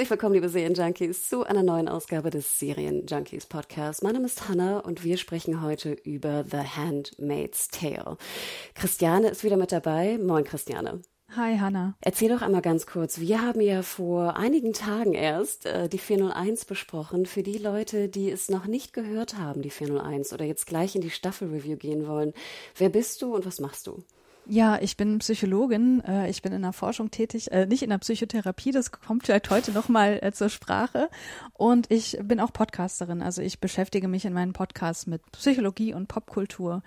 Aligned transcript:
Herzlich 0.00 0.12
willkommen, 0.12 0.32
liebe 0.32 0.48
Serienjunkies, 0.48 1.28
zu 1.28 1.44
einer 1.44 1.62
neuen 1.62 1.86
Ausgabe 1.86 2.30
des 2.30 2.58
Serienjunkies 2.58 3.44
Podcast. 3.44 4.02
Mein 4.02 4.14
Name 4.14 4.24
ist 4.24 4.48
Hannah 4.48 4.78
und 4.78 5.04
wir 5.04 5.18
sprechen 5.18 5.60
heute 5.60 5.92
über 5.92 6.42
The 6.50 6.56
Handmaid's 6.56 7.68
Tale. 7.68 8.16
Christiane 8.72 9.28
ist 9.28 9.44
wieder 9.44 9.58
mit 9.58 9.72
dabei. 9.72 10.16
Moin, 10.16 10.44
Christiane. 10.44 11.02
Hi, 11.36 11.58
Hannah. 11.58 11.98
Erzähl 12.00 12.30
doch 12.30 12.40
einmal 12.40 12.62
ganz 12.62 12.86
kurz. 12.86 13.20
Wir 13.20 13.42
haben 13.42 13.60
ja 13.60 13.82
vor 13.82 14.38
einigen 14.38 14.72
Tagen 14.72 15.12
erst 15.12 15.66
äh, 15.66 15.86
die 15.90 15.98
401 15.98 16.64
besprochen. 16.64 17.26
Für 17.26 17.42
die 17.42 17.58
Leute, 17.58 18.08
die 18.08 18.30
es 18.30 18.48
noch 18.48 18.66
nicht 18.66 18.94
gehört 18.94 19.36
haben, 19.36 19.60
die 19.60 19.68
401, 19.68 20.32
oder 20.32 20.46
jetzt 20.46 20.66
gleich 20.66 20.94
in 20.94 21.02
die 21.02 21.10
Staffelreview 21.10 21.76
gehen 21.76 22.06
wollen. 22.08 22.32
Wer 22.74 22.88
bist 22.88 23.20
du 23.20 23.34
und 23.34 23.44
was 23.44 23.60
machst 23.60 23.86
du? 23.86 24.02
Ja, 24.46 24.78
ich 24.80 24.96
bin 24.96 25.18
Psychologin. 25.18 26.02
Äh, 26.04 26.28
ich 26.28 26.42
bin 26.42 26.52
in 26.52 26.62
der 26.62 26.72
Forschung 26.72 27.10
tätig, 27.10 27.52
äh, 27.52 27.66
nicht 27.66 27.82
in 27.82 27.90
der 27.90 27.98
Psychotherapie. 27.98 28.72
Das 28.72 28.90
kommt 28.90 29.24
vielleicht 29.24 29.50
heute 29.50 29.72
nochmal 29.72 30.18
äh, 30.22 30.32
zur 30.32 30.48
Sprache. 30.48 31.08
Und 31.52 31.90
ich 31.90 32.18
bin 32.22 32.40
auch 32.40 32.52
Podcasterin. 32.52 33.22
Also 33.22 33.42
ich 33.42 33.60
beschäftige 33.60 34.08
mich 34.08 34.24
in 34.24 34.32
meinen 34.32 34.52
Podcasts 34.52 35.06
mit 35.06 35.22
Psychologie 35.32 35.94
und 35.94 36.08
Popkultur, 36.08 36.82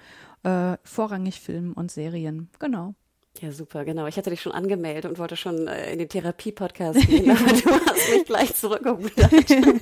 vorrangig 0.83 1.39
Filmen 1.39 1.71
und 1.71 1.89
Serien. 1.89 2.49
Genau. 2.59 2.95
Ja, 3.41 3.51
super, 3.51 3.83
genau. 3.83 4.05
Ich 4.05 4.15
hatte 4.17 4.29
dich 4.29 4.41
schon 4.41 4.51
angemeldet 4.51 5.05
und 5.05 5.17
wollte 5.17 5.35
schon 5.35 5.67
äh, 5.67 5.91
in 5.91 5.99
den 5.99 6.07
Therapie-Podcast 6.07 7.07
gehen, 7.07 7.31
aber 7.31 7.39
du 7.53 7.71
hast 7.71 8.09
mich 8.11 8.25
gleich 8.25 8.53
zurückgeholt. 8.55 9.11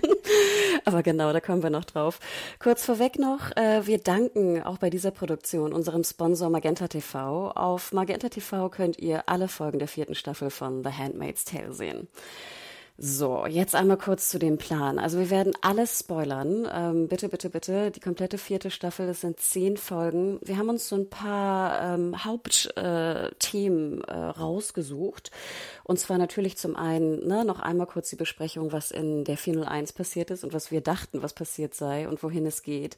aber 0.86 1.04
genau, 1.04 1.34
da 1.34 1.42
kommen 1.42 1.62
wir 1.62 1.70
noch 1.70 1.84
drauf. 1.84 2.20
Kurz 2.60 2.86
vorweg 2.86 3.20
noch, 3.20 3.56
äh, 3.58 3.86
wir 3.86 3.98
danken 3.98 4.64
auch 4.64 4.78
bei 4.78 4.90
dieser 4.90 5.12
Produktion 5.12 5.74
unserem 5.74 6.04
Sponsor 6.04 6.50
Magenta 6.50 6.88
TV. 6.88 7.52
Auf 7.52 7.92
Magenta 7.92 8.30
TV 8.30 8.70
könnt 8.70 8.98
ihr 9.00 9.28
alle 9.28 9.50
Folgen 9.50 9.80
der 9.80 9.90
vierten 9.90 10.16
Staffel 10.16 10.50
von 10.50 10.84
The 10.84 10.92
Handmaid's 10.92 11.44
Tale 11.44 11.74
sehen. 11.74 12.08
So, 12.98 13.48
jetzt 13.48 13.74
einmal 13.74 13.98
kurz 13.98 14.30
zu 14.30 14.38
dem 14.38 14.58
Plan. 14.60 15.00
Also 15.00 15.18
wir 15.18 15.32
werden 15.32 15.54
alles 15.62 16.00
spoilern. 16.00 16.68
Ähm, 16.72 17.08
bitte, 17.08 17.30
bitte, 17.30 17.50
bitte. 17.50 17.90
Die 17.90 18.00
komplette 18.00 18.38
vierte 18.38 18.70
Staffel, 18.70 19.08
das 19.08 19.22
sind 19.22 19.40
zehn 19.40 19.78
Folgen. 19.78 20.40
Wir 20.44 20.58
haben 20.58 20.70
uns 20.70 20.88
so 20.88 20.98
ein 20.98 21.10
paar 21.10 21.96
ähm, 21.96 22.24
Hauptthemen 22.24 24.04
äh, 24.04 24.12
äh, 24.12 24.14
rausgesucht. 24.14 25.32
Und 25.84 26.00
zwar 26.00 26.20
natürlich 26.20 26.58
zum 26.58 26.76
einen 26.76 27.26
ne, 27.28 27.44
noch 27.44 27.60
einmal 27.60 27.88
kurz 27.88 28.10
die 28.10 28.16
Besprechung, 28.18 28.72
was 28.72 28.92
in 28.92 29.24
der 29.24 29.38
401 29.38 29.94
passiert 29.94 30.30
ist 30.30 30.44
und 30.44 30.54
was 30.54 30.70
wir 30.70 30.82
dachten, 30.82 31.24
was 31.24 31.34
passiert 31.34 31.74
sei 31.74 32.08
und 32.08 32.22
wohin 32.22 32.46
es 32.46 32.62
geht. 32.62 32.98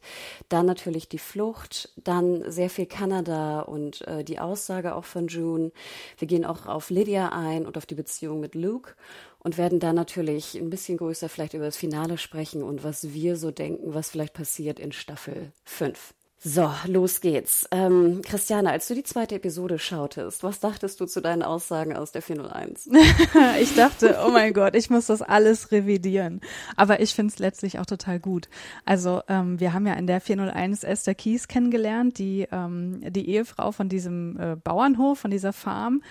Dann 0.49 0.65
natürlich 0.65 1.07
die 1.07 1.19
Flucht, 1.19 1.93
dann 1.95 2.51
sehr 2.51 2.69
viel 2.69 2.87
Kanada 2.87 3.61
und 3.61 4.05
äh, 4.07 4.25
die 4.25 4.39
Aussage 4.39 4.95
auch 4.95 5.05
von 5.05 5.27
June. 5.27 5.71
Wir 6.17 6.27
gehen 6.27 6.45
auch 6.45 6.65
auf 6.65 6.89
Lydia 6.89 7.29
ein 7.29 7.65
und 7.65 7.77
auf 7.77 7.85
die 7.85 7.95
Beziehung 7.95 8.41
mit 8.41 8.53
Luke 8.53 8.95
und 9.43 9.57
werden 9.57 9.79
dann 9.79 9.95
natürlich 9.95 10.55
ein 10.55 10.69
bisschen 10.69 10.97
größer 10.97 11.29
vielleicht 11.29 11.53
über 11.53 11.65
das 11.65 11.77
Finale 11.77 12.17
sprechen 12.17 12.63
und 12.63 12.83
was 12.83 13.13
wir 13.13 13.35
so 13.35 13.51
denken, 13.51 13.93
was 13.93 14.09
vielleicht 14.09 14.33
passiert 14.33 14.79
in 14.79 14.91
Staffel 14.91 15.51
5. 15.65 16.13
So, 16.45 16.69
los 16.87 17.21
geht's. 17.21 17.65
Ähm, 17.71 18.21
Christiane, 18.21 18.69
als 18.69 18.89
du 18.89 18.95
die 18.95 19.03
zweite 19.03 19.35
Episode 19.35 19.79
schautest, 19.79 20.43
was 20.43 20.59
dachtest 20.59 20.99
du 20.99 21.05
zu 21.05 21.21
deinen 21.21 21.41
Aussagen 21.41 21.95
aus 21.95 22.11
der 22.11 22.21
401? 22.21 22.89
ich 23.61 23.73
dachte, 23.75 24.19
oh 24.25 24.29
mein 24.29 24.51
Gott, 24.51 24.75
ich 24.75 24.89
muss 24.89 25.05
das 25.05 25.21
alles 25.21 25.71
revidieren. 25.71 26.41
Aber 26.75 26.99
ich 26.99 27.15
finde 27.15 27.31
es 27.31 27.39
letztlich 27.39 27.79
auch 27.79 27.85
total 27.85 28.19
gut. 28.19 28.49
Also 28.83 29.21
ähm, 29.29 29.61
wir 29.61 29.71
haben 29.71 29.87
ja 29.87 29.93
in 29.93 30.05
der 30.05 30.19
401 30.19 30.83
Esther 30.83 31.15
Kies 31.15 31.47
kennengelernt, 31.47 32.17
die, 32.17 32.45
ähm, 32.51 32.99
die 33.09 33.29
Ehefrau 33.29 33.71
von 33.71 33.87
diesem 33.87 34.37
äh, 34.37 34.57
Bauernhof, 34.57 35.19
von 35.19 35.31
dieser 35.31 35.53
Farm. 35.53 36.03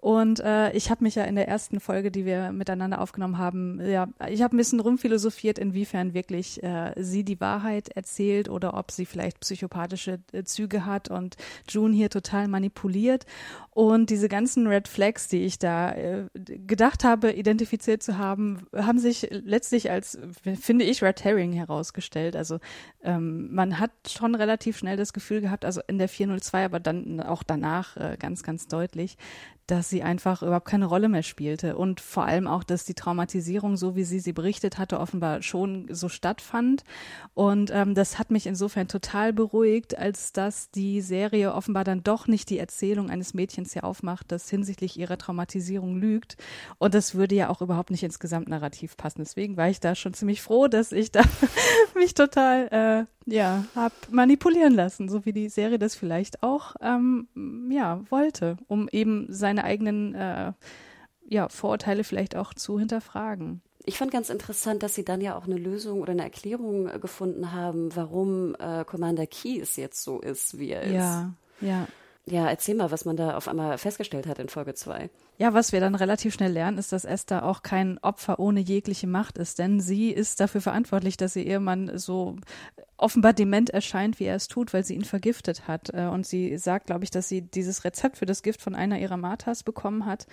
Und 0.00 0.40
äh, 0.40 0.72
ich 0.72 0.90
habe 0.90 1.04
mich 1.04 1.14
ja 1.14 1.24
in 1.24 1.36
der 1.36 1.46
ersten 1.46 1.78
Folge, 1.78 2.10
die 2.10 2.24
wir 2.24 2.52
miteinander 2.52 3.02
aufgenommen 3.02 3.36
haben, 3.36 3.86
ja, 3.86 4.08
ich 4.30 4.40
habe 4.40 4.56
ein 4.56 4.56
bisschen 4.56 4.80
rumphilosophiert, 4.80 5.58
inwiefern 5.58 6.14
wirklich 6.14 6.62
äh, 6.62 6.94
sie 6.96 7.22
die 7.22 7.38
Wahrheit 7.38 7.90
erzählt 7.90 8.48
oder 8.48 8.72
ob 8.72 8.92
sie 8.92 9.04
vielleicht 9.04 9.40
psychopathische 9.40 10.20
äh, 10.32 10.42
Züge 10.44 10.86
hat 10.86 11.10
und 11.10 11.36
June 11.68 11.94
hier 11.94 12.08
total 12.08 12.48
manipuliert. 12.48 13.26
Und 13.72 14.08
diese 14.08 14.30
ganzen 14.30 14.66
Red 14.66 14.88
Flags, 14.88 15.28
die 15.28 15.44
ich 15.44 15.58
da 15.58 15.92
äh, 15.92 16.28
gedacht 16.34 17.04
habe, 17.04 17.32
identifiziert 17.32 18.02
zu 18.02 18.16
haben, 18.16 18.66
haben 18.74 18.98
sich 18.98 19.28
letztlich 19.30 19.90
als, 19.90 20.18
finde 20.58 20.86
ich, 20.86 21.02
Red 21.02 21.22
Herring 21.24 21.52
herausgestellt. 21.52 22.36
Also 22.36 22.58
ähm, 23.02 23.52
man 23.52 23.78
hat 23.78 23.90
schon 24.08 24.34
relativ 24.34 24.78
schnell 24.78 24.96
das 24.96 25.12
Gefühl 25.12 25.42
gehabt, 25.42 25.66
also 25.66 25.82
in 25.88 25.98
der 25.98 26.08
402, 26.08 26.64
aber 26.64 26.80
dann 26.80 27.20
auch 27.20 27.42
danach 27.42 27.98
äh, 27.98 28.16
ganz, 28.18 28.42
ganz 28.42 28.66
deutlich, 28.66 29.18
dass 29.70 29.89
sie 29.90 30.02
einfach 30.02 30.42
überhaupt 30.42 30.66
keine 30.66 30.86
Rolle 30.86 31.08
mehr 31.08 31.22
spielte 31.22 31.76
und 31.76 32.00
vor 32.00 32.24
allem 32.24 32.46
auch, 32.46 32.64
dass 32.64 32.84
die 32.84 32.94
Traumatisierung, 32.94 33.76
so 33.76 33.96
wie 33.96 34.04
sie 34.04 34.20
sie 34.20 34.32
berichtet 34.32 34.78
hatte, 34.78 34.98
offenbar 34.98 35.42
schon 35.42 35.86
so 35.90 36.08
stattfand. 36.08 36.84
Und 37.34 37.70
ähm, 37.72 37.94
das 37.94 38.18
hat 38.18 38.30
mich 38.30 38.46
insofern 38.46 38.88
total 38.88 39.32
beruhigt, 39.32 39.98
als 39.98 40.32
dass 40.32 40.70
die 40.70 41.00
Serie 41.00 41.52
offenbar 41.52 41.84
dann 41.84 42.02
doch 42.02 42.26
nicht 42.26 42.48
die 42.50 42.58
Erzählung 42.58 43.10
eines 43.10 43.34
Mädchens 43.34 43.72
hier 43.72 43.84
aufmacht, 43.84 44.32
das 44.32 44.48
hinsichtlich 44.48 44.98
ihrer 44.98 45.18
Traumatisierung 45.18 45.96
lügt. 45.96 46.36
Und 46.78 46.94
das 46.94 47.14
würde 47.14 47.34
ja 47.34 47.50
auch 47.50 47.60
überhaupt 47.60 47.90
nicht 47.90 48.02
ins 48.02 48.18
Gesamtnarrativ 48.18 48.96
passen. 48.96 49.20
Deswegen 49.20 49.56
war 49.56 49.68
ich 49.68 49.80
da 49.80 49.94
schon 49.94 50.14
ziemlich 50.14 50.40
froh, 50.40 50.68
dass 50.68 50.92
ich 50.92 51.12
da 51.12 51.22
mich 51.94 52.14
total 52.14 52.68
äh, 52.68 53.30
ja, 53.30 53.64
hab 53.74 53.92
manipulieren 54.10 54.74
lassen, 54.74 55.08
so 55.08 55.24
wie 55.24 55.32
die 55.32 55.48
Serie 55.48 55.78
das 55.78 55.94
vielleicht 55.94 56.42
auch 56.42 56.74
ähm, 56.80 57.28
ja, 57.70 58.00
wollte, 58.10 58.56
um 58.66 58.88
eben 58.90 59.26
seine 59.28 59.64
eigenen 59.80 60.14
äh, 60.14 60.52
ja, 61.26 61.48
Vorurteile 61.48 62.04
vielleicht 62.04 62.36
auch 62.36 62.54
zu 62.54 62.78
hinterfragen. 62.78 63.62
Ich 63.86 63.96
fand 63.96 64.10
ganz 64.10 64.28
interessant, 64.28 64.82
dass 64.82 64.94
Sie 64.94 65.04
dann 65.04 65.20
ja 65.20 65.36
auch 65.36 65.46
eine 65.46 65.56
Lösung 65.56 66.02
oder 66.02 66.12
eine 66.12 66.22
Erklärung 66.22 66.88
äh, 66.88 66.98
gefunden 66.98 67.52
haben, 67.52 67.94
warum 67.96 68.54
äh, 68.58 68.84
Commander 68.84 69.26
Keys 69.26 69.76
jetzt 69.76 70.02
so 70.02 70.20
ist, 70.20 70.58
wie 70.58 70.70
er 70.70 70.82
ist. 70.82 70.92
Ja, 70.92 71.32
ja. 71.60 71.86
Ja, 72.26 72.48
erzähl 72.48 72.74
mal, 72.74 72.90
was 72.90 73.04
man 73.04 73.16
da 73.16 73.36
auf 73.36 73.48
einmal 73.48 73.78
festgestellt 73.78 74.26
hat 74.26 74.38
in 74.38 74.48
Folge 74.48 74.74
2. 74.74 75.10
Ja, 75.38 75.54
was 75.54 75.72
wir 75.72 75.80
dann 75.80 75.94
relativ 75.94 76.34
schnell 76.34 76.52
lernen, 76.52 76.78
ist, 76.78 76.92
dass 76.92 77.04
Esther 77.04 77.44
auch 77.44 77.62
kein 77.62 77.98
Opfer 77.98 78.38
ohne 78.38 78.60
jegliche 78.60 79.06
Macht 79.06 79.38
ist, 79.38 79.58
denn 79.58 79.80
sie 79.80 80.10
ist 80.10 80.38
dafür 80.38 80.60
verantwortlich, 80.60 81.16
dass 81.16 81.34
ihr 81.34 81.46
Ehemann 81.46 81.98
so 81.98 82.36
offenbar 82.98 83.32
dement 83.32 83.70
erscheint, 83.70 84.20
wie 84.20 84.24
er 84.24 84.36
es 84.36 84.48
tut, 84.48 84.74
weil 84.74 84.84
sie 84.84 84.94
ihn 84.94 85.04
vergiftet 85.04 85.66
hat. 85.66 85.92
Äh, 85.94 86.06
und 86.06 86.26
sie 86.26 86.58
sagt, 86.58 86.86
glaube 86.86 87.04
ich, 87.04 87.10
dass 87.10 87.28
sie 87.28 87.42
dieses 87.42 87.84
Rezept 87.84 88.18
für 88.18 88.26
das 88.26 88.42
Gift 88.42 88.60
von 88.60 88.74
einer 88.74 88.98
ihrer 88.98 89.16
Marthas 89.16 89.62
bekommen 89.62 90.04
hat. 90.04 90.26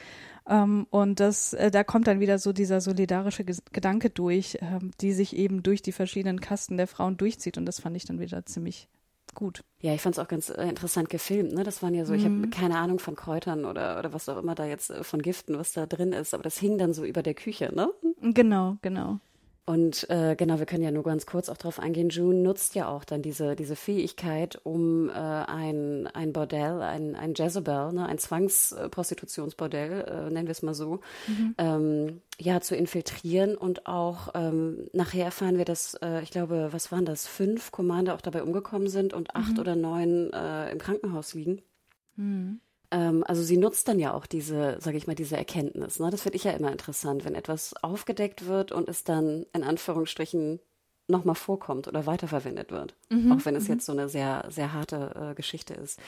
Ähm, 0.48 0.88
und 0.90 1.19
das, 1.19 1.54
äh, 1.54 1.72
da 1.72 1.84
kommt 1.84 2.08
dann 2.08 2.19
wieder 2.19 2.38
so 2.38 2.54
dieser 2.54 2.81
solidarische 2.81 3.46
Gedanke 3.46 4.09
durch, 4.09 4.58
ähm, 4.62 4.92
die 5.00 5.14
sich 5.14 5.36
eben 5.36 5.64
durch 5.64 5.81
die 5.81 5.94
verschiedenen 5.94 6.42
Kasten 6.42 6.78
der 6.78 6.88
Frauen 6.88 7.18
durchzieht. 7.18 7.58
Und 7.58 7.66
das 7.66 7.80
fand 7.80 7.96
ich 7.96 8.06
dann 8.06 8.19
wieder 8.19 8.46
ziemlich 8.46 8.90
gut. 9.38 9.64
Ja, 9.80 9.94
ich 9.94 10.02
fand 10.02 10.16
es 10.16 10.20
auch 10.20 10.28
ganz 10.28 10.50
äh, 10.50 10.68
interessant 10.68 11.09
gefilmt. 11.09 11.53
Ne? 11.53 11.64
Das 11.64 11.84
waren 11.84 11.94
ja 11.94 12.03
so, 12.03 12.14
mhm. 12.14 12.20
ich 12.20 12.25
habe 12.25 12.48
keine 12.50 12.78
Ahnung 12.80 13.00
von 13.00 13.16
Kräutern 13.16 13.64
oder, 13.64 14.00
oder 14.00 14.12
was 14.12 14.28
auch 14.28 14.38
immer 14.38 14.56
da 14.56 14.66
jetzt 14.66 14.90
äh, 14.90 15.03
von 15.03 15.22
Giften, 15.22 15.58
was 15.58 15.72
da 15.72 15.86
drin 15.86 16.12
ist, 16.12 16.34
aber 16.34 16.44
das 16.44 16.58
hing 16.58 16.78
dann 16.78 16.94
so 16.94 17.06
über 17.06 17.22
der 17.22 17.36
Küche, 17.36 17.72
ne? 17.74 17.90
Genau, 18.22 18.78
genau. 18.81 19.20
Und 19.68 20.10
äh, 20.10 20.38
genau, 20.38 20.60
wir 20.60 20.66
können 20.66 20.84
ja 20.84 20.92
nur 20.92 21.04
ganz 21.04 21.26
kurz 21.26 21.50
auch 21.50 21.58
darauf 21.58 21.78
eingehen. 21.78 22.08
June 22.08 22.40
nutzt 22.40 22.74
ja 22.74 22.88
auch 22.88 23.04
dann 23.04 23.22
diese, 23.22 23.54
diese 23.58 23.76
Fähigkeit, 23.76 24.58
um 24.64 25.10
äh, 25.10 25.12
ein, 25.12 26.08
ein 26.08 26.32
Bordell, 26.32 26.82
ein, 26.82 27.18
ein 27.18 27.34
Jezebel, 27.34 27.92
ne, 27.92 28.06
ein 28.06 28.18
Zwangsprostitutionsbordell, 28.18 30.06
äh, 30.08 30.32
nennen 30.32 30.48
wir 30.48 30.54
es 30.54 30.62
mal 30.62 30.74
so, 30.74 31.02
mhm. 31.28 31.56
ähm, 31.58 32.22
ja, 32.40 32.62
zu 32.62 32.78
infiltrieren. 32.78 33.58
Und 33.58 33.88
auch 33.88 34.30
ähm, 34.36 34.88
nachher 34.94 35.26
erfahren 35.26 35.58
wir, 35.58 35.66
dass, 35.66 35.96
äh, 35.96 36.22
ich 36.22 36.32
glaube, 36.32 36.70
was 36.72 36.94
waren 36.94 37.04
das, 37.04 37.28
fünf 37.28 37.74
Commander 37.74 38.16
auch 38.16 38.22
dabei 38.22 38.44
umgekommen 38.44 38.88
sind 38.88 39.14
und 39.14 39.36
acht 39.36 39.56
mhm. 39.56 39.60
oder 39.60 39.76
neun 39.76 40.32
äh, 40.32 40.72
im 40.72 40.78
Krankenhaus 40.78 41.34
liegen. 41.34 41.62
Mhm. 42.16 42.62
Ähm, 42.92 43.24
also 43.25 43.44
sie 43.44 43.58
nutzt 43.58 43.88
dann 43.88 44.00
ja 44.00 44.14
auch 44.14 44.25
diese, 44.25 44.78
sage 44.80 44.98
ich 44.98 45.08
mal, 45.08 45.16
diese 45.16 45.38
Erkenntnis. 45.38 46.00
Ne? 46.00 46.10
Das 46.10 46.22
finde 46.22 46.38
ich 46.38 46.44
ja 46.44 46.51
immer 46.51 46.72
interessant, 46.72 47.25
wenn 47.25 47.36
etwas 47.36 47.74
aufgedeckt 47.84 48.48
wird 48.48 48.72
und 48.72 48.88
es 48.89 49.04
dann 49.04 49.45
in 49.54 49.63
Anführungsstrichen 49.63 50.60
nochmal 51.07 51.36
vorkommt 51.36 51.88
oder 51.88 52.06
weiterverwendet 52.06 52.72
wird. 52.72 52.95
Mhm, 53.10 53.31
auch 53.31 53.45
wenn 53.45 53.56
es 53.56 53.68
mhm. 53.68 53.75
jetzt 53.75 53.86
so 53.86 53.94
eine 53.94 54.10
sehr, 54.10 54.45
sehr 54.50 54.74
harte 54.74 55.31
äh, 55.31 55.36
Geschichte 55.36 55.74
ist. 55.74 56.00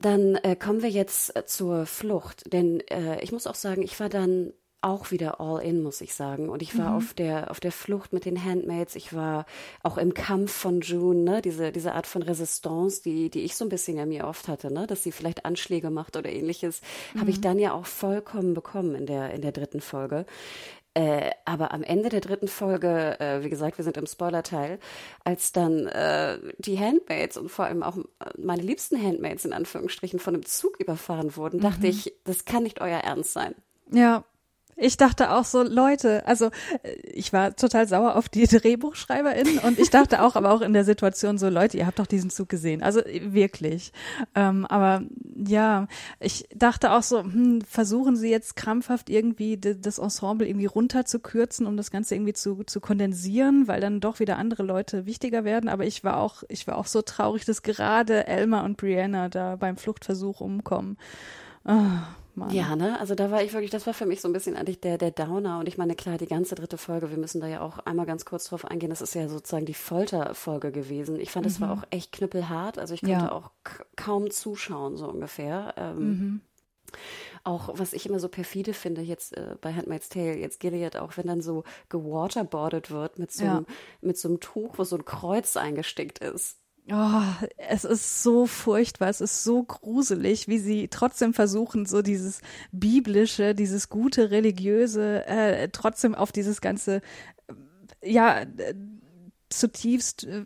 Dann 0.00 0.36
äh, 0.36 0.56
kommen 0.56 0.82
wir 0.82 0.90
jetzt 0.90 1.36
äh, 1.36 1.44
zur 1.44 1.86
Flucht, 1.86 2.52
denn 2.52 2.80
äh, 2.88 3.20
ich 3.22 3.32
muss 3.32 3.46
auch 3.46 3.54
sagen, 3.54 3.82
ich 3.82 3.98
war 3.98 4.08
dann 4.08 4.52
auch 4.80 5.10
wieder 5.10 5.40
all 5.40 5.62
in, 5.62 5.82
muss 5.82 6.00
ich 6.00 6.14
sagen. 6.14 6.48
Und 6.48 6.62
ich 6.62 6.78
war 6.78 6.90
mhm. 6.90 6.96
auf 6.96 7.14
der 7.14 7.50
auf 7.50 7.60
der 7.60 7.72
Flucht 7.72 8.12
mit 8.12 8.24
den 8.24 8.42
Handmaids. 8.42 8.94
Ich 8.94 9.12
war 9.14 9.46
auch 9.82 9.98
im 9.98 10.14
Kampf 10.14 10.52
von 10.52 10.80
June, 10.80 11.22
ne, 11.22 11.42
diese 11.42 11.72
diese 11.72 11.94
Art 11.94 12.06
von 12.06 12.22
Resistance, 12.22 13.02
die 13.02 13.30
die 13.30 13.40
ich 13.40 13.56
so 13.56 13.64
ein 13.64 13.70
bisschen 13.70 13.96
ja 13.96 14.06
mir 14.06 14.26
oft 14.26 14.48
hatte, 14.48 14.72
ne, 14.72 14.86
dass 14.86 15.02
sie 15.02 15.12
vielleicht 15.12 15.44
Anschläge 15.44 15.90
macht 15.90 16.16
oder 16.16 16.30
ähnliches, 16.30 16.80
mhm. 17.14 17.20
habe 17.20 17.30
ich 17.30 17.40
dann 17.40 17.58
ja 17.58 17.72
auch 17.72 17.86
vollkommen 17.86 18.54
bekommen 18.54 18.94
in 18.94 19.06
der 19.06 19.30
in 19.30 19.42
der 19.42 19.52
dritten 19.52 19.80
Folge. 19.80 20.26
Äh, 20.94 21.30
aber 21.44 21.72
am 21.72 21.82
Ende 21.82 22.08
der 22.08 22.20
dritten 22.20 22.48
Folge, 22.48 23.20
äh, 23.20 23.44
wie 23.44 23.50
gesagt, 23.50 23.78
wir 23.78 23.84
sind 23.84 23.96
im 23.96 24.06
Spoiler-Teil, 24.06 24.80
als 25.22 25.52
dann 25.52 25.86
äh, 25.86 26.38
die 26.58 26.78
Handmaids 26.78 27.36
und 27.36 27.50
vor 27.50 27.66
allem 27.66 27.84
auch 27.84 27.98
meine 28.36 28.62
liebsten 28.62 29.00
Handmaids 29.00 29.44
in 29.44 29.52
Anführungsstrichen 29.52 30.18
von 30.18 30.34
einem 30.34 30.44
Zug 30.44 30.80
überfahren 30.80 31.36
wurden, 31.36 31.58
mhm. 31.58 31.62
dachte 31.62 31.86
ich, 31.86 32.14
das 32.24 32.46
kann 32.46 32.64
nicht 32.64 32.80
euer 32.80 32.98
Ernst 32.98 33.32
sein. 33.32 33.54
Ja, 33.92 34.24
Ich 34.80 34.96
dachte 34.96 35.32
auch 35.32 35.44
so, 35.44 35.64
Leute, 35.64 36.24
also 36.26 36.46
äh, 36.84 36.92
ich 37.12 37.32
war 37.32 37.56
total 37.56 37.88
sauer 37.88 38.14
auf 38.14 38.28
die 38.28 38.46
DrehbuchschreiberInnen 38.46 39.58
und 39.58 39.78
ich 39.78 39.90
dachte 39.90 40.22
auch, 40.22 40.36
aber 40.36 40.52
auch 40.52 40.60
in 40.60 40.72
der 40.72 40.84
Situation 40.84 41.36
so, 41.36 41.48
Leute, 41.48 41.76
ihr 41.76 41.86
habt 41.86 41.98
doch 41.98 42.06
diesen 42.06 42.30
Zug 42.30 42.48
gesehen. 42.48 42.80
Also 42.82 43.00
äh, 43.00 43.32
wirklich. 43.32 43.92
Ähm, 44.36 44.64
aber 44.66 45.02
ja, 45.34 45.88
ich 46.20 46.48
dachte 46.54 46.92
auch 46.92 47.02
so, 47.02 47.24
hm, 47.24 47.60
versuchen 47.62 48.14
sie 48.14 48.30
jetzt 48.30 48.54
krampfhaft 48.54 49.10
irgendwie 49.10 49.58
das 49.58 49.98
Ensemble 49.98 50.46
irgendwie 50.46 50.66
runterzukürzen, 50.66 51.66
um 51.66 51.76
das 51.76 51.90
Ganze 51.90 52.14
irgendwie 52.14 52.34
zu, 52.34 52.62
zu 52.62 52.80
kondensieren, 52.80 53.66
weil 53.66 53.80
dann 53.80 53.98
doch 53.98 54.20
wieder 54.20 54.38
andere 54.38 54.62
Leute 54.62 55.06
wichtiger 55.06 55.42
werden. 55.42 55.68
Aber 55.68 55.86
ich 55.86 56.04
war 56.04 56.18
auch, 56.18 56.44
ich 56.48 56.68
war 56.68 56.76
auch 56.78 56.86
so 56.86 57.02
traurig, 57.02 57.44
dass 57.44 57.62
gerade 57.62 58.28
Elmer 58.28 58.62
und 58.62 58.76
Brianna 58.76 59.28
da 59.28 59.56
beim 59.56 59.76
Fluchtversuch 59.76 60.40
umkommen. 60.40 60.96
Ah. 61.64 62.02
Mann. 62.38 62.50
Ja, 62.50 62.76
ne? 62.76 62.98
Also 63.00 63.14
da 63.14 63.30
war 63.30 63.42
ich 63.42 63.52
wirklich, 63.52 63.70
das 63.70 63.86
war 63.86 63.94
für 63.94 64.06
mich 64.06 64.20
so 64.20 64.28
ein 64.28 64.32
bisschen 64.32 64.56
eigentlich 64.56 64.80
der, 64.80 64.98
der 64.98 65.10
Downer. 65.10 65.58
Und 65.58 65.68
ich 65.68 65.76
meine, 65.76 65.94
klar, 65.94 66.18
die 66.18 66.26
ganze 66.26 66.54
dritte 66.54 66.78
Folge, 66.78 67.10
wir 67.10 67.18
müssen 67.18 67.40
da 67.40 67.46
ja 67.46 67.60
auch 67.60 67.78
einmal 67.80 68.06
ganz 68.06 68.24
kurz 68.24 68.44
drauf 68.44 68.64
eingehen, 68.64 68.90
das 68.90 69.02
ist 69.02 69.14
ja 69.14 69.28
sozusagen 69.28 69.66
die 69.66 69.74
Folterfolge 69.74 70.72
gewesen. 70.72 71.18
Ich 71.20 71.30
fand, 71.30 71.46
es 71.46 71.58
mhm. 71.58 71.64
war 71.64 71.72
auch 71.72 71.84
echt 71.90 72.12
knüppelhart. 72.12 72.78
Also 72.78 72.94
ich 72.94 73.00
konnte 73.00 73.14
ja. 73.14 73.32
auch 73.32 73.50
kaum 73.96 74.30
zuschauen, 74.30 74.96
so 74.96 75.08
ungefähr. 75.08 75.74
Ähm, 75.76 75.98
mhm. 75.98 76.40
Auch 77.44 77.70
was 77.78 77.92
ich 77.92 78.06
immer 78.06 78.18
so 78.18 78.28
perfide 78.28 78.72
finde, 78.72 79.02
jetzt 79.02 79.36
äh, 79.36 79.56
bei 79.60 79.72
Handmaid's 79.74 80.08
Tale, 80.08 80.36
jetzt 80.36 80.60
Gilead 80.60 80.96
auch, 80.96 81.16
wenn 81.16 81.26
dann 81.26 81.40
so 81.40 81.64
gewaterboardet 81.88 82.90
wird 82.90 83.18
mit 83.18 83.30
so, 83.32 83.44
ja. 83.44 83.56
einem, 83.58 83.66
mit 84.00 84.18
so 84.18 84.28
einem 84.28 84.40
Tuch, 84.40 84.78
wo 84.78 84.84
so 84.84 84.96
ein 84.96 85.04
Kreuz 85.04 85.56
eingestickt 85.56 86.18
ist. 86.18 86.58
Oh, 86.90 87.22
es 87.58 87.84
ist 87.84 88.22
so 88.22 88.46
furchtbar, 88.46 89.10
es 89.10 89.20
ist 89.20 89.44
so 89.44 89.62
gruselig, 89.62 90.48
wie 90.48 90.58
sie 90.58 90.88
trotzdem 90.88 91.34
versuchen, 91.34 91.84
so 91.84 92.00
dieses 92.00 92.40
biblische, 92.72 93.54
dieses 93.54 93.90
gute 93.90 94.30
religiöse, 94.30 95.26
äh, 95.26 95.68
trotzdem 95.68 96.14
auf 96.14 96.32
dieses 96.32 96.62
ganze, 96.62 97.02
ja, 98.02 98.44
zutiefst 99.50 100.24
äh, 100.24 100.44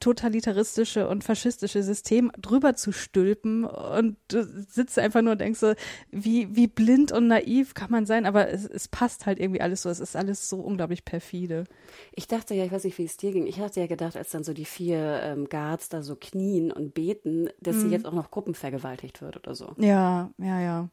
totalitaristische 0.00 1.08
und 1.08 1.24
faschistische 1.24 1.82
System 1.82 2.30
drüber 2.40 2.74
zu 2.74 2.92
stülpen 2.92 3.64
und 3.64 4.16
du 4.28 4.44
sitzt 4.44 4.98
einfach 4.98 5.22
nur 5.22 5.32
und 5.32 5.40
denkst 5.40 5.60
so, 5.60 5.74
wie, 6.10 6.54
wie 6.56 6.66
blind 6.66 7.12
und 7.12 7.26
naiv 7.26 7.74
kann 7.74 7.90
man 7.90 8.06
sein, 8.06 8.26
aber 8.26 8.48
es, 8.48 8.64
es 8.64 8.88
passt 8.88 9.26
halt 9.26 9.38
irgendwie 9.38 9.60
alles 9.60 9.82
so, 9.82 9.90
es 9.90 10.00
ist 10.00 10.16
alles 10.16 10.48
so 10.48 10.60
unglaublich 10.60 11.04
perfide. 11.04 11.64
Ich 12.12 12.28
dachte 12.28 12.54
ja, 12.54 12.64
ich 12.64 12.72
weiß 12.72 12.84
nicht, 12.84 12.98
wie 12.98 13.04
es 13.04 13.16
dir 13.16 13.32
ging, 13.32 13.46
ich 13.46 13.60
hatte 13.60 13.80
ja 13.80 13.86
gedacht, 13.86 14.16
als 14.16 14.30
dann 14.30 14.44
so 14.44 14.52
die 14.52 14.64
vier 14.64 15.20
ähm, 15.22 15.48
Guards 15.48 15.88
da 15.88 16.02
so 16.02 16.16
knien 16.16 16.72
und 16.72 16.94
beten, 16.94 17.50
dass 17.60 17.76
mhm. 17.76 17.80
sie 17.80 17.88
jetzt 17.88 18.06
auch 18.06 18.14
noch 18.14 18.30
gruppenvergewaltigt 18.30 19.20
wird 19.20 19.36
oder 19.36 19.54
so. 19.54 19.74
Ja, 19.78 20.30
ja, 20.38 20.60
ja. 20.60 20.88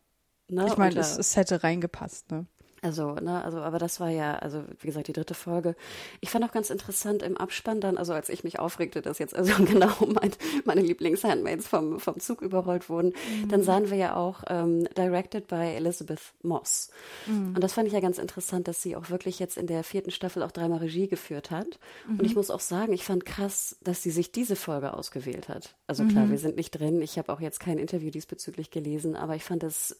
Ne? 0.49 0.65
Ich 0.67 0.77
meine, 0.77 0.99
es, 0.99 1.17
es 1.17 1.35
hätte 1.35 1.63
reingepasst, 1.63 2.31
ne? 2.31 2.45
Also, 2.87 3.15
ne, 3.15 3.43
also, 3.43 3.57
aber 3.57 3.79
das 3.79 3.99
war 3.99 4.09
ja, 4.09 4.35
also 4.35 4.63
wie 4.79 4.87
gesagt, 4.87 5.09
die 5.09 5.13
dritte 5.13 5.33
Folge. 5.33 5.75
Ich 6.21 6.29
fand 6.29 6.45
auch 6.45 6.53
ganz 6.53 6.69
interessant 6.69 7.21
im 7.21 7.35
Abspann 7.35 7.81
dann, 7.81 7.97
also 7.97 8.13
als 8.13 8.29
ich 8.29 8.45
mich 8.45 8.59
aufregte, 8.59 9.01
dass 9.01 9.19
jetzt 9.19 9.35
also 9.35 9.51
genau 9.65 9.93
mein, 10.07 10.31
meine 10.63 10.79
Lieblingshandmaids 10.81 11.67
vom, 11.67 11.99
vom 11.99 12.17
Zug 12.21 12.41
überrollt 12.41 12.87
wurden, 12.87 13.09
mhm. 13.09 13.49
dann 13.49 13.61
sahen 13.61 13.89
wir 13.89 13.97
ja 13.97 14.15
auch 14.15 14.43
ähm, 14.47 14.87
Directed 14.95 15.47
by 15.47 15.55
Elizabeth 15.75 16.21
Moss. 16.43 16.89
Mhm. 17.25 17.55
Und 17.55 17.61
das 17.61 17.73
fand 17.73 17.87
ich 17.87 17.93
ja 17.93 17.99
ganz 17.99 18.19
interessant, 18.19 18.69
dass 18.69 18.81
sie 18.81 18.95
auch 18.95 19.09
wirklich 19.09 19.37
jetzt 19.39 19.57
in 19.57 19.67
der 19.67 19.83
vierten 19.83 20.11
Staffel 20.11 20.41
auch 20.41 20.51
dreimal 20.51 20.79
Regie 20.79 21.09
geführt 21.09 21.51
hat. 21.51 21.79
Mhm. 22.07 22.19
Und 22.19 22.25
ich 22.25 22.35
muss 22.35 22.49
auch 22.49 22.61
sagen, 22.61 22.93
ich 22.93 23.03
fand 23.03 23.25
krass, 23.25 23.75
dass 23.83 24.01
sie 24.01 24.11
sich 24.11 24.31
diese 24.31 24.55
Folge 24.55 24.93
ausgewählt 24.93 25.49
hat. 25.49 25.75
Also 25.87 26.05
klar, 26.05 26.27
mhm. 26.27 26.31
wir 26.31 26.37
sind 26.37 26.55
nicht 26.55 26.71
drin. 26.71 27.01
Ich 27.01 27.17
habe 27.17 27.33
auch 27.33 27.41
jetzt 27.41 27.59
kein 27.59 27.79
Interview 27.79 28.11
diesbezüglich 28.11 28.71
gelesen, 28.71 29.17
aber 29.17 29.35
ich 29.35 29.43
fand 29.43 29.63
es 29.63 29.97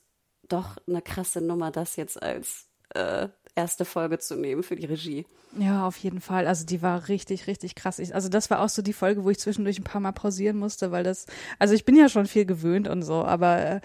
doch 0.48 0.78
eine 0.88 1.02
krasse 1.02 1.42
Nummer, 1.42 1.72
das 1.72 1.96
jetzt 1.96 2.22
als 2.22 2.67
äh, 2.90 3.30
erste 3.56 3.86
Folge 3.86 4.20
zu 4.20 4.36
nehmen 4.36 4.64
für 4.64 4.76
die 4.76 4.86
Regie. 4.86 5.26
Ja, 5.58 5.88
auf 5.88 5.98
jeden 5.98 6.22
Fall. 6.22 6.46
Also 6.46 6.66
die 6.66 6.82
war 6.82 7.08
richtig, 7.08 7.48
richtig 7.48 7.74
krass. 7.74 8.00
Ich, 8.00 8.14
also 8.14 8.30
das 8.30 8.50
war 8.50 8.62
auch 8.62 8.70
so 8.70 8.82
die 8.82 8.94
Folge, 8.94 9.24
wo 9.24 9.30
ich 9.30 9.40
zwischendurch 9.40 9.80
ein 9.80 9.84
paar 9.84 10.02
Mal 10.02 10.12
pausieren 10.12 10.58
musste, 10.58 10.92
weil 10.92 11.04
das, 11.04 11.26
also 11.58 11.74
ich 11.74 11.84
bin 11.84 11.96
ja 11.96 12.10
schon 12.10 12.28
viel 12.28 12.46
gewöhnt 12.46 12.88
und 12.88 13.02
so, 13.02 13.24
aber 13.24 13.82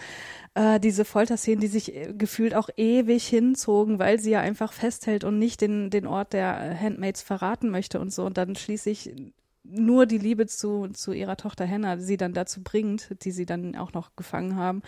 äh, 0.54 0.75
äh 0.75 0.81
diese 0.81 1.04
Folterszenen, 1.04 1.60
die 1.60 1.69
sich 1.69 1.94
äh, 1.94 2.12
gefühlt 2.12 2.54
auch 2.54 2.69
ewig 2.76 3.26
hinzogen, 3.26 3.99
weil 3.99 4.19
sie 4.20 4.32
ja 4.32 4.40
einfach 4.40 4.72
festhält 4.72 5.25
und 5.25 5.38
nicht 5.38 5.62
den, 5.62 5.88
den 5.88 6.06
Ort 6.06 6.34
der 6.34 6.78
Handmaids 6.78 7.22
verraten 7.22 7.70
möchte 7.70 8.00
und 8.00 8.12
so 8.12 8.25
und 8.26 8.37
dann 8.37 8.54
schließlich 8.56 9.14
nur 9.64 10.06
die 10.06 10.19
Liebe 10.19 10.46
zu, 10.46 10.88
zu 10.88 11.12
ihrer 11.12 11.37
Tochter 11.37 11.69
Hannah 11.69 11.99
sie 11.99 12.16
dann 12.16 12.34
dazu 12.34 12.62
bringt, 12.62 13.25
die 13.25 13.31
sie 13.31 13.46
dann 13.46 13.76
auch 13.76 13.93
noch 13.93 14.16
gefangen 14.16 14.56
haben. 14.56 14.82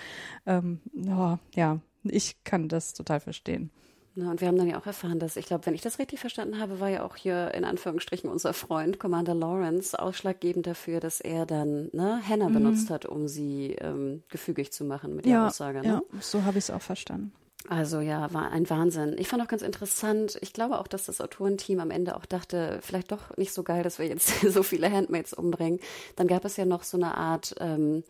Ähm, 0.46 0.81
oh, 1.06 1.38
ja, 1.55 1.78
ich 2.02 2.43
kann 2.44 2.69
das 2.69 2.93
total 2.93 3.20
verstehen. 3.20 3.70
Na, 4.16 4.31
und 4.31 4.40
wir 4.40 4.46
haben 4.46 4.56
dann 4.56 4.69
ja 4.69 4.78
auch 4.78 4.87
erfahren, 4.87 5.19
dass, 5.19 5.37
ich 5.37 5.46
glaube, 5.46 5.66
wenn 5.66 5.75
ich 5.75 5.81
das 5.81 5.99
richtig 5.99 6.20
verstanden 6.20 6.61
habe, 6.61 6.78
war 6.78 6.88
ja 6.88 7.05
auch 7.05 7.16
hier 7.16 7.52
in 7.52 7.64
Anführungsstrichen 7.64 8.31
unser 8.31 8.52
Freund, 8.52 9.00
Commander 9.00 9.34
Lawrence, 9.34 9.99
ausschlaggebend 9.99 10.66
dafür, 10.69 11.00
dass 11.00 11.20
er 11.20 11.46
dann 11.46 11.90
ne, 11.93 12.20
Hannah 12.26 12.49
mhm. 12.49 12.55
benutzt 12.55 12.90
hat, 12.90 13.06
um 13.06 13.26
sie 13.26 13.72
ähm, 13.81 14.22
gefügig 14.28 14.72
zu 14.72 14.84
machen 14.84 15.16
mit 15.16 15.26
ja, 15.26 15.32
der 15.32 15.46
Aussage. 15.49 15.81
Ne? 15.81 15.87
Ja, 15.87 16.02
so 16.20 16.44
habe 16.44 16.58
ich 16.58 16.64
es 16.64 16.70
auch 16.70 16.82
verstanden. 16.82 17.32
Also 17.69 18.00
ja, 18.00 18.32
war 18.32 18.50
ein 18.50 18.69
Wahnsinn. 18.69 19.16
Ich 19.19 19.28
fand 19.28 19.43
auch 19.43 19.49
ganz 19.49 19.62
interessant, 19.62 20.37
ich 20.43 20.52
glaube 20.52 20.78
auch, 20.78 20.87
dass 20.87 21.06
das 21.06 21.20
Autorenteam 21.20 21.81
am 21.81 21.90
Ende 21.90 22.14
auch 22.14 22.26
dachte, 22.26 22.78
vielleicht 22.82 23.11
doch 23.11 23.34
nicht 23.38 23.55
so 23.55 23.62
geil, 23.62 23.82
dass 23.82 23.99
wir 23.99 24.06
jetzt 24.06 24.40
so 24.49 24.62
viele 24.62 24.93
Handmaids 24.93 25.32
umbringen. 25.32 25.81
Dann 26.14 26.26
gab 26.26 26.44
es 26.44 26.56
ja 26.56 26.66
noch 26.66 26.82
so 26.82 26.99
eine 26.99 27.16
Art 27.16 27.55
ähm, 27.58 28.05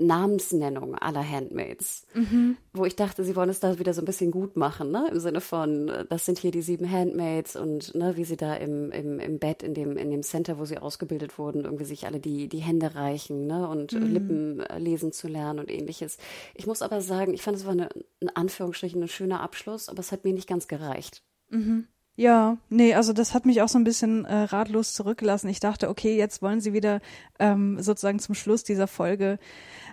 Namensnennung 0.00 0.94
aller 0.94 1.28
Handmaids, 1.28 2.06
mhm. 2.14 2.56
wo 2.72 2.84
ich 2.84 2.96
dachte, 2.96 3.24
sie 3.24 3.36
wollen 3.36 3.50
es 3.50 3.60
da 3.60 3.78
wieder 3.78 3.94
so 3.94 4.02
ein 4.02 4.06
bisschen 4.06 4.30
gut 4.30 4.56
machen, 4.56 4.90
ne? 4.90 5.08
Im 5.10 5.20
Sinne 5.20 5.40
von, 5.40 5.92
das 6.08 6.24
sind 6.24 6.38
hier 6.38 6.50
die 6.50 6.62
sieben 6.62 6.90
Handmaids 6.90 7.56
und 7.56 7.94
ne, 7.94 8.16
wie 8.16 8.24
sie 8.24 8.36
da 8.36 8.54
im, 8.54 8.90
im, 8.92 9.18
im 9.18 9.38
Bett, 9.38 9.62
in 9.62 9.74
dem, 9.74 9.96
in 9.96 10.10
dem 10.10 10.22
Center, 10.22 10.58
wo 10.58 10.64
sie 10.64 10.78
ausgebildet 10.78 11.38
wurden, 11.38 11.64
irgendwie 11.64 11.84
sich 11.84 12.06
alle 12.06 12.20
die, 12.20 12.48
die 12.48 12.58
Hände 12.58 12.94
reichen, 12.94 13.46
ne? 13.46 13.68
Und 13.68 13.92
mhm. 13.92 14.12
Lippen 14.12 14.60
äh, 14.60 14.78
lesen 14.78 15.12
zu 15.12 15.28
lernen 15.28 15.60
und 15.60 15.70
ähnliches. 15.70 16.18
Ich 16.54 16.66
muss 16.66 16.82
aber 16.82 17.00
sagen, 17.00 17.34
ich 17.34 17.42
fand, 17.42 17.56
es 17.56 17.64
war 17.64 17.72
eine, 17.72 17.88
in 18.20 18.30
Anführungsstrichen 18.30 19.02
ein 19.02 19.08
schöner 19.08 19.40
Abschluss, 19.40 19.88
aber 19.88 20.00
es 20.00 20.12
hat 20.12 20.24
mir 20.24 20.32
nicht 20.32 20.48
ganz 20.48 20.68
gereicht. 20.68 21.22
Mhm. 21.50 21.86
Ja, 22.20 22.58
nee, 22.68 22.92
also 22.92 23.14
das 23.14 23.32
hat 23.32 23.46
mich 23.46 23.62
auch 23.62 23.70
so 23.70 23.78
ein 23.78 23.84
bisschen 23.84 24.26
äh, 24.26 24.42
ratlos 24.42 24.92
zurückgelassen. 24.92 25.48
Ich 25.48 25.58
dachte, 25.58 25.88
okay, 25.88 26.18
jetzt 26.18 26.42
wollen 26.42 26.60
sie 26.60 26.74
wieder 26.74 27.00
ähm, 27.38 27.80
sozusagen 27.80 28.18
zum 28.18 28.34
Schluss 28.34 28.62
dieser 28.62 28.86
Folge 28.86 29.38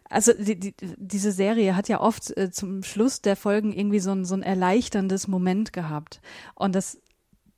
also 0.09 0.31
die, 0.33 0.59
die, 0.59 0.73
diese 0.79 1.31
Serie 1.31 1.75
hat 1.75 1.89
ja 1.89 1.99
oft 1.99 2.35
äh, 2.37 2.51
zum 2.51 2.83
Schluss 2.83 3.21
der 3.21 3.35
Folgen 3.35 3.73
irgendwie 3.73 3.99
so 3.99 4.11
ein, 4.11 4.25
so 4.25 4.35
ein 4.35 4.43
erleichterndes 4.43 5.27
Moment 5.27 5.73
gehabt. 5.73 6.21
Und 6.55 6.75
das 6.75 6.99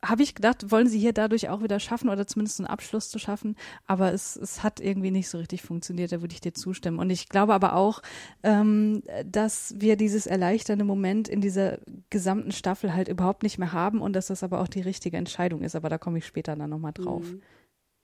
habe 0.03 0.23
ich 0.23 0.33
gedacht, 0.33 0.71
wollen 0.71 0.87
sie 0.87 0.99
hier 0.99 1.13
dadurch 1.13 1.49
auch 1.49 1.61
wieder 1.61 1.79
schaffen 1.79 2.09
oder 2.09 2.25
zumindest 2.25 2.59
einen 2.59 2.67
Abschluss 2.67 3.09
zu 3.09 3.19
schaffen. 3.19 3.55
Aber 3.85 4.13
es, 4.13 4.35
es 4.35 4.63
hat 4.63 4.79
irgendwie 4.79 5.11
nicht 5.11 5.29
so 5.29 5.37
richtig 5.37 5.61
funktioniert, 5.61 6.11
da 6.11 6.21
würde 6.21 6.33
ich 6.33 6.41
dir 6.41 6.53
zustimmen. 6.53 6.99
Und 6.99 7.09
ich 7.09 7.27
glaube 7.27 7.53
aber 7.53 7.75
auch, 7.75 8.01
ähm, 8.43 9.03
dass 9.25 9.75
wir 9.77 9.97
dieses 9.97 10.25
erleichternde 10.25 10.85
Moment 10.85 11.27
in 11.27 11.41
dieser 11.41 11.79
gesamten 12.09 12.51
Staffel 12.51 12.93
halt 12.93 13.09
überhaupt 13.09 13.43
nicht 13.43 13.57
mehr 13.57 13.73
haben 13.73 14.01
und 14.01 14.13
dass 14.13 14.27
das 14.27 14.43
aber 14.43 14.61
auch 14.61 14.69
die 14.69 14.81
richtige 14.81 15.17
Entscheidung 15.17 15.63
ist. 15.63 15.75
Aber 15.75 15.89
da 15.89 15.97
komme 15.97 16.19
ich 16.19 16.25
später 16.25 16.55
dann 16.55 16.69
nochmal 16.69 16.93
drauf. 16.93 17.23
Mhm. 17.23 17.41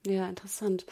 Ja, 0.06 0.28
interessant. 0.28 0.86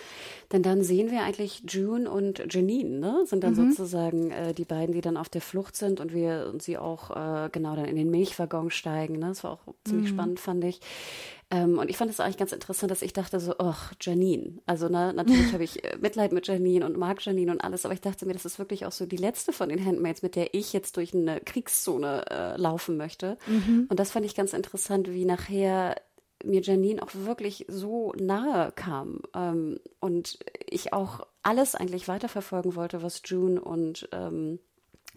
Denn 0.52 0.62
dann 0.62 0.82
sehen 0.82 1.10
wir 1.10 1.22
eigentlich 1.22 1.62
June 1.68 2.10
und 2.10 2.52
Janine, 2.52 2.98
ne? 2.98 3.22
Sind 3.26 3.44
dann 3.44 3.54
mhm. 3.54 3.70
sozusagen 3.70 4.30
äh, 4.30 4.54
die 4.54 4.64
beiden, 4.64 4.94
die 4.94 5.00
dann 5.00 5.16
auf 5.16 5.28
der 5.28 5.40
Flucht 5.40 5.76
sind 5.76 6.00
und 6.00 6.12
wir 6.12 6.50
und 6.52 6.62
sie 6.62 6.78
auch 6.78 7.10
äh, 7.10 7.48
genau 7.50 7.76
dann 7.76 7.84
in 7.84 7.96
den 7.96 8.10
Milchwaggon 8.10 8.70
steigen. 8.70 9.18
Ne? 9.18 9.28
Das 9.28 9.44
war 9.44 9.52
auch 9.52 9.74
ziemlich 9.84 10.10
mhm. 10.10 10.14
spannend, 10.14 10.40
fand 10.40 10.64
ich. 10.64 10.80
Ähm, 11.50 11.78
und 11.78 11.90
ich 11.90 11.96
fand 11.96 12.10
es 12.10 12.18
eigentlich 12.18 12.38
ganz 12.38 12.52
interessant, 12.52 12.90
dass 12.90 13.02
ich 13.02 13.12
dachte 13.12 13.38
so, 13.38 13.54
ach, 13.58 13.92
Janine. 14.00 14.54
Also 14.66 14.88
ne, 14.88 15.12
natürlich 15.14 15.52
habe 15.52 15.62
ich 15.62 15.84
äh, 15.84 15.96
Mitleid 16.00 16.32
mit 16.32 16.46
Janine 16.46 16.84
und 16.84 16.96
mag 16.96 17.24
Janine 17.24 17.52
und 17.52 17.60
alles, 17.60 17.84
aber 17.84 17.94
ich 17.94 18.00
dachte 18.00 18.26
mir, 18.26 18.32
das 18.32 18.44
ist 18.44 18.58
wirklich 18.58 18.86
auch 18.86 18.92
so 18.92 19.06
die 19.06 19.16
letzte 19.16 19.52
von 19.52 19.68
den 19.68 19.84
Handmaids, 19.84 20.22
mit 20.22 20.34
der 20.34 20.54
ich 20.54 20.72
jetzt 20.72 20.96
durch 20.96 21.14
eine 21.14 21.40
Kriegszone 21.40 22.24
äh, 22.30 22.56
laufen 22.56 22.96
möchte. 22.96 23.38
Mhm. 23.46 23.86
Und 23.88 24.00
das 24.00 24.10
fand 24.10 24.26
ich 24.26 24.34
ganz 24.34 24.52
interessant, 24.52 25.10
wie 25.10 25.24
nachher 25.24 25.96
mir 26.44 26.62
Janine 26.62 27.02
auch 27.02 27.10
wirklich 27.12 27.66
so 27.68 28.12
nahe 28.18 28.72
kam 28.72 29.20
ähm, 29.34 29.80
und 30.00 30.38
ich 30.68 30.92
auch 30.92 31.26
alles 31.42 31.74
eigentlich 31.74 32.08
weiterverfolgen 32.08 32.74
wollte, 32.74 33.02
was 33.02 33.22
June 33.24 33.60
und 33.60 34.08
ähm, 34.12 34.58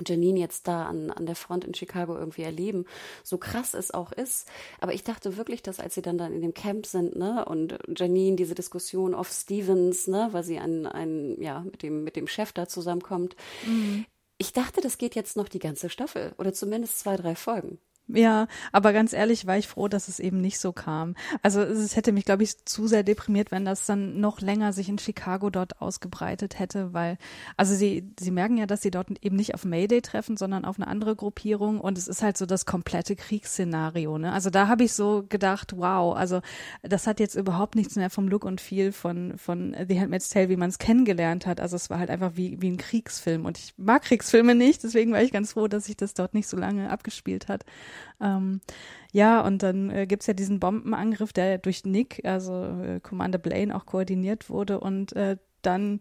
Janine 0.05 0.39
jetzt 0.39 0.67
da 0.67 0.86
an, 0.86 1.12
an 1.12 1.25
der 1.25 1.36
Front 1.36 1.65
in 1.65 1.74
Chicago 1.74 2.15
irgendwie 2.15 2.43
erleben, 2.43 2.86
so 3.24 3.38
krass 3.38 3.74
es 3.74 3.91
auch 3.91 4.12
ist. 4.12 4.48
Aber 4.79 4.93
ich 4.93 5.03
dachte 5.03 5.38
wirklich, 5.38 5.63
dass 5.63 5.79
als 5.79 5.96
sie 5.96 6.01
dann, 6.01 6.17
dann 6.17 6.34
in 6.34 6.41
dem 6.41 6.53
Camp 6.53 6.86
sind, 6.86 7.15
ne, 7.15 7.46
und 7.46 7.77
Janine 7.96 8.36
diese 8.36 8.55
Diskussion 8.55 9.15
auf 9.15 9.29
Stevens, 9.29 10.07
ne, 10.07 10.29
weil 10.31 10.43
sie 10.43 10.60
an, 10.60 10.86
ein, 10.86 11.41
ja, 11.41 11.62
mit 11.62 11.84
dem, 11.84 12.03
mit 12.03 12.15
dem 12.15 12.27
Chef 12.27 12.53
da 12.53 12.67
zusammenkommt, 12.67 13.36
mhm. 13.65 14.05
ich 14.38 14.53
dachte, 14.53 14.81
das 14.81 14.98
geht 14.98 15.15
jetzt 15.15 15.36
noch 15.36 15.50
die 15.50 15.60
ganze 15.60 15.89
Staffel 15.89 16.34
oder 16.38 16.53
zumindest 16.53 17.00
zwei, 17.00 17.15
drei 17.15 17.36
Folgen. 17.36 17.79
Ja, 18.09 18.47
aber 18.71 18.93
ganz 18.93 19.11
ehrlich 19.11 19.47
war 19.47 19.57
ich 19.57 19.67
froh, 19.67 19.89
dass 19.89 20.07
es 20.07 20.21
eben 20.21 20.39
nicht 20.39 20.59
so 20.59 20.71
kam. 20.71 21.15
Also 21.41 21.59
es 21.61 21.97
hätte 21.97 22.13
mich, 22.13 22.23
glaube 22.23 22.43
ich, 22.43 22.63
zu 22.63 22.87
sehr 22.87 23.03
deprimiert, 23.03 23.51
wenn 23.51 23.65
das 23.65 23.85
dann 23.85 24.21
noch 24.21 24.39
länger 24.39 24.71
sich 24.71 24.87
in 24.87 24.97
Chicago 24.97 25.49
dort 25.49 25.81
ausgebreitet 25.81 26.57
hätte, 26.57 26.93
weil, 26.93 27.17
also 27.57 27.75
sie, 27.75 28.09
sie 28.17 28.31
merken 28.31 28.57
ja, 28.57 28.65
dass 28.65 28.81
sie 28.81 28.91
dort 28.91 29.09
eben 29.21 29.35
nicht 29.35 29.55
auf 29.55 29.65
Mayday 29.65 30.01
treffen, 30.01 30.37
sondern 30.37 30.63
auf 30.63 30.77
eine 30.77 30.87
andere 30.87 31.17
Gruppierung 31.17 31.81
und 31.81 31.97
es 31.97 32.07
ist 32.07 32.23
halt 32.23 32.37
so 32.37 32.45
das 32.45 32.65
komplette 32.65 33.17
Kriegsszenario. 33.17 34.17
Ne? 34.17 34.31
Also 34.31 34.49
da 34.49 34.69
habe 34.69 34.85
ich 34.85 34.93
so 34.93 35.25
gedacht, 35.27 35.75
wow, 35.75 36.15
also 36.15 36.39
das 36.83 37.07
hat 37.07 37.19
jetzt 37.19 37.35
überhaupt 37.35 37.75
nichts 37.75 37.97
mehr 37.97 38.09
vom 38.09 38.29
Look 38.29 38.45
und 38.45 38.61
Feel 38.61 38.93
von, 38.93 39.37
von 39.37 39.75
The 39.85 39.99
Handmaid's 39.99 40.29
Tale, 40.29 40.47
wie 40.47 40.55
man 40.55 40.69
es 40.69 40.79
kennengelernt 40.79 41.45
hat. 41.45 41.59
Also 41.59 41.75
es 41.75 41.89
war 41.89 41.99
halt 41.99 42.09
einfach 42.09 42.31
wie, 42.35 42.61
wie 42.61 42.71
ein 42.71 42.77
Kriegsfilm 42.77 43.45
und 43.45 43.57
ich 43.57 43.73
mag 43.75 44.03
Kriegsfilme 44.03 44.55
nicht, 44.55 44.83
deswegen 44.83 45.11
war 45.11 45.21
ich 45.21 45.33
ganz 45.33 45.51
froh, 45.51 45.67
dass 45.67 45.85
sich 45.85 45.97
das 45.97 46.13
dort 46.13 46.33
nicht 46.33 46.47
so 46.47 46.55
lange 46.55 46.89
abgespielt 46.89 47.49
hat. 47.49 47.65
Ähm, 48.22 48.62
ja, 49.12 49.42
und 49.42 49.63
dann 49.63 49.89
äh, 49.89 50.08
gibt's 50.08 50.27
ja 50.27 50.34
diesen 50.34 50.60
Bombenangriff, 50.60 51.34
der 51.34 51.58
durch 51.58 51.86
Nick, 51.86 52.22
also 52.24 52.63
äh, 52.63 53.00
Commander 53.01 53.39
Blaine, 53.39 53.75
auch 53.75 53.86
koordiniert 53.86 54.50
wurde. 54.50 54.80
Und 54.80 55.13
äh, 55.16 55.38
dann 55.62 56.00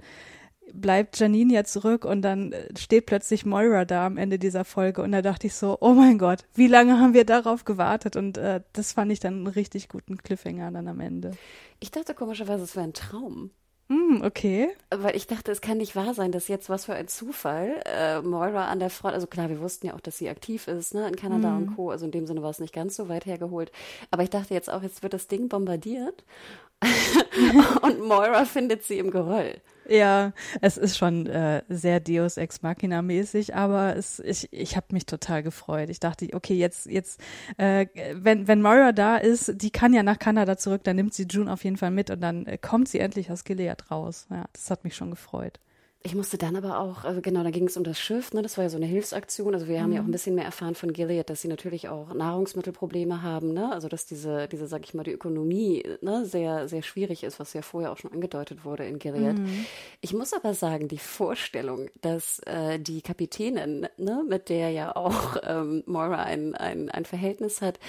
bleibt 0.73 1.19
Janine 1.19 1.55
ja 1.55 1.65
zurück 1.65 2.05
und 2.05 2.23
dann 2.23 2.53
äh, 2.53 2.69
steht 2.76 3.07
plötzlich 3.07 3.47
Moira 3.47 3.85
da 3.85 4.07
am 4.07 4.17
Ende 4.17 4.38
dieser 4.38 4.65
Folge 4.65 5.03
und 5.03 5.12
da 5.12 5.23
dachte 5.23 5.47
ich 5.47 5.55
so, 5.55 5.79
oh 5.81 5.93
mein 5.93 6.19
Gott, 6.19 6.45
wie 6.55 6.67
lange 6.67 6.99
haben 6.99 7.15
wir 7.15 7.25
darauf 7.25 7.65
gewartet 7.65 8.17
und 8.17 8.38
äh, 8.38 8.61
das 8.73 8.93
fand 8.93 9.12
ich 9.12 9.21
dann 9.21 9.35
einen 9.35 9.47
richtig 9.47 9.88
guten 9.88 10.17
Cliffhanger 10.19 10.71
dann 10.71 10.88
am 10.88 11.00
Ende. 11.00 11.33
Ich 11.81 11.91
dachte 11.91 12.15
komischerweise, 12.15 12.65
es 12.65 12.75
wäre 12.75 12.87
ein 12.87 12.95
Traum. 12.95 13.50
Mm, 14.20 14.25
okay. 14.25 14.68
Weil 14.90 15.16
ich 15.16 15.26
dachte, 15.26 15.52
es 15.52 15.61
kann 15.61 15.78
nicht 15.78 15.96
wahr 15.96 16.14
sein, 16.14 16.32
dass 16.32 16.49
jetzt 16.49 16.68
was 16.68 16.87
für 16.87 16.94
ein 16.94 17.08
Zufall 17.08 17.82
äh, 17.85 18.20
Moira 18.20 18.68
an 18.68 18.78
der 18.78 18.90
Front, 18.90 19.14
also 19.14 19.26
klar, 19.26 19.49
wir 19.49 19.61
wussten 19.61 19.87
ja 19.87 19.94
auch, 19.94 20.00
dass 20.00 20.18
sie 20.18 20.28
aktiv 20.28 20.68
ist, 20.68 20.94
ne, 20.94 21.06
in 21.08 21.16
Kanada 21.16 21.50
mm. 21.50 21.56
und 21.56 21.76
Co. 21.76 21.90
Also 21.90 22.06
in 22.06 22.12
dem 22.12 22.26
Sinne 22.26 22.42
war 22.42 22.50
es 22.50 22.61
nicht 22.61 22.75
ganz 22.75 22.96
so 22.96 23.08
weit 23.08 23.26
hergeholt. 23.26 23.73
Aber 24.11 24.23
ich 24.23 24.30
dachte 24.30 24.54
jetzt 24.54 24.70
auch, 24.70 24.82
jetzt 24.82 25.02
wird 25.02 25.12
das 25.12 25.28
Ding 25.28 25.49
bombardiert 25.49 26.25
und 27.82 28.00
Moira 28.00 28.44
findet 28.44 28.85
sie 28.85 28.99
im 28.99 29.11
Geröll. 29.11 29.61
Ja, 29.88 30.33
es 30.61 30.76
ist 30.78 30.97
schon 30.99 31.26
äh, 31.26 31.62
sehr 31.69 32.00
Deus 32.00 32.38
Ex 32.38 32.62
Machina 32.62 33.02
mäßig, 33.02 33.55
aber 33.55 33.95
es, 33.97 34.19
ich, 34.19 34.49
ich 34.52 34.76
habe 34.76 34.87
mich 34.90 35.07
total 35.07 35.43
gefreut. 35.45 35.90
Ich 35.90 36.00
dachte, 36.00 36.28
okay, 36.33 36.55
jetzt, 36.55 36.87
jetzt, 36.87 37.21
äh, 37.57 37.87
wenn, 38.14 38.49
wenn 38.49 38.62
Moira 38.62 38.90
da 38.93 39.16
ist, 39.16 39.62
die 39.62 39.71
kann 39.71 39.93
ja 39.95 40.02
nach 40.02 40.19
Kanada 40.19 40.57
zurück, 40.57 40.83
dann 40.85 40.97
nimmt 40.97 41.14
sie 41.14 41.26
June 41.31 41.52
auf 41.52 41.62
jeden 41.62 41.76
Fall 41.76 41.93
mit 41.93 42.11
und 42.11 42.21
dann 42.21 42.47
äh, 42.47 42.59
kommt 42.59 42.88
sie 42.88 42.99
endlich 42.99 43.31
aus 43.31 43.45
Gilead 43.45 43.90
raus. 43.90 44.26
Ja, 44.31 44.47
das 44.52 44.71
hat 44.71 44.83
mich 44.83 44.97
schon 44.97 45.11
gefreut. 45.11 45.61
Ich 46.06 46.14
musste 46.14 46.38
dann 46.38 46.54
aber 46.54 46.78
auch, 46.78 47.02
also 47.02 47.20
genau, 47.20 47.42
da 47.42 47.50
ging 47.50 47.66
es 47.66 47.76
um 47.76 47.82
das 47.82 47.98
Schiff, 47.98 48.32
ne? 48.32 48.40
das 48.40 48.56
war 48.56 48.62
ja 48.62 48.70
so 48.70 48.76
eine 48.76 48.86
Hilfsaktion. 48.86 49.52
Also 49.54 49.66
wir 49.66 49.78
mhm. 49.78 49.82
haben 49.82 49.92
ja 49.92 49.98
auch 49.98 50.04
ein 50.04 50.06
mhm. 50.06 50.12
bisschen 50.12 50.36
mehr 50.36 50.44
erfahren 50.44 50.76
von 50.76 50.92
Gilead, 50.92 51.28
dass 51.28 51.42
sie 51.42 51.48
natürlich 51.48 51.88
auch 51.88 52.14
Nahrungsmittelprobleme 52.14 53.25
haben, 53.25 53.52
ne? 53.52 53.72
Also 53.72 53.88
dass 53.88 54.06
diese, 54.06 54.46
diese, 54.46 54.68
sag 54.68 54.84
ich 54.84 54.94
mal, 54.94 55.02
die 55.02 55.10
Ökonomie 55.10 55.84
ne, 56.02 56.25
sehr, 56.25 56.68
sehr 56.68 56.82
schwierig 56.82 57.25
ist, 57.25 57.40
was 57.40 57.54
ja 57.54 57.62
vorher 57.62 57.90
auch 57.90 57.96
schon 57.96 58.12
angedeutet 58.12 58.64
wurde 58.64 58.84
in 58.84 59.00
Gilead. 59.00 59.36
Mhm. 59.36 59.66
Ich 60.00 60.14
muss 60.14 60.32
aber 60.32 60.54
sagen, 60.54 60.86
die 60.86 60.98
Vorstellung, 60.98 61.90
dass 62.02 62.38
äh, 62.46 62.78
die 62.78 63.02
Kapitänin, 63.02 63.88
ne, 63.96 64.25
mit 64.28 64.48
der 64.48 64.70
ja 64.70 64.94
auch 64.94 65.38
ähm, 65.42 65.82
Moira 65.86 66.22
ein, 66.22 66.54
ein, 66.54 66.88
ein 66.88 67.04
Verhältnis 67.04 67.62
hat, 67.62 67.80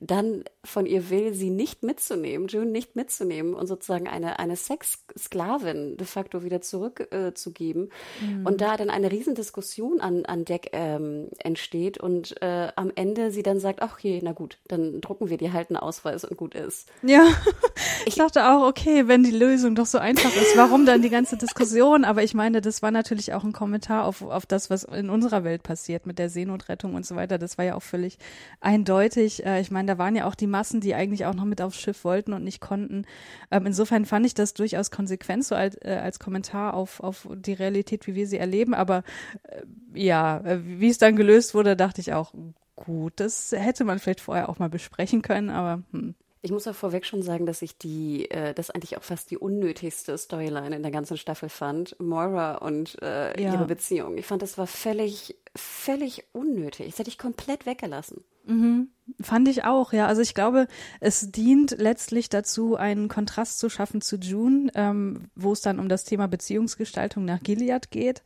dann 0.00 0.44
von 0.64 0.86
ihr 0.86 1.10
will, 1.10 1.34
sie 1.34 1.50
nicht 1.50 1.82
mitzunehmen, 1.82 2.48
June 2.48 2.70
nicht 2.70 2.96
mitzunehmen 2.96 3.52
und 3.52 3.66
sozusagen 3.66 4.08
eine, 4.08 4.38
eine 4.38 4.56
Sexsklavin 4.56 5.98
de 5.98 6.06
facto 6.06 6.42
wieder 6.42 6.62
zurückzugeben. 6.62 7.26
Äh, 7.26 7.34
geben. 7.66 7.88
Mhm. 8.20 8.46
Und 8.46 8.60
da 8.60 8.76
dann 8.76 8.90
eine 8.90 9.10
Riesendiskussion 9.10 10.00
an, 10.00 10.24
an 10.26 10.44
Deck 10.44 10.70
ähm, 10.72 11.28
entsteht 11.38 11.98
und 11.98 12.40
äh, 12.42 12.68
am 12.76 12.92
Ende 12.94 13.30
sie 13.32 13.42
dann 13.42 13.58
sagt, 13.58 13.82
ach 13.82 13.98
je, 13.98 14.20
na 14.22 14.32
gut, 14.32 14.58
dann 14.68 15.00
drucken 15.00 15.28
wir 15.30 15.36
dir 15.36 15.52
halt 15.52 15.70
einen 15.70 15.78
Ausweis 15.78 16.24
und 16.24 16.36
gut 16.36 16.54
ist. 16.54 16.88
Ja, 17.02 17.26
ich, 18.00 18.08
ich 18.08 18.14
dachte 18.14 18.48
auch, 18.48 18.68
okay, 18.68 19.08
wenn 19.08 19.24
die 19.24 19.32
Lösung 19.32 19.74
doch 19.74 19.86
so 19.86 19.98
einfach 19.98 20.34
ist, 20.36 20.56
warum 20.56 20.86
dann 20.86 21.02
die 21.02 21.10
ganze 21.10 21.36
Diskussion? 21.36 22.04
Aber 22.04 22.22
ich 22.22 22.34
meine, 22.34 22.60
das 22.60 22.82
war 22.82 22.90
natürlich 22.90 23.34
auch 23.34 23.42
ein 23.42 23.52
Kommentar 23.52 24.04
auf, 24.04 24.22
auf 24.22 24.46
das, 24.46 24.70
was 24.70 24.84
in 24.84 25.10
unserer 25.10 25.42
Welt 25.42 25.62
passiert 25.62 26.06
mit 26.06 26.18
der 26.18 26.30
Seenotrettung 26.30 26.94
und 26.94 27.04
so 27.04 27.16
weiter. 27.16 27.38
Das 27.38 27.58
war 27.58 27.64
ja 27.64 27.74
auch 27.74 27.82
völlig 27.82 28.18
eindeutig. 28.60 29.44
Äh, 29.44 29.60
ich 29.60 29.70
meine, 29.70 29.92
da 29.92 29.98
waren 29.98 30.14
ja 30.14 30.26
auch 30.26 30.36
die 30.36 30.46
Massen, 30.46 30.80
die 30.80 30.94
eigentlich 30.94 31.26
auch 31.26 31.34
noch 31.34 31.44
mit 31.44 31.60
aufs 31.60 31.80
Schiff 31.80 32.04
wollten 32.04 32.32
und 32.32 32.44
nicht 32.44 32.60
konnten. 32.60 33.06
Ähm, 33.50 33.66
insofern 33.66 34.04
fand 34.04 34.24
ich 34.26 34.34
das 34.34 34.54
durchaus 34.54 34.90
konsequent 34.90 35.44
so 35.44 35.54
als, 35.54 35.76
äh, 35.82 36.00
als 36.02 36.18
Kommentar 36.18 36.74
auf, 36.74 37.00
auf 37.00 37.26
die 37.46 37.54
Realität, 37.54 38.06
wie 38.06 38.14
wir 38.14 38.26
sie 38.26 38.38
erleben. 38.38 38.74
Aber 38.74 39.02
äh, 39.44 39.62
ja, 39.94 40.38
äh, 40.40 40.60
wie 40.62 40.88
es 40.88 40.98
dann 40.98 41.16
gelöst 41.16 41.54
wurde, 41.54 41.76
dachte 41.76 42.00
ich 42.00 42.12
auch, 42.12 42.32
gut, 42.76 43.14
das 43.16 43.52
hätte 43.52 43.84
man 43.84 43.98
vielleicht 43.98 44.20
vorher 44.20 44.48
auch 44.48 44.58
mal 44.58 44.68
besprechen 44.68 45.22
können, 45.22 45.50
aber 45.50 45.82
hm. 45.92 46.14
Ich 46.46 46.52
muss 46.52 46.68
auch 46.68 46.76
vorweg 46.76 47.04
schon 47.04 47.22
sagen, 47.22 47.44
dass 47.44 47.60
ich 47.60 47.76
die, 47.76 48.30
äh, 48.30 48.54
das 48.54 48.70
eigentlich 48.70 48.96
auch 48.96 49.02
fast 49.02 49.32
die 49.32 49.36
unnötigste 49.36 50.16
Storyline 50.16 50.76
in 50.76 50.82
der 50.82 50.92
ganzen 50.92 51.16
Staffel 51.16 51.48
fand. 51.48 51.98
Moira 51.98 52.58
und 52.58 53.02
äh, 53.02 53.42
ja. 53.42 53.54
ihre 53.54 53.64
Beziehung. 53.64 54.16
Ich 54.16 54.26
fand, 54.26 54.42
das 54.42 54.56
war 54.56 54.68
völlig, 54.68 55.34
völlig 55.56 56.24
unnötig. 56.32 56.86
Das 56.90 56.98
hätte 56.98 57.10
ich 57.10 57.18
komplett 57.18 57.66
weggelassen. 57.66 58.24
Mhm. 58.46 58.88
Fand 59.20 59.46
ich 59.46 59.64
auch, 59.64 59.92
ja. 59.92 60.06
Also 60.08 60.20
ich 60.20 60.34
glaube, 60.34 60.66
es 61.00 61.30
dient 61.30 61.76
letztlich 61.78 62.28
dazu, 62.28 62.76
einen 62.76 63.08
Kontrast 63.08 63.60
zu 63.60 63.68
schaffen 63.68 64.00
zu 64.00 64.16
June, 64.16 64.70
ähm, 64.74 65.28
wo 65.36 65.52
es 65.52 65.60
dann 65.60 65.78
um 65.78 65.88
das 65.88 66.04
Thema 66.04 66.26
Beziehungsgestaltung 66.26 67.24
nach 67.24 67.40
Gilead 67.40 67.90
geht. 67.90 68.22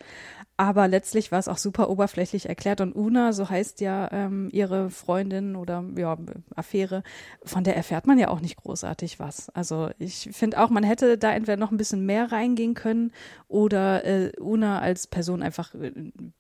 Aber 0.56 0.88
letztlich 0.88 1.32
war 1.32 1.38
es 1.38 1.48
auch 1.48 1.56
super 1.56 1.88
oberflächlich 1.88 2.48
erklärt. 2.48 2.80
Und 2.80 2.94
Una, 2.94 3.32
so 3.32 3.48
heißt 3.48 3.80
ja 3.80 4.10
ähm, 4.12 4.48
ihre 4.52 4.90
Freundin 4.90 5.56
oder 5.56 5.84
ja, 5.96 6.18
Affäre, 6.54 7.02
von 7.44 7.64
der 7.64 7.76
erfährt 7.76 8.06
man 8.06 8.18
ja 8.18 8.28
auch 8.28 8.40
nicht 8.40 8.56
großartig 8.56 9.18
was. 9.18 9.48
Also 9.50 9.90
ich 9.98 10.30
finde 10.32 10.60
auch, 10.60 10.70
man 10.70 10.84
hätte 10.84 11.16
da 11.18 11.32
entweder 11.32 11.56
noch 11.56 11.70
ein 11.70 11.78
bisschen 11.78 12.04
mehr 12.04 12.30
reingehen 12.32 12.74
können 12.74 13.12
oder 13.48 14.04
äh, 14.04 14.32
Una 14.38 14.80
als 14.80 15.06
Person 15.06 15.42
einfach 15.42 15.74
äh, 15.74 15.92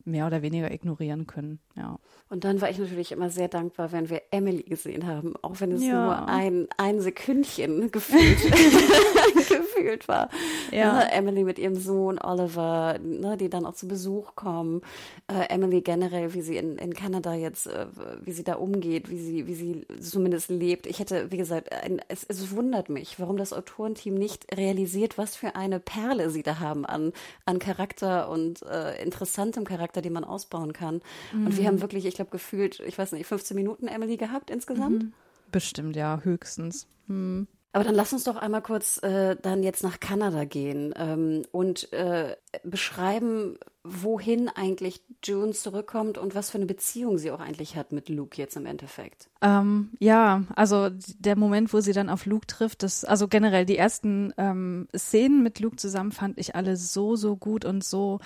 mehr 0.04 0.26
oder 0.26 0.42
weniger 0.42 0.70
ignorieren 0.80 1.26
können. 1.26 1.58
Ja. 1.76 1.98
Und 2.28 2.44
dann 2.44 2.60
war 2.60 2.70
ich 2.70 2.78
natürlich 2.78 3.12
immer 3.12 3.30
sehr 3.30 3.48
dankbar, 3.48 3.92
wenn 3.92 4.08
wir 4.08 4.22
Emily 4.30 4.62
gesehen 4.62 5.06
haben, 5.06 5.34
auch 5.42 5.60
wenn 5.60 5.72
es 5.72 5.82
ja. 5.82 6.04
nur 6.04 6.28
ein, 6.28 6.68
ein 6.76 7.00
Sekündchen 7.00 7.90
gefühlt, 7.90 8.38
gefühlt 9.48 10.08
war. 10.08 10.28
Ja. 10.70 10.92
Ne, 10.92 11.12
Emily 11.12 11.44
mit 11.44 11.58
ihrem 11.58 11.74
Sohn 11.74 12.18
Oliver, 12.18 12.98
ne, 13.02 13.36
die 13.36 13.50
dann 13.50 13.66
auch 13.66 13.74
zu 13.74 13.88
Besuch 13.88 14.36
kommen. 14.36 14.82
Äh, 15.26 15.48
Emily 15.48 15.80
generell, 15.80 16.32
wie 16.34 16.42
sie 16.42 16.56
in, 16.56 16.78
in 16.78 16.94
Kanada 16.94 17.34
jetzt, 17.34 17.66
äh, 17.66 17.86
wie 18.22 18.32
sie 18.32 18.44
da 18.44 18.54
umgeht, 18.54 19.10
wie 19.10 19.18
sie, 19.18 19.46
wie 19.46 19.54
sie 19.54 19.86
zumindest 20.00 20.50
lebt. 20.50 20.86
Ich 20.86 21.00
hätte, 21.00 21.30
wie 21.30 21.36
gesagt, 21.36 21.72
ein, 21.72 22.00
es, 22.08 22.24
es 22.24 22.54
wundert 22.54 22.88
mich, 22.88 23.18
warum 23.18 23.36
das 23.36 23.52
Autorenteam 23.52 24.14
nicht 24.14 24.56
realisiert, 24.56 25.18
was 25.18 25.36
für 25.36 25.56
eine 25.56 25.80
Perle 25.80 26.30
sie 26.30 26.42
da 26.42 26.60
haben 26.60 26.86
an, 26.86 27.12
an 27.44 27.58
Charakter 27.58 28.30
und 28.30 28.62
äh, 28.62 29.02
interessantem 29.02 29.64
Charakter, 29.64 30.00
den 30.00 30.12
man 30.12 30.24
ausbauen 30.24 30.69
kann. 30.72 31.00
Mhm. 31.32 31.46
Und 31.46 31.56
wir 31.56 31.66
haben 31.66 31.80
wirklich, 31.80 32.06
ich 32.06 32.14
glaube, 32.14 32.30
gefühlt, 32.30 32.80
ich 32.80 32.98
weiß 32.98 33.12
nicht, 33.12 33.26
15 33.26 33.54
Minuten 33.54 33.88
Emily 33.88 34.16
gehabt 34.16 34.50
insgesamt? 34.50 35.04
Mhm. 35.04 35.12
Bestimmt, 35.50 35.96
ja, 35.96 36.20
höchstens. 36.22 36.86
Hm. 37.06 37.46
Aber 37.72 37.84
dann 37.84 37.94
lass 37.94 38.12
uns 38.12 38.24
doch 38.24 38.36
einmal 38.36 38.62
kurz 38.62 39.00
äh, 39.02 39.36
dann 39.40 39.62
jetzt 39.62 39.84
nach 39.84 40.00
Kanada 40.00 40.44
gehen 40.44 40.92
ähm, 40.96 41.42
und 41.52 41.92
äh, 41.92 42.34
beschreiben, 42.64 43.58
wohin 43.84 44.48
eigentlich 44.48 45.02
June 45.22 45.52
zurückkommt 45.52 46.18
und 46.18 46.34
was 46.34 46.50
für 46.50 46.58
eine 46.58 46.66
Beziehung 46.66 47.16
sie 47.16 47.30
auch 47.30 47.38
eigentlich 47.38 47.76
hat 47.76 47.92
mit 47.92 48.08
Luke 48.08 48.36
jetzt 48.36 48.56
im 48.56 48.66
Endeffekt. 48.66 49.30
Ähm, 49.40 49.90
ja, 50.00 50.42
also 50.56 50.88
der 51.18 51.36
Moment, 51.36 51.72
wo 51.72 51.80
sie 51.80 51.92
dann 51.92 52.10
auf 52.10 52.26
Luke 52.26 52.46
trifft, 52.48 52.82
das, 52.82 53.04
also 53.04 53.28
generell 53.28 53.66
die 53.66 53.78
ersten 53.78 54.34
ähm, 54.36 54.88
Szenen 54.96 55.44
mit 55.44 55.60
Luke 55.60 55.76
zusammen 55.76 56.10
fand 56.10 56.38
ich 56.38 56.56
alle 56.56 56.76
so, 56.76 57.14
so 57.14 57.36
gut 57.36 57.64
und 57.64 57.84
so 57.84 58.18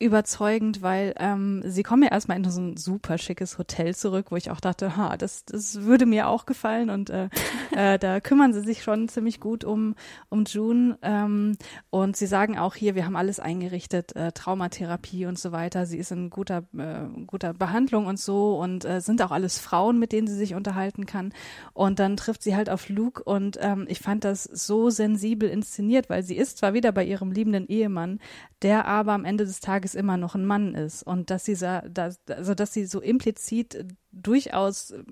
überzeugend, 0.00 0.82
weil 0.82 1.14
ähm, 1.18 1.62
sie 1.64 1.84
kommen 1.84 2.02
ja 2.02 2.10
erstmal 2.10 2.36
in 2.36 2.50
so 2.50 2.60
ein 2.60 2.76
super 2.76 3.16
schickes 3.16 3.58
Hotel 3.58 3.94
zurück, 3.94 4.26
wo 4.30 4.36
ich 4.36 4.50
auch 4.50 4.60
dachte, 4.60 4.96
ha, 4.96 5.16
das, 5.16 5.44
das 5.44 5.82
würde 5.82 6.04
mir 6.04 6.28
auch 6.28 6.46
gefallen 6.46 6.90
und 6.90 7.10
äh, 7.10 7.28
äh, 7.76 7.98
da 7.98 8.18
kümmern 8.20 8.52
sie 8.52 8.60
sich 8.60 8.82
schon 8.82 9.08
ziemlich 9.08 9.38
gut 9.38 9.62
um, 9.62 9.94
um 10.30 10.44
June. 10.44 10.98
Ähm, 11.02 11.56
und 11.90 12.16
sie 12.16 12.26
sagen 12.26 12.58
auch 12.58 12.74
hier, 12.74 12.96
wir 12.96 13.06
haben 13.06 13.14
alles 13.14 13.38
eingerichtet, 13.38 14.16
äh, 14.16 14.32
Traumatherapie 14.32 15.26
und 15.26 15.38
so 15.38 15.52
weiter, 15.52 15.86
sie 15.86 15.98
ist 15.98 16.10
in 16.10 16.28
guter, 16.28 16.64
äh, 16.76 17.06
guter 17.26 17.54
Behandlung 17.54 18.06
und 18.06 18.18
so 18.18 18.58
und 18.58 18.84
äh, 18.84 19.00
sind 19.00 19.22
auch 19.22 19.30
alles 19.30 19.60
Frauen, 19.60 20.00
mit 20.00 20.10
denen 20.10 20.26
sie 20.26 20.36
sich 20.36 20.54
unterhalten 20.54 21.06
kann. 21.06 21.32
Und 21.72 22.00
dann 22.00 22.16
trifft 22.16 22.42
sie 22.42 22.56
halt 22.56 22.68
auf 22.68 22.88
Luke 22.88 23.22
und 23.22 23.58
ähm, 23.60 23.86
ich 23.88 24.00
fand 24.00 24.24
das 24.24 24.42
so 24.42 24.90
sensibel 24.90 25.48
inszeniert, 25.48 26.10
weil 26.10 26.24
sie 26.24 26.36
ist 26.36 26.58
zwar 26.58 26.74
wieder 26.74 26.90
bei 26.90 27.04
ihrem 27.04 27.30
liebenden 27.30 27.68
Ehemann, 27.68 28.18
der 28.62 28.86
aber 28.86 29.12
am 29.12 29.24
Ende 29.24 29.44
des 29.44 29.60
Tages 29.60 29.83
Tages 29.84 29.94
immer 29.94 30.16
noch 30.16 30.34
ein 30.34 30.46
Mann 30.46 30.74
ist 30.74 31.02
und 31.02 31.30
dass 31.30 31.44
sie, 31.44 31.56
dass, 31.56 32.18
also 32.28 32.54
dass 32.54 32.72
sie 32.72 32.86
so 32.86 33.00
implizit 33.00 33.86
durchaus 34.12 34.92
äh, 34.92 35.02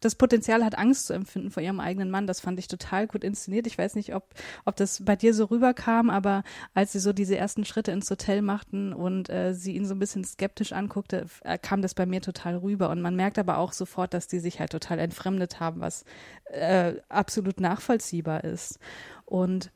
das 0.00 0.14
Potenzial 0.14 0.64
hat, 0.64 0.78
Angst 0.78 1.06
zu 1.06 1.14
empfinden 1.14 1.50
vor 1.50 1.62
ihrem 1.62 1.80
eigenen 1.80 2.10
Mann. 2.10 2.26
Das 2.26 2.40
fand 2.40 2.58
ich 2.58 2.68
total 2.68 3.08
gut 3.08 3.24
inszeniert. 3.24 3.66
Ich 3.66 3.76
weiß 3.76 3.96
nicht, 3.96 4.14
ob, 4.14 4.34
ob 4.64 4.76
das 4.76 5.04
bei 5.04 5.16
dir 5.16 5.34
so 5.34 5.46
rüberkam, 5.46 6.10
aber 6.10 6.44
als 6.74 6.92
sie 6.92 7.00
so 7.00 7.12
diese 7.12 7.36
ersten 7.36 7.64
Schritte 7.64 7.90
ins 7.90 8.10
Hotel 8.10 8.42
machten 8.42 8.92
und 8.92 9.28
äh, 9.30 9.52
sie 9.54 9.74
ihn 9.74 9.86
so 9.86 9.94
ein 9.94 9.98
bisschen 9.98 10.24
skeptisch 10.24 10.72
anguckte, 10.72 11.26
äh, 11.42 11.58
kam 11.58 11.82
das 11.82 11.94
bei 11.94 12.06
mir 12.06 12.20
total 12.20 12.56
rüber. 12.56 12.90
Und 12.90 13.00
man 13.00 13.16
merkt 13.16 13.38
aber 13.38 13.58
auch 13.58 13.72
sofort, 13.72 14.14
dass 14.14 14.28
die 14.28 14.38
sich 14.38 14.60
halt 14.60 14.70
total 14.70 15.00
entfremdet 15.00 15.58
haben, 15.58 15.80
was 15.80 16.04
äh, 16.44 16.94
absolut 17.08 17.60
nachvollziehbar 17.60 18.44
ist. 18.44 18.78
Und 19.24 19.72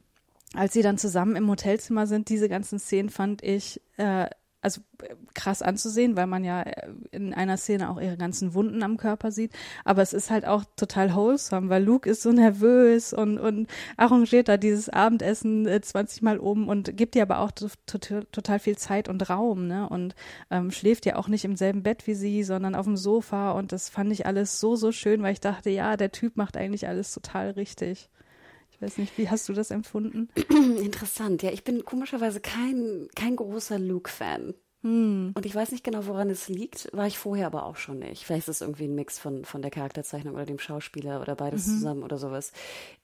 als 0.54 0.72
sie 0.72 0.82
dann 0.82 0.98
zusammen 0.98 1.34
im 1.34 1.50
Hotelzimmer 1.50 2.06
sind, 2.06 2.28
diese 2.28 2.48
ganzen 2.48 2.78
Szenen 2.78 3.10
fand 3.10 3.42
ich 3.42 3.80
äh, 3.96 4.26
also 4.64 4.80
äh, 5.02 5.14
krass 5.34 5.62
anzusehen, 5.62 6.16
weil 6.16 6.26
man 6.26 6.42
ja 6.44 6.62
äh, 6.62 6.90
in 7.10 7.34
einer 7.34 7.56
Szene 7.56 7.90
auch 7.90 8.00
ihre 8.00 8.16
ganzen 8.16 8.54
Wunden 8.54 8.82
am 8.82 8.96
Körper 8.96 9.30
sieht. 9.30 9.52
Aber 9.84 10.02
es 10.02 10.12
ist 10.12 10.30
halt 10.30 10.46
auch 10.46 10.64
total 10.76 11.14
wholesome, 11.14 11.68
weil 11.68 11.84
Luke 11.84 12.08
ist 12.08 12.22
so 12.22 12.32
nervös 12.32 13.12
und, 13.12 13.38
und 13.38 13.68
arrangiert 13.96 14.48
da 14.48 14.56
dieses 14.56 14.88
Abendessen 14.88 15.66
äh, 15.66 15.80
20 15.80 16.22
Mal 16.22 16.38
um 16.38 16.68
und 16.68 16.96
gibt 16.96 17.14
ihr 17.16 17.22
aber 17.22 17.38
auch 17.38 17.50
total, 17.52 18.24
total 18.32 18.58
viel 18.58 18.76
Zeit 18.78 19.08
und 19.08 19.28
Raum, 19.28 19.66
ne? 19.66 19.88
Und 19.88 20.14
ähm, 20.50 20.70
schläft 20.70 21.06
ja 21.06 21.16
auch 21.16 21.28
nicht 21.28 21.44
im 21.44 21.56
selben 21.56 21.82
Bett 21.82 22.06
wie 22.06 22.14
sie, 22.14 22.42
sondern 22.42 22.74
auf 22.74 22.86
dem 22.86 22.96
Sofa. 22.96 23.52
Und 23.52 23.72
das 23.72 23.90
fand 23.90 24.12
ich 24.12 24.26
alles 24.26 24.60
so, 24.60 24.76
so 24.76 24.92
schön, 24.92 25.22
weil 25.22 25.32
ich 25.34 25.40
dachte, 25.40 25.70
ja, 25.70 25.96
der 25.96 26.10
Typ 26.12 26.36
macht 26.36 26.56
eigentlich 26.56 26.88
alles 26.88 27.12
total 27.12 27.50
richtig. 27.50 28.08
Ich 28.74 28.82
weiß 28.82 28.98
nicht, 28.98 29.16
wie 29.16 29.28
hast 29.28 29.48
du 29.48 29.52
das 29.52 29.70
empfunden? 29.70 30.28
Interessant, 30.82 31.42
ja. 31.42 31.50
Ich 31.50 31.64
bin 31.64 31.84
komischerweise 31.84 32.40
kein, 32.40 33.08
kein 33.14 33.36
großer 33.36 33.78
Luke-Fan. 33.78 34.54
Hm. 34.84 35.32
Und 35.34 35.46
ich 35.46 35.54
weiß 35.54 35.72
nicht 35.72 35.82
genau, 35.82 36.06
woran 36.06 36.28
es 36.28 36.48
liegt, 36.48 36.94
war 36.94 37.06
ich 37.06 37.16
vorher 37.16 37.46
aber 37.46 37.64
auch 37.64 37.76
schon 37.76 38.00
nicht. 38.00 38.24
Vielleicht 38.24 38.48
ist 38.48 38.56
es 38.56 38.60
irgendwie 38.60 38.84
ein 38.84 38.94
Mix 38.94 39.18
von, 39.18 39.46
von 39.46 39.62
der 39.62 39.70
Charakterzeichnung 39.70 40.34
oder 40.34 40.44
dem 40.44 40.58
Schauspieler 40.58 41.22
oder 41.22 41.34
beides 41.36 41.66
mhm. 41.66 41.72
zusammen 41.72 42.02
oder 42.02 42.18
sowas. 42.18 42.52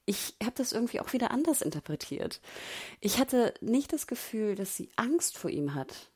Ich 0.05 0.35
habe 0.43 0.53
das 0.55 0.73
irgendwie 0.73 0.99
auch 0.99 1.11
wieder 1.11 1.31
anders 1.31 1.63
interpretiert. 1.63 2.39
Ich 2.99 3.17
hatte 3.17 3.55
nicht 3.61 3.93
das 3.93 4.05
Gefühl, 4.05 4.53
dass 4.53 4.75
sie 4.75 4.91
Angst 4.95 5.39
vor 5.39 5.49
ihm 5.49 5.73
hat, 5.73 6.11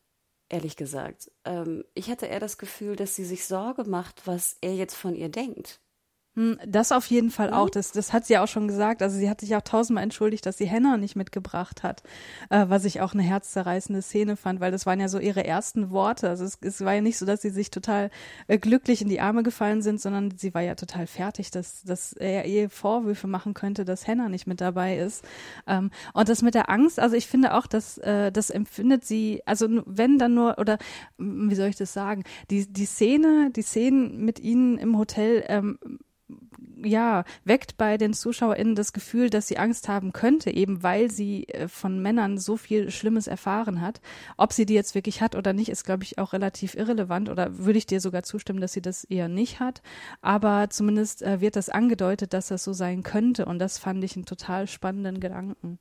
ehrlich 0.49 0.75
gesagt. 0.75 1.31
Ähm, 1.45 1.83
ich 1.95 2.11
hatte 2.11 2.27
eher 2.27 2.39
das 2.39 2.59
Gefühl, 2.59 2.95
dass 2.95 3.15
sie 3.15 3.25
sich 3.25 3.45
Sorge 3.45 3.85
macht, 3.85 4.27
was 4.27 4.57
er 4.61 4.75
jetzt 4.75 4.95
von 4.95 5.15
ihr 5.15 5.29
denkt. 5.29 5.79
Hm, 6.35 6.57
das 6.67 6.91
auf 6.91 7.05
jeden 7.05 7.31
Fall 7.31 7.53
auch. 7.53 7.69
Das, 7.69 7.93
das 7.93 8.11
hat 8.11 8.25
sie 8.25 8.37
auch 8.37 8.47
schon 8.47 8.67
gesagt. 8.67 9.01
Also 9.01 9.17
sie 9.17 9.29
hat 9.29 9.39
sich 9.39 9.55
auch 9.55 9.61
tausendmal 9.61 10.03
entschuldigt, 10.03 10.45
dass 10.45 10.57
sie 10.57 10.65
Henna 10.65 10.97
nicht 10.97 11.15
mitgebracht 11.15 11.81
hat, 11.81 12.03
äh, 12.49 12.65
was 12.67 12.83
ich 12.83 12.99
auch 12.99 13.13
eine 13.13 13.23
herzzerreißende 13.23 14.01
Szene 14.01 14.35
fand, 14.35 14.59
weil 14.59 14.71
das 14.71 14.85
waren 14.85 14.99
ja 14.99 15.07
so 15.07 15.17
ihre 15.17 15.45
ersten 15.45 15.91
Worte. 15.91 16.27
Also 16.27 16.43
es, 16.43 16.57
es 16.61 16.83
war 16.83 16.93
ja 16.93 17.01
nicht 17.01 17.17
so, 17.17 17.25
dass 17.25 17.41
sie 17.41 17.51
sich 17.51 17.71
total 17.71 18.09
äh, 18.47 18.57
glücklich 18.57 19.01
in 19.01 19.07
die 19.07 19.21
Arme 19.21 19.43
gefallen 19.43 19.81
sind, 19.81 20.01
sondern 20.01 20.37
sie 20.37 20.53
war 20.53 20.61
ja 20.61 20.75
total 20.75 21.07
fertig, 21.07 21.51
dass, 21.51 21.83
dass 21.83 22.11
er 22.11 22.45
ihr 22.45 22.69
Vorwürfe 22.69 23.27
machen 23.27 23.53
könnte, 23.53 23.85
dass 23.85 24.05
Henna 24.05 24.27
nicht 24.27 24.45
mit 24.45 24.59
dabei 24.59 24.97
ist. 24.97 25.23
Ähm, 25.67 25.89
und 26.13 26.27
das 26.27 26.41
mit 26.41 26.53
der 26.53 26.69
Angst, 26.69 26.99
also 26.99 27.15
ich 27.15 27.27
finde 27.27 27.53
auch, 27.53 27.65
dass 27.65 27.97
äh, 27.99 28.29
das 28.33 28.49
empfindet 28.49 29.05
sie, 29.05 29.41
also 29.45 29.69
wenn 29.85 30.17
dann 30.17 30.33
nur, 30.33 30.59
oder 30.59 30.79
wie 31.17 31.55
soll 31.55 31.69
ich 31.69 31.77
das 31.77 31.93
sagen, 31.93 32.23
die, 32.49 32.67
die 32.71 32.85
Szene, 32.85 33.51
die 33.55 33.61
Szenen 33.61 34.25
mit 34.25 34.39
ihnen 34.39 34.77
im 34.77 34.97
Hotel, 34.97 35.45
ähm, 35.47 35.79
ja, 36.85 37.23
weckt 37.43 37.77
bei 37.77 37.97
den 37.97 38.13
ZuschauerInnen 38.13 38.75
das 38.75 38.93
Gefühl, 38.93 39.29
dass 39.29 39.47
sie 39.47 39.57
Angst 39.57 39.87
haben 39.87 40.13
könnte, 40.13 40.51
eben 40.51 40.83
weil 40.83 41.11
sie 41.11 41.47
äh, 41.49 41.67
von 41.67 42.01
Männern 42.01 42.37
so 42.37 42.57
viel 42.57 42.91
Schlimmes 42.91 43.27
erfahren 43.27 43.81
hat. 43.81 44.01
Ob 44.37 44.53
sie 44.53 44.65
die 44.65 44.73
jetzt 44.73 44.95
wirklich 44.95 45.21
hat 45.21 45.35
oder 45.35 45.53
nicht, 45.53 45.69
ist, 45.69 45.83
glaube 45.83 46.03
ich, 46.03 46.17
auch 46.17 46.33
relativ 46.33 46.75
irrelevant 46.75 47.29
oder 47.29 47.57
würde 47.57 47.77
ich 47.77 47.85
dir 47.85 47.99
sogar 47.99 48.23
zustimmen, 48.23 48.61
dass 48.61 48.73
sie 48.73 48.81
das 48.81 49.03
eher 49.03 49.27
nicht 49.27 49.59
hat. 49.59 49.81
Aber 50.21 50.69
zumindest 50.69 51.21
äh, 51.21 51.41
wird 51.41 51.55
das 51.55 51.69
angedeutet, 51.69 52.33
dass 52.33 52.47
das 52.47 52.63
so 52.63 52.73
sein 52.73 53.03
könnte 53.03 53.45
und 53.45 53.59
das 53.59 53.77
fand 53.77 54.03
ich 54.03 54.15
einen 54.15 54.25
total 54.25 54.67
spannenden 54.67 55.19
Gedanken. 55.19 55.79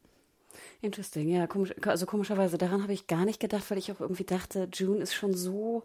Interesting, 0.81 1.29
ja, 1.29 1.47
komisch, 1.47 1.75
also 1.87 2.07
komischerweise, 2.07 2.59
daran 2.59 2.83
habe 2.83 2.93
ich 2.93 3.07
gar 3.07 3.25
nicht 3.25 3.41
gedacht, 3.41 3.71
weil 3.71 3.79
ich 3.79 3.91
auch 3.91 4.01
irgendwie 4.01 4.25
dachte, 4.25 4.69
June 4.73 5.01
ist 5.01 5.15
schon 5.15 5.35
so 5.35 5.85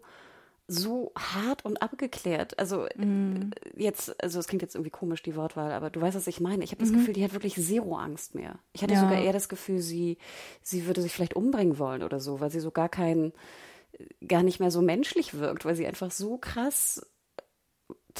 so 0.70 1.12
hart 1.16 1.64
und 1.64 1.82
abgeklärt. 1.82 2.58
Also 2.58 2.86
mm. 2.96 3.50
jetzt, 3.76 4.22
also 4.22 4.38
es 4.38 4.46
klingt 4.46 4.62
jetzt 4.62 4.76
irgendwie 4.76 4.90
komisch, 4.90 5.22
die 5.22 5.34
Wortwahl, 5.34 5.72
aber 5.72 5.90
du 5.90 6.00
weißt, 6.00 6.16
was 6.16 6.28
ich 6.28 6.40
meine. 6.40 6.62
Ich 6.62 6.70
habe 6.70 6.80
das 6.80 6.90
mhm. 6.90 6.98
Gefühl, 6.98 7.14
die 7.14 7.24
hat 7.24 7.32
wirklich 7.32 7.56
zero 7.56 7.96
Angst 7.96 8.36
mehr. 8.36 8.58
Ich 8.72 8.82
hatte 8.82 8.94
ja. 8.94 9.00
sogar 9.00 9.20
eher 9.20 9.32
das 9.32 9.48
Gefühl, 9.48 9.80
sie, 9.80 10.18
sie 10.62 10.86
würde 10.86 11.02
sich 11.02 11.12
vielleicht 11.12 11.34
umbringen 11.34 11.78
wollen 11.78 12.04
oder 12.04 12.20
so, 12.20 12.40
weil 12.40 12.50
sie 12.50 12.60
so 12.60 12.70
gar 12.70 12.88
kein, 12.88 13.32
gar 14.26 14.44
nicht 14.44 14.60
mehr 14.60 14.70
so 14.70 14.80
menschlich 14.80 15.34
wirkt, 15.34 15.64
weil 15.64 15.74
sie 15.74 15.86
einfach 15.86 16.12
so 16.12 16.38
krass 16.38 17.04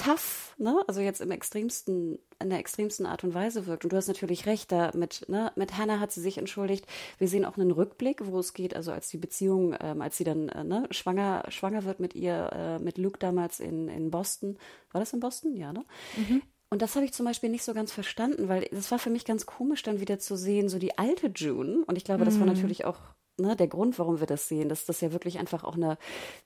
tough, 0.00 0.54
ne? 0.58 0.82
Also 0.86 1.00
jetzt 1.00 1.20
im 1.20 1.30
extremsten, 1.30 2.18
in 2.40 2.50
der 2.50 2.58
extremsten 2.58 3.06
Art 3.06 3.24
und 3.24 3.34
Weise 3.34 3.66
wirkt. 3.66 3.84
Und 3.84 3.92
du 3.92 3.96
hast 3.96 4.08
natürlich 4.08 4.46
recht, 4.46 4.72
da 4.72 4.90
mit, 4.94 5.28
ne, 5.28 5.52
mit 5.56 5.76
Hannah 5.76 6.00
hat 6.00 6.12
sie 6.12 6.20
sich 6.20 6.38
entschuldigt. 6.38 6.86
Wir 7.18 7.28
sehen 7.28 7.44
auch 7.44 7.56
einen 7.56 7.70
Rückblick, 7.70 8.26
wo 8.26 8.38
es 8.38 8.54
geht, 8.54 8.74
also 8.74 8.92
als 8.92 9.08
die 9.08 9.18
Beziehung, 9.18 9.76
ähm, 9.80 10.00
als 10.00 10.16
sie 10.16 10.24
dann 10.24 10.48
äh, 10.48 10.64
ne, 10.64 10.86
schwanger, 10.90 11.44
schwanger 11.48 11.84
wird 11.84 12.00
mit 12.00 12.14
ihr, 12.14 12.50
äh, 12.52 12.78
mit 12.78 12.98
Luke 12.98 13.18
damals 13.18 13.60
in, 13.60 13.88
in 13.88 14.10
Boston. 14.10 14.58
War 14.92 15.00
das 15.00 15.12
in 15.12 15.20
Boston? 15.20 15.56
Ja, 15.56 15.72
ne? 15.72 15.84
Mhm. 16.16 16.42
Und 16.70 16.82
das 16.82 16.94
habe 16.94 17.04
ich 17.04 17.12
zum 17.12 17.26
Beispiel 17.26 17.50
nicht 17.50 17.64
so 17.64 17.74
ganz 17.74 17.90
verstanden, 17.90 18.48
weil 18.48 18.68
das 18.70 18.90
war 18.92 19.00
für 19.00 19.10
mich 19.10 19.24
ganz 19.24 19.44
komisch, 19.44 19.82
dann 19.82 20.00
wieder 20.00 20.20
zu 20.20 20.36
sehen, 20.36 20.68
so 20.68 20.78
die 20.78 20.98
alte 20.98 21.26
June. 21.34 21.84
Und 21.86 21.98
ich 21.98 22.04
glaube, 22.04 22.24
das 22.24 22.38
war 22.38 22.46
mhm. 22.46 22.52
natürlich 22.52 22.84
auch 22.84 22.98
ne, 23.40 23.56
der 23.56 23.68
Grund, 23.68 23.98
warum 23.98 24.20
wir 24.20 24.26
das 24.26 24.48
sehen, 24.48 24.68
dass 24.68 24.84
das 24.84 25.00
ja 25.00 25.12
wirklich 25.12 25.38
einfach 25.38 25.64
auch 25.64 25.74
eine, 25.74 25.98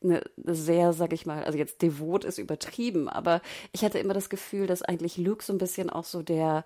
eine, 0.03 0.23
sehr, 0.47 0.93
sag 0.93 1.13
ich 1.13 1.27
mal, 1.27 1.45
also 1.45 1.59
jetzt 1.59 1.83
devot 1.83 2.25
ist 2.25 2.39
übertrieben, 2.39 3.09
aber 3.09 3.41
ich 3.73 3.85
hatte 3.85 3.99
immer 3.99 4.15
das 4.15 4.29
Gefühl, 4.29 4.67
dass 4.67 4.83
eigentlich 4.83 5.17
Luke 5.17 5.45
so 5.45 5.53
ein 5.53 5.59
bisschen 5.59 5.91
auch 5.91 6.05
so 6.05 6.23
der, 6.23 6.65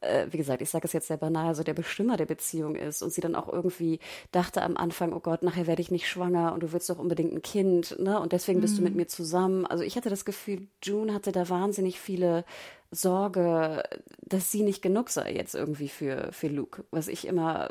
äh, 0.00 0.26
wie 0.30 0.36
gesagt, 0.36 0.62
ich 0.62 0.70
sage 0.70 0.86
es 0.86 0.92
jetzt 0.92 1.08
sehr 1.08 1.16
banal, 1.16 1.54
so 1.54 1.62
der 1.62 1.74
Bestimmer 1.74 2.16
der 2.16 2.26
Beziehung 2.26 2.76
ist 2.76 3.02
und 3.02 3.12
sie 3.12 3.20
dann 3.20 3.34
auch 3.34 3.52
irgendwie 3.52 4.00
dachte 4.32 4.62
am 4.62 4.76
Anfang, 4.76 5.12
oh 5.12 5.20
Gott, 5.20 5.42
nachher 5.42 5.66
werde 5.66 5.82
ich 5.82 5.90
nicht 5.90 6.08
schwanger 6.08 6.52
und 6.52 6.62
du 6.62 6.72
willst 6.72 6.90
doch 6.90 6.98
unbedingt 6.98 7.32
ein 7.32 7.42
Kind, 7.42 7.98
ne, 7.98 8.20
und 8.20 8.32
deswegen 8.32 8.60
bist 8.60 8.74
mhm. 8.74 8.78
du 8.78 8.82
mit 8.84 8.92
mhm. 8.94 8.98
mir 8.98 9.06
zusammen. 9.06 9.66
Also 9.66 9.84
ich 9.84 9.96
hatte 9.96 10.10
das 10.10 10.24
Gefühl, 10.24 10.68
June 10.82 11.14
hatte 11.14 11.32
da 11.32 11.48
wahnsinnig 11.48 12.00
viele 12.00 12.44
Sorge, 12.90 13.82
dass 14.22 14.50
sie 14.50 14.62
nicht 14.62 14.82
genug 14.82 15.10
sei 15.10 15.34
jetzt 15.34 15.54
irgendwie 15.54 15.88
für, 15.88 16.32
für 16.32 16.48
Luke, 16.48 16.84
was 16.90 17.08
ich 17.08 17.26
immer 17.26 17.70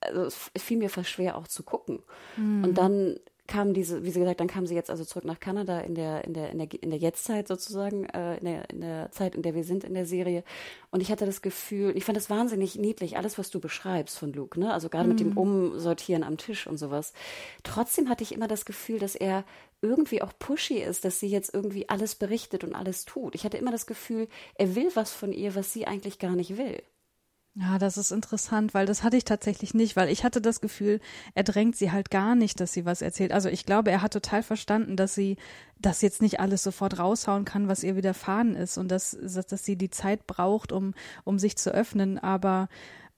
also 0.00 0.22
es 0.22 0.62
fiel 0.62 0.78
mir 0.78 0.90
fast 0.90 1.10
schwer 1.10 1.36
auch 1.36 1.48
zu 1.48 1.62
gucken. 1.62 2.02
Mhm. 2.36 2.64
Und 2.64 2.78
dann 2.78 3.18
kam 3.48 3.72
diese, 3.72 4.04
wie 4.04 4.10
sie 4.10 4.20
gesagt, 4.20 4.40
dann 4.40 4.46
kam 4.46 4.66
sie 4.66 4.74
jetzt 4.74 4.90
also 4.90 5.04
zurück 5.04 5.24
nach 5.24 5.40
Kanada 5.40 5.80
in 5.80 5.94
der, 5.94 6.22
in 6.24 6.34
der, 6.34 6.50
in 6.50 6.58
der, 6.58 6.68
in 6.82 6.90
der 6.90 6.98
Jetztzeit 6.98 7.48
sozusagen, 7.48 8.04
äh, 8.04 8.36
in, 8.36 8.44
der, 8.44 8.70
in 8.70 8.80
der 8.82 9.10
Zeit, 9.10 9.34
in 9.34 9.42
der 9.42 9.54
wir 9.54 9.64
sind 9.64 9.84
in 9.84 9.94
der 9.94 10.04
Serie. 10.04 10.44
Und 10.90 11.00
ich 11.00 11.10
hatte 11.10 11.24
das 11.24 11.40
Gefühl, 11.40 11.96
ich 11.96 12.04
fand 12.04 12.16
das 12.16 12.28
wahnsinnig 12.28 12.76
niedlich, 12.76 13.16
alles, 13.16 13.38
was 13.38 13.50
du 13.50 13.58
beschreibst 13.58 14.18
von 14.18 14.34
Luke, 14.34 14.60
ne? 14.60 14.72
Also 14.72 14.90
gerade 14.90 15.04
mhm. 15.04 15.10
mit 15.10 15.20
dem 15.20 15.30
hm. 15.30 15.38
Umsortieren 15.38 16.22
am 16.22 16.36
Tisch 16.36 16.66
und 16.66 16.76
sowas. 16.76 17.14
Trotzdem 17.62 18.10
hatte 18.10 18.22
ich 18.22 18.32
immer 18.32 18.48
das 18.48 18.66
Gefühl, 18.66 18.98
dass 18.98 19.14
er 19.14 19.44
irgendwie 19.80 20.20
auch 20.20 20.32
pushy 20.38 20.82
ist, 20.82 21.06
dass 21.06 21.18
sie 21.18 21.28
jetzt 21.28 21.54
irgendwie 21.54 21.88
alles 21.88 22.16
berichtet 22.16 22.64
und 22.64 22.74
alles 22.74 23.06
tut. 23.06 23.34
Ich 23.34 23.44
hatte 23.44 23.56
immer 23.56 23.72
das 23.72 23.86
Gefühl, 23.86 24.28
er 24.56 24.74
will 24.74 24.90
was 24.94 25.12
von 25.12 25.32
ihr, 25.32 25.54
was 25.54 25.72
sie 25.72 25.86
eigentlich 25.86 26.18
gar 26.18 26.36
nicht 26.36 26.58
will. 26.58 26.82
Ja, 27.54 27.78
das 27.78 27.96
ist 27.96 28.12
interessant, 28.12 28.72
weil 28.72 28.86
das 28.86 29.02
hatte 29.02 29.16
ich 29.16 29.24
tatsächlich 29.24 29.74
nicht, 29.74 29.96
weil 29.96 30.10
ich 30.10 30.22
hatte 30.22 30.40
das 30.40 30.60
Gefühl, 30.60 31.00
er 31.34 31.42
drängt 31.42 31.74
sie 31.76 31.90
halt 31.90 32.08
gar 32.10 32.36
nicht, 32.36 32.60
dass 32.60 32.72
sie 32.72 32.84
was 32.84 33.02
erzählt. 33.02 33.32
Also 33.32 33.48
ich 33.48 33.66
glaube, 33.66 33.90
er 33.90 34.00
hat 34.00 34.12
total 34.12 34.44
verstanden, 34.44 34.94
dass 34.94 35.14
sie 35.14 35.36
das 35.80 36.00
jetzt 36.00 36.22
nicht 36.22 36.38
alles 36.38 36.62
sofort 36.62 37.00
raushauen 37.00 37.44
kann, 37.44 37.66
was 37.66 37.82
ihr 37.82 37.96
widerfahren 37.96 38.54
ist 38.54 38.78
und 38.78 38.88
dass, 38.92 39.16
dass 39.20 39.64
sie 39.64 39.76
die 39.76 39.90
Zeit 39.90 40.26
braucht, 40.28 40.70
um, 40.70 40.94
um 41.24 41.38
sich 41.40 41.56
zu 41.56 41.70
öffnen. 41.74 42.18
Aber 42.18 42.68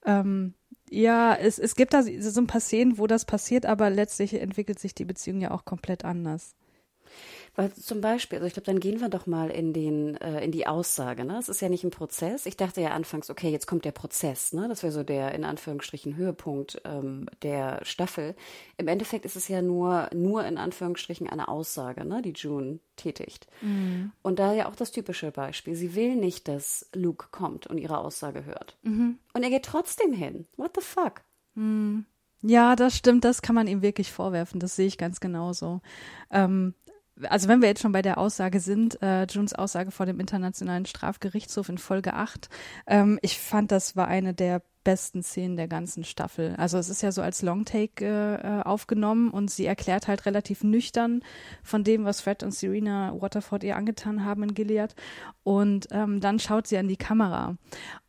ähm, 0.05 0.55
ja, 0.89 1.35
es, 1.35 1.59
es 1.59 1.75
gibt 1.75 1.93
da 1.93 2.01
so 2.03 2.41
ein 2.41 2.47
paar 2.47 2.61
Szenen, 2.61 2.97
wo 2.97 3.05
das 3.05 3.25
passiert, 3.25 3.67
aber 3.67 3.91
letztlich 3.91 4.33
entwickelt 4.33 4.79
sich 4.79 4.95
die 4.95 5.05
Beziehung 5.05 5.39
ja 5.41 5.51
auch 5.51 5.65
komplett 5.65 6.03
anders. 6.03 6.55
Weil 7.55 7.73
zum 7.73 7.99
Beispiel, 7.99 8.37
also 8.37 8.47
ich 8.47 8.53
glaube, 8.53 8.65
dann 8.65 8.79
gehen 8.79 9.01
wir 9.01 9.09
doch 9.09 9.27
mal 9.27 9.49
in 9.49 9.73
den, 9.73 10.15
äh, 10.15 10.43
in 10.43 10.51
die 10.51 10.67
Aussage, 10.67 11.25
ne? 11.25 11.37
Es 11.37 11.49
ist 11.49 11.61
ja 11.61 11.67
nicht 11.67 11.83
ein 11.83 11.91
Prozess. 11.91 12.45
Ich 12.45 12.55
dachte 12.55 12.79
ja 12.79 12.91
anfangs, 12.91 13.29
okay, 13.29 13.49
jetzt 13.49 13.67
kommt 13.67 13.83
der 13.83 13.91
Prozess, 13.91 14.53
ne? 14.53 14.69
Das 14.69 14.83
wäre 14.83 14.93
so 14.93 15.03
der 15.03 15.33
in 15.33 15.43
Anführungsstrichen 15.43 16.15
Höhepunkt 16.15 16.81
ähm, 16.85 17.27
der 17.41 17.83
Staffel. 17.83 18.35
Im 18.77 18.87
Endeffekt 18.87 19.25
ist 19.25 19.35
es 19.35 19.49
ja 19.49 19.61
nur, 19.61 20.09
nur 20.13 20.45
in 20.45 20.57
Anführungsstrichen 20.57 21.27
eine 21.27 21.49
Aussage, 21.49 22.05
ne, 22.05 22.21
die 22.21 22.33
June 22.33 22.79
tätigt. 22.95 23.47
Mhm. 23.61 24.11
Und 24.21 24.39
da 24.39 24.53
ja 24.53 24.69
auch 24.69 24.75
das 24.75 24.91
typische 24.91 25.31
Beispiel. 25.31 25.75
Sie 25.75 25.93
will 25.95 26.15
nicht, 26.15 26.47
dass 26.47 26.89
Luke 26.93 27.27
kommt 27.31 27.67
und 27.67 27.77
ihre 27.77 27.97
Aussage 27.97 28.45
hört. 28.45 28.77
Mhm. 28.83 29.17
Und 29.33 29.43
er 29.43 29.49
geht 29.49 29.65
trotzdem 29.65 30.13
hin. 30.13 30.47
What 30.55 30.71
the 30.75 30.81
fuck? 30.81 31.21
Mhm. 31.55 32.05
Ja, 32.43 32.75
das 32.75 32.97
stimmt, 32.97 33.23
das 33.23 33.41
kann 33.41 33.55
man 33.55 33.67
ihm 33.67 33.81
wirklich 33.81 34.11
vorwerfen, 34.11 34.59
das 34.59 34.75
sehe 34.75 34.87
ich 34.87 34.97
ganz 34.97 35.19
genauso. 35.19 35.81
Ähm, 36.31 36.73
also 37.23 37.47
wenn 37.47 37.61
wir 37.61 37.67
jetzt 37.67 37.81
schon 37.81 37.91
bei 37.91 38.01
der 38.01 38.17
Aussage 38.17 38.59
sind, 38.59 39.01
äh, 39.01 39.25
Junes 39.25 39.53
Aussage 39.53 39.91
vor 39.91 40.05
dem 40.05 40.19
Internationalen 40.19 40.85
Strafgerichtshof 40.85 41.69
in 41.69 41.77
Folge 41.77 42.13
8, 42.13 42.49
ähm, 42.87 43.19
ich 43.21 43.39
fand, 43.39 43.71
das 43.71 43.95
war 43.95 44.07
eine 44.07 44.33
der 44.33 44.61
besten 44.83 45.21
Szenen 45.21 45.57
der 45.57 45.67
ganzen 45.67 46.03
Staffel. 46.03 46.55
Also 46.57 46.77
es 46.77 46.89
ist 46.89 47.03
ja 47.03 47.11
so 47.11 47.21
als 47.21 47.41
Longtake 47.41 48.39
äh, 48.43 48.67
aufgenommen 48.67 49.29
und 49.29 49.51
sie 49.51 49.65
erklärt 49.65 50.07
halt 50.07 50.25
relativ 50.25 50.63
nüchtern 50.63 51.21
von 51.63 51.83
dem, 51.83 52.03
was 52.03 52.21
Fred 52.21 52.43
und 52.43 52.53
Serena 52.53 53.13
Waterford 53.19 53.63
ihr 53.63 53.75
angetan 53.75 54.25
haben 54.25 54.43
in 54.43 54.53
Gilead. 54.53 54.95
Und 55.43 55.87
ähm, 55.91 56.19
dann 56.19 56.39
schaut 56.39 56.67
sie 56.67 56.77
an 56.77 56.87
die 56.87 56.97
Kamera. 56.97 57.57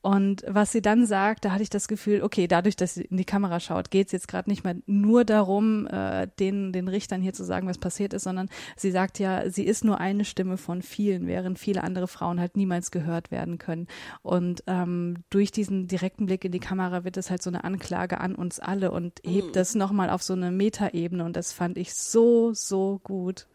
Und 0.02 0.42
was 0.48 0.72
sie 0.72 0.82
dann 0.82 1.06
sagt, 1.06 1.44
da 1.44 1.52
hatte 1.52 1.62
ich 1.62 1.70
das 1.70 1.86
Gefühl, 1.86 2.22
okay, 2.22 2.48
dadurch, 2.48 2.74
dass 2.74 2.94
sie 2.94 3.04
in 3.04 3.16
die 3.16 3.24
Kamera 3.24 3.60
schaut, 3.60 3.92
geht 3.92 4.06
es 4.08 4.12
jetzt 4.12 4.26
gerade 4.26 4.50
nicht 4.50 4.64
mehr 4.64 4.74
nur 4.86 5.24
darum, 5.24 5.86
äh, 5.86 6.26
den, 6.40 6.72
den 6.72 6.88
Richtern 6.88 7.22
hier 7.22 7.32
zu 7.32 7.44
sagen, 7.44 7.68
was 7.68 7.78
passiert 7.78 8.12
ist, 8.12 8.24
sondern 8.24 8.48
sie 8.76 8.90
sagt 8.90 9.20
ja, 9.20 9.48
sie 9.48 9.64
ist 9.64 9.84
nur 9.84 10.00
eine 10.00 10.24
Stimme 10.24 10.56
von 10.56 10.82
vielen, 10.82 11.28
während 11.28 11.60
viele 11.60 11.84
andere 11.84 12.08
Frauen 12.08 12.40
halt 12.40 12.56
niemals 12.56 12.90
gehört 12.90 13.30
werden 13.30 13.58
können. 13.58 13.86
Und 14.22 14.64
ähm, 14.66 15.22
durch 15.30 15.52
diesen 15.52 15.86
direkten 15.86 16.26
Blick 16.26 16.44
in 16.44 16.52
die 16.52 16.58
Kamera 16.58 17.04
wird 17.04 17.16
es 17.16 17.30
halt 17.30 17.40
so 17.40 17.50
eine 17.50 17.62
Anklage 17.62 18.20
an 18.20 18.34
uns 18.34 18.58
alle 18.58 18.90
und 18.90 19.20
hebt 19.24 19.48
mhm. 19.48 19.52
das 19.52 19.76
nochmal 19.76 20.10
auf 20.10 20.24
so 20.24 20.32
eine 20.32 20.50
Metaebene 20.50 21.24
und 21.24 21.36
das 21.36 21.52
fand 21.52 21.78
ich 21.78 21.94
so, 21.94 22.52
so 22.54 23.00
gut. 23.04 23.46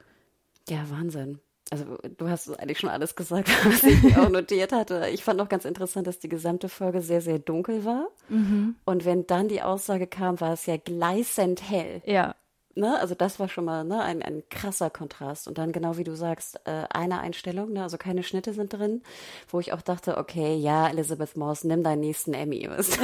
Ja, 0.70 0.90
Wahnsinn. 0.90 1.40
Also 1.70 1.98
du 2.18 2.30
hast 2.30 2.50
eigentlich 2.60 2.80
schon 2.80 2.90
alles 2.90 3.16
gesagt, 3.16 3.50
was 3.66 3.84
ich 3.84 4.18
auch 4.18 4.30
notiert 4.30 4.72
hatte. 4.72 5.10
Ich 5.12 5.24
fand 5.24 5.38
noch 5.38 5.50
ganz 5.50 5.66
interessant, 5.66 6.08
dass 6.08 6.20
die 6.20 6.30
gesamte 6.30 6.70
Folge 6.70 7.02
sehr, 7.02 7.22
sehr 7.22 7.40
dunkel 7.40 7.86
war. 7.86 8.08
Mhm. 8.30 8.76
Und 8.86 9.06
wenn 9.06 9.28
dann 9.28 9.48
die 9.48 9.62
Aussage 9.62 10.08
kam, 10.08 10.40
war 10.40 10.54
es 10.54 10.66
ja 10.66 10.78
gleißend 10.78 11.70
hell. 11.70 12.02
Ja. 12.06 12.36
Ne? 12.78 12.98
Also 13.00 13.16
das 13.16 13.40
war 13.40 13.50
schon 13.50 13.66
mal 13.66 13.84
ne, 13.84 14.02
ein, 14.02 14.22
ein 14.22 14.44
krasser 14.50 14.92
Kontrast. 14.92 15.48
Und 15.48 15.58
dann 15.58 15.72
genau 15.72 15.98
wie 15.98 16.04
du 16.04 16.16
sagst, 16.16 16.62
äh, 16.66 16.86
eine 16.92 17.20
Einstellung, 17.20 17.74
ne? 17.74 17.82
also 17.82 17.98
keine 17.98 18.22
Schnitte 18.22 18.54
sind 18.54 18.72
drin, 18.72 19.02
wo 19.50 19.60
ich 19.60 19.74
auch 19.74 19.82
dachte, 19.82 20.18
okay, 20.18 20.56
ja, 20.56 20.88
Elizabeth 20.88 21.36
Moss, 21.36 21.64
nimm 21.64 21.84
deinen 21.84 22.02
nächsten 22.02 22.36
Emmy. 22.36 22.70
Was 22.70 22.92
das, 22.92 23.00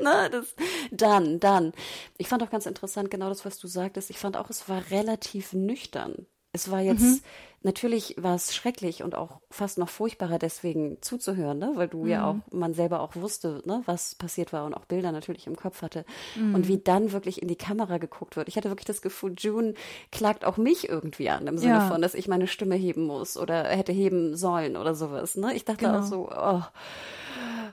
ne? 0.00 0.30
das, 0.32 0.54
dann, 0.90 1.38
dann. 1.38 1.72
Ich 2.16 2.28
fand 2.28 2.42
auch 2.42 2.50
ganz 2.50 2.64
interessant 2.64 3.10
genau 3.10 3.28
das, 3.28 3.44
was 3.44 3.58
du 3.58 3.66
sagtest. 3.66 4.08
Ich 4.08 4.18
fand 4.18 4.36
auch, 4.36 4.48
es 4.48 4.68
war 4.68 4.82
relativ 4.90 5.52
nüchtern. 5.52 6.26
Es 6.54 6.70
war 6.70 6.80
jetzt, 6.80 7.00
mhm. 7.00 7.20
natürlich 7.62 8.14
war 8.18 8.34
es 8.34 8.54
schrecklich 8.54 9.02
und 9.02 9.14
auch 9.14 9.40
fast 9.50 9.78
noch 9.78 9.88
furchtbarer 9.88 10.38
deswegen 10.38 11.00
zuzuhören, 11.00 11.58
ne? 11.58 11.72
weil 11.76 11.88
du 11.88 12.02
mhm. 12.02 12.08
ja 12.08 12.26
auch, 12.26 12.36
man 12.52 12.74
selber 12.74 13.00
auch 13.00 13.16
wusste, 13.16 13.62
ne, 13.64 13.82
was 13.86 14.16
passiert 14.16 14.52
war 14.52 14.66
und 14.66 14.74
auch 14.74 14.84
Bilder 14.84 15.12
natürlich 15.12 15.46
im 15.46 15.56
Kopf 15.56 15.80
hatte. 15.80 16.04
Mhm. 16.36 16.54
Und 16.54 16.68
wie 16.68 16.76
dann 16.76 17.12
wirklich 17.12 17.40
in 17.40 17.48
die 17.48 17.56
Kamera 17.56 17.96
geguckt 17.96 18.36
wird. 18.36 18.48
Ich 18.48 18.56
hatte 18.56 18.68
wirklich 18.68 18.84
das 18.84 19.00
Gefühl, 19.00 19.34
June 19.38 19.72
klagt 20.10 20.44
auch 20.44 20.58
mich 20.58 20.90
irgendwie 20.90 21.30
an, 21.30 21.46
im 21.46 21.56
Sinne 21.56 21.74
ja. 21.74 21.88
von, 21.88 22.02
dass 22.02 22.12
ich 22.12 22.28
meine 22.28 22.46
Stimme 22.46 22.74
heben 22.74 23.06
muss 23.06 23.38
oder 23.38 23.64
hätte 23.64 23.92
heben 23.92 24.36
sollen 24.36 24.76
oder 24.76 24.94
sowas. 24.94 25.36
Ne? 25.36 25.54
Ich 25.54 25.64
dachte 25.64 25.86
genau. 25.86 26.00
auch 26.00 26.02
so, 26.02 26.30
oh, 26.30 26.62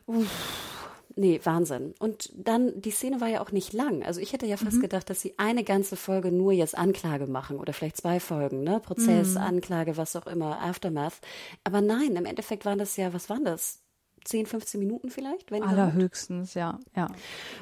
uff 0.08 0.79
Nee, 1.20 1.42
Wahnsinn. 1.44 1.96
Und 2.00 2.32
dann, 2.34 2.80
die 2.80 2.92
Szene 2.92 3.20
war 3.20 3.28
ja 3.28 3.42
auch 3.42 3.52
nicht 3.52 3.74
lang. 3.74 4.04
Also 4.04 4.22
ich 4.22 4.32
hätte 4.32 4.46
ja 4.46 4.56
fast 4.56 4.78
mhm. 4.78 4.84
gedacht, 4.84 5.10
dass 5.10 5.20
sie 5.20 5.34
eine 5.38 5.66
ganze 5.66 5.98
Folge 5.98 6.32
nur 6.32 6.54
jetzt 6.54 6.78
Anklage 6.78 7.28
machen 7.28 7.58
oder 7.58 7.74
vielleicht 7.74 7.98
zwei 7.98 8.22
Folgen, 8.22 8.64
ne? 8.64 8.80
Prozess, 8.80 9.32
mhm. 9.32 9.42
Anklage, 9.42 9.98
was 9.98 10.16
auch 10.16 10.28
immer, 10.28 10.62
Aftermath. 10.62 11.20
Aber 11.66 11.82
nein, 11.82 12.16
im 12.16 12.24
Endeffekt 12.24 12.64
waren 12.64 12.78
das 12.78 12.96
ja, 12.96 13.14
was 13.14 13.30
waren 13.30 13.44
das? 13.44 13.82
10, 14.24 14.46
15 14.46 14.80
Minuten 14.80 15.10
vielleicht, 15.10 15.52
wenn 15.52 15.62
Allerhöchstens, 15.62 16.54
ja, 16.54 16.80
ja. 16.96 17.08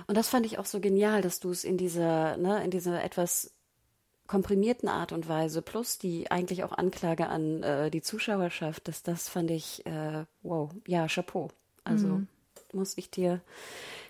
Und 0.06 0.16
das 0.16 0.30
fand 0.30 0.46
ich 0.46 0.60
auch 0.60 0.66
so 0.66 0.80
genial, 0.80 1.24
dass 1.24 1.40
du 1.40 1.50
es 1.50 1.64
in 1.64 1.78
dieser, 1.78 2.38
ne, 2.38 2.64
in 2.64 2.70
dieser 2.70 3.04
etwas 3.04 3.56
komprimierten 4.28 4.88
Art 4.88 5.14
und 5.14 5.28
Weise 5.28 5.64
plus 5.64 5.98
die 5.98 6.30
eigentlich 6.30 6.64
auch 6.64 6.74
Anklage 6.74 7.28
an 7.28 7.64
äh, 7.64 7.90
die 7.90 8.04
Zuschauerschaft, 8.04 8.88
dass 8.88 9.02
das 9.02 9.30
fand 9.30 9.50
ich, 9.50 9.84
äh, 9.88 10.26
wow, 10.44 10.70
ja, 10.86 11.08
Chapeau. 11.08 11.50
Also 11.84 12.08
mhm 12.08 12.28
muss 12.74 12.98
ich 12.98 13.10
dir, 13.10 13.42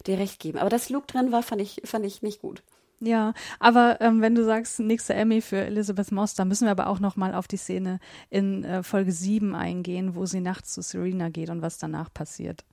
dir 0.05 0.17
recht 0.17 0.39
geben. 0.39 0.57
Aber 0.57 0.69
dass 0.69 0.89
Luke 0.89 1.07
drin 1.07 1.31
war, 1.31 1.43
fand 1.43 1.61
ich, 1.61 1.81
fand 1.85 2.05
ich 2.05 2.21
nicht 2.21 2.41
gut. 2.41 2.63
Ja, 2.99 3.33
aber 3.59 4.01
ähm, 4.01 4.21
wenn 4.21 4.33
du 4.33 4.43
sagst, 4.43 4.79
nächste 4.79 5.13
Emmy 5.13 5.41
für 5.41 5.57
Elizabeth 5.57 6.11
Moss, 6.11 6.33
dann 6.33 6.47
müssen 6.47 6.65
wir 6.65 6.71
aber 6.71 6.87
auch 6.87 6.99
noch 6.99 7.15
mal 7.15 7.35
auf 7.35 7.47
die 7.47 7.57
Szene 7.57 7.99
in 8.31 8.63
äh, 8.63 8.81
Folge 8.81 9.11
7 9.11 9.53
eingehen, 9.53 10.15
wo 10.15 10.25
sie 10.25 10.41
nachts 10.41 10.73
zu 10.73 10.81
Serena 10.81 11.29
geht 11.29 11.49
und 11.49 11.61
was 11.61 11.77
danach 11.77 12.11
passiert. 12.11 12.65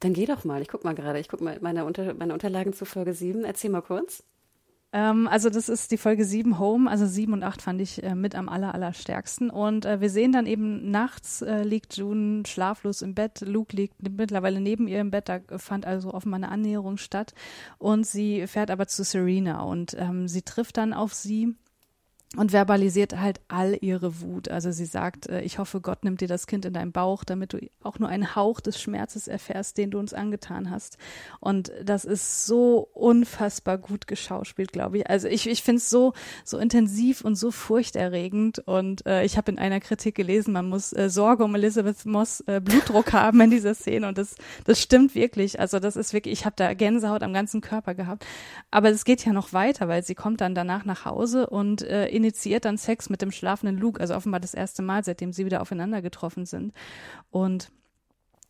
Dann 0.00 0.14
geh 0.14 0.26
doch 0.26 0.44
mal. 0.44 0.62
Ich 0.62 0.68
guck 0.68 0.82
mal 0.82 0.94
gerade. 0.94 1.20
Ich 1.20 1.28
guck 1.28 1.40
mal 1.42 1.58
meine, 1.60 1.84
Unter 1.84 2.14
meine 2.14 2.32
Unterlagen 2.32 2.72
zu 2.72 2.84
Folge 2.84 3.14
7. 3.14 3.44
Erzähl 3.44 3.70
mal 3.70 3.82
kurz. 3.82 4.24
Ähm, 4.92 5.28
also 5.28 5.50
das 5.50 5.68
ist 5.68 5.92
die 5.92 5.96
Folge 5.96 6.24
7 6.24 6.58
Home, 6.58 6.90
also 6.90 7.06
7 7.06 7.32
und 7.32 7.42
8 7.42 7.62
fand 7.62 7.80
ich 7.80 8.02
äh, 8.02 8.14
mit 8.14 8.34
am 8.34 8.48
aller, 8.48 8.74
allerstärksten. 8.74 9.50
Und 9.50 9.84
äh, 9.84 10.00
wir 10.00 10.10
sehen 10.10 10.32
dann 10.32 10.46
eben 10.46 10.90
nachts 10.90 11.42
äh, 11.42 11.62
liegt 11.62 11.96
June 11.96 12.42
schlaflos 12.46 13.02
im 13.02 13.14
Bett, 13.14 13.40
Luke 13.42 13.76
liegt 13.76 13.96
mittlerweile 14.02 14.60
neben 14.60 14.88
ihr 14.88 15.00
im 15.00 15.10
Bett, 15.10 15.28
da 15.28 15.40
fand 15.58 15.86
also 15.86 16.12
offenbar 16.12 16.38
eine 16.38 16.50
Annäherung 16.50 16.96
statt. 16.96 17.34
Und 17.78 18.06
sie 18.06 18.46
fährt 18.46 18.70
aber 18.70 18.88
zu 18.88 19.04
Serena 19.04 19.62
und 19.62 19.96
ähm, 19.98 20.26
sie 20.26 20.42
trifft 20.42 20.76
dann 20.76 20.92
auf 20.92 21.14
sie 21.14 21.54
und 22.36 22.52
verbalisiert 22.52 23.18
halt 23.18 23.40
all 23.48 23.76
ihre 23.80 24.20
Wut. 24.20 24.48
Also 24.48 24.70
sie 24.70 24.84
sagt, 24.84 25.28
äh, 25.28 25.40
ich 25.40 25.58
hoffe, 25.58 25.80
Gott 25.80 26.04
nimmt 26.04 26.20
dir 26.20 26.28
das 26.28 26.46
Kind 26.46 26.64
in 26.64 26.72
deinen 26.72 26.92
Bauch, 26.92 27.24
damit 27.24 27.52
du 27.52 27.58
auch 27.82 27.98
nur 27.98 28.08
einen 28.08 28.36
Hauch 28.36 28.60
des 28.60 28.80
Schmerzes 28.80 29.26
erfährst, 29.26 29.78
den 29.78 29.90
du 29.90 29.98
uns 29.98 30.14
angetan 30.14 30.70
hast. 30.70 30.96
Und 31.40 31.72
das 31.82 32.04
ist 32.04 32.46
so 32.46 32.88
unfassbar 32.94 33.78
gut 33.78 34.06
geschauspielt, 34.06 34.72
glaube 34.72 34.98
ich. 34.98 35.10
Also 35.10 35.26
ich, 35.26 35.48
ich 35.48 35.64
finde 35.64 35.78
es 35.78 35.90
so, 35.90 36.12
so 36.44 36.58
intensiv 36.58 37.22
und 37.22 37.34
so 37.34 37.50
furchterregend. 37.50 38.60
Und 38.60 39.04
äh, 39.06 39.24
ich 39.24 39.36
habe 39.36 39.50
in 39.50 39.58
einer 39.58 39.80
Kritik 39.80 40.14
gelesen, 40.14 40.52
man 40.52 40.68
muss 40.68 40.92
äh, 40.92 41.10
Sorge 41.10 41.42
um 41.42 41.56
Elizabeth 41.56 42.06
Moss 42.06 42.44
äh, 42.46 42.60
Blutdruck 42.60 43.12
haben 43.12 43.40
in 43.40 43.50
dieser 43.50 43.74
Szene. 43.74 44.06
Und 44.06 44.18
das, 44.18 44.36
das 44.66 44.80
stimmt 44.80 45.16
wirklich. 45.16 45.58
Also 45.58 45.80
das 45.80 45.96
ist 45.96 46.12
wirklich, 46.12 46.34
ich 46.34 46.44
habe 46.44 46.54
da 46.54 46.74
Gänsehaut 46.74 47.24
am 47.24 47.32
ganzen 47.32 47.60
Körper 47.60 47.96
gehabt. 47.96 48.24
Aber 48.70 48.88
es 48.88 49.04
geht 49.04 49.24
ja 49.24 49.32
noch 49.32 49.52
weiter, 49.52 49.88
weil 49.88 50.04
sie 50.04 50.14
kommt 50.14 50.40
dann 50.40 50.54
danach 50.54 50.84
nach 50.84 51.04
Hause 51.04 51.50
und 51.50 51.82
äh, 51.82 52.19
initiiert 52.20 52.64
dann 52.64 52.76
Sex 52.76 53.08
mit 53.10 53.22
dem 53.22 53.32
schlafenden 53.32 53.78
Luke, 53.78 54.00
also 54.00 54.14
offenbar 54.14 54.40
das 54.40 54.54
erste 54.54 54.82
Mal, 54.82 55.04
seitdem 55.04 55.32
sie 55.32 55.44
wieder 55.44 55.62
aufeinander 55.62 56.02
getroffen 56.02 56.46
sind. 56.46 56.72
Und 57.30 57.70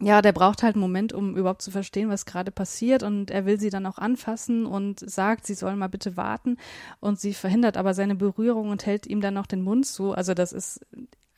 ja, 0.02 0.22
der 0.22 0.32
braucht 0.32 0.62
halt 0.62 0.76
einen 0.76 0.80
Moment, 0.80 1.12
um 1.12 1.36
überhaupt 1.36 1.60
zu 1.60 1.70
verstehen, 1.70 2.08
was 2.08 2.24
gerade 2.24 2.50
passiert. 2.50 3.02
Und 3.02 3.30
er 3.30 3.44
will 3.44 3.60
sie 3.60 3.68
dann 3.68 3.86
auch 3.86 3.98
anfassen 3.98 4.64
und 4.64 4.98
sagt, 4.98 5.46
sie 5.46 5.54
soll 5.54 5.76
mal 5.76 5.88
bitte 5.88 6.16
warten. 6.16 6.56
Und 7.00 7.20
sie 7.20 7.34
verhindert 7.34 7.76
aber 7.76 7.92
seine 7.92 8.14
Berührung 8.14 8.70
und 8.70 8.86
hält 8.86 9.06
ihm 9.06 9.20
dann 9.20 9.34
noch 9.34 9.46
den 9.46 9.62
Mund 9.62 9.86
zu. 9.86 10.12
Also 10.12 10.32
das 10.32 10.52
ist 10.52 10.80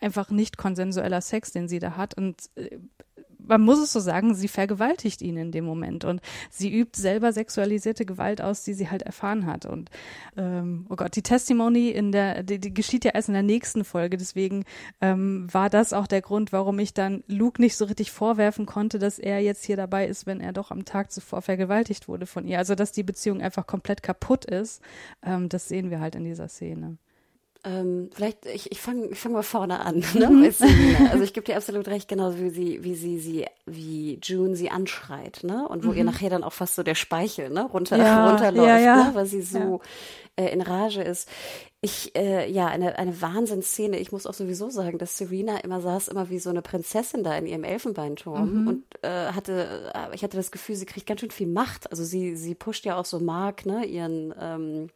einfach 0.01 0.31
nicht 0.31 0.57
konsensueller 0.57 1.21
Sex, 1.21 1.51
den 1.51 1.67
sie 1.67 1.81
da 1.81 1.97
hat. 1.97 2.15
Und 2.17 2.37
äh, 2.55 2.79
man 3.47 3.61
muss 3.61 3.79
es 3.79 3.93
so 3.93 4.01
sagen, 4.01 4.35
sie 4.35 4.49
vergewaltigt 4.49 5.23
ihn 5.23 5.37
in 5.37 5.53
dem 5.53 5.65
Moment 5.65 6.05
und 6.05 6.21
sie 6.51 6.73
übt 6.73 7.01
selber 7.01 7.33
sexualisierte 7.33 8.05
Gewalt 8.05 8.41
aus, 8.41 8.65
die 8.65 8.75
sie 8.75 8.91
halt 8.91 9.03
erfahren 9.03 9.47
hat. 9.47 9.67
Und 9.67 9.91
ähm, 10.37 10.87
oh 10.89 10.97
Gott, 10.97 11.17
die 11.17 11.23
Testimony 11.23 11.91
in 11.91 12.13
der, 12.13 12.43
die, 12.43 12.59
die 12.59 12.75
geschieht 12.75 13.05
ja 13.05 13.13
erst 13.13 13.29
in 13.29 13.35
der 13.35 13.43
nächsten 13.43 13.85
Folge. 13.85 14.17
Deswegen 14.17 14.65
ähm, 15.01 15.47
war 15.53 15.71
das 15.71 15.93
auch 15.93 16.07
der 16.07 16.23
Grund, 16.23 16.53
warum 16.53 16.79
ich 16.79 16.95
dann 16.95 17.25
Luke 17.27 17.61
nicht 17.61 17.77
so 17.77 17.85
richtig 17.85 18.11
vorwerfen 18.11 18.67
konnte, 18.67 18.99
dass 18.99 19.19
er 19.19 19.41
jetzt 19.41 19.65
hier 19.65 19.77
dabei 19.77 20.07
ist, 20.07 20.27
wenn 20.27 20.41
er 20.41 20.53
doch 20.53 20.71
am 20.71 20.85
Tag 20.85 21.13
zuvor 21.13 21.43
vergewaltigt 21.43 22.09
wurde 22.09 22.27
von 22.27 22.47
ihr. 22.47 22.59
Also 22.59 22.75
dass 22.75 22.93
die 22.93 23.03
Beziehung 23.03 23.41
einfach 23.41 23.67
komplett 23.67 24.03
kaputt 24.03 24.45
ist, 24.45 24.83
ähm, 25.25 25.49
das 25.49 25.69
sehen 25.69 25.91
wir 25.91 26.01
halt 26.01 26.15
in 26.15 26.25
dieser 26.25 26.49
Szene. 26.49 26.99
Ähm, 27.65 28.11
vielleicht, 28.13 28.45
ich, 28.47 28.73
ich 28.73 28.81
fange 28.81 29.07
ich 29.07 29.21
fang 29.21 29.33
mal 29.33 29.45
vorne 29.45 29.81
an. 29.81 30.03
Ne? 30.15 30.29
Mhm. 30.29 30.45
also 31.13 31.23
ich 31.23 31.33
gebe 31.33 31.47
dir 31.47 31.57
absolut 31.57 31.87
recht, 31.87 32.09
genau 32.09 32.35
wie 32.37 32.51
sie, 32.51 32.83
wie 32.83 32.97
sie, 32.97 33.21
sie, 33.21 33.47
wie 33.67 34.19
June 34.21 34.57
sie 34.57 34.71
anschreit, 34.71 35.41
ne? 35.45 35.69
Und 35.69 35.85
wo 35.85 35.91
mhm. 35.91 35.99
ihr 35.99 36.05
nachher 36.05 36.31
dann 36.31 36.43
auch 36.43 36.53
fast 36.53 36.75
so 36.75 36.83
der 36.83 36.97
Speichel, 36.97 37.51
ne, 37.51 37.63
runter, 37.63 37.99
ja, 37.99 38.29
runterläuft, 38.31 38.69
ja, 38.69 38.79
ja. 38.79 39.09
Ne? 39.09 39.15
weil 39.15 39.27
sie 39.27 39.43
so 39.43 39.81
äh, 40.37 40.47
in 40.47 40.61
Rage 40.61 41.03
ist. 41.03 41.29
Ich, 41.81 42.17
äh, 42.17 42.51
ja, 42.51 42.67
eine, 42.67 42.99
eine 42.99 43.21
Wahnsinnsszene. 43.21 43.99
Ich 43.99 44.13
muss 44.13 44.27
auch 44.27 44.35
sowieso 44.35 44.71
sagen, 44.71 44.99
dass 44.99 45.19
Serena 45.19 45.59
immer 45.59 45.81
saß, 45.81 46.09
immer 46.09 46.31
wie 46.31 46.39
so 46.39 46.51
eine 46.51 46.63
Prinzessin 46.63 47.23
da 47.23 47.37
in 47.37 47.47
ihrem 47.47 47.65
Elfenbeinturm 47.65 48.63
mhm. 48.63 48.69
und 48.69 48.85
äh, 49.03 49.33
hatte, 49.33 49.93
äh, 49.95 50.15
ich 50.15 50.23
hatte 50.23 50.37
das 50.37 50.51
Gefühl, 50.51 50.77
sie 50.77 50.87
kriegt 50.87 51.07
ganz 51.07 51.21
schön 51.21 51.31
viel 51.31 51.49
Macht. 51.49 51.91
Also 51.91 52.05
sie, 52.05 52.37
sie 52.37 52.55
pusht 52.55 52.85
ja 52.85 52.97
auch 52.97 53.05
so 53.05 53.21
Mark, 53.21 53.67
ne, 53.67 53.85
ihren, 53.85 54.35
ähm, 54.41 54.89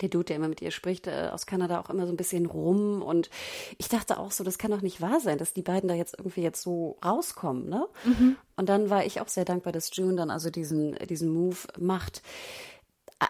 der 0.00 0.08
Dude, 0.08 0.26
der 0.26 0.36
immer 0.36 0.48
mit 0.48 0.62
ihr 0.62 0.70
spricht, 0.70 1.06
äh, 1.06 1.30
aus 1.32 1.46
Kanada 1.46 1.80
auch 1.80 1.90
immer 1.90 2.06
so 2.06 2.12
ein 2.12 2.16
bisschen 2.16 2.46
rum. 2.46 3.02
Und 3.02 3.30
ich 3.78 3.88
dachte 3.88 4.18
auch 4.18 4.30
so, 4.30 4.44
das 4.44 4.58
kann 4.58 4.70
doch 4.70 4.82
nicht 4.82 5.00
wahr 5.00 5.20
sein, 5.20 5.38
dass 5.38 5.52
die 5.52 5.62
beiden 5.62 5.88
da 5.88 5.94
jetzt 5.94 6.16
irgendwie 6.18 6.42
jetzt 6.42 6.62
so 6.62 6.98
rauskommen, 7.04 7.68
ne? 7.68 7.86
Mhm. 8.04 8.36
Und 8.56 8.68
dann 8.68 8.90
war 8.90 9.04
ich 9.04 9.20
auch 9.20 9.28
sehr 9.28 9.44
dankbar, 9.44 9.72
dass 9.72 9.94
June 9.94 10.16
dann 10.16 10.30
also 10.30 10.50
diesen, 10.50 10.94
diesen 11.08 11.30
Move 11.30 11.56
macht. 11.78 12.22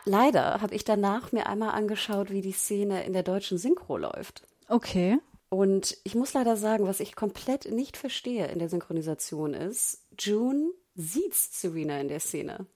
Leider 0.05 0.61
habe 0.61 0.75
ich 0.75 0.85
danach 0.85 1.33
mir 1.33 1.47
einmal 1.47 1.71
angeschaut, 1.71 2.31
wie 2.31 2.43
die 2.43 2.53
Szene 2.53 3.05
in 3.05 3.13
der 3.13 3.23
deutschen 3.23 3.59
Synchro 3.59 3.97
läuft. 3.97 4.43
Okay. 4.69 5.19
Und 5.49 5.99
ich 6.05 6.15
muss 6.15 6.33
leider 6.33 6.57
sagen, 6.57 6.87
was 6.87 7.01
ich 7.01 7.17
komplett 7.17 7.71
nicht 7.73 7.97
verstehe 7.97 8.47
in 8.47 8.61
der 8.61 8.69
Synchronisation 8.69 9.53
ist, 9.53 10.05
June 10.19 10.71
sieht 10.95 11.35
Serena 11.35 12.01
in 12.01 12.09
der 12.09 12.21
Szene. 12.21 12.67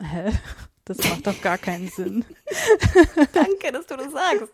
Hä? 0.00 0.32
Das 0.90 0.98
macht 1.08 1.26
doch 1.26 1.40
gar 1.40 1.56
keinen 1.56 1.88
Sinn. 1.88 2.24
Danke, 3.32 3.70
dass 3.70 3.86
du 3.86 3.96
das 3.96 4.10
sagst. 4.10 4.48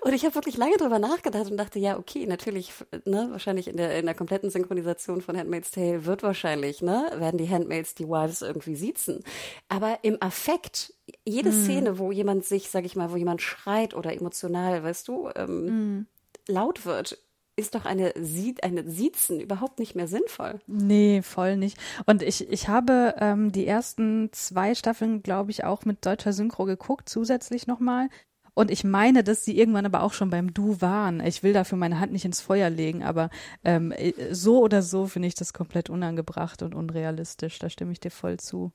Und 0.00 0.12
ich 0.12 0.24
habe 0.24 0.34
wirklich 0.34 0.56
lange 0.56 0.76
drüber 0.76 0.98
nachgedacht 0.98 1.48
und 1.48 1.56
dachte, 1.56 1.78
ja, 1.78 1.96
okay, 1.96 2.26
natürlich, 2.26 2.72
ne, 3.04 3.28
wahrscheinlich 3.30 3.68
in 3.68 3.76
der, 3.76 3.96
in 3.96 4.06
der 4.06 4.16
kompletten 4.16 4.50
Synchronisation 4.50 5.20
von 5.20 5.36
Handmaid's 5.36 5.70
Tale 5.70 6.06
wird 6.06 6.24
wahrscheinlich, 6.24 6.82
ne, 6.82 7.08
werden 7.18 7.38
die 7.38 7.48
Handmaids 7.48 7.94
die 7.94 8.08
Wives 8.08 8.42
irgendwie 8.42 8.74
siezen. 8.74 9.22
Aber 9.68 10.00
im 10.02 10.20
Affekt, 10.20 10.92
jede 11.24 11.50
mm. 11.50 11.64
Szene, 11.64 11.98
wo 12.00 12.10
jemand 12.10 12.44
sich, 12.44 12.68
sag 12.70 12.84
ich 12.84 12.96
mal, 12.96 13.12
wo 13.12 13.16
jemand 13.16 13.40
schreit 13.40 13.94
oder 13.94 14.12
emotional, 14.12 14.82
weißt 14.82 15.06
du, 15.06 15.30
ähm, 15.36 15.98
mm. 15.98 16.06
laut 16.48 16.84
wird, 16.84 17.18
ist 17.56 17.74
doch 17.74 17.84
eine, 17.84 18.14
eine 18.62 18.90
Siezen 18.90 19.40
überhaupt 19.40 19.78
nicht 19.78 19.94
mehr 19.94 20.08
sinnvoll. 20.08 20.60
Nee, 20.66 21.22
voll 21.22 21.56
nicht. 21.56 21.78
Und 22.06 22.22
ich, 22.22 22.50
ich 22.50 22.68
habe 22.68 23.14
ähm, 23.18 23.52
die 23.52 23.66
ersten 23.66 24.30
zwei 24.32 24.74
Staffeln, 24.74 25.22
glaube 25.22 25.50
ich, 25.50 25.64
auch 25.64 25.84
mit 25.84 26.04
deutscher 26.04 26.32
Synchro 26.32 26.64
geguckt, 26.64 27.08
zusätzlich 27.08 27.66
nochmal. 27.66 28.08
Und 28.54 28.70
ich 28.70 28.84
meine, 28.84 29.24
dass 29.24 29.44
sie 29.44 29.58
irgendwann 29.58 29.86
aber 29.86 30.02
auch 30.02 30.12
schon 30.12 30.30
beim 30.30 30.54
Du 30.54 30.80
waren. 30.80 31.20
Ich 31.20 31.42
will 31.42 31.52
dafür 31.52 31.76
meine 31.76 31.98
Hand 31.98 32.12
nicht 32.12 32.24
ins 32.24 32.40
Feuer 32.40 32.70
legen, 32.70 33.02
aber 33.02 33.30
ähm, 33.64 33.92
äh, 33.92 34.12
so 34.32 34.60
oder 34.60 34.80
so 34.82 35.06
finde 35.06 35.28
ich 35.28 35.34
das 35.34 35.52
komplett 35.52 35.90
unangebracht 35.90 36.62
und 36.62 36.74
unrealistisch. 36.74 37.58
Da 37.58 37.68
stimme 37.68 37.92
ich 37.92 38.00
dir 38.00 38.10
voll 38.10 38.38
zu. 38.38 38.72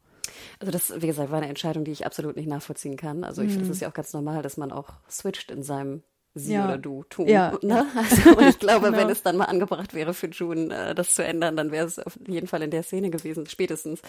Also 0.60 0.72
das, 0.72 1.02
wie 1.02 1.08
gesagt, 1.08 1.32
war 1.32 1.40
eine 1.40 1.48
Entscheidung, 1.48 1.86
die 1.86 1.92
ich 1.92 2.06
absolut 2.06 2.36
nicht 2.36 2.48
nachvollziehen 2.48 2.98
kann. 2.98 3.24
Also 3.24 3.42
ich 3.42 3.52
mhm. 3.52 3.56
finde 3.56 3.72
es 3.72 3.80
ja 3.80 3.90
auch 3.90 3.94
ganz 3.94 4.14
normal, 4.14 4.42
dass 4.42 4.58
man 4.58 4.72
auch 4.72 4.92
switcht 5.10 5.50
in 5.50 5.64
seinem 5.64 6.04
sie 6.34 6.54
ja. 6.54 6.66
oder 6.66 6.78
du 6.78 7.04
tun. 7.04 7.28
Ja. 7.28 7.58
Ne? 7.62 7.86
Also, 7.96 8.38
und 8.38 8.48
ich 8.48 8.60
glaube, 8.60 8.88
genau. 8.88 8.98
wenn 8.98 9.10
es 9.10 9.24
dann 9.24 9.38
mal 9.38 9.46
angebracht 9.46 9.94
wäre 9.94 10.14
für 10.14 10.28
June, 10.28 10.74
äh, 10.74 10.96
das 10.96 11.16
zu 11.16 11.24
ändern, 11.24 11.56
dann 11.56 11.72
wäre 11.72 11.86
es 11.86 12.00
auf 12.00 12.18
jeden 12.28 12.48
Fall 12.48 12.62
in 12.62 12.72
der 12.72 12.84
Szene 12.84 13.10
gewesen, 13.10 13.46
spätestens. 13.48 14.02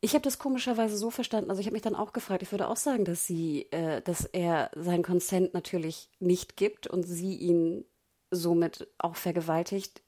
Ich 0.00 0.14
habe 0.14 0.22
das 0.22 0.38
komischerweise 0.38 0.96
so 0.96 1.10
verstanden, 1.10 1.50
also 1.50 1.60
ich 1.60 1.66
habe 1.66 1.74
mich 1.74 1.82
dann 1.82 1.94
auch 1.94 2.12
gefragt, 2.12 2.42
ich 2.42 2.50
würde 2.50 2.68
auch 2.68 2.76
sagen, 2.76 3.04
dass 3.04 3.26
sie, 3.26 3.68
äh, 3.70 4.02
dass 4.02 4.24
er 4.24 4.70
sein 4.74 5.02
Consent 5.02 5.54
natürlich 5.54 6.10
nicht 6.18 6.56
gibt 6.56 6.88
und 6.88 7.04
sie 7.04 7.36
ihn 7.36 7.84
somit 8.32 8.88
auch 8.98 9.14
vergewaltigt. 9.14 10.02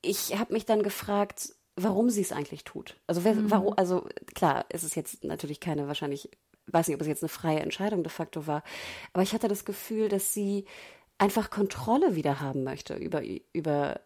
Ich 0.00 0.38
habe 0.38 0.54
mich 0.54 0.64
dann 0.64 0.82
gefragt, 0.82 1.54
warum 1.76 2.08
sie 2.08 2.22
es 2.22 2.32
eigentlich 2.32 2.64
tut. 2.64 2.96
Also 3.06 3.24
wer, 3.24 3.34
mhm. 3.34 3.50
warum, 3.50 3.74
also 3.76 4.06
klar, 4.34 4.64
es 4.68 4.84
ist 4.84 4.96
jetzt 4.96 5.24
natürlich 5.24 5.60
keine 5.60 5.86
wahrscheinlich 5.86 6.30
weiß 6.66 6.88
nicht, 6.88 6.94
ob 6.94 7.02
es 7.02 7.08
jetzt 7.08 7.22
eine 7.22 7.28
freie 7.28 7.60
Entscheidung 7.60 8.02
de 8.02 8.12
facto 8.12 8.46
war, 8.46 8.62
aber 9.12 9.22
ich 9.22 9.32
hatte 9.32 9.48
das 9.48 9.64
Gefühl, 9.64 10.08
dass 10.08 10.34
sie 10.34 10.64
einfach 11.18 11.50
Kontrolle 11.50 12.16
wieder 12.16 12.40
haben 12.40 12.64
möchte 12.64 12.94
über, 12.94 13.22
über 13.52 14.00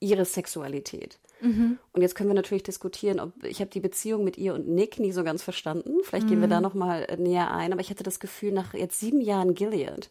ihre 0.00 0.24
Sexualität. 0.24 1.18
Mhm. 1.40 1.78
Und 1.92 2.02
jetzt 2.02 2.14
können 2.14 2.30
wir 2.30 2.34
natürlich 2.34 2.62
diskutieren, 2.62 3.20
ob 3.20 3.32
ich 3.44 3.60
habe 3.60 3.70
die 3.70 3.80
Beziehung 3.80 4.24
mit 4.24 4.38
ihr 4.38 4.54
und 4.54 4.68
Nick 4.68 4.98
nie 4.98 5.12
so 5.12 5.24
ganz 5.24 5.42
verstanden. 5.42 5.98
Vielleicht 6.02 6.26
mhm. 6.26 6.30
gehen 6.30 6.40
wir 6.40 6.48
da 6.48 6.56
mhm. 6.56 6.62
noch 6.62 6.74
mal 6.74 7.06
näher 7.18 7.50
ein. 7.50 7.72
Aber 7.72 7.80
ich 7.80 7.90
hatte 7.90 8.02
das 8.02 8.20
Gefühl, 8.20 8.52
nach 8.52 8.74
jetzt 8.74 9.00
sieben 9.00 9.20
Jahren 9.20 9.54
Gilead 9.54 10.10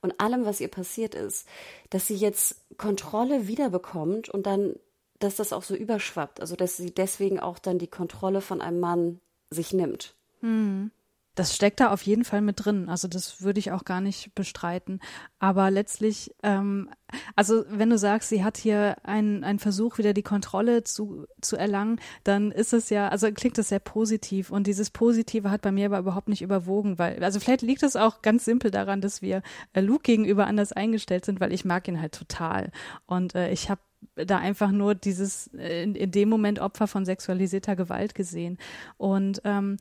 und 0.00 0.20
allem, 0.20 0.44
was 0.44 0.60
ihr 0.60 0.68
passiert 0.68 1.14
ist, 1.14 1.46
dass 1.90 2.06
sie 2.06 2.16
jetzt 2.16 2.64
Kontrolle 2.78 3.46
wiederbekommt 3.46 4.28
und 4.28 4.46
dann, 4.46 4.74
dass 5.18 5.36
das 5.36 5.52
auch 5.52 5.62
so 5.62 5.74
überschwappt. 5.74 6.40
Also 6.40 6.56
dass 6.56 6.76
sie 6.76 6.94
deswegen 6.94 7.40
auch 7.40 7.58
dann 7.58 7.78
die 7.78 7.88
Kontrolle 7.88 8.40
von 8.40 8.60
einem 8.60 8.80
Mann 8.80 9.20
sich 9.50 9.72
nimmt. 9.72 10.14
Mhm. 10.40 10.90
Das 11.36 11.54
steckt 11.54 11.80
da 11.80 11.90
auf 11.90 12.02
jeden 12.02 12.24
Fall 12.24 12.40
mit 12.40 12.64
drin. 12.64 12.88
Also 12.88 13.06
das 13.06 13.40
würde 13.40 13.60
ich 13.60 13.70
auch 13.70 13.84
gar 13.84 14.00
nicht 14.00 14.34
bestreiten. 14.34 15.00
Aber 15.38 15.70
letztlich, 15.70 16.34
ähm, 16.42 16.90
also 17.36 17.64
wenn 17.68 17.88
du 17.88 17.98
sagst, 17.98 18.28
sie 18.28 18.42
hat 18.42 18.56
hier 18.56 18.96
einen, 19.04 19.44
einen 19.44 19.60
Versuch, 19.60 19.98
wieder 19.98 20.12
die 20.12 20.24
Kontrolle 20.24 20.82
zu, 20.82 21.26
zu 21.40 21.56
erlangen, 21.56 22.00
dann 22.24 22.50
ist 22.50 22.72
es 22.72 22.90
ja, 22.90 23.08
also 23.08 23.30
klingt 23.32 23.58
das 23.58 23.68
sehr 23.68 23.78
positiv. 23.78 24.50
Und 24.50 24.66
dieses 24.66 24.90
Positive 24.90 25.50
hat 25.50 25.62
bei 25.62 25.72
mir 25.72 25.86
aber 25.86 26.00
überhaupt 26.00 26.28
nicht 26.28 26.42
überwogen, 26.42 26.98
weil, 26.98 27.22
also 27.22 27.38
vielleicht 27.38 27.62
liegt 27.62 27.84
es 27.84 27.96
auch 27.96 28.22
ganz 28.22 28.44
simpel 28.44 28.70
daran, 28.70 29.00
dass 29.00 29.22
wir 29.22 29.42
äh, 29.72 29.80
Luke 29.80 30.02
gegenüber 30.02 30.46
anders 30.46 30.72
eingestellt 30.72 31.24
sind, 31.24 31.40
weil 31.40 31.52
ich 31.52 31.64
mag 31.64 31.86
ihn 31.86 32.00
halt 32.00 32.12
total. 32.12 32.72
Und 33.06 33.34
äh, 33.36 33.52
ich 33.52 33.70
habe 33.70 33.80
da 34.14 34.38
einfach 34.38 34.70
nur 34.70 34.94
dieses 34.94 35.48
äh, 35.54 35.82
in, 35.82 35.94
in 35.94 36.10
dem 36.10 36.28
Moment 36.28 36.58
Opfer 36.58 36.86
von 36.86 37.04
sexualisierter 37.04 37.76
Gewalt 37.76 38.14
gesehen. 38.14 38.58
Und 38.96 39.40
ähm, 39.44 39.76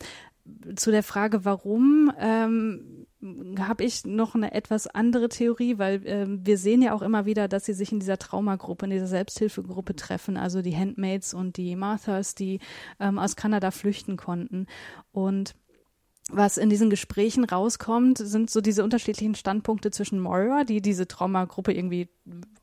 zu 0.75 0.91
der 0.91 1.03
Frage, 1.03 1.45
warum, 1.45 2.11
ähm, 2.19 3.05
habe 3.59 3.83
ich 3.83 4.05
noch 4.05 4.33
eine 4.33 4.53
etwas 4.53 4.87
andere 4.87 5.27
Theorie, 5.27 5.77
weil 5.77 6.01
ähm, 6.05 6.39
wir 6.45 6.57
sehen 6.57 6.81
ja 6.81 6.93
auch 6.93 7.01
immer 7.01 7.25
wieder, 7.25 7.47
dass 7.49 7.65
sie 7.65 7.73
sich 7.73 7.91
in 7.91 7.99
dieser 7.99 8.17
Traumagruppe, 8.17 8.85
in 8.85 8.91
dieser 8.91 9.07
Selbsthilfegruppe 9.07 9.95
treffen, 9.95 10.37
also 10.37 10.61
die 10.61 10.75
Handmaids 10.75 11.33
und 11.33 11.57
die 11.57 11.75
Marthas, 11.75 12.33
die 12.33 12.59
ähm, 12.99 13.19
aus 13.19 13.35
Kanada 13.35 13.71
flüchten 13.71 14.15
konnten. 14.15 14.67
Und 15.11 15.55
was 16.31 16.57
in 16.57 16.69
diesen 16.69 16.89
Gesprächen 16.89 17.43
rauskommt, 17.43 18.19
sind 18.19 18.49
so 18.49 18.61
diese 18.61 18.83
unterschiedlichen 18.83 19.35
Standpunkte 19.35 19.91
zwischen 19.91 20.19
Moira, 20.19 20.63
die 20.63 20.81
diese 20.81 21.07
Traumagruppe 21.07 21.73
irgendwie 21.73 22.09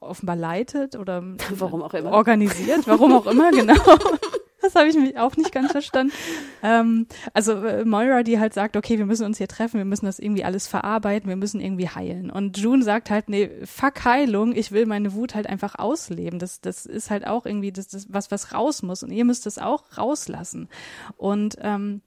offenbar 0.00 0.36
leitet 0.36 0.96
oder 0.96 1.22
warum 1.50 1.82
auch 1.82 1.92
immer 1.92 2.12
organisiert, 2.12 2.86
warum 2.86 3.12
auch 3.12 3.26
immer, 3.26 3.50
genau. 3.50 3.74
Das 4.66 4.74
habe 4.74 4.88
ich 4.88 4.96
mich 4.96 5.16
auch 5.16 5.36
nicht 5.36 5.52
ganz 5.52 5.72
verstanden. 5.72 6.12
Ähm, 6.62 7.06
also 7.32 7.52
äh, 7.64 7.84
Moira, 7.84 8.24
die 8.24 8.40
halt 8.40 8.52
sagt, 8.52 8.76
okay, 8.76 8.98
wir 8.98 9.06
müssen 9.06 9.24
uns 9.24 9.38
hier 9.38 9.46
treffen, 9.46 9.78
wir 9.78 9.84
müssen 9.84 10.06
das 10.06 10.18
irgendwie 10.18 10.42
alles 10.42 10.66
verarbeiten, 10.66 11.28
wir 11.28 11.36
müssen 11.36 11.60
irgendwie 11.60 11.88
heilen. 11.88 12.30
Und 12.30 12.58
June 12.58 12.82
sagt 12.82 13.10
halt, 13.10 13.28
nee, 13.28 13.50
fuck 13.64 14.04
Heilung, 14.04 14.52
ich 14.56 14.72
will 14.72 14.86
meine 14.86 15.12
Wut 15.12 15.36
halt 15.36 15.46
einfach 15.46 15.76
ausleben. 15.78 16.40
Das, 16.40 16.60
das 16.60 16.86
ist 16.86 17.10
halt 17.10 17.26
auch 17.26 17.46
irgendwie 17.46 17.70
das, 17.70 17.86
das 17.88 18.12
was, 18.12 18.32
was 18.32 18.52
raus 18.52 18.82
muss. 18.82 19.04
Und 19.04 19.12
ihr 19.12 19.24
müsst 19.24 19.46
es 19.46 19.58
auch 19.58 19.84
rauslassen. 19.96 20.68
Und 21.16 21.56
ähm, 21.60 22.00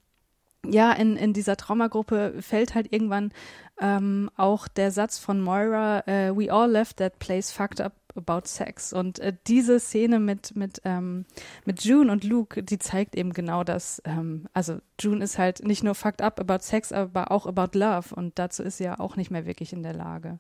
ja, 0.66 0.92
in, 0.92 1.16
in 1.16 1.32
dieser 1.32 1.56
Traumagruppe 1.56 2.42
fällt 2.42 2.76
halt 2.76 2.92
irgendwann 2.92 3.32
ähm, 3.80 4.30
auch 4.36 4.68
der 4.68 4.92
Satz 4.92 5.20
von 5.20 5.40
Moira, 5.40 6.04
uh, 6.06 6.38
we 6.38 6.52
all 6.52 6.70
left 6.70 6.98
that 6.98 7.20
place 7.20 7.52
fucked 7.52 7.80
up 7.80 7.94
about 8.20 8.48
sex. 8.48 8.94
Und 8.94 9.20
äh, 9.20 9.34
diese 9.48 9.80
Szene 9.80 10.20
mit, 10.20 10.56
mit, 10.56 10.82
ähm, 10.86 11.26
mit 11.66 11.84
June 11.84 12.12
und 12.12 12.24
Luke, 12.24 12.64
die 12.64 12.78
zeigt 12.78 13.16
eben 13.16 13.34
genau 13.34 13.64
das. 13.64 14.02
Ähm, 14.06 14.48
also 14.54 14.80
June 15.00 15.24
ist 15.24 15.38
halt 15.38 15.66
nicht 15.66 15.84
nur 15.84 15.96
fucked 15.96 16.22
up 16.22 16.40
about 16.40 16.64
sex, 16.64 16.92
aber 16.92 17.32
auch 17.32 17.48
about 17.48 17.78
love. 17.78 18.14
Und 18.14 18.38
dazu 18.38 18.64
ist 18.64 18.78
sie 18.78 18.86
ja 18.86 19.00
auch 19.00 19.16
nicht 19.16 19.32
mehr 19.32 19.46
wirklich 19.46 19.74
in 19.74 19.84
der 19.84 19.94
Lage. 19.94 20.40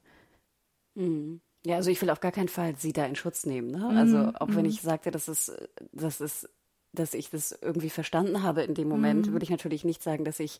Mhm. 0.95 1.41
Ja, 1.65 1.75
also 1.75 1.91
ich 1.91 2.01
will 2.01 2.09
auf 2.09 2.21
gar 2.21 2.31
keinen 2.31 2.47
Fall 2.47 2.75
sie 2.77 2.93
da 2.93 3.05
in 3.05 3.15
Schutz 3.15 3.45
nehmen. 3.45 3.71
Ne? 3.71 3.87
Also 3.89 4.17
mhm. 4.17 4.35
auch 4.37 4.49
wenn 4.49 4.63
mhm. 4.63 4.69
ich 4.69 4.81
sagte, 4.81 5.11
dass 5.11 5.27
es, 5.27 5.51
dass 5.91 6.19
es 6.21 6.47
dass 6.93 7.13
ich 7.13 7.29
das 7.29 7.57
irgendwie 7.61 7.89
verstanden 7.89 8.43
habe 8.43 8.63
in 8.63 8.73
dem 8.73 8.87
Moment, 8.87 9.27
mhm. 9.27 9.31
würde 9.33 9.43
ich 9.43 9.49
natürlich 9.49 9.83
nicht 9.83 10.01
sagen, 10.01 10.25
dass 10.25 10.39
ich 10.39 10.59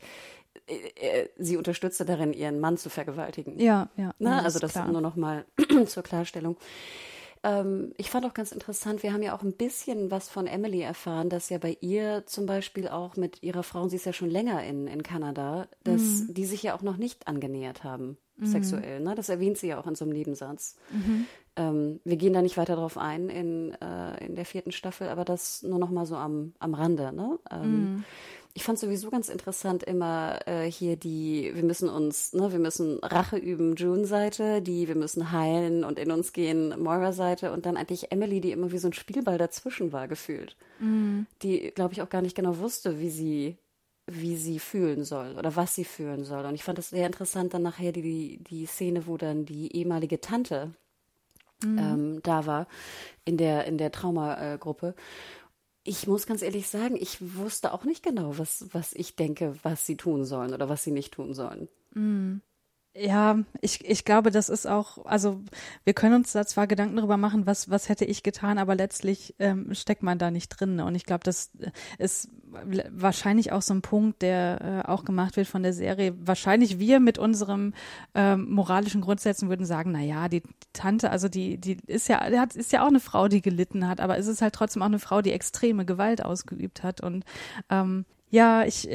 äh, 0.68 1.22
äh, 1.22 1.30
sie 1.38 1.58
unterstütze 1.58 2.06
darin, 2.06 2.34
ihren 2.34 2.60
Mann 2.60 2.78
zu 2.78 2.90
vergewaltigen. 2.90 3.60
Ja, 3.60 3.90
ja. 3.98 4.14
Na, 4.20 4.38
ne? 4.38 4.44
also 4.44 4.60
das 4.60 4.74
klar. 4.74 4.88
nur 4.88 5.02
noch 5.02 5.16
mal 5.16 5.46
zur 5.86 6.04
Klarstellung. 6.04 6.58
Ähm, 7.44 7.94
ich 7.98 8.10
fand 8.10 8.26
auch 8.26 8.34
ganz 8.34 8.52
interessant, 8.52 9.02
wir 9.04 9.14
haben 9.14 9.24
ja 9.24 9.36
auch 9.36 9.44
ein 9.44 9.54
bisschen 9.54 10.12
was 10.12 10.30
von 10.30 10.46
Emily 10.46 10.82
erfahren, 10.82 11.30
dass 11.30 11.50
ja 11.50 11.58
bei 11.58 11.78
ihr 11.82 12.26
zum 12.26 12.46
Beispiel 12.46 12.88
auch 12.88 13.16
mit 13.16 13.42
ihrer 13.44 13.64
Frau, 13.64 13.88
sie 13.88 13.96
ist 13.96 14.06
ja 14.06 14.14
schon 14.14 14.30
länger 14.30 14.64
in, 14.64 14.88
in 14.88 15.04
Kanada, 15.04 15.68
dass 15.84 16.02
mhm. 16.02 16.34
die 16.34 16.46
sich 16.46 16.64
ja 16.64 16.76
auch 16.76 16.82
noch 16.82 16.98
nicht 16.98 17.28
angenähert 17.28 17.84
haben, 17.84 18.18
mhm. 18.40 18.46
sexuell. 18.46 19.00
Ne? 19.00 19.16
Das 19.16 19.30
erwähnt 19.30 19.58
sie 19.58 19.68
ja 19.68 19.80
auch 19.80 19.88
in 19.88 19.96
so 19.96 20.06
einem 20.06 20.14
Nebensatz. 20.14 20.76
Mhm. 20.92 21.26
Ähm, 21.56 22.00
wir 22.04 22.18
gehen 22.18 22.34
da 22.34 22.42
nicht 22.42 22.58
weiter 22.58 22.76
drauf 22.76 22.98
ein 22.98 23.30
in, 23.30 23.74
äh, 23.82 24.26
in 24.26 24.36
der 24.36 24.46
vierten 24.46 24.72
Staffel, 24.72 25.10
aber 25.10 25.26
das 25.26 25.64
nur 25.64 25.80
noch 25.80 25.90
mal 25.90 26.06
so 26.06 26.16
am, 26.16 26.54
am 26.60 26.74
Rande. 26.74 27.12
Ne? 27.14 27.40
Ähm, 27.52 27.72
mhm. 27.72 28.04
Ich 28.56 28.64
fand 28.64 28.80
sowieso 28.80 29.10
ganz 29.10 29.30
interessant 29.30 29.84
immer 29.84 30.40
äh, 30.48 30.70
hier 30.70 30.98
die, 30.98 31.52
wir 31.54 31.64
müssen 31.64 31.88
uns, 31.88 32.34
ne, 32.34 32.52
wir 32.52 32.60
müssen 32.60 32.98
Rache 33.00 33.38
üben, 33.38 33.76
June-Seite, 33.76 34.62
die 34.62 34.88
wir 34.88 34.96
müssen 34.96 35.32
heilen 35.32 35.84
und 35.84 36.00
in 36.00 36.12
uns 36.12 36.34
gehen, 36.34 36.74
Moira-Seite 36.82 37.54
und 37.54 37.66
dann 37.66 37.78
eigentlich 37.78 38.12
Emily, 38.12 38.42
die 38.42 38.52
immer 38.52 38.72
wie 38.72 38.80
so 38.80 38.88
ein 38.88 38.94
Spielball 38.94 39.38
dazwischen 39.38 39.94
war, 39.94 40.08
gefühlt. 40.08 40.58
Mhm. 40.80 41.28
Die, 41.44 41.72
glaube 41.72 41.94
ich, 41.94 42.02
auch 42.02 42.10
gar 42.10 42.22
nicht 42.22 42.36
genau 42.36 42.58
wusste, 42.58 43.00
wie 43.00 43.12
sie 43.12 43.58
wie 44.12 44.36
sie 44.36 44.60
fühlen 44.60 45.04
soll 45.04 45.36
oder 45.38 45.56
was 45.56 45.76
sie 45.76 45.86
fühlen 45.86 46.24
soll. 46.24 46.46
Und 46.46 46.56
ich 46.56 46.64
fand 46.64 46.78
das 46.78 46.90
sehr 46.90 47.06
interessant 47.06 47.54
dann 47.54 47.64
nachher 47.64 47.92
die, 47.92 48.40
die 48.50 48.66
Szene, 48.66 49.08
wo 49.08 49.18
dann 49.18 49.46
die 49.46 49.76
ehemalige 49.76 50.22
Tante 50.22 50.74
mhm. 51.64 51.78
ähm, 51.78 52.20
da 52.24 52.46
war 52.46 52.68
in 53.26 53.38
der, 53.38 53.66
in 53.66 53.78
der 53.78 53.92
Traumagruppe. 53.92 54.96
Ich 55.84 56.08
muss 56.08 56.26
ganz 56.26 56.42
ehrlich 56.42 56.68
sagen, 56.68 56.98
ich 57.00 57.36
wusste 57.36 57.74
auch 57.74 57.84
nicht 57.84 58.04
genau, 58.04 58.38
was, 58.38 58.68
was 58.74 58.94
ich 58.94 59.16
denke, 59.16 59.56
was 59.64 59.86
sie 59.86 59.98
tun 59.98 60.26
sollen 60.26 60.54
oder 60.54 60.70
was 60.70 60.84
sie 60.84 60.92
nicht 60.92 61.14
tun 61.14 61.34
sollen. 61.34 61.70
Mhm. 61.94 62.42
Ja, 63.02 63.38
ich, 63.62 63.88
ich 63.90 64.04
glaube, 64.04 64.30
das 64.30 64.50
ist 64.50 64.68
auch, 64.68 65.06
also 65.06 65.40
wir 65.86 65.94
können 65.94 66.16
uns 66.16 66.34
da 66.34 66.46
zwar 66.46 66.68
Gedanken 66.68 66.98
darüber 66.98 67.16
machen, 67.16 67.46
was, 67.46 67.70
was 67.70 67.88
hätte 67.88 68.04
ich 68.04 68.24
getan, 68.24 68.58
aber 68.58 68.76
letztlich 68.76 69.36
ähm, 69.40 69.74
steckt 69.74 70.04
man 70.04 70.18
da 70.18 70.32
nicht 70.32 70.50
drin. 70.50 70.82
Und 70.82 70.96
ich 70.96 71.06
glaube, 71.06 71.24
das 71.24 71.52
ist 71.98 72.28
wahrscheinlich 72.92 73.54
auch 73.54 73.62
so 73.62 73.74
ein 73.74 73.82
Punkt, 73.82 74.22
der 74.22 74.84
äh, 74.86 74.90
auch 74.90 75.06
gemacht 75.06 75.38
wird 75.38 75.48
von 75.48 75.64
der 75.64 75.72
Serie. 75.72 76.14
Wahrscheinlich 76.20 76.78
wir 76.78 77.00
mit 77.00 77.18
unserem 77.18 77.74
ähm, 78.16 78.50
moralischen 78.50 79.00
Grundsätzen 79.00 79.48
würden 79.48 79.66
sagen, 79.66 79.94
na 79.94 80.02
ja, 80.02 80.28
die 80.28 80.44
Tante, 80.74 81.10
also 81.10 81.30
die, 81.30 81.58
die 81.58 81.78
ist 81.88 82.10
ja, 82.10 82.30
die 82.30 82.38
hat, 82.38 82.54
ist 82.54 82.74
ja 82.74 82.84
auch 82.84 82.90
eine 82.90 83.00
Frau, 83.00 83.30
die 83.30 83.42
gelitten 83.42 83.88
hat, 83.88 84.02
aber 84.02 84.18
es 84.18 84.28
ist 84.28 84.42
halt 84.42 84.56
trotzdem 84.56 84.82
auch 84.82 84.88
eine 84.88 85.00
Frau, 85.00 85.22
die 85.22 85.32
extreme 85.32 85.86
Gewalt 85.86 86.26
ausgeübt 86.26 86.84
hat. 86.84 87.00
Und 87.00 87.24
ähm, 87.70 88.04
Ja, 88.32 88.64
ich, 88.64 88.88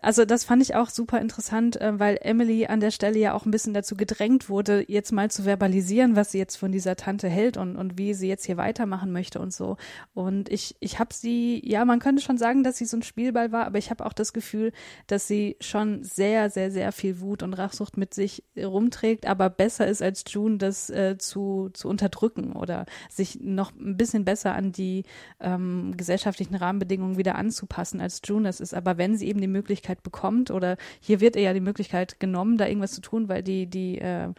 also 0.00 0.24
das 0.24 0.44
fand 0.44 0.62
ich 0.62 0.74
auch 0.74 0.88
super 0.88 1.20
interessant, 1.20 1.78
äh, 1.78 1.98
weil 1.98 2.18
Emily 2.22 2.64
an 2.66 2.80
der 2.80 2.90
Stelle 2.90 3.18
ja 3.18 3.34
auch 3.34 3.44
ein 3.44 3.50
bisschen 3.50 3.74
dazu 3.74 3.96
gedrängt 3.96 4.48
wurde, 4.48 4.82
jetzt 4.88 5.12
mal 5.12 5.30
zu 5.30 5.42
verbalisieren, 5.44 6.16
was 6.16 6.32
sie 6.32 6.38
jetzt 6.38 6.56
von 6.56 6.72
dieser 6.72 6.96
Tante 6.96 7.28
hält 7.28 7.58
und, 7.58 7.76
und 7.76 7.98
wie 7.98 8.14
sie 8.14 8.28
jetzt 8.28 8.46
hier 8.46 8.56
weitermachen 8.56 9.12
möchte 9.12 9.40
und 9.40 9.52
so. 9.52 9.76
Und 10.14 10.48
ich, 10.48 10.74
ich 10.80 10.98
habe 10.98 11.12
sie, 11.12 11.60
ja, 11.68 11.84
man 11.84 11.98
könnte 11.98 12.22
schon 12.22 12.38
sagen, 12.38 12.64
dass 12.64 12.78
sie 12.78 12.86
so 12.86 12.96
ein 12.96 13.02
Spielball 13.02 13.52
war, 13.52 13.66
aber 13.66 13.76
ich 13.76 13.90
habe 13.90 14.06
auch 14.06 14.14
das 14.14 14.32
Gefühl, 14.32 14.72
dass 15.06 15.28
sie 15.28 15.56
schon 15.60 16.02
sehr, 16.02 16.48
sehr, 16.48 16.70
sehr 16.70 16.90
viel 16.92 17.20
Wut 17.20 17.42
und 17.42 17.52
Rachsucht 17.52 17.98
mit 17.98 18.14
sich 18.14 18.42
rumträgt, 18.56 19.26
aber 19.26 19.50
besser 19.50 19.86
ist 19.86 20.00
als 20.00 20.24
June, 20.28 20.56
das 20.56 20.88
äh, 20.88 21.18
zu, 21.18 21.68
zu 21.74 21.88
unterdrücken 21.88 22.52
oder 22.52 22.86
sich 23.10 23.38
noch 23.42 23.70
ein 23.72 23.98
bisschen 23.98 24.24
besser 24.24 24.54
an 24.54 24.72
die 24.72 25.04
ähm, 25.40 25.92
gesellschaftlichen 25.94 26.54
Rahmenbedingungen 26.54 27.18
wieder 27.18 27.34
anzupassen 27.34 28.00
als 28.00 28.22
June. 28.24 28.44
Das 28.44 28.60
ist 28.60 28.77
aber 28.78 28.96
wenn 28.96 29.16
sie 29.16 29.28
eben 29.28 29.40
die 29.40 29.46
Möglichkeit 29.46 30.02
bekommt 30.02 30.50
oder 30.50 30.76
hier 31.00 31.20
wird 31.20 31.36
ihr 31.36 31.42
ja 31.42 31.52
die 31.52 31.60
Möglichkeit 31.60 32.18
genommen, 32.20 32.56
da 32.56 32.66
irgendwas 32.66 32.92
zu 32.92 33.02
tun, 33.02 33.28
weil 33.28 33.42
die, 33.42 33.66
die 33.66 33.98
äh, 33.98 34.32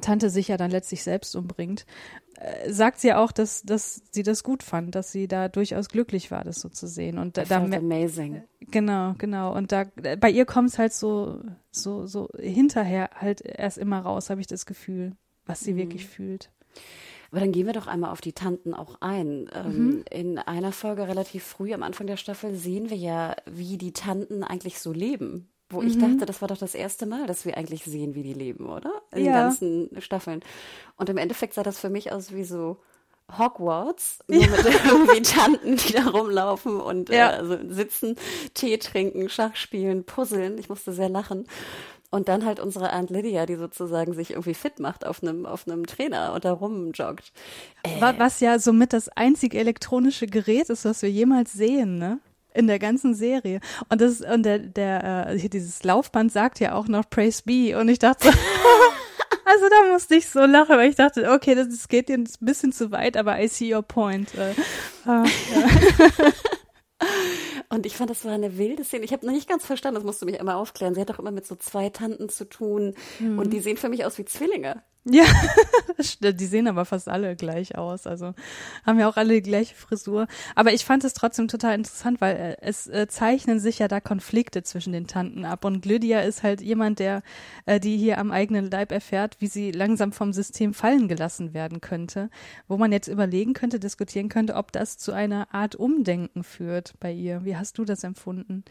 Tante 0.00 0.30
sich 0.30 0.48
ja 0.48 0.56
dann 0.56 0.70
letztlich 0.70 1.02
selbst 1.02 1.36
umbringt, 1.36 1.86
äh, 2.36 2.70
sagt 2.72 3.00
sie 3.00 3.08
ja 3.08 3.22
auch, 3.22 3.30
dass, 3.30 3.62
dass 3.62 4.02
sie 4.10 4.22
das 4.22 4.42
gut 4.42 4.62
fand, 4.62 4.94
dass 4.94 5.12
sie 5.12 5.28
da 5.28 5.48
durchaus 5.48 5.88
glücklich 5.88 6.30
war, 6.30 6.44
das 6.44 6.60
so 6.60 6.68
zu 6.68 6.86
sehen. 6.86 7.18
Und 7.18 7.36
da, 7.36 7.44
da 7.44 7.62
amazing. 7.62 8.42
Genau, 8.60 9.14
genau. 9.18 9.54
Und 9.54 9.70
da 9.70 9.84
bei 10.18 10.30
ihr 10.30 10.46
kommt 10.46 10.70
es 10.70 10.78
halt 10.78 10.92
so, 10.92 11.40
so, 11.70 12.06
so 12.06 12.28
hinterher 12.38 13.10
halt 13.14 13.42
erst 13.42 13.78
immer 13.78 14.00
raus, 14.00 14.30
habe 14.30 14.40
ich 14.40 14.46
das 14.46 14.66
Gefühl, 14.66 15.12
was 15.44 15.60
sie 15.60 15.74
mhm. 15.74 15.78
wirklich 15.78 16.06
fühlt. 16.06 16.50
Aber 17.32 17.40
dann 17.40 17.52
gehen 17.52 17.64
wir 17.64 17.72
doch 17.72 17.86
einmal 17.86 18.10
auf 18.10 18.20
die 18.20 18.34
Tanten 18.34 18.74
auch 18.74 19.00
ein. 19.00 19.50
Ähm, 19.54 19.86
mhm. 19.86 20.04
In 20.10 20.38
einer 20.38 20.70
Folge 20.70 21.08
relativ 21.08 21.42
früh 21.42 21.72
am 21.72 21.82
Anfang 21.82 22.06
der 22.06 22.18
Staffel 22.18 22.54
sehen 22.54 22.90
wir 22.90 22.96
ja, 22.98 23.34
wie 23.46 23.78
die 23.78 23.94
Tanten 23.94 24.44
eigentlich 24.44 24.78
so 24.78 24.92
leben. 24.92 25.48
Wo 25.70 25.80
mhm. 25.80 25.86
ich 25.88 25.98
dachte, 25.98 26.26
das 26.26 26.42
war 26.42 26.48
doch 26.48 26.58
das 26.58 26.74
erste 26.74 27.06
Mal, 27.06 27.26
dass 27.26 27.46
wir 27.46 27.56
eigentlich 27.56 27.84
sehen, 27.84 28.14
wie 28.14 28.22
die 28.22 28.34
leben, 28.34 28.66
oder? 28.68 28.92
In 29.12 29.24
ja. 29.24 29.32
den 29.32 29.32
ganzen 29.32 30.02
Staffeln. 30.02 30.40
Und 30.98 31.08
im 31.08 31.16
Endeffekt 31.16 31.54
sah 31.54 31.62
das 31.62 31.80
für 31.80 31.88
mich 31.88 32.12
aus 32.12 32.34
wie 32.34 32.44
so 32.44 32.76
Hogwarts, 33.38 34.18
nur 34.28 34.42
ja. 34.42 34.48
mit 34.48 34.66
irgendwie 34.66 35.22
Tanten, 35.22 35.76
die 35.76 35.92
da 35.94 36.08
rumlaufen 36.08 36.80
und 36.80 37.08
ja. 37.08 37.30
äh, 37.30 37.36
also 37.36 37.56
sitzen, 37.68 38.16
Tee 38.52 38.76
trinken, 38.76 39.30
Schach 39.30 39.56
spielen, 39.56 40.04
puzzeln. 40.04 40.58
Ich 40.58 40.68
musste 40.68 40.92
sehr 40.92 41.08
lachen. 41.08 41.46
Und 42.12 42.28
dann 42.28 42.44
halt 42.44 42.60
unsere 42.60 42.92
Aunt 42.92 43.08
Lydia, 43.08 43.46
die 43.46 43.56
sozusagen 43.56 44.12
sich 44.12 44.32
irgendwie 44.32 44.52
fit 44.52 44.78
macht 44.78 45.06
auf 45.06 45.22
einem, 45.22 45.46
auf 45.46 45.66
einem 45.66 45.86
Trainer 45.86 46.34
und 46.34 46.44
da 46.44 46.52
rumjoggt. 46.52 47.32
Äh. 47.84 48.00
Was 48.18 48.40
ja 48.40 48.58
somit 48.58 48.92
das 48.92 49.08
einzige 49.08 49.58
elektronische 49.58 50.26
Gerät 50.26 50.68
ist, 50.68 50.84
was 50.84 51.00
wir 51.00 51.10
jemals 51.10 51.54
sehen, 51.54 51.96
ne? 51.96 52.20
in 52.52 52.66
der 52.66 52.78
ganzen 52.78 53.14
Serie. 53.14 53.60
Und 53.88 54.02
das 54.02 54.20
und 54.20 54.42
der 54.42 54.58
der 54.58 55.26
äh, 55.28 55.48
dieses 55.48 55.82
Laufband 55.84 56.30
sagt 56.30 56.60
ja 56.60 56.74
auch 56.74 56.86
noch 56.86 57.08
Praise 57.08 57.42
Be 57.46 57.78
und 57.78 57.88
ich 57.88 57.98
dachte 57.98 58.28
so, 58.28 58.30
also 59.46 59.64
da 59.70 59.90
musste 59.90 60.16
ich 60.16 60.28
so 60.28 60.40
lachen, 60.40 60.76
weil 60.76 60.90
ich 60.90 60.96
dachte, 60.96 61.30
okay, 61.30 61.54
das, 61.54 61.70
das 61.70 61.88
geht 61.88 62.10
jetzt 62.10 62.42
ein 62.42 62.44
bisschen 62.44 62.72
zu 62.72 62.92
weit, 62.92 63.16
aber 63.16 63.40
I 63.40 63.48
see 63.48 63.74
your 63.74 63.82
point. 63.82 64.34
Äh, 64.34 64.50
äh, 64.50 64.54
ja. 65.06 65.24
Und 67.72 67.86
ich 67.86 67.96
fand, 67.96 68.10
das 68.10 68.26
war 68.26 68.32
eine 68.32 68.58
wilde 68.58 68.84
Szene. 68.84 69.06
Ich 69.06 69.14
habe 69.14 69.24
noch 69.24 69.32
nicht 69.32 69.48
ganz 69.48 69.64
verstanden, 69.64 69.94
das 69.94 70.04
musst 70.04 70.20
du 70.20 70.26
mich 70.26 70.38
immer 70.38 70.56
aufklären. 70.56 70.94
Sie 70.94 71.00
hat 71.00 71.08
doch 71.08 71.18
immer 71.18 71.30
mit 71.30 71.46
so 71.46 71.56
zwei 71.56 71.88
Tanten 71.88 72.28
zu 72.28 72.44
tun 72.44 72.94
mhm. 73.18 73.38
und 73.38 73.50
die 73.50 73.60
sehen 73.60 73.78
für 73.78 73.88
mich 73.88 74.04
aus 74.04 74.18
wie 74.18 74.26
Zwillinge. 74.26 74.82
Ja, 75.04 75.24
die 76.32 76.46
sehen 76.46 76.68
aber 76.68 76.84
fast 76.84 77.08
alle 77.08 77.34
gleich 77.34 77.76
aus. 77.76 78.06
Also 78.06 78.34
haben 78.86 79.00
ja 79.00 79.08
auch 79.08 79.16
alle 79.16 79.34
die 79.34 79.42
gleiche 79.42 79.74
Frisur. 79.74 80.28
Aber 80.54 80.72
ich 80.72 80.84
fand 80.84 81.02
es 81.02 81.12
trotzdem 81.12 81.48
total 81.48 81.74
interessant, 81.74 82.20
weil 82.20 82.36
äh, 82.36 82.56
es 82.60 82.86
äh, 82.86 83.08
zeichnen 83.08 83.58
sich 83.58 83.80
ja 83.80 83.88
da 83.88 83.98
Konflikte 84.00 84.62
zwischen 84.62 84.92
den 84.92 85.08
Tanten 85.08 85.44
ab. 85.44 85.64
Und 85.64 85.86
Lydia 85.86 86.20
ist 86.20 86.44
halt 86.44 86.60
jemand, 86.60 87.00
der 87.00 87.22
äh, 87.66 87.80
die 87.80 87.96
hier 87.96 88.18
am 88.18 88.30
eigenen 88.30 88.70
Leib 88.70 88.92
erfährt, 88.92 89.36
wie 89.40 89.48
sie 89.48 89.72
langsam 89.72 90.12
vom 90.12 90.32
System 90.32 90.72
fallen 90.72 91.08
gelassen 91.08 91.52
werden 91.52 91.80
könnte. 91.80 92.30
Wo 92.68 92.76
man 92.76 92.92
jetzt 92.92 93.08
überlegen 93.08 93.54
könnte, 93.54 93.80
diskutieren 93.80 94.28
könnte, 94.28 94.54
ob 94.54 94.70
das 94.70 94.98
zu 94.98 95.10
einer 95.10 95.52
Art 95.52 95.74
Umdenken 95.74 96.44
führt 96.44 96.94
bei 97.00 97.12
ihr. 97.12 97.44
Wie 97.44 97.56
hast 97.56 97.76
du 97.78 97.84
das 97.84 98.04
empfunden? 98.04 98.64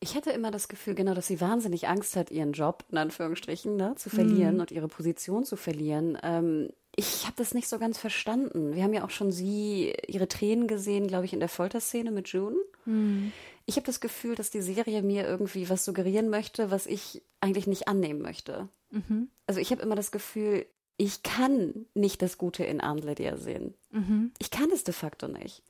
Ich 0.00 0.14
hätte 0.14 0.30
immer 0.30 0.50
das 0.50 0.68
Gefühl, 0.68 0.94
genau, 0.94 1.14
dass 1.14 1.26
sie 1.26 1.40
wahnsinnig 1.40 1.88
Angst 1.88 2.14
hat, 2.14 2.30
ihren 2.30 2.52
Job, 2.52 2.84
in 2.90 2.98
Anführungsstrichen, 2.98 3.76
ne, 3.76 3.94
zu 3.96 4.10
verlieren 4.10 4.58
mm. 4.58 4.60
und 4.60 4.70
ihre 4.70 4.86
Position 4.86 5.44
zu 5.44 5.56
verlieren. 5.56 6.16
Ähm, 6.22 6.70
ich 6.94 7.24
habe 7.24 7.34
das 7.36 7.52
nicht 7.52 7.68
so 7.68 7.78
ganz 7.78 7.98
verstanden. 7.98 8.74
Wir 8.74 8.84
haben 8.84 8.94
ja 8.94 9.04
auch 9.04 9.10
schon 9.10 9.32
sie, 9.32 9.92
ihre 10.06 10.28
Tränen 10.28 10.68
gesehen, 10.68 11.08
glaube 11.08 11.24
ich, 11.24 11.32
in 11.32 11.40
der 11.40 11.48
Folterszene 11.48 12.12
mit 12.12 12.28
June. 12.28 12.56
Mm. 12.84 13.32
Ich 13.66 13.76
habe 13.76 13.86
das 13.86 14.00
Gefühl, 14.00 14.34
dass 14.34 14.50
die 14.50 14.62
Serie 14.62 15.02
mir 15.02 15.26
irgendwie 15.26 15.68
was 15.68 15.84
suggerieren 15.84 16.30
möchte, 16.30 16.70
was 16.70 16.86
ich 16.86 17.22
eigentlich 17.40 17.66
nicht 17.66 17.86
annehmen 17.86 18.22
möchte. 18.22 18.68
Mhm. 18.90 19.28
Also 19.46 19.60
ich 19.60 19.70
habe 19.70 19.82
immer 19.82 19.94
das 19.94 20.10
Gefühl, 20.10 20.64
ich 20.96 21.22
kann 21.22 21.86
nicht 21.94 22.22
das 22.22 22.38
Gute 22.38 22.64
in 22.64 22.80
Aunt 22.80 23.04
Lydia 23.04 23.36
sehen. 23.36 23.74
Mhm. 23.90 24.32
Ich 24.38 24.50
kann 24.50 24.70
es 24.72 24.84
de 24.84 24.94
facto 24.94 25.28
nicht. 25.28 25.62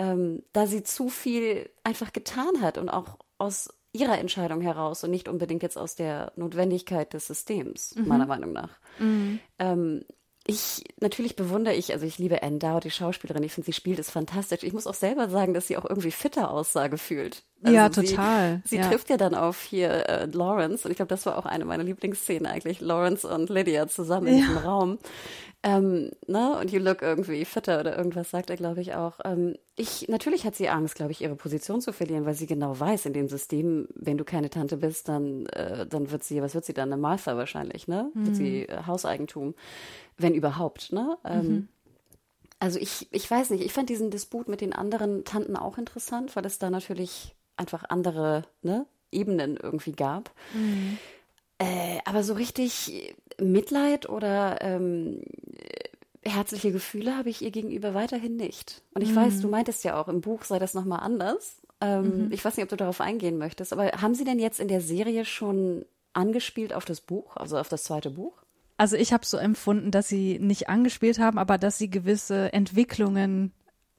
Ähm, 0.00 0.42
da 0.54 0.66
sie 0.66 0.82
zu 0.82 1.10
viel 1.10 1.68
einfach 1.84 2.14
getan 2.14 2.62
hat 2.62 2.78
und 2.78 2.88
auch 2.88 3.18
aus 3.36 3.68
ihrer 3.92 4.18
Entscheidung 4.18 4.62
heraus 4.62 5.04
und 5.04 5.10
nicht 5.10 5.28
unbedingt 5.28 5.62
jetzt 5.62 5.76
aus 5.76 5.94
der 5.94 6.32
Notwendigkeit 6.36 7.12
des 7.12 7.26
Systems, 7.26 7.94
mhm. 7.96 8.08
meiner 8.08 8.24
Meinung 8.24 8.52
nach. 8.52 8.78
Mhm. 8.98 9.40
Ähm, 9.58 10.04
ich, 10.46 10.84
natürlich 11.00 11.36
bewundere 11.36 11.74
ich, 11.74 11.92
also 11.92 12.06
ich 12.06 12.18
liebe 12.18 12.42
Anne 12.42 12.58
Dowd, 12.58 12.84
die 12.84 12.90
Schauspielerin, 12.90 13.42
ich 13.42 13.52
finde, 13.52 13.66
sie 13.66 13.74
spielt 13.74 13.98
es 13.98 14.10
fantastisch. 14.10 14.62
Ich 14.62 14.72
muss 14.72 14.86
auch 14.86 14.94
selber 14.94 15.28
sagen, 15.28 15.52
dass 15.52 15.66
sie 15.66 15.76
auch 15.76 15.84
irgendwie 15.84 16.12
fitter 16.12 16.50
aussah 16.50 16.88
gefühlt. 16.88 17.44
Also 17.62 17.76
ja, 17.76 17.88
total. 17.90 18.62
Sie, 18.64 18.70
sie 18.70 18.76
ja. 18.76 18.88
trifft 18.88 19.10
ja 19.10 19.16
dann 19.18 19.34
auf 19.34 19.60
hier 19.60 20.08
äh, 20.08 20.24
Lawrence 20.26 20.84
und 20.84 20.92
ich 20.92 20.96
glaube, 20.96 21.10
das 21.10 21.26
war 21.26 21.36
auch 21.36 21.44
eine 21.44 21.64
meiner 21.66 21.84
Lieblingsszenen 21.84 22.46
eigentlich, 22.46 22.80
Lawrence 22.80 23.28
und 23.28 23.50
Lydia 23.50 23.86
zusammen 23.86 24.28
ja. 24.28 24.32
in 24.32 24.38
diesem 24.40 24.56
Raum. 24.58 24.98
Ähm, 25.62 26.10
ne? 26.26 26.58
Und 26.58 26.72
you 26.72 26.78
look 26.78 27.02
irgendwie 27.02 27.44
fitter 27.44 27.80
oder 27.80 27.96
irgendwas 27.96 28.30
sagt 28.30 28.48
er, 28.48 28.56
glaube 28.56 28.80
ich, 28.80 28.94
auch. 28.94 29.20
Ähm, 29.24 29.56
ich, 29.76 30.08
natürlich 30.08 30.46
hat 30.46 30.56
sie 30.56 30.70
Angst, 30.70 30.94
glaube 30.94 31.12
ich, 31.12 31.20
ihre 31.20 31.36
Position 31.36 31.82
zu 31.82 31.92
verlieren, 31.92 32.24
weil 32.24 32.34
sie 32.34 32.46
genau 32.46 32.78
weiß, 32.78 33.04
in 33.04 33.12
dem 33.12 33.28
System, 33.28 33.86
wenn 33.94 34.16
du 34.16 34.24
keine 34.24 34.48
Tante 34.48 34.78
bist, 34.78 35.08
dann, 35.08 35.44
äh, 35.46 35.86
dann 35.86 36.10
wird 36.10 36.24
sie, 36.24 36.40
was 36.40 36.54
wird 36.54 36.64
sie 36.64 36.72
dann? 36.72 36.90
Eine 36.90 37.00
Martha 37.00 37.36
wahrscheinlich, 37.36 37.88
ne? 37.88 38.10
Mhm. 38.14 38.26
Wird 38.26 38.36
sie 38.36 38.62
äh, 38.62 38.86
Hauseigentum, 38.86 39.54
wenn 40.16 40.34
überhaupt, 40.34 40.92
ne? 40.92 41.18
Ähm, 41.24 41.46
mhm. 41.46 41.68
Also 42.58 42.78
ich, 42.78 43.08
ich 43.10 43.30
weiß 43.30 43.50
nicht, 43.50 43.64
ich 43.64 43.72
fand 43.72 43.90
diesen 43.90 44.10
Disput 44.10 44.48
mit 44.48 44.62
den 44.62 44.72
anderen 44.72 45.24
Tanten 45.24 45.56
auch 45.56 45.76
interessant, 45.76 46.36
weil 46.36 46.46
es 46.46 46.58
da 46.58 46.70
natürlich 46.70 47.34
einfach 47.60 47.84
andere 47.88 48.44
ne, 48.62 48.86
Ebenen 49.12 49.56
irgendwie 49.56 49.92
gab. 49.92 50.32
Mhm. 50.54 50.98
Äh, 51.58 51.98
aber 52.04 52.24
so 52.24 52.34
richtig 52.34 53.14
Mitleid 53.38 54.08
oder 54.08 54.60
ähm, 54.62 55.22
herzliche 56.22 56.72
Gefühle 56.72 57.16
habe 57.16 57.30
ich 57.30 57.42
ihr 57.42 57.50
gegenüber 57.50 57.94
weiterhin 57.94 58.36
nicht. 58.36 58.82
Und 58.94 59.02
ich 59.02 59.10
mhm. 59.10 59.16
weiß, 59.16 59.40
du 59.40 59.48
meintest 59.48 59.84
ja 59.84 60.00
auch, 60.00 60.08
im 60.08 60.20
Buch 60.20 60.44
sei 60.44 60.58
das 60.58 60.74
nochmal 60.74 61.00
anders. 61.00 61.60
Ähm, 61.80 62.26
mhm. 62.26 62.32
Ich 62.32 62.44
weiß 62.44 62.56
nicht, 62.56 62.64
ob 62.64 62.70
du 62.70 62.76
darauf 62.76 63.00
eingehen 63.00 63.38
möchtest, 63.38 63.72
aber 63.72 63.86
haben 64.00 64.14
sie 64.14 64.24
denn 64.24 64.38
jetzt 64.38 64.60
in 64.60 64.68
der 64.68 64.80
Serie 64.80 65.24
schon 65.24 65.84
angespielt 66.12 66.72
auf 66.72 66.84
das 66.84 67.00
Buch, 67.00 67.36
also 67.36 67.58
auf 67.58 67.68
das 67.68 67.84
zweite 67.84 68.10
Buch? 68.10 68.34
Also 68.76 68.96
ich 68.96 69.12
habe 69.12 69.26
so 69.26 69.36
empfunden, 69.36 69.90
dass 69.90 70.08
sie 70.08 70.38
nicht 70.38 70.70
angespielt 70.70 71.18
haben, 71.18 71.38
aber 71.38 71.58
dass 71.58 71.76
sie 71.76 71.90
gewisse 71.90 72.52
Entwicklungen 72.54 73.52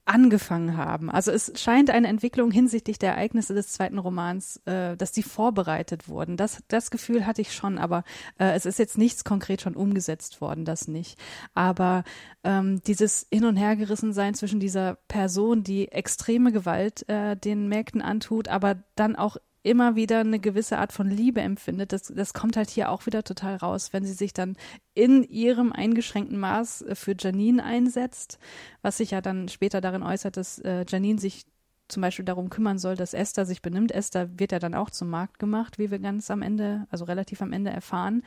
angefangen 0.05 0.77
haben. 0.77 1.09
Also 1.09 1.31
es 1.31 1.51
scheint 1.55 1.89
eine 1.89 2.07
Entwicklung 2.07 2.51
hinsichtlich 2.51 2.97
der 2.97 3.11
Ereignisse 3.11 3.53
des 3.53 3.69
zweiten 3.69 3.99
Romans, 3.99 4.57
äh, 4.65 4.97
dass 4.97 5.11
die 5.11 5.23
vorbereitet 5.23 6.07
wurden. 6.07 6.37
Das, 6.37 6.63
das 6.67 6.91
Gefühl 6.91 7.25
hatte 7.25 7.41
ich 7.41 7.53
schon, 7.53 7.77
aber 7.77 8.03
äh, 8.39 8.51
es 8.53 8.65
ist 8.65 8.79
jetzt 8.79 8.97
nichts 8.97 9.23
konkret 9.23 9.61
schon 9.61 9.75
umgesetzt 9.75 10.41
worden, 10.41 10.65
das 10.65 10.87
nicht. 10.87 11.19
Aber 11.53 12.03
ähm, 12.43 12.81
dieses 12.83 13.27
Hin- 13.31 13.45
und 13.45 13.57
Hergerissensein 13.57 14.33
zwischen 14.33 14.59
dieser 14.59 14.95
Person, 15.07 15.63
die 15.63 15.89
extreme 15.89 16.51
Gewalt 16.51 17.07
äh, 17.07 17.37
den 17.37 17.67
Mägden 17.67 18.01
antut, 18.01 18.47
aber 18.47 18.83
dann 18.95 19.15
auch 19.15 19.37
immer 19.63 19.95
wieder 19.95 20.19
eine 20.19 20.39
gewisse 20.39 20.77
Art 20.77 20.91
von 20.91 21.09
Liebe 21.09 21.41
empfindet. 21.41 21.93
Das, 21.93 22.03
das 22.03 22.33
kommt 22.33 22.57
halt 22.57 22.69
hier 22.69 22.89
auch 22.89 23.05
wieder 23.05 23.23
total 23.23 23.57
raus, 23.57 23.93
wenn 23.93 24.05
sie 24.05 24.13
sich 24.13 24.33
dann 24.33 24.55
in 24.93 25.23
ihrem 25.23 25.71
eingeschränkten 25.71 26.39
Maß 26.39 26.81
äh, 26.81 26.95
für 26.95 27.15
Janine 27.17 27.63
einsetzt, 27.63 28.39
was 28.81 28.97
sich 28.97 29.11
ja 29.11 29.21
dann 29.21 29.49
später 29.49 29.81
darin 29.81 30.03
äußert, 30.03 30.37
dass 30.37 30.59
äh, 30.59 30.85
Janine 30.87 31.19
sich 31.19 31.45
zum 31.91 32.01
Beispiel 32.01 32.25
darum 32.25 32.49
kümmern 32.49 32.79
soll, 32.79 32.95
dass 32.95 33.13
Esther 33.13 33.45
sich 33.45 33.61
benimmt. 33.61 33.91
Esther 33.91 34.39
wird 34.39 34.51
ja 34.51 34.59
dann 34.59 34.73
auch 34.73 34.89
zum 34.89 35.09
Markt 35.09 35.39
gemacht, 35.39 35.77
wie 35.77 35.91
wir 35.91 35.99
ganz 35.99 36.31
am 36.31 36.41
Ende, 36.41 36.87
also 36.89 37.05
relativ 37.05 37.41
am 37.41 37.53
Ende 37.53 37.69
erfahren. 37.69 38.23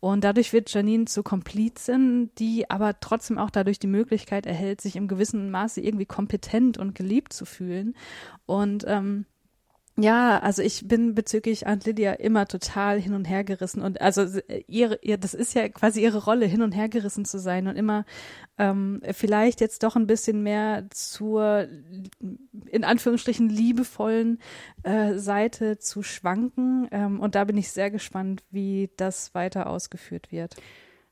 Und 0.00 0.22
dadurch 0.22 0.52
wird 0.52 0.72
Janine 0.72 1.06
zur 1.06 1.24
Komplizin, 1.24 2.30
die 2.38 2.70
aber 2.70 3.00
trotzdem 3.00 3.38
auch 3.38 3.50
dadurch 3.50 3.78
die 3.78 3.86
Möglichkeit 3.86 4.46
erhält, 4.46 4.80
sich 4.80 4.96
im 4.96 5.08
gewissen 5.08 5.50
Maße 5.50 5.80
irgendwie 5.80 6.06
kompetent 6.06 6.78
und 6.78 6.94
geliebt 6.94 7.32
zu 7.32 7.46
fühlen. 7.46 7.94
Und 8.44 8.84
ähm, 8.86 9.24
Ja, 9.98 10.40
also 10.40 10.60
ich 10.60 10.86
bin 10.86 11.14
bezüglich 11.14 11.66
Aunt 11.66 11.86
Lydia 11.86 12.12
immer 12.12 12.46
total 12.46 13.00
hin 13.00 13.14
und 13.14 13.24
her 13.24 13.44
gerissen 13.44 13.80
und 13.80 13.98
also 14.02 14.22
äh, 14.40 14.62
ihre, 14.66 14.98
ihr, 15.00 15.16
das 15.16 15.32
ist 15.32 15.54
ja 15.54 15.70
quasi 15.70 16.02
ihre 16.02 16.22
Rolle, 16.22 16.44
hin 16.44 16.60
und 16.60 16.72
her 16.72 16.90
gerissen 16.90 17.24
zu 17.24 17.38
sein 17.38 17.66
und 17.66 17.76
immer 17.76 18.04
ähm, 18.58 19.00
vielleicht 19.12 19.62
jetzt 19.62 19.82
doch 19.84 19.96
ein 19.96 20.06
bisschen 20.06 20.42
mehr 20.42 20.86
zur 20.90 21.66
in 22.66 22.84
Anführungsstrichen 22.84 23.48
liebevollen 23.48 24.38
äh, 24.82 25.14
Seite 25.14 25.78
zu 25.78 26.02
schwanken 26.02 26.88
ähm, 26.90 27.18
und 27.18 27.34
da 27.34 27.44
bin 27.44 27.56
ich 27.56 27.70
sehr 27.70 27.90
gespannt, 27.90 28.44
wie 28.50 28.90
das 28.98 29.34
weiter 29.34 29.66
ausgeführt 29.66 30.30
wird. 30.30 30.56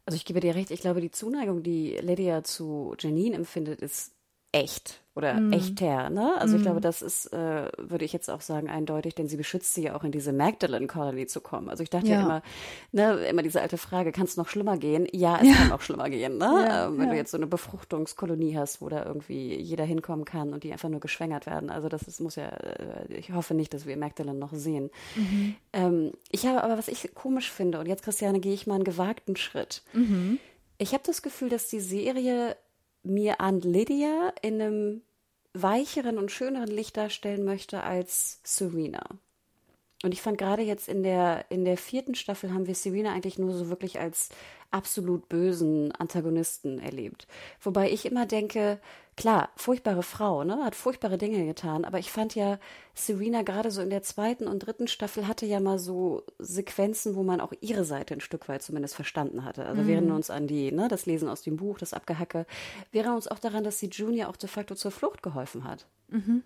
Also 0.05 0.17
ich 0.17 0.27
gebe 0.27 0.41
dir 0.41 0.55
recht, 0.55 0.71
ich 0.71 0.83
glaube, 0.83 1.01
die 1.01 1.11
Zuneigung, 1.11 1.63
die 1.63 1.97
Lydia 2.03 2.45
zu 2.45 2.95
Janine 2.99 3.37
empfindet, 3.37 3.81
ist 3.81 4.13
echt 4.55 5.01
oder 5.17 5.35
mm. 5.35 5.53
echter. 5.53 6.11
Ne? 6.11 6.35
Also 6.39 6.55
mm. 6.55 6.57
ich 6.57 6.63
glaube, 6.63 6.81
das 6.81 7.01
ist, 7.01 7.33
äh, 7.33 7.69
würde 7.79 8.05
ich 8.05 8.13
jetzt 8.13 8.29
auch 8.29 8.41
sagen, 8.41 8.69
eindeutig, 8.69 9.15
denn 9.15 9.29
sie 9.29 9.37
beschützt 9.37 9.75
sie 9.75 9.83
ja 9.83 9.95
auch 9.95 10.03
in 10.03 10.11
diese 10.11 10.33
Magdalene 10.33 10.87
Colony 10.87 11.27
zu 11.27 11.41
kommen. 11.41 11.69
Also 11.69 11.83
ich 11.83 11.91
dachte 11.91 12.09
ja, 12.09 12.15
ja 12.15 12.23
immer, 12.23 12.43
ne, 12.93 13.27
immer 13.27 13.43
diese 13.43 13.61
alte 13.61 13.79
Frage, 13.79 14.11
kann 14.11 14.25
es 14.25 14.37
noch 14.37 14.49
schlimmer 14.49 14.77
gehen? 14.77 15.07
Ja, 15.13 15.39
es 15.41 15.49
ja. 15.49 15.55
kann 15.55 15.73
auch 15.73 15.81
schlimmer 15.83 16.11
gehen. 16.11 16.39
Ne? 16.39 16.67
Ja, 16.67 16.87
ähm, 16.87 16.99
wenn 16.99 17.11
du 17.11 17.17
jetzt 17.17 17.31
so 17.31 17.37
eine 17.37 17.47
Befruchtungskolonie 17.47 18.57
hast, 18.57 18.81
wo 18.81 18.89
da 18.89 19.05
irgendwie 19.05 19.55
jeder 19.55 19.85
hinkommen 19.85 20.25
kann 20.25 20.53
und 20.53 20.65
die 20.65 20.73
einfach 20.73 20.89
nur 20.89 21.01
geschwängert 21.01 21.47
werden. 21.47 21.71
Also 21.71 21.89
das 21.89 22.03
ist, 22.03 22.21
muss 22.21 22.35
ja, 22.35 22.49
äh, 22.49 23.15
ich 23.15 23.33
hoffe 23.33 23.55
nicht, 23.55 23.73
dass 23.73 23.87
wir 23.87 23.97
Magdalene 23.97 24.39
noch 24.39 24.53
sehen. 24.53 24.91
Mhm. 25.15 25.55
Ähm, 25.73 26.13
ich 26.31 26.47
habe 26.47 26.65
aber, 26.65 26.77
was 26.77 26.89
ich 26.89 27.15
komisch 27.15 27.53
finde, 27.53 27.79
und 27.79 27.87
jetzt, 27.87 28.03
Christiane, 28.03 28.41
gehe 28.41 28.55
ich 28.55 28.67
mal 28.67 28.77
einen 28.77 28.85
gewagten 28.85 29.37
Schritt. 29.37 29.83
Mhm. 29.93 30.39
Ich 30.79 30.93
habe 30.93 31.05
das 31.07 31.23
Gefühl, 31.23 31.51
dass 31.51 31.69
die 31.69 31.79
Serie 31.79 32.57
mir 33.05 33.41
Aunt 33.41 33.65
Lydia 33.65 34.33
in 34.43 34.61
einem 34.61 35.03
weicheren 35.53 36.19
und 36.19 36.33
schöneren 36.33 36.69
Licht 36.69 36.97
darstellen 36.97 37.45
möchte 37.45 37.83
als 37.83 38.41
Serena. 38.43 39.03
Und 40.03 40.13
ich 40.13 40.21
fand 40.21 40.37
gerade 40.37 40.63
jetzt 40.63 40.89
in 40.89 41.03
der, 41.03 41.47
in 41.49 41.65
der 41.65 41.79
vierten 41.79 42.15
Staffel 42.15 42.53
haben 42.53 42.67
wir 42.67 42.75
Serena 42.75 43.13
eigentlich 43.13 43.39
nur 43.39 43.55
so 43.55 43.71
wirklich 43.71 43.99
als 44.01 44.29
absolut 44.71 45.29
bösen 45.29 45.93
Antagonisten 45.93 46.79
erlebt. 46.79 47.27
Wobei 47.63 47.91
ich 47.91 48.05
immer 48.05 48.27
denke, 48.27 48.81
klar, 49.17 49.51
furchtbare 49.57 50.03
Frau, 50.03 50.45
ne, 50.45 50.65
hat 50.65 50.75
furchtbare 50.75 51.19
Dinge 51.19 51.45
getan, 51.47 51.85
aber 51.85 51.99
ich 51.99 52.11
fand 52.11 52.35
ja, 52.35 52.59
Serena 52.95 53.43
gerade 53.43 53.71
so 53.71 53.83
in 53.83 53.91
der 53.91 54.03
zweiten 54.03 54.47
und 54.47 54.61
dritten 54.61 54.89
Staffel 54.89 55.27
hatte 55.27 55.47
ja 55.47 55.61
mal 55.61 55.79
so 55.79 56.23
Sequenzen, 56.39 57.17
wo 57.17 57.23
man 57.23 57.41
auch 57.41 57.53
ihre 57.61 57.85
Seite 57.85 58.15
ein 58.15 58.21
Stück 58.21 58.49
weit 58.49 58.63
zumindest 58.63 58.95
verstanden 58.95 59.45
hatte. 59.45 59.65
Also 59.67 59.83
mhm. 59.83 59.89
erinnern 59.89 60.17
uns 60.17 60.31
an 60.31 60.47
die, 60.47 60.71
ne, 60.73 60.89
das 60.89 61.07
Lesen 61.07 61.29
aus 61.29 61.43
dem 61.43 61.57
Buch, 61.57 61.79
das 61.79 61.95
Abgehacke. 61.95 62.47
Erinnern 62.93 63.17
uns 63.17 63.29
auch 63.29 63.39
daran, 63.39 63.65
dass 63.65 63.79
sie 63.79 63.89
Junior 63.89 64.29
auch 64.29 64.37
de 64.37 64.49
facto 64.49 64.75
zur 64.75 64.91
Flucht 64.91 65.23
geholfen 65.23 65.65
hat. 65.65 65.87
Mhm. 66.09 66.43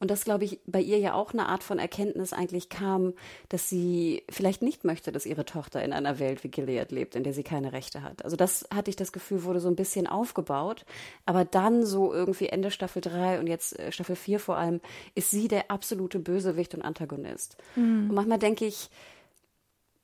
Und 0.00 0.10
das, 0.10 0.24
glaube 0.24 0.44
ich, 0.44 0.58
bei 0.66 0.80
ihr 0.80 0.98
ja 0.98 1.12
auch 1.12 1.34
eine 1.34 1.46
Art 1.46 1.62
von 1.62 1.78
Erkenntnis 1.78 2.32
eigentlich 2.32 2.70
kam, 2.70 3.12
dass 3.50 3.68
sie 3.68 4.24
vielleicht 4.30 4.62
nicht 4.62 4.82
möchte, 4.82 5.12
dass 5.12 5.26
ihre 5.26 5.44
Tochter 5.44 5.84
in 5.84 5.92
einer 5.92 6.18
Welt 6.18 6.42
wie 6.42 6.48
Gilead 6.48 6.90
lebt, 6.90 7.14
in 7.14 7.22
der 7.22 7.34
sie 7.34 7.42
keine 7.42 7.74
Rechte 7.74 8.02
hat. 8.02 8.24
Also 8.24 8.34
das 8.34 8.66
hatte 8.74 8.88
ich 8.88 8.96
das 8.96 9.12
Gefühl, 9.12 9.44
wurde 9.44 9.60
so 9.60 9.68
ein 9.68 9.76
bisschen 9.76 10.06
aufgebaut. 10.06 10.86
Aber 11.26 11.44
dann 11.44 11.84
so 11.84 12.14
irgendwie 12.14 12.48
Ende 12.48 12.70
Staffel 12.70 13.02
3 13.02 13.40
und 13.40 13.46
jetzt 13.46 13.78
äh, 13.78 13.92
Staffel 13.92 14.16
4 14.16 14.40
vor 14.40 14.56
allem, 14.56 14.80
ist 15.14 15.30
sie 15.30 15.48
der 15.48 15.70
absolute 15.70 16.18
Bösewicht 16.18 16.74
und 16.74 16.80
Antagonist. 16.80 17.58
Mhm. 17.76 18.08
Und 18.08 18.14
manchmal 18.14 18.38
denke 18.38 18.64
ich, 18.64 18.88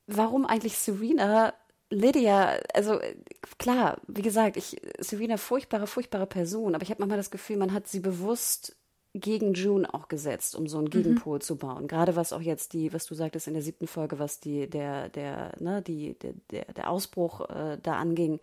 warum 0.07 0.45
eigentlich 0.45 0.77
Serena 0.77 1.55
Lydia, 1.89 2.59
also 2.75 3.01
äh, 3.01 3.15
klar, 3.59 3.99
wie 4.09 4.23
gesagt, 4.23 4.59
ich, 4.59 4.77
Serena, 4.99 5.39
furchtbare, 5.39 5.87
furchtbare 5.87 6.27
Person, 6.27 6.75
aber 6.75 6.83
ich 6.83 6.91
habe 6.91 7.01
manchmal 7.01 7.19
das 7.19 7.31
Gefühl, 7.31 7.57
man 7.57 7.73
hat 7.73 7.89
sie 7.89 8.01
bewusst 8.01 8.77
gegen 9.21 9.55
June 9.55 9.93
auch 9.93 10.09
gesetzt, 10.09 10.55
um 10.57 10.67
so 10.67 10.79
einen 10.79 10.87
mhm. 10.87 10.91
Gegenpol 10.91 11.39
mhm. 11.39 11.43
zu 11.43 11.57
bauen. 11.57 11.89
Gerade 11.89 12.17
was 12.17 12.33
auch 12.33 12.41
jetzt 12.41 12.73
die, 12.73 12.93
was 12.93 13.07
du 13.07 13.15
sagtest 13.15 13.49
in 13.49 13.55
der 13.55 13.63
siebten 13.63 13.87
Folge, 13.87 14.19
was 14.19 14.41
die, 14.41 14.69
der, 14.69 15.09
der, 15.09 15.53
ne, 15.59 15.83
die, 15.83 16.15
der, 16.15 16.35
der, 16.51 16.65
der 16.73 16.91
Ausbruch 16.91 17.49
äh, 17.49 17.79
da 17.83 17.97
anging. 17.97 18.41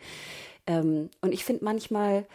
Ähm, 0.68 1.10
und 1.22 1.34
ich 1.34 1.46
finde 1.46 1.66
manchmal, 1.66 2.26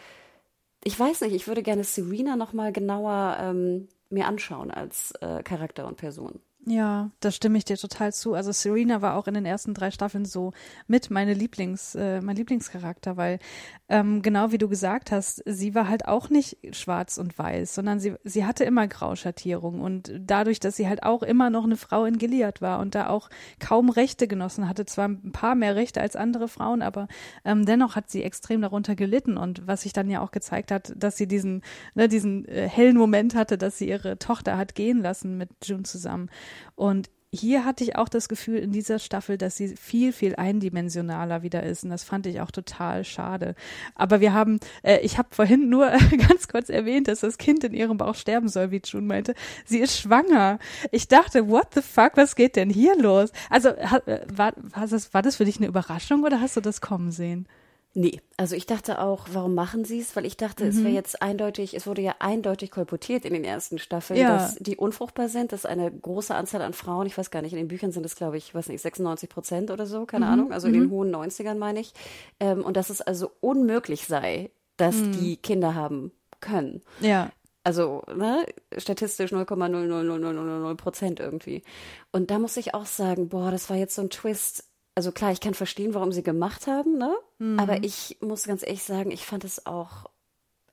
ich 0.83 0.99
weiß 0.99 1.21
nicht, 1.21 1.33
ich 1.33 1.47
würde 1.47 1.63
gerne 1.63 1.83
Serena 1.83 2.35
noch 2.35 2.53
mal 2.53 2.71
genauer 2.71 3.37
ähm, 3.39 3.87
mir 4.09 4.27
anschauen 4.27 4.71
als 4.71 5.11
äh, 5.21 5.43
Charakter 5.43 5.87
und 5.87 5.97
Person. 5.97 6.39
Ja, 6.65 7.09
da 7.21 7.31
stimme 7.31 7.57
ich 7.57 7.65
dir 7.65 7.77
total 7.77 8.13
zu. 8.13 8.33
Also 8.33 8.51
Serena 8.51 9.01
war 9.01 9.15
auch 9.15 9.27
in 9.27 9.33
den 9.33 9.45
ersten 9.45 9.73
drei 9.73 9.91
Staffeln 9.91 10.25
so 10.25 10.51
mit 10.87 11.09
meine 11.09 11.33
Lieblings, 11.33 11.95
äh, 11.95 12.21
mein 12.21 12.35
Lieblingscharakter, 12.35 13.15
weil 13.17 13.39
ähm, 13.87 14.21
genau 14.21 14.51
wie 14.51 14.57
du 14.57 14.67
gesagt 14.67 15.11
hast, 15.11 15.41
sie 15.45 15.73
war 15.73 15.87
halt 15.87 16.05
auch 16.07 16.29
nicht 16.29 16.57
schwarz 16.75 17.17
und 17.17 17.37
weiß, 17.39 17.73
sondern 17.73 17.99
sie, 17.99 18.13
sie 18.23 18.45
hatte 18.45 18.65
immer 18.65 18.87
Grauschattierung 18.87 19.79
und 19.81 20.13
dadurch, 20.19 20.59
dass 20.59 20.75
sie 20.75 20.87
halt 20.87 21.01
auch 21.03 21.23
immer 21.23 21.49
noch 21.49 21.63
eine 21.63 21.77
Frau 21.77 22.05
in 22.05 22.17
Gilead 22.19 22.61
war 22.61 22.79
und 22.79 22.93
da 22.93 23.09
auch 23.09 23.29
kaum 23.59 23.89
Rechte 23.89 24.27
genossen 24.27 24.67
hatte, 24.67 24.85
zwar 24.85 25.07
ein 25.07 25.31
paar 25.31 25.55
mehr 25.55 25.75
Rechte 25.75 26.01
als 26.01 26.15
andere 26.17 26.49
Frauen, 26.49 26.81
aber 26.83 27.07
ähm, 27.45 27.65
dennoch 27.65 27.95
hat 27.95 28.11
sie 28.11 28.21
extrem 28.21 28.61
darunter 28.61 28.95
gelitten 28.95 29.37
und 29.37 29.65
was 29.65 29.83
sich 29.83 29.93
dann 29.93 30.09
ja 30.09 30.21
auch 30.21 30.31
gezeigt 30.31 30.71
hat, 30.71 30.93
dass 30.95 31.17
sie 31.17 31.27
diesen, 31.27 31.63
ne, 31.95 32.09
diesen 32.09 32.45
äh, 32.47 32.67
hellen 32.69 32.97
Moment 32.97 33.33
hatte, 33.33 33.57
dass 33.57 33.77
sie 33.77 33.87
ihre 33.89 34.19
Tochter 34.19 34.57
hat 34.57 34.75
gehen 34.75 35.01
lassen 35.01 35.37
mit 35.37 35.49
June 35.63 35.83
zusammen. 35.83 36.29
Und 36.75 37.09
hier 37.31 37.63
hatte 37.63 37.83
ich 37.83 37.95
auch 37.95 38.09
das 38.09 38.27
Gefühl 38.27 38.57
in 38.57 38.71
dieser 38.71 38.97
Staffel, 38.97 39.37
dass 39.37 39.55
sie 39.55 39.75
viel, 39.77 40.13
viel 40.13 40.35
eindimensionaler 40.35 41.43
wieder 41.43 41.61
ist. 41.61 41.83
Und 41.83 41.91
das 41.91 42.03
fand 42.03 42.25
ich 42.25 42.41
auch 42.41 42.49
total 42.49 43.03
schade. 43.03 43.53
Aber 43.93 44.19
wir 44.19 44.33
haben, 44.33 44.59
äh, 44.81 44.99
ich 45.01 45.19
habe 45.19 45.29
vorhin 45.31 45.69
nur 45.69 45.91
ganz 46.27 46.47
kurz 46.47 46.69
erwähnt, 46.69 47.07
dass 47.07 47.19
das 47.19 47.37
Kind 47.37 47.63
in 47.63 47.73
ihrem 47.73 47.97
Bauch 47.97 48.15
sterben 48.15 48.49
soll, 48.49 48.71
wie 48.71 48.81
June 48.83 49.05
meinte. 49.05 49.35
Sie 49.63 49.77
ist 49.77 49.99
schwanger. 49.99 50.57
Ich 50.91 51.07
dachte, 51.07 51.47
what 51.49 51.67
the 51.75 51.81
fuck, 51.81 52.13
was 52.15 52.35
geht 52.35 52.55
denn 52.55 52.69
hier 52.69 52.97
los? 52.97 53.31
Also 53.51 53.69
äh, 53.69 54.21
war, 54.33 54.53
war, 54.57 54.87
das, 54.87 55.13
war 55.13 55.21
das 55.21 55.35
für 55.35 55.45
dich 55.45 55.57
eine 55.57 55.67
Überraschung 55.67 56.23
oder 56.23 56.41
hast 56.41 56.57
du 56.57 56.61
das 56.61 56.81
kommen 56.81 57.11
sehen? 57.11 57.47
Nee, 57.95 58.21
also 58.37 58.55
ich 58.55 58.67
dachte 58.67 59.01
auch, 59.01 59.27
warum 59.33 59.55
machen 59.55 59.83
sie 59.83 59.99
es? 59.99 60.15
Weil 60.15 60.25
ich 60.25 60.37
dachte, 60.37 60.63
mhm. 60.63 60.69
es 60.69 60.83
wäre 60.83 60.93
jetzt 60.93 61.21
eindeutig, 61.23 61.73
es 61.73 61.87
wurde 61.87 62.03
ja 62.03 62.15
eindeutig 62.19 62.69
kolportiert 62.69 63.25
in 63.25 63.33
den 63.33 63.43
ersten 63.43 63.79
Staffeln, 63.79 64.19
ja. 64.19 64.37
dass 64.37 64.55
die 64.55 64.77
unfruchtbar 64.77 65.27
sind, 65.27 65.51
dass 65.53 65.65
eine 65.65 65.91
große 65.91 66.35
Anzahl 66.35 66.61
an 66.61 66.73
Frauen, 66.73 67.07
ich 67.07 67.17
weiß 67.17 67.31
gar 67.31 67.41
nicht, 67.41 67.53
in 67.53 67.57
den 67.57 67.67
Büchern 67.67 67.91
sind 67.91 68.05
es, 68.05 68.15
glaube 68.15 68.37
ich, 68.37 68.53
weiß 68.53 68.69
nicht, 68.69 68.81
96 68.81 69.27
Prozent 69.27 69.71
oder 69.71 69.87
so, 69.87 70.05
keine 70.05 70.25
mhm. 70.25 70.31
Ahnung, 70.31 70.53
also 70.53 70.67
in 70.67 70.73
den 70.73 70.85
mhm. 70.85 70.91
hohen 70.91 71.15
90ern 71.15 71.55
meine 71.55 71.79
ich, 71.79 71.93
ähm, 72.39 72.63
und 72.63 72.77
dass 72.77 72.91
es 72.91 73.01
also 73.01 73.31
unmöglich 73.41 74.05
sei, 74.05 74.51
dass 74.77 74.95
mhm. 74.95 75.11
die 75.13 75.37
Kinder 75.37 75.73
haben 75.73 76.11
können. 76.41 76.83
Ja. 77.01 77.31
Also, 77.63 78.03
ne, 78.15 78.45
statistisch 78.77 79.31
0,00000 79.31 80.75
Prozent 80.75 81.19
irgendwie. 81.19 81.63
Und 82.11 82.31
da 82.31 82.39
muss 82.39 82.55
ich 82.55 82.73
auch 82.73 82.85
sagen, 82.85 83.29
boah, 83.29 83.51
das 83.51 83.69
war 83.69 83.77
jetzt 83.77 83.95
so 83.95 84.01
ein 84.01 84.09
Twist 84.09 84.68
also 84.99 85.13
klar, 85.13 85.31
ich 85.31 85.39
kann 85.39 85.53
verstehen, 85.53 85.93
warum 85.93 86.11
sie 86.11 86.23
gemacht 86.23 86.67
haben, 86.67 86.97
ne? 86.97 87.15
Mhm. 87.37 87.57
Aber 87.57 87.85
ich 87.85 88.17
muss 88.19 88.43
ganz 88.43 88.63
ehrlich 88.63 88.83
sagen, 88.83 89.11
ich 89.11 89.25
fand 89.25 89.45
es 89.45 89.65
auch, 89.65 90.09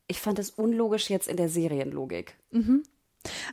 ich 0.09 0.20
fand 0.20 0.41
es 0.41 0.51
unlogisch 0.51 1.11
jetzt 1.11 1.29
in 1.29 1.37
der 1.37 1.49
Serienlogik. 1.49 2.35
Mhm. 2.51 2.83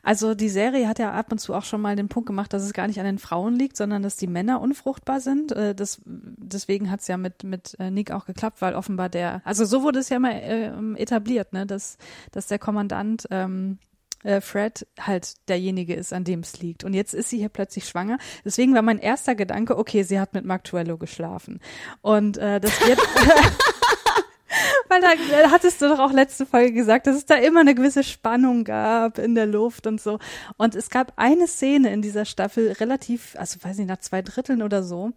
Also 0.01 0.33
die 0.33 0.49
Serie 0.49 0.87
hat 0.87 0.97
ja 0.97 1.11
ab 1.11 1.31
und 1.31 1.37
zu 1.37 1.53
auch 1.53 1.63
schon 1.63 1.79
mal 1.79 1.95
den 1.95 2.07
Punkt 2.07 2.25
gemacht, 2.25 2.53
dass 2.53 2.63
es 2.63 2.73
gar 2.73 2.87
nicht 2.87 2.99
an 2.99 3.05
den 3.05 3.19
Frauen 3.19 3.53
liegt, 3.53 3.77
sondern 3.77 4.01
dass 4.01 4.17
die 4.17 4.25
Männer 4.25 4.61
unfruchtbar 4.61 5.19
sind. 5.19 5.51
Äh, 5.51 5.75
das, 5.75 6.01
deswegen 6.05 6.89
hat 6.89 7.01
es 7.01 7.07
ja 7.07 7.17
mit, 7.17 7.43
mit 7.43 7.75
äh, 7.77 7.91
Nick 7.91 8.09
auch 8.09 8.25
geklappt, 8.25 8.59
weil 8.63 8.73
offenbar 8.73 9.09
der, 9.09 9.43
also 9.45 9.65
so 9.65 9.83
wurde 9.83 9.99
es 9.99 10.09
ja 10.09 10.17
mal 10.17 10.31
äh, 10.31 10.99
etabliert, 10.99 11.53
ne, 11.53 11.67
dass, 11.67 11.99
dass 12.31 12.47
der 12.47 12.57
Kommandant 12.57 13.27
ähm, 13.29 13.77
äh, 14.23 14.41
Fred 14.41 14.87
halt 14.99 15.33
derjenige 15.47 15.93
ist, 15.95 16.13
an 16.13 16.23
dem 16.23 16.41
es 16.41 16.59
liegt. 16.59 16.83
Und 16.83 16.93
jetzt 16.93 17.13
ist 17.13 17.29
sie 17.29 17.37
hier 17.37 17.49
plötzlich 17.49 17.87
schwanger. 17.87 18.17
Deswegen 18.43 18.73
war 18.73 18.81
mein 18.81 18.99
erster 18.99 19.35
Gedanke, 19.35 19.77
okay, 19.77 20.03
sie 20.03 20.19
hat 20.19 20.33
mit 20.33 20.45
Mark 20.45 20.63
Tuello 20.63 20.97
geschlafen. 20.97 21.59
Und 22.01 22.37
äh, 22.37 22.59
das 22.59 22.79
wird. 22.85 22.99
Weil 24.89 25.01
da 25.01 25.51
hattest 25.51 25.81
du 25.81 25.89
doch 25.89 25.99
auch 25.99 26.11
letzte 26.11 26.45
Folge 26.45 26.73
gesagt, 26.73 27.07
dass 27.07 27.15
es 27.15 27.25
da 27.25 27.35
immer 27.35 27.61
eine 27.61 27.75
gewisse 27.75 28.03
Spannung 28.03 28.63
gab 28.63 29.17
in 29.17 29.35
der 29.35 29.45
Luft 29.45 29.87
und 29.87 30.01
so. 30.01 30.19
Und 30.57 30.75
es 30.75 30.89
gab 30.89 31.13
eine 31.15 31.47
Szene 31.47 31.91
in 31.93 32.01
dieser 32.01 32.25
Staffel 32.25 32.71
relativ, 32.73 33.35
also 33.37 33.57
weiß 33.61 33.77
nicht, 33.77 33.87
nach 33.87 33.99
zwei 33.99 34.21
Dritteln 34.21 34.61
oder 34.61 34.83
so, 34.83 35.11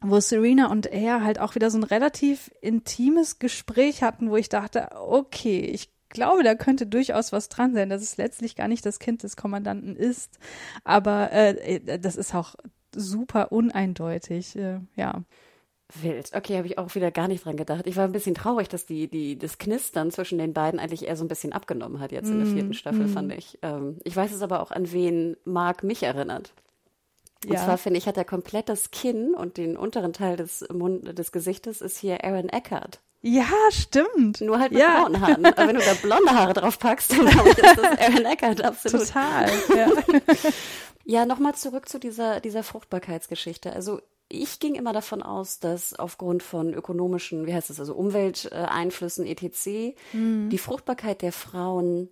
wo 0.00 0.20
Serena 0.20 0.66
und 0.66 0.86
er 0.86 1.22
halt 1.22 1.38
auch 1.38 1.54
wieder 1.54 1.70
so 1.70 1.78
ein 1.78 1.84
relativ 1.84 2.50
intimes 2.60 3.38
Gespräch 3.38 4.02
hatten, 4.02 4.30
wo 4.30 4.36
ich 4.36 4.48
dachte, 4.48 4.88
okay, 4.94 5.60
ich 5.60 5.90
glaube, 6.12 6.44
da 6.44 6.54
könnte 6.54 6.86
durchaus 6.86 7.32
was 7.32 7.48
dran 7.48 7.74
sein, 7.74 7.88
dass 7.90 8.02
es 8.02 8.16
letztlich 8.16 8.54
gar 8.54 8.68
nicht 8.68 8.86
das 8.86 8.98
Kind 8.98 9.22
des 9.22 9.36
Kommandanten 9.36 9.96
ist. 9.96 10.38
Aber 10.84 11.32
äh, 11.32 11.76
äh 11.76 11.98
das 11.98 12.16
ist 12.16 12.34
auch 12.34 12.54
super 12.94 13.52
uneindeutig, 13.52 14.56
äh, 14.56 14.80
ja. 14.96 15.22
Wild. 16.00 16.30
Okay, 16.34 16.56
habe 16.56 16.66
ich 16.66 16.78
auch 16.78 16.94
wieder 16.94 17.10
gar 17.10 17.28
nicht 17.28 17.44
dran 17.44 17.56
gedacht. 17.56 17.86
Ich 17.86 17.96
war 17.96 18.04
ein 18.04 18.12
bisschen 18.12 18.34
traurig, 18.34 18.68
dass 18.68 18.86
die, 18.86 19.08
die, 19.08 19.38
das 19.38 19.58
Knistern 19.58 20.10
zwischen 20.10 20.38
den 20.38 20.54
beiden 20.54 20.80
eigentlich 20.80 21.06
eher 21.06 21.16
so 21.16 21.24
ein 21.24 21.28
bisschen 21.28 21.52
abgenommen 21.52 22.00
hat 22.00 22.12
jetzt 22.12 22.30
in 22.30 22.38
der 22.38 22.46
mm, 22.46 22.54
vierten 22.54 22.74
Staffel, 22.74 23.06
mm. 23.06 23.12
fand 23.12 23.32
ich. 23.32 23.58
Ähm, 23.60 23.98
ich 24.04 24.16
weiß 24.16 24.32
es 24.32 24.40
aber 24.40 24.62
auch, 24.62 24.70
an 24.70 24.90
wen 24.92 25.36
Mark 25.44 25.82
mich 25.82 26.02
erinnert. 26.02 26.54
Und 27.44 27.54
ja. 27.54 27.64
zwar 27.64 27.76
finde 27.76 27.98
ich, 27.98 28.06
hat 28.06 28.16
er 28.16 28.24
komplett 28.24 28.68
das 28.68 28.90
Kinn 28.90 29.34
und 29.34 29.56
den 29.56 29.76
unteren 29.76 30.12
Teil 30.12 30.36
des 30.36 30.66
Mund, 30.72 31.18
des 31.18 31.32
Gesichtes 31.32 31.80
ist 31.80 31.98
hier 31.98 32.24
Aaron 32.24 32.48
Eckhart. 32.48 33.00
Ja, 33.22 33.46
stimmt. 33.70 34.40
Nur 34.40 34.58
halt 34.58 34.72
mit 34.72 34.80
ja. 34.80 35.02
braunen 35.02 35.20
Haaren. 35.20 35.46
Aber 35.46 35.68
wenn 35.68 35.76
du 35.76 35.82
da 35.82 35.94
blonde 35.94 36.32
Haare 36.32 36.54
drauf 36.54 36.78
packst, 36.78 37.12
dann 37.12 37.26
ist 37.26 37.58
das 37.58 37.78
Aaron 37.98 38.24
Eckhart 38.24 38.62
absolut. 38.62 39.06
Total. 39.06 39.50
Ja, 39.76 39.88
ja 41.04 41.26
nochmal 41.26 41.54
zurück 41.54 41.88
zu 41.88 42.00
dieser, 42.00 42.40
dieser 42.40 42.64
Fruchtbarkeitsgeschichte. 42.64 43.72
Also 43.72 44.00
ich 44.28 44.58
ging 44.58 44.74
immer 44.74 44.92
davon 44.92 45.22
aus, 45.22 45.60
dass 45.60 45.94
aufgrund 45.94 46.42
von 46.42 46.74
ökonomischen, 46.74 47.46
wie 47.46 47.54
heißt 47.54 47.70
das, 47.70 47.78
also 47.78 47.94
Umwelteinflüssen 47.94 49.26
etc. 49.26 49.94
Mhm. 50.12 50.48
die 50.50 50.58
Fruchtbarkeit 50.58 51.22
der 51.22 51.32
Frauen 51.32 52.08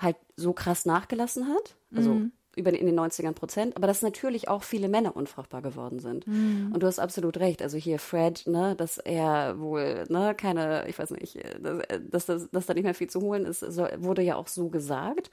halt 0.00 0.16
so 0.36 0.54
krass 0.54 0.86
nachgelassen 0.86 1.48
hat. 1.48 1.76
Also 1.94 2.14
mhm 2.14 2.32
über 2.56 2.72
in 2.72 2.86
den 2.86 2.98
90ern 2.98 3.32
Prozent, 3.32 3.76
aber 3.76 3.86
dass 3.86 4.02
natürlich 4.02 4.48
auch 4.48 4.62
viele 4.62 4.88
Männer 4.88 5.14
unfruchtbar 5.14 5.60
geworden 5.60 6.00
sind. 6.00 6.26
Mhm. 6.26 6.70
Und 6.72 6.82
du 6.82 6.86
hast 6.86 6.98
absolut 6.98 7.36
recht. 7.36 7.62
Also 7.62 7.76
hier 7.76 7.98
Fred, 7.98 8.46
ne, 8.46 8.74
dass 8.76 8.96
er 8.96 9.60
wohl, 9.60 10.04
ne, 10.08 10.34
keine, 10.34 10.88
ich 10.88 10.98
weiß 10.98 11.10
nicht, 11.10 11.38
dass, 12.10 12.26
dass, 12.26 12.50
dass 12.50 12.66
da 12.66 12.74
nicht 12.74 12.84
mehr 12.84 12.94
viel 12.94 13.10
zu 13.10 13.20
holen 13.20 13.44
ist, 13.44 13.60
so, 13.60 13.86
wurde 13.98 14.22
ja 14.22 14.36
auch 14.36 14.48
so 14.48 14.68
gesagt. 14.68 15.30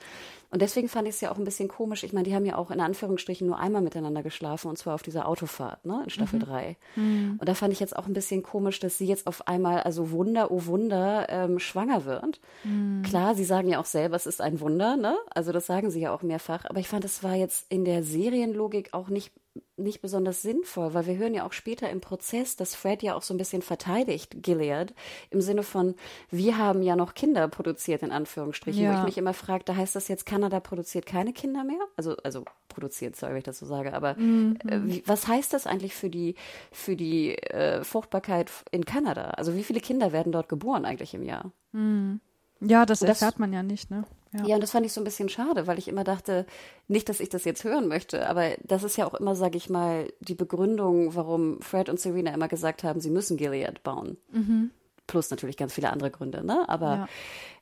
Und 0.51 0.61
deswegen 0.61 0.89
fand 0.89 1.07
ich 1.07 1.15
es 1.15 1.21
ja 1.21 1.31
auch 1.31 1.37
ein 1.37 1.45
bisschen 1.45 1.69
komisch. 1.69 2.03
Ich 2.03 2.13
meine, 2.13 2.27
die 2.27 2.35
haben 2.35 2.45
ja 2.45 2.57
auch 2.57 2.69
in 2.69 2.79
Anführungsstrichen 2.79 3.47
nur 3.47 3.57
einmal 3.57 3.81
miteinander 3.81 4.21
geschlafen 4.21 4.67
und 4.67 4.77
zwar 4.77 4.95
auf 4.95 5.01
dieser 5.01 5.27
Autofahrt, 5.27 5.85
ne, 5.85 6.01
in 6.03 6.09
Staffel 6.09 6.39
mhm. 6.39 6.43
3. 6.43 6.77
Mhm. 6.95 7.37
Und 7.39 7.49
da 7.49 7.55
fand 7.55 7.71
ich 7.71 7.79
jetzt 7.79 7.95
auch 7.95 8.05
ein 8.05 8.13
bisschen 8.13 8.43
komisch, 8.43 8.79
dass 8.79 8.97
sie 8.97 9.07
jetzt 9.07 9.27
auf 9.27 9.47
einmal, 9.47 9.79
also 9.81 10.11
Wunder, 10.11 10.51
oh 10.51 10.65
Wunder, 10.65 11.27
ähm, 11.29 11.57
schwanger 11.59 12.03
wird. 12.03 12.41
Mhm. 12.65 13.01
Klar, 13.03 13.33
sie 13.33 13.45
sagen 13.45 13.69
ja 13.69 13.79
auch 13.79 13.85
selber, 13.85 14.17
es 14.17 14.25
ist 14.25 14.41
ein 14.41 14.59
Wunder, 14.59 14.97
ne? 14.97 15.15
Also 15.33 15.53
das 15.53 15.65
sagen 15.65 15.89
sie 15.89 16.01
ja 16.01 16.13
auch 16.13 16.21
mehrfach. 16.21 16.65
Aber 16.65 16.79
ich 16.79 16.87
fand, 16.87 17.05
es 17.05 17.12
war 17.21 17.35
jetzt 17.35 17.65
in 17.69 17.85
der 17.85 18.01
Serienlogik 18.03 18.93
auch 18.93 19.09
nicht 19.09 19.31
nicht 19.75 20.01
besonders 20.01 20.41
sinnvoll, 20.41 20.93
weil 20.93 21.05
wir 21.05 21.17
hören 21.17 21.33
ja 21.33 21.45
auch 21.45 21.53
später 21.53 21.89
im 21.89 22.01
Prozess, 22.01 22.55
dass 22.55 22.75
Fred 22.75 23.03
ja 23.03 23.15
auch 23.15 23.21
so 23.21 23.33
ein 23.33 23.37
bisschen 23.37 23.61
verteidigt 23.61 24.41
Gilead 24.41 24.93
im 25.29 25.41
Sinne 25.41 25.63
von, 25.63 25.95
wir 26.29 26.57
haben 26.57 26.81
ja 26.81 26.95
noch 26.95 27.13
Kinder 27.13 27.47
produziert, 27.47 28.01
in 28.03 28.11
Anführungsstrichen, 28.11 28.83
ja. 28.83 28.93
wo 28.93 28.99
ich 28.99 29.03
mich 29.05 29.17
immer 29.17 29.33
frage, 29.33 29.63
da 29.65 29.75
heißt 29.75 29.95
das 29.95 30.07
jetzt, 30.07 30.25
Kanada 30.25 30.59
produziert 30.59 31.05
keine 31.05 31.33
Kinder 31.33 31.63
mehr? 31.63 31.81
Also, 31.97 32.15
also 32.17 32.45
produziert, 32.69 33.15
sorry, 33.15 33.33
wenn 33.33 33.39
ich 33.39 33.43
das 33.43 33.59
so 33.59 33.65
sage, 33.65 33.93
aber 33.93 34.15
mhm. 34.15 34.57
äh, 34.67 35.01
was 35.05 35.27
heißt 35.27 35.53
das 35.53 35.67
eigentlich 35.67 35.93
für 35.93 36.09
die, 36.09 36.35
für 36.71 36.95
die 36.95 37.35
äh, 37.37 37.83
Fruchtbarkeit 37.83 38.49
in 38.71 38.85
Kanada? 38.85 39.31
Also 39.31 39.55
wie 39.55 39.63
viele 39.63 39.81
Kinder 39.81 40.11
werden 40.11 40.31
dort 40.31 40.49
geboren 40.49 40.85
eigentlich 40.85 41.13
im 41.13 41.23
Jahr? 41.23 41.51
Mhm. 41.73 42.21
Ja, 42.59 42.85
das, 42.85 42.99
das 42.99 43.09
erfährt 43.21 43.39
man 43.39 43.53
ja 43.53 43.61
nicht, 43.61 43.91
ne? 43.91 44.05
Ja. 44.33 44.45
ja, 44.45 44.55
und 44.55 44.61
das 44.61 44.71
fand 44.71 44.85
ich 44.85 44.93
so 44.93 45.01
ein 45.01 45.03
bisschen 45.03 45.29
schade, 45.29 45.67
weil 45.67 45.77
ich 45.77 45.87
immer 45.87 46.03
dachte, 46.03 46.45
nicht, 46.87 47.07
dass 47.07 47.19
ich 47.19 47.29
das 47.29 47.45
jetzt 47.45 47.63
hören 47.63 47.87
möchte, 47.87 48.27
aber 48.27 48.51
das 48.63 48.83
ist 48.83 48.97
ja 48.97 49.05
auch 49.05 49.13
immer, 49.13 49.35
sage 49.35 49.57
ich 49.57 49.69
mal, 49.69 50.11
die 50.21 50.35
Begründung, 50.35 51.15
warum 51.15 51.61
Fred 51.61 51.89
und 51.89 51.99
Serena 51.99 52.33
immer 52.33 52.47
gesagt 52.47 52.83
haben, 52.83 52.99
sie 52.99 53.11
müssen 53.11 53.37
Gilead 53.37 53.83
bauen. 53.83 54.17
Mhm. 54.31 54.71
Plus 55.05 55.29
natürlich 55.29 55.57
ganz 55.57 55.73
viele 55.73 55.91
andere 55.91 56.11
Gründe, 56.11 56.43
ne? 56.45 56.67
Aber 56.67 56.95
ja. 56.95 57.07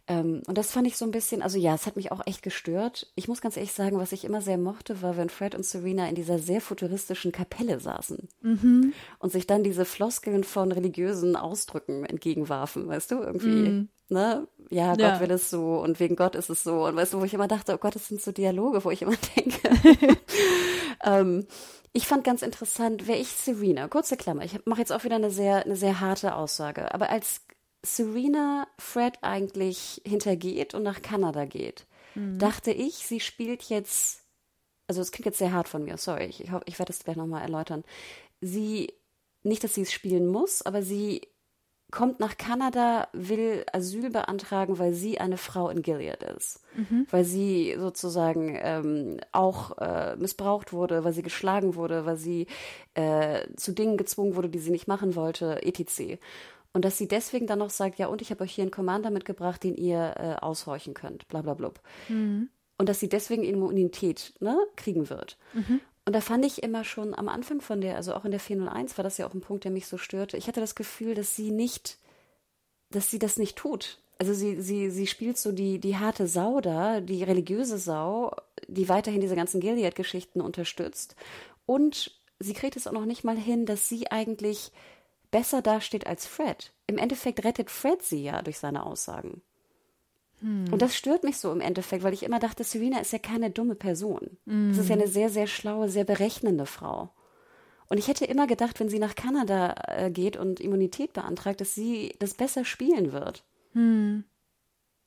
ähm, 0.08 0.44
und 0.46 0.58
das 0.58 0.72
fand 0.72 0.88
ich 0.88 0.96
so 0.96 1.06
ein 1.06 1.12
bisschen, 1.12 1.42
also 1.42 1.58
ja, 1.58 1.74
es 1.74 1.88
hat 1.88 1.96
mich 1.96 2.12
auch 2.12 2.22
echt 2.26 2.44
gestört. 2.44 3.12
Ich 3.16 3.28
muss 3.28 3.42
ganz 3.42 3.58
ehrlich 3.58 3.74
sagen, 3.74 3.98
was 3.98 4.12
ich 4.12 4.24
immer 4.24 4.42
sehr 4.42 4.60
mochte, 4.60 5.02
war, 5.02 5.18
wenn 5.18 5.30
Fred 5.30 5.56
und 5.56 5.66
Serena 5.66 6.08
in 6.08 6.16
dieser 6.16 6.38
sehr 6.38 6.62
futuristischen 6.62 7.32
Kapelle 7.32 7.80
saßen 7.80 8.30
mhm. 8.42 8.94
und 9.18 9.32
sich 9.32 9.48
dann 9.48 9.64
diese 9.64 9.86
Floskeln 9.86 10.44
von 10.44 10.72
religiösen 10.72 11.36
Ausdrücken 11.36 12.06
entgegenwarfen, 12.06 12.88
weißt 12.88 13.12
du, 13.12 13.16
irgendwie. 13.16 13.48
Mhm 13.48 13.90
ne, 14.12 14.48
ja, 14.70 14.92
Gott 14.92 15.00
ja. 15.00 15.20
will 15.20 15.32
es 15.32 15.50
so 15.50 15.80
und 15.80 16.00
wegen 16.00 16.16
Gott 16.16 16.36
ist 16.36 16.50
es 16.50 16.64
so. 16.64 16.86
Und 16.86 16.96
weißt 16.96 17.14
du, 17.14 17.20
wo 17.20 17.26
ich 17.26 17.34
immer 17.34 17.48
dachte, 17.48 17.74
oh 17.74 17.78
Gott, 17.78 17.96
das 17.96 18.08
sind 18.08 18.22
so 18.22 18.32
Dialoge, 18.32 18.84
wo 18.84 18.92
ich 18.92 19.02
immer 19.02 19.16
denke. 19.36 19.60
ähm, 21.04 21.48
ich 21.94 22.08
fand 22.08 22.24
ganz 22.24 22.42
interessant, 22.42 23.08
wäre 23.08 23.18
ich 23.18 23.30
Serena, 23.30 23.88
kurze 23.88 24.16
Klammer, 24.16 24.46
ich 24.46 24.66
mache 24.66 24.80
jetzt 24.80 24.94
auch 24.94 25.04
wieder 25.04 25.18
eine 25.18 25.32
sehr, 25.32 25.66
eine 25.66 25.76
sehr 25.76 26.00
harte 26.00 26.36
Aussage, 26.36 26.94
aber 26.94 27.10
als 27.10 27.42
Serena 27.84 28.68
Fred 28.80 29.18
eigentlich 29.22 30.02
hintergeht 30.06 30.74
und 30.74 30.84
nach 30.84 31.02
Kanada 31.02 31.44
geht, 31.46 31.86
mhm. 32.16 32.40
dachte 32.40 32.72
ich, 32.72 32.96
sie 32.96 33.20
spielt 33.20 33.64
jetzt, 33.64 34.22
also 34.88 35.02
es 35.02 35.12
klingt 35.12 35.26
jetzt 35.26 35.40
sehr 35.40 35.52
hart 35.52 35.68
von 35.68 35.84
mir, 35.84 35.98
sorry, 35.98 36.26
ich, 36.26 36.42
ich, 36.42 36.52
ich 36.66 36.80
werde 36.80 36.94
es 36.94 37.04
gleich 37.04 37.18
nochmal 37.18 37.42
erläutern. 37.42 37.84
Sie, 38.40 38.94
nicht, 39.44 39.64
dass 39.64 39.74
sie 39.74 39.82
es 39.82 39.92
spielen 39.92 40.28
muss, 40.28 40.62
aber 40.62 40.84
sie 40.84 41.28
kommt 41.92 42.20
nach 42.20 42.38
Kanada, 42.38 43.08
will 43.14 43.66
Asyl 43.72 44.10
beantragen, 44.10 44.80
weil 44.80 44.94
sie 44.94 45.20
eine 45.20 45.38
Frau 45.38 45.70
in 45.70 45.82
Gilead 45.82 46.24
ist. 46.24 46.62
Mhm. 46.76 47.06
Weil 47.12 47.26
sie 47.26 47.76
sozusagen 47.78 48.58
ähm, 48.62 49.20
auch 49.32 49.78
äh, 49.78 50.16
missbraucht 50.16 50.74
wurde, 50.74 51.04
weil 51.04 51.14
sie 51.14 51.22
geschlagen 51.22 51.76
wurde, 51.76 52.06
weil 52.06 52.18
sie 52.18 52.48
äh, 52.94 53.46
zu 53.58 53.74
Dingen 53.74 53.98
gezwungen 53.98 54.36
wurde, 54.36 54.50
die 54.50 54.60
sie 54.60 54.72
nicht 54.72 54.88
machen 54.88 55.16
wollte, 55.16 55.64
etc. 55.64 56.18
Und 56.74 56.86
dass 56.86 56.98
sie 56.98 57.08
deswegen 57.08 57.48
dann 57.48 57.60
noch 57.60 57.70
sagt, 57.70 58.00
ja, 58.00 58.08
und 58.08 58.22
ich 58.22 58.32
habe 58.32 58.44
euch 58.44 58.54
hier 58.54 58.64
einen 58.64 58.72
Commander 58.72 59.12
mitgebracht, 59.12 59.64
den 59.64 59.76
ihr 59.76 60.16
äh, 60.18 60.36
aushorchen 60.42 60.94
könnt, 60.94 61.28
bla 61.28 61.42
bla 61.42 61.54
bla. 61.54 61.72
Mhm. 62.08 62.50
Und 62.78 62.90
dass 62.90 63.00
sie 63.00 63.10
deswegen 63.10 63.44
Immunität 63.44 64.34
ne, 64.40 64.58
kriegen 64.76 65.10
wird. 65.10 65.38
Mhm. 65.54 65.82
Und 66.06 66.14
da 66.14 66.22
fand 66.22 66.46
ich 66.46 66.64
immer 66.64 66.84
schon 66.84 67.14
am 67.14 67.30
Anfang 67.30 67.62
von 67.62 67.82
der, 67.82 67.96
also 67.96 68.16
auch 68.16 68.26
in 68.26 68.32
der 68.32 68.40
401 68.40 68.98
war 68.98 69.04
das 69.04 69.18
ja 69.18 69.28
auch 69.28 69.34
ein 69.34 69.42
Punkt, 69.42 69.64
der 69.64 69.72
mich 69.72 69.88
so 69.88 69.98
störte. 69.98 70.38
Ich 70.38 70.48
hatte 70.48 70.60
das 70.60 70.76
Gefühl, 70.76 71.14
dass 71.14 71.36
sie 71.36 71.52
nicht, 71.52 71.98
dass 72.90 73.12
sie 73.12 73.20
das 73.20 73.38
nicht 73.38 73.56
tut. 73.56 74.00
Also 74.18 74.34
sie, 74.34 74.62
sie, 74.62 74.90
sie 74.90 75.08
spielt 75.08 75.38
so 75.38 75.52
die, 75.52 75.80
die 75.80 75.98
harte 75.98 76.28
Sau 76.28 76.62
da, 76.62 77.02
die 77.02 77.24
religiöse 77.24 77.78
Sau, 77.78 78.36
die 78.68 78.90
weiterhin 78.90 79.22
diese 79.22 79.36
ganzen 79.36 79.62
Gilead-Geschichten 79.62 80.42
unterstützt. 80.42 81.16
Und 81.66 82.20
sie 82.40 82.54
kriegt 82.54 82.76
es 82.76 82.88
auch 82.88 82.92
noch 82.92 83.06
nicht 83.06 83.24
mal 83.24 83.38
hin, 83.38 83.66
dass 83.66 83.88
sie 83.88 84.12
eigentlich 84.12 84.72
besser 85.32 85.62
dasteht 85.62 86.06
als 86.08 86.26
Fred. 86.26 86.72
Im 86.88 86.98
Endeffekt 86.98 87.44
rettet 87.44 87.72
Fred 87.72 88.04
sie 88.04 88.24
ja 88.24 88.42
durch 88.42 88.60
seine 88.60 88.86
Aussagen. 88.86 89.42
Und 90.72 90.82
das 90.82 90.96
stört 90.96 91.24
mich 91.24 91.38
so 91.38 91.52
im 91.52 91.62
Endeffekt, 91.62 92.04
weil 92.04 92.14
ich 92.14 92.24
immer 92.24 92.40
dachte, 92.40 92.64
Serena 92.64 93.00
ist 93.00 93.14
ja 93.14 93.20
keine 93.20 93.52
dumme 93.52 93.76
Person. 93.76 94.38
Hm. 94.48 94.70
Das 94.70 94.80
ist 94.80 94.90
ja 94.90 94.96
eine 94.96 95.08
sehr, 95.08 95.30
sehr 95.30 95.48
schlaue, 95.48 95.90
sehr 95.90 96.04
berechnende 96.04 96.66
Frau. 96.66 97.12
Und 97.88 97.98
ich 97.98 98.08
hätte 98.08 98.26
immer 98.26 98.48
gedacht, 98.48 98.80
wenn 98.80 98.90
sie 98.90 99.00
nach 99.00 99.16
Kanada 99.16 99.76
äh, 99.88 100.10
geht 100.10 100.38
und 100.38 100.60
Immunität 100.60 101.14
beantragt, 101.14 101.62
dass 101.62 101.76
sie 101.76 102.16
das 102.20 102.34
besser 102.34 102.66
spielen 102.66 103.12
wird. 103.12 103.44
Hm. 103.74 104.24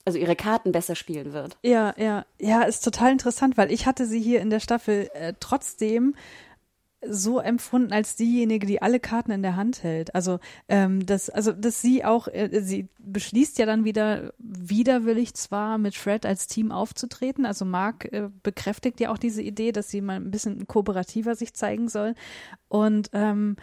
Also 0.05 0.19
ihre 0.19 0.35
Karten 0.35 0.71
besser 0.71 0.93
spielen 0.93 1.33
wird. 1.33 1.57
Ja, 1.63 1.95
ja, 1.97 2.25
ja, 2.39 2.61
ist 2.61 2.83
total 2.83 3.11
interessant, 3.11 3.57
weil 3.57 3.71
ich 3.71 3.87
hatte 3.87 4.05
sie 4.05 4.21
hier 4.21 4.39
in 4.39 4.51
der 4.51 4.59
Staffel 4.59 5.09
äh, 5.15 5.33
trotzdem 5.39 6.13
so 7.07 7.39
empfunden 7.39 7.93
als 7.93 8.15
diejenige, 8.15 8.65
die 8.65 8.81
alle 8.81 8.99
Karten 8.99 9.31
in 9.31 9.43
der 9.43 9.55
Hand 9.55 9.83
hält. 9.83 10.15
Also 10.15 10.39
ähm, 10.67 11.05
das, 11.05 11.29
also 11.29 11.51
dass 11.51 11.81
sie 11.81 12.03
auch, 12.03 12.27
äh, 12.27 12.61
sie 12.61 12.87
beschließt 12.99 13.59
ja 13.59 13.65
dann 13.65 13.85
wieder 13.85 14.33
widerwillig 14.39 15.33
zwar 15.35 15.77
mit 15.77 15.95
Fred 15.95 16.25
als 16.25 16.47
Team 16.47 16.71
aufzutreten. 16.71 17.45
Also 17.45 17.65
Mark 17.65 18.05
äh, 18.11 18.29
bekräftigt 18.43 18.99
ja 18.99 19.11
auch 19.11 19.17
diese 19.17 19.41
Idee, 19.41 19.71
dass 19.71 19.89
sie 19.89 20.01
mal 20.01 20.15
ein 20.15 20.31
bisschen 20.31 20.67
kooperativer 20.67 21.35
sich 21.35 21.53
zeigen 21.53 21.89
soll. 21.89 22.15
Und 22.67 23.09
ähm, 23.13 23.55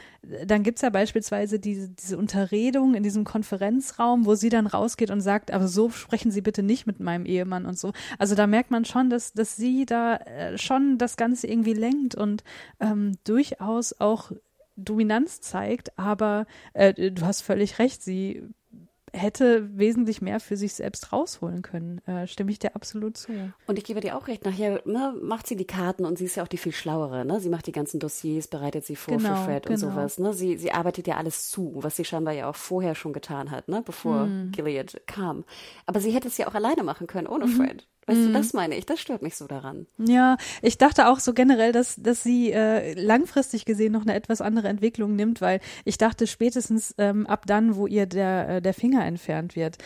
dann 0.47 0.63
gibt's 0.63 0.83
ja 0.83 0.91
beispielsweise 0.91 1.59
diese, 1.59 1.91
diese 1.91 2.17
Unterredung 2.17 2.95
in 2.95 3.03
diesem 3.03 3.25
Konferenzraum, 3.25 4.25
wo 4.25 4.37
sie 4.37 4.49
dann 4.49 4.67
rausgeht 4.67 5.11
und 5.11 5.21
sagt, 5.21 5.51
aber 5.51 5.69
so 5.69 5.91
sprechen 5.91 6.31
Sie 6.31 6.41
bitte 6.41 6.63
nicht 6.63 6.87
mit 6.87 7.01
meinem 7.01 7.27
Ehemann 7.27 7.67
und 7.67 7.79
so. 7.79 7.93
Also 8.19 8.35
da 8.35 8.47
merkt 8.47 8.71
man 8.71 8.85
schon, 8.85 9.11
dass, 9.11 9.33
dass 9.33 9.57
sie 9.57 9.85
da 9.85 10.17
äh, 10.17 10.57
schon 10.57 10.99
das 10.99 11.17
Ganze 11.17 11.47
irgendwie 11.47 11.75
lenkt 11.75 12.15
und 12.15 12.45
ähm, 12.81 13.13
durchaus 13.33 13.99
auch 13.99 14.33
Dominanz 14.77 15.41
zeigt, 15.41 15.99
aber 15.99 16.47
äh, 16.75 17.11
du 17.11 17.25
hast 17.25 17.41
völlig 17.41 17.79
recht, 17.79 18.03
sie 18.03 18.43
hätte 19.15 19.69
wesentlich 19.79 20.23
mehr 20.23 20.41
für 20.41 20.57
sich 20.57 20.75
selbst 20.75 21.13
rausholen 21.13 21.63
können. 21.63 22.01
Äh, 22.07 22.27
stimme 22.27 22.51
ich 22.51 22.59
dir 22.59 22.75
absolut 22.75 23.17
zu. 23.17 23.33
Und 23.67 23.79
ich 23.79 23.85
gebe 23.85 24.01
dir 24.01 24.17
auch 24.17 24.27
recht, 24.27 24.45
nachher 24.45 24.81
ne, 24.87 25.15
macht 25.21 25.47
sie 25.47 25.57
die 25.57 25.67
Karten 25.67 26.05
und 26.05 26.17
sie 26.17 26.25
ist 26.25 26.37
ja 26.37 26.43
auch 26.43 26.49
die 26.49 26.57
viel 26.57 26.73
schlauere. 26.73 27.25
Ne? 27.25 27.41
Sie 27.41 27.51
macht 27.51 27.67
die 27.67 27.73
ganzen 27.73 28.01
Dossiers, 28.01 28.49
bereitet 28.49 28.87
sie 28.87 28.97
vor 28.97 29.19
genau, 29.19 29.37
für 29.37 29.45
Fred 29.45 29.67
genau. 29.67 29.75
und 29.75 29.79
sowas. 29.81 30.19
Ne? 30.19 30.33
Sie, 30.33 30.57
sie 30.57 30.73
arbeitet 30.73 31.07
ja 31.07 31.17
alles 31.17 31.51
zu, 31.51 31.73
was 31.77 31.97
sie 31.97 32.05
scheinbar 32.05 32.33
ja 32.33 32.49
auch 32.49 32.57
vorher 32.57 32.95
schon 32.95 33.13
getan 33.13 33.51
hat, 33.51 33.69
ne? 33.69 33.83
bevor 33.85 34.23
hm. 34.23 34.51
Gilead 34.53 35.03
kam. 35.07 35.45
Aber 35.85 36.01
sie 36.01 36.13
hätte 36.13 36.29
es 36.29 36.39
ja 36.39 36.49
auch 36.49 36.55
alleine 36.55 36.83
machen 36.83 37.07
können, 37.07 37.27
ohne 37.27 37.47
mhm. 37.47 37.51
Fred. 37.51 37.87
Weißt 38.07 38.19
mm. 38.19 38.23
du, 38.23 38.29
mhm. 38.31 38.33
das 38.33 38.53
meine 38.53 38.77
ich, 38.77 38.87
das 38.87 39.01
stört 39.01 39.23
mich 39.23 39.37
so 39.37 39.47
daran. 39.47 39.87
Ja, 39.99 40.37
ich 40.61 40.79
dachte 40.79 41.09
auch 41.09 41.21
so 41.21 41.35
generell, 41.35 41.73
dass, 41.73 41.97
dass 41.97 42.23
sie 42.23 42.53
äh, 42.53 42.95
langfristig 42.95 43.65
gesehen 43.65 43.93
noch 43.93 44.03
eine 44.03 44.15
etwas 44.15 44.41
andere 44.41 44.69
Entwicklung 44.69 45.15
nimmt, 45.15 45.41
weil 45.41 45.61
ich 45.85 45.99
dachte 45.99 46.27
spätestens 46.27 46.95
ähm, 46.99 47.27
ab 47.27 47.47
dann, 47.47 47.77
wo 47.77 47.87
ihr 47.87 48.07
der, 48.07 48.49
äh, 48.49 48.63
der 48.63 48.75
Finger 48.75 49.05
entfernt 49.05 49.55
wird, 49.55 49.79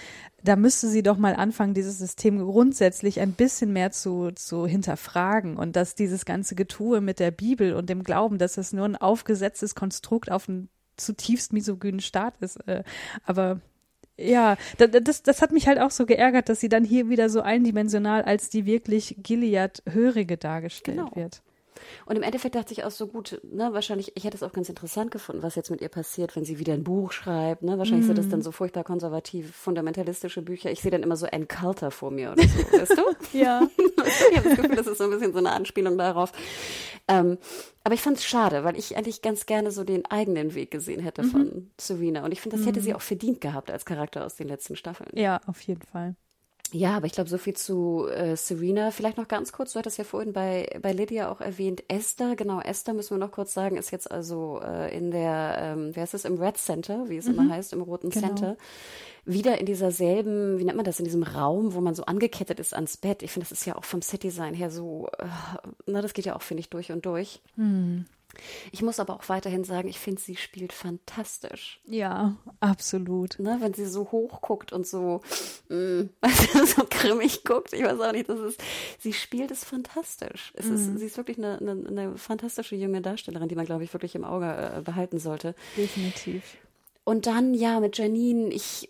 da 0.42 0.56
müsste 0.56 0.88
sie 0.88 1.02
doch 1.02 1.18
mal 1.18 1.34
anfangen, 1.34 1.74
dieses 1.74 1.98
System 1.98 2.38
grundsätzlich 2.38 3.20
ein 3.20 3.32
bisschen 3.32 3.72
mehr 3.72 3.90
zu, 3.90 4.30
zu 4.34 4.66
hinterfragen 4.66 5.56
und 5.56 5.76
dass 5.76 5.94
dieses 5.94 6.24
ganze 6.24 6.54
Getue 6.54 7.00
mit 7.00 7.18
der 7.18 7.32
Bibel 7.32 7.74
und 7.74 7.90
dem 7.90 8.02
Glauben, 8.02 8.38
dass 8.38 8.56
es 8.56 8.72
nur 8.72 8.84
ein 8.84 8.96
aufgesetztes 8.96 9.74
Konstrukt 9.74 10.30
auf 10.30 10.48
einen 10.48 10.68
zutiefst 10.96 11.52
misogynen 11.52 12.00
Staat 12.00 12.34
ist. 12.40 12.56
Äh, 12.66 12.84
aber 13.24 13.60
ja, 14.18 14.56
das, 14.78 15.22
das 15.22 15.42
hat 15.42 15.52
mich 15.52 15.68
halt 15.68 15.78
auch 15.78 15.90
so 15.90 16.06
geärgert, 16.06 16.48
dass 16.48 16.60
sie 16.60 16.68
dann 16.68 16.84
hier 16.84 17.08
wieder 17.08 17.28
so 17.28 17.42
eindimensional 17.42 18.22
als 18.22 18.48
die 18.48 18.64
wirklich 18.66 19.16
Gilead-Hörige 19.22 20.36
dargestellt 20.36 20.98
genau. 20.98 21.14
wird. 21.14 21.42
Und 22.04 22.16
im 22.16 22.22
Endeffekt 22.22 22.54
dachte 22.54 22.72
ich 22.72 22.84
auch 22.84 22.90
so 22.90 23.06
gut, 23.06 23.40
ne, 23.42 23.72
wahrscheinlich, 23.72 24.12
ich 24.16 24.24
hätte 24.24 24.36
es 24.36 24.42
auch 24.42 24.52
ganz 24.52 24.68
interessant 24.68 25.10
gefunden, 25.10 25.42
was 25.42 25.54
jetzt 25.54 25.70
mit 25.70 25.80
ihr 25.80 25.88
passiert, 25.88 26.36
wenn 26.36 26.44
sie 26.44 26.58
wieder 26.58 26.74
ein 26.74 26.84
Buch 26.84 27.12
schreibt, 27.12 27.62
ne? 27.62 27.78
Wahrscheinlich 27.78 28.04
mm. 28.04 28.08
sind 28.08 28.18
das 28.18 28.28
dann 28.28 28.42
so 28.42 28.52
furchtbar 28.52 28.84
konservativ, 28.84 29.54
fundamentalistische 29.54 30.42
Bücher. 30.42 30.70
Ich 30.70 30.80
sehe 30.80 30.90
dann 30.90 31.02
immer 31.02 31.16
so 31.16 31.26
Ann 31.26 31.48
Coulter 31.48 31.90
vor 31.90 32.10
mir 32.10 32.32
oder 32.32 32.42
so, 32.42 32.78
weißt 32.78 32.98
du? 32.98 33.02
ja. 33.38 33.68
ich 33.78 34.36
habe 34.36 34.48
das 34.48 34.56
Gefühl, 34.56 34.76
das 34.76 34.86
ist 34.86 34.98
so 34.98 35.04
ein 35.04 35.10
bisschen 35.10 35.32
so 35.32 35.38
eine 35.38 35.52
Anspielung 35.52 35.98
darauf. 35.98 36.32
Ähm, 37.08 37.38
aber 37.84 37.94
ich 37.94 38.02
fand 38.02 38.16
es 38.16 38.24
schade, 38.24 38.64
weil 38.64 38.76
ich 38.76 38.96
eigentlich 38.96 39.22
ganz 39.22 39.46
gerne 39.46 39.70
so 39.70 39.84
den 39.84 40.06
eigenen 40.06 40.54
Weg 40.54 40.70
gesehen 40.70 41.00
hätte 41.00 41.22
mhm. 41.22 41.30
von 41.30 41.70
Serena. 41.78 42.24
Und 42.24 42.32
ich 42.32 42.40
finde, 42.40 42.56
das 42.56 42.64
mhm. 42.64 42.70
hätte 42.70 42.80
sie 42.80 42.94
auch 42.94 43.00
verdient 43.00 43.40
gehabt 43.40 43.70
als 43.70 43.84
Charakter 43.84 44.24
aus 44.24 44.34
den 44.36 44.48
letzten 44.48 44.76
Staffeln. 44.76 45.10
Ja, 45.14 45.40
auf 45.46 45.60
jeden 45.60 45.82
Fall. 45.82 46.16
Ja, 46.72 46.96
aber 46.96 47.06
ich 47.06 47.12
glaube, 47.12 47.30
so 47.30 47.38
viel 47.38 47.54
zu 47.54 48.06
äh, 48.08 48.36
Serena. 48.36 48.90
Vielleicht 48.90 49.18
noch 49.18 49.28
ganz 49.28 49.52
kurz, 49.52 49.72
du 49.72 49.78
hattest 49.78 49.98
ja 49.98 50.04
vorhin 50.04 50.32
bei, 50.32 50.68
bei 50.82 50.92
Lydia 50.92 51.30
auch 51.30 51.40
erwähnt, 51.40 51.84
Esther, 51.88 52.36
genau, 52.36 52.60
Esther 52.60 52.94
müssen 52.94 53.10
wir 53.10 53.24
noch 53.24 53.32
kurz 53.32 53.54
sagen, 53.54 53.76
ist 53.76 53.90
jetzt 53.92 54.10
also 54.10 54.60
äh, 54.62 54.96
in 54.96 55.10
der, 55.10 55.56
ähm, 55.60 55.94
wie 55.94 56.00
heißt 56.00 56.14
es, 56.14 56.24
im 56.24 56.40
Red 56.40 56.56
Center, 56.56 57.08
wie 57.08 57.16
es 57.16 57.26
mhm. 57.26 57.34
immer 57.34 57.54
heißt, 57.54 57.72
im 57.72 57.82
Roten 57.82 58.10
genau. 58.10 58.26
Center, 58.26 58.56
wieder 59.24 59.58
in 59.58 59.66
dieser 59.66 59.90
selben, 59.90 60.58
wie 60.58 60.64
nennt 60.64 60.76
man 60.76 60.84
das, 60.84 60.98
in 60.98 61.04
diesem 61.04 61.22
Raum, 61.22 61.74
wo 61.74 61.80
man 61.80 61.94
so 61.94 62.04
angekettet 62.04 62.60
ist 62.60 62.74
ans 62.74 62.96
Bett. 62.96 63.22
Ich 63.22 63.32
finde, 63.32 63.48
das 63.48 63.58
ist 63.58 63.64
ja 63.64 63.76
auch 63.76 63.84
vom 63.84 64.02
Set-Design 64.02 64.54
her 64.54 64.70
so, 64.70 65.08
äh, 65.18 65.26
na, 65.86 66.02
das 66.02 66.14
geht 66.14 66.26
ja 66.26 66.36
auch, 66.36 66.42
finde 66.42 66.60
ich, 66.60 66.70
durch 66.70 66.90
und 66.90 67.06
durch. 67.06 67.40
Mhm. 67.56 68.06
Ich 68.72 68.82
muss 68.82 69.00
aber 69.00 69.14
auch 69.14 69.28
weiterhin 69.28 69.64
sagen, 69.64 69.88
ich 69.88 69.98
finde, 69.98 70.20
sie 70.20 70.36
spielt 70.36 70.72
fantastisch. 70.72 71.80
Ja, 71.86 72.36
absolut. 72.60 73.38
Ne, 73.38 73.56
wenn 73.60 73.74
sie 73.74 73.86
so 73.86 74.10
hoch 74.12 74.40
guckt 74.40 74.72
und 74.72 74.86
so, 74.86 75.22
mh, 75.68 75.76
mm, 75.76 76.10
so 76.66 76.86
grimmig 76.88 77.44
guckt, 77.44 77.72
ich 77.72 77.82
weiß 77.82 78.00
auch 78.00 78.12
nicht, 78.12 78.28
das 78.28 78.40
ist, 78.40 78.62
sie 78.98 79.12
spielt 79.12 79.50
es 79.50 79.64
fantastisch. 79.64 80.52
Es 80.54 80.66
mhm. 80.66 80.74
ist, 80.74 80.98
sie 80.98 81.06
ist 81.06 81.16
wirklich 81.16 81.38
eine, 81.38 81.58
eine, 81.58 81.88
eine, 81.88 82.16
fantastische 82.16 82.76
junge 82.76 83.00
Darstellerin, 83.00 83.48
die 83.48 83.54
man, 83.54 83.66
glaube 83.66 83.84
ich, 83.84 83.92
wirklich 83.92 84.14
im 84.14 84.24
Auge 84.24 84.46
äh, 84.46 84.80
behalten 84.82 85.18
sollte. 85.18 85.54
Definitiv. 85.76 86.56
Und 87.04 87.26
dann, 87.26 87.54
ja, 87.54 87.78
mit 87.78 87.98
Janine, 87.98 88.48
ich, 88.48 88.88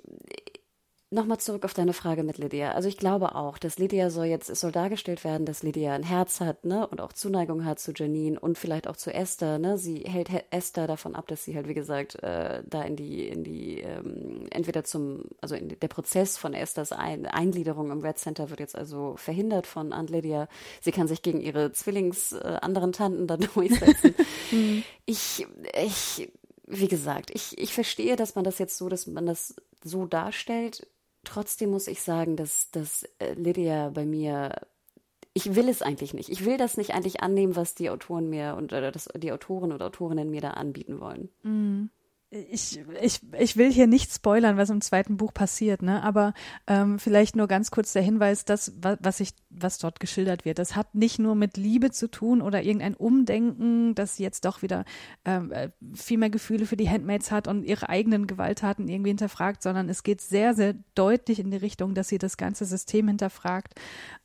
Nochmal 1.08 1.38
zurück 1.38 1.64
auf 1.64 1.72
deine 1.72 1.92
Frage 1.92 2.24
mit 2.24 2.38
Lydia. 2.38 2.72
Also 2.72 2.88
ich 2.88 2.96
glaube 2.96 3.36
auch, 3.36 3.58
dass 3.58 3.78
Lydia 3.78 4.10
soll 4.10 4.26
jetzt, 4.26 4.50
es 4.50 4.58
soll 4.58 4.72
dargestellt 4.72 5.22
werden, 5.22 5.46
dass 5.46 5.62
Lydia 5.62 5.94
ein 5.94 6.02
Herz 6.02 6.40
hat, 6.40 6.64
ne, 6.64 6.84
und 6.84 7.00
auch 7.00 7.12
Zuneigung 7.12 7.64
hat 7.64 7.78
zu 7.78 7.92
Janine 7.92 8.40
und 8.40 8.58
vielleicht 8.58 8.88
auch 8.88 8.96
zu 8.96 9.14
Esther, 9.14 9.60
ne. 9.60 9.78
Sie 9.78 10.00
hält 10.00 10.30
Esther 10.50 10.88
davon 10.88 11.14
ab, 11.14 11.28
dass 11.28 11.44
sie 11.44 11.54
halt, 11.54 11.68
wie 11.68 11.74
gesagt, 11.74 12.20
äh, 12.24 12.60
da 12.66 12.82
in 12.82 12.96
die, 12.96 13.28
in 13.28 13.44
die, 13.44 13.82
ähm, 13.82 14.48
entweder 14.50 14.82
zum, 14.82 15.26
also 15.40 15.54
in 15.54 15.68
der 15.68 15.86
Prozess 15.86 16.38
von 16.38 16.54
Esthers 16.54 16.90
ein 16.90 17.26
Eingliederung 17.26 17.92
im 17.92 18.00
Red 18.00 18.18
Center 18.18 18.50
wird 18.50 18.58
jetzt 18.58 18.76
also 18.76 19.14
verhindert 19.16 19.68
von 19.68 19.92
Aunt 19.92 20.10
Lydia. 20.10 20.48
Sie 20.80 20.90
kann 20.90 21.06
sich 21.06 21.22
gegen 21.22 21.40
ihre 21.40 21.70
Zwillings 21.70 22.32
äh, 22.32 22.58
anderen 22.62 22.90
Tanten 22.90 23.28
da 23.28 23.36
durchsetzen. 23.54 24.12
Mhm. 24.50 24.82
ich, 25.04 25.46
ich, 25.84 26.32
wie 26.66 26.88
gesagt, 26.88 27.30
ich, 27.32 27.56
ich 27.58 27.72
verstehe, 27.74 28.16
dass 28.16 28.34
man 28.34 28.42
das 28.42 28.58
jetzt 28.58 28.76
so, 28.76 28.88
dass 28.88 29.06
man 29.06 29.24
das 29.24 29.54
so 29.84 30.06
darstellt. 30.06 30.88
Trotzdem 31.26 31.70
muss 31.70 31.88
ich 31.88 32.00
sagen, 32.00 32.36
dass, 32.36 32.70
dass 32.70 33.02
äh, 33.18 33.34
Lydia 33.34 33.90
bei 33.90 34.06
mir, 34.06 34.54
ich 35.34 35.54
will 35.54 35.68
es 35.68 35.82
eigentlich 35.82 36.14
nicht. 36.14 36.30
Ich 36.30 36.44
will 36.44 36.56
das 36.56 36.76
nicht 36.76 36.94
eigentlich 36.94 37.20
annehmen, 37.22 37.56
was 37.56 37.74
die 37.74 37.90
Autoren 37.90 38.30
mir 38.30 38.54
und 38.56 38.72
oder 38.72 38.90
das, 38.90 39.08
die 39.16 39.32
Autoren 39.32 39.72
und 39.72 39.82
Autorinnen 39.82 40.30
mir 40.30 40.40
da 40.40 40.50
anbieten 40.52 41.00
wollen. 41.00 41.28
Mhm 41.42 41.90
ich, 42.30 42.80
ich, 43.00 43.20
ich 43.38 43.56
will 43.56 43.72
hier 43.72 43.86
nicht 43.86 44.12
spoilern, 44.12 44.56
was 44.56 44.68
im 44.70 44.80
zweiten 44.80 45.16
Buch 45.16 45.32
passiert, 45.32 45.82
ne? 45.82 46.02
Aber 46.02 46.34
ähm, 46.66 46.98
vielleicht 46.98 47.36
nur 47.36 47.46
ganz 47.46 47.70
kurz 47.70 47.92
der 47.92 48.02
Hinweis, 48.02 48.44
dass 48.44 48.72
was 48.80 49.20
ich, 49.20 49.30
was 49.48 49.78
dort 49.78 50.00
geschildert 50.00 50.44
wird, 50.44 50.58
das 50.58 50.74
hat 50.74 50.96
nicht 50.96 51.20
nur 51.20 51.36
mit 51.36 51.56
Liebe 51.56 51.92
zu 51.92 52.10
tun 52.10 52.42
oder 52.42 52.62
irgendein 52.62 52.94
Umdenken, 52.94 53.94
dass 53.94 54.16
sie 54.16 54.24
jetzt 54.24 54.44
doch 54.44 54.62
wieder 54.62 54.84
ähm, 55.24 55.52
äh, 55.52 55.70
viel 55.94 56.18
mehr 56.18 56.30
Gefühle 56.30 56.66
für 56.66 56.76
die 56.76 56.90
Handmaids 56.90 57.30
hat 57.30 57.46
und 57.46 57.62
ihre 57.62 57.88
eigenen 57.88 58.26
Gewalttaten 58.26 58.88
irgendwie 58.88 59.10
hinterfragt, 59.10 59.62
sondern 59.62 59.88
es 59.88 60.02
geht 60.02 60.20
sehr, 60.20 60.54
sehr 60.54 60.74
deutlich 60.96 61.38
in 61.38 61.52
die 61.52 61.56
Richtung, 61.56 61.94
dass 61.94 62.08
sie 62.08 62.18
das 62.18 62.36
ganze 62.36 62.64
System 62.64 63.06
hinterfragt 63.06 63.74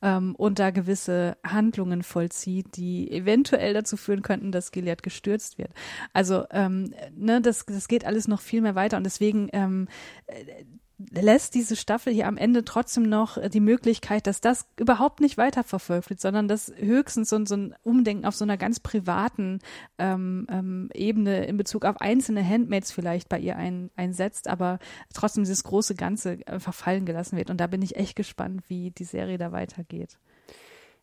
ähm, 0.02 0.34
und 0.36 0.58
da 0.58 0.72
gewisse 0.72 1.38
Handlungen 1.46 2.02
vollzieht, 2.02 2.78
die 2.78 3.12
eventuell 3.12 3.76
dazu 3.76 3.96
führen 3.96 4.24
könnten, 4.24 4.52
dass 4.52 4.72
Gilead 4.72 5.04
gestürzt 5.04 5.60
wird. 5.60 5.72
Also 6.14 6.46
ähm, 6.50 6.96
ne, 7.16 7.42
das, 7.42 7.66
das 7.68 7.91
geht 7.92 8.06
alles 8.06 8.28
noch 8.28 8.40
viel 8.42 8.62
mehr 8.62 8.74
weiter 8.74 8.98
und 8.98 9.04
deswegen 9.04 9.50
ähm, 9.52 9.88
äh, 10.26 10.64
lässt 11.10 11.56
diese 11.56 11.76
Staffel 11.76 12.14
hier 12.14 12.28
am 12.28 12.38
Ende 12.38 12.64
trotzdem 12.64 13.04
noch 13.04 13.38
die 13.50 13.60
Möglichkeit, 13.60 14.28
dass 14.28 14.40
das 14.40 14.68
überhaupt 14.78 15.20
nicht 15.20 15.38
weiterverfolgt 15.38 16.10
wird, 16.10 16.22
sondern 16.22 16.48
dass 16.48 16.72
höchstens 16.78 17.30
so, 17.30 17.44
so 17.46 17.56
ein 17.56 17.76
Umdenken 17.84 18.26
auf 18.26 18.36
so 18.36 18.46
einer 18.46 18.58
ganz 18.58 18.80
privaten 18.80 19.60
ähm, 19.98 20.48
ähm, 20.50 20.90
Ebene 20.94 21.46
in 21.46 21.58
Bezug 21.58 21.86
auf 21.86 22.00
einzelne 22.00 22.48
Handmaids 22.48 22.92
vielleicht 22.92 23.30
bei 23.30 23.40
ihr 23.40 23.58
ein, 23.58 23.90
einsetzt, 23.96 24.48
aber 24.48 24.80
trotzdem 25.14 25.44
dieses 25.44 25.64
große 25.64 25.96
Ganze 25.96 26.40
einfach 26.46 26.74
fallen 26.74 27.06
gelassen 27.06 27.38
wird. 27.38 27.50
Und 27.50 27.58
da 27.58 27.68
bin 27.68 27.82
ich 27.82 27.96
echt 27.96 28.16
gespannt, 28.16 28.62
wie 28.68 28.92
die 28.92 29.06
Serie 29.06 29.38
da 29.38 29.52
weitergeht. 29.52 30.18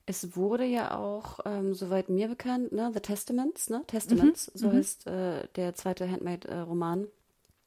Es 0.09 0.37
wurde 0.37 0.65
ja 0.65 0.97
auch, 0.97 1.41
ähm, 1.45 1.75
soweit 1.75 2.09
mir 2.09 2.29
bekannt, 2.29 2.73
ne, 2.73 2.91
The 2.95 3.01
Testaments, 3.01 3.69
ne? 3.69 3.85
Testaments, 3.87 4.51
mhm. 4.55 4.59
so 4.59 4.69
mhm. 4.69 4.73
heißt 4.73 5.07
äh, 5.07 5.49
der 5.55 5.75
zweite 5.75 6.11
Handmade-Roman 6.11 7.09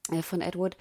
äh, 0.09 0.23
von 0.23 0.41
Edward, 0.41 0.75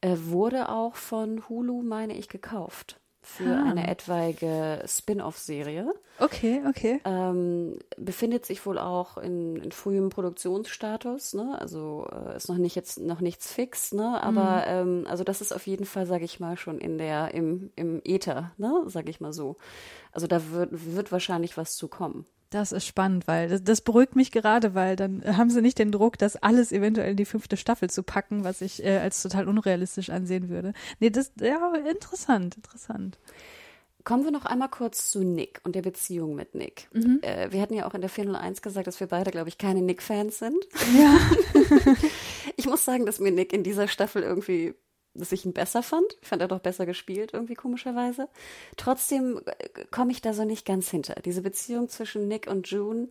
äh, 0.00 0.16
wurde 0.18 0.68
auch 0.68 0.96
von 0.96 1.48
Hulu, 1.48 1.82
meine 1.82 2.16
ich, 2.16 2.28
gekauft 2.28 2.98
für 3.24 3.56
ah. 3.56 3.64
eine 3.64 3.88
etwaige 3.88 4.82
Spin-off-Serie. 4.86 5.92
Okay, 6.18 6.62
okay. 6.68 7.00
Ähm, 7.04 7.78
befindet 7.96 8.46
sich 8.46 8.64
wohl 8.66 8.78
auch 8.78 9.16
in, 9.16 9.56
in 9.56 9.72
frühem 9.72 10.10
Produktionsstatus, 10.10 11.34
ne? 11.34 11.56
Also 11.58 12.06
äh, 12.12 12.36
ist 12.36 12.48
noch 12.48 12.58
nicht 12.58 12.76
jetzt 12.76 13.00
noch 13.00 13.20
nichts 13.20 13.52
fix, 13.52 13.92
ne? 13.92 14.22
Aber 14.22 14.82
mhm. 14.82 15.02
ähm, 15.02 15.06
also 15.08 15.24
das 15.24 15.40
ist 15.40 15.52
auf 15.52 15.66
jeden 15.66 15.86
Fall, 15.86 16.06
sage 16.06 16.24
ich 16.24 16.38
mal, 16.38 16.56
schon 16.56 16.78
in 16.78 16.98
der 16.98 17.34
im 17.34 17.70
im 17.76 18.00
Äther, 18.04 18.52
ne? 18.58 18.84
Sag 18.86 19.08
ich 19.08 19.20
mal 19.20 19.32
so. 19.32 19.56
Also 20.12 20.26
da 20.26 20.52
wird 20.52 20.70
wird 20.70 21.10
wahrscheinlich 21.10 21.56
was 21.56 21.76
zu 21.76 21.88
kommen. 21.88 22.26
Das 22.54 22.70
ist 22.70 22.86
spannend, 22.86 23.26
weil 23.26 23.48
das, 23.48 23.64
das, 23.64 23.80
beruhigt 23.80 24.14
mich 24.14 24.30
gerade, 24.30 24.76
weil 24.76 24.94
dann 24.94 25.24
haben 25.36 25.50
sie 25.50 25.60
nicht 25.60 25.76
den 25.76 25.90
Druck, 25.90 26.18
das 26.18 26.36
alles 26.36 26.70
eventuell 26.70 27.10
in 27.10 27.16
die 27.16 27.24
fünfte 27.24 27.56
Staffel 27.56 27.90
zu 27.90 28.04
packen, 28.04 28.44
was 28.44 28.60
ich 28.60 28.84
äh, 28.84 28.98
als 28.98 29.20
total 29.20 29.48
unrealistisch 29.48 30.08
ansehen 30.08 30.48
würde. 30.48 30.72
Nee, 31.00 31.10
das, 31.10 31.32
ja, 31.40 31.74
interessant, 31.74 32.54
interessant. 32.54 33.18
Kommen 34.04 34.22
wir 34.22 34.30
noch 34.30 34.44
einmal 34.44 34.68
kurz 34.68 35.10
zu 35.10 35.24
Nick 35.24 35.62
und 35.64 35.74
der 35.74 35.82
Beziehung 35.82 36.36
mit 36.36 36.54
Nick. 36.54 36.86
Mhm. 36.92 37.18
Äh, 37.22 37.50
wir 37.50 37.60
hatten 37.60 37.74
ja 37.74 37.88
auch 37.88 37.94
in 37.94 38.02
der 38.02 38.10
401 38.10 38.62
gesagt, 38.62 38.86
dass 38.86 39.00
wir 39.00 39.08
beide, 39.08 39.32
glaube 39.32 39.48
ich, 39.48 39.58
keine 39.58 39.82
Nick-Fans 39.82 40.38
sind. 40.38 40.64
Ja. 40.96 41.18
ich 42.56 42.66
muss 42.66 42.84
sagen, 42.84 43.04
dass 43.04 43.18
mir 43.18 43.32
Nick 43.32 43.52
in 43.52 43.64
dieser 43.64 43.88
Staffel 43.88 44.22
irgendwie 44.22 44.74
dass 45.14 45.32
ich 45.32 45.44
ihn 45.44 45.52
besser 45.52 45.82
fand. 45.82 46.06
Ich 46.20 46.28
fand 46.28 46.42
er 46.42 46.48
doch 46.48 46.60
besser 46.60 46.86
gespielt, 46.86 47.32
irgendwie 47.32 47.54
komischerweise. 47.54 48.28
Trotzdem 48.76 49.40
äh, 49.46 49.84
komme 49.90 50.12
ich 50.12 50.20
da 50.20 50.34
so 50.34 50.44
nicht 50.44 50.66
ganz 50.66 50.90
hinter. 50.90 51.14
Diese 51.24 51.42
Beziehung 51.42 51.88
zwischen 51.88 52.28
Nick 52.28 52.48
und 52.48 52.68
June. 52.68 53.08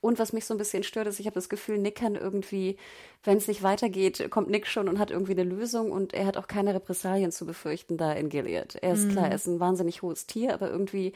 Und 0.00 0.18
was 0.18 0.32
mich 0.32 0.44
so 0.44 0.54
ein 0.54 0.58
bisschen 0.58 0.82
stört, 0.82 1.06
ist, 1.06 1.18
ich 1.18 1.26
habe 1.26 1.34
das 1.34 1.48
Gefühl, 1.48 1.78
Nick 1.78 1.96
kann 1.96 2.14
irgendwie, 2.14 2.76
wenn 3.24 3.38
es 3.38 3.48
nicht 3.48 3.62
weitergeht, 3.62 4.30
kommt 4.30 4.50
Nick 4.50 4.66
schon 4.66 4.88
und 4.88 4.98
hat 4.98 5.10
irgendwie 5.10 5.32
eine 5.32 5.44
Lösung 5.44 5.90
und 5.90 6.12
er 6.12 6.26
hat 6.26 6.36
auch 6.36 6.46
keine 6.46 6.74
Repressalien 6.74 7.32
zu 7.32 7.46
befürchten 7.46 7.96
da 7.96 8.12
in 8.12 8.28
Gilead. 8.28 8.76
Er 8.82 8.92
ist 8.92 9.06
mhm. 9.06 9.12
klar, 9.12 9.28
er 9.28 9.34
ist 9.34 9.46
ein 9.46 9.58
wahnsinnig 9.58 10.02
hohes 10.02 10.26
Tier, 10.26 10.52
aber 10.52 10.70
irgendwie 10.70 11.12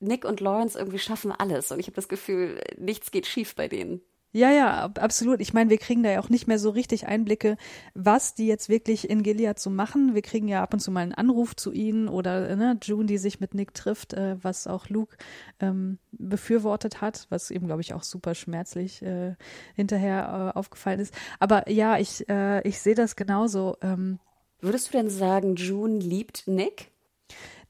Nick 0.00 0.24
und 0.24 0.40
Lawrence 0.40 0.78
irgendwie 0.78 0.98
schaffen 0.98 1.32
alles 1.32 1.70
und 1.70 1.78
ich 1.78 1.86
habe 1.86 1.96
das 1.96 2.08
Gefühl, 2.08 2.60
nichts 2.76 3.10
geht 3.10 3.26
schief 3.26 3.54
bei 3.54 3.68
denen. 3.68 4.00
Ja, 4.32 4.50
ja, 4.50 4.84
absolut. 4.84 5.40
Ich 5.40 5.54
meine, 5.54 5.70
wir 5.70 5.78
kriegen 5.78 6.02
da 6.02 6.10
ja 6.10 6.20
auch 6.20 6.28
nicht 6.28 6.46
mehr 6.46 6.58
so 6.58 6.68
richtig 6.68 7.06
Einblicke, 7.06 7.56
was 7.94 8.34
die 8.34 8.46
jetzt 8.46 8.68
wirklich 8.68 9.08
in 9.08 9.22
Gilead 9.22 9.58
so 9.58 9.70
machen. 9.70 10.14
Wir 10.14 10.20
kriegen 10.20 10.48
ja 10.48 10.62
ab 10.62 10.74
und 10.74 10.80
zu 10.80 10.90
mal 10.90 11.00
einen 11.00 11.14
Anruf 11.14 11.56
zu 11.56 11.72
ihnen 11.72 12.08
oder 12.08 12.54
ne, 12.54 12.78
June, 12.82 13.06
die 13.06 13.16
sich 13.16 13.40
mit 13.40 13.54
Nick 13.54 13.72
trifft, 13.72 14.12
äh, 14.12 14.36
was 14.42 14.66
auch 14.66 14.90
Luke 14.90 15.16
ähm, 15.60 15.98
befürwortet 16.12 17.00
hat, 17.00 17.26
was 17.30 17.50
eben, 17.50 17.66
glaube 17.66 17.80
ich, 17.80 17.94
auch 17.94 18.02
super 18.02 18.34
schmerzlich 18.34 19.00
äh, 19.00 19.34
hinterher 19.74 20.52
äh, 20.54 20.58
aufgefallen 20.58 21.00
ist. 21.00 21.14
Aber 21.38 21.70
ja, 21.70 21.98
ich, 21.98 22.28
äh, 22.28 22.60
ich 22.68 22.80
sehe 22.80 22.94
das 22.94 23.16
genauso. 23.16 23.76
Ähm, 23.80 24.18
Würdest 24.60 24.88
du 24.88 24.92
denn 24.98 25.08
sagen, 25.08 25.56
June 25.56 26.00
liebt 26.00 26.46
Nick? 26.46 26.90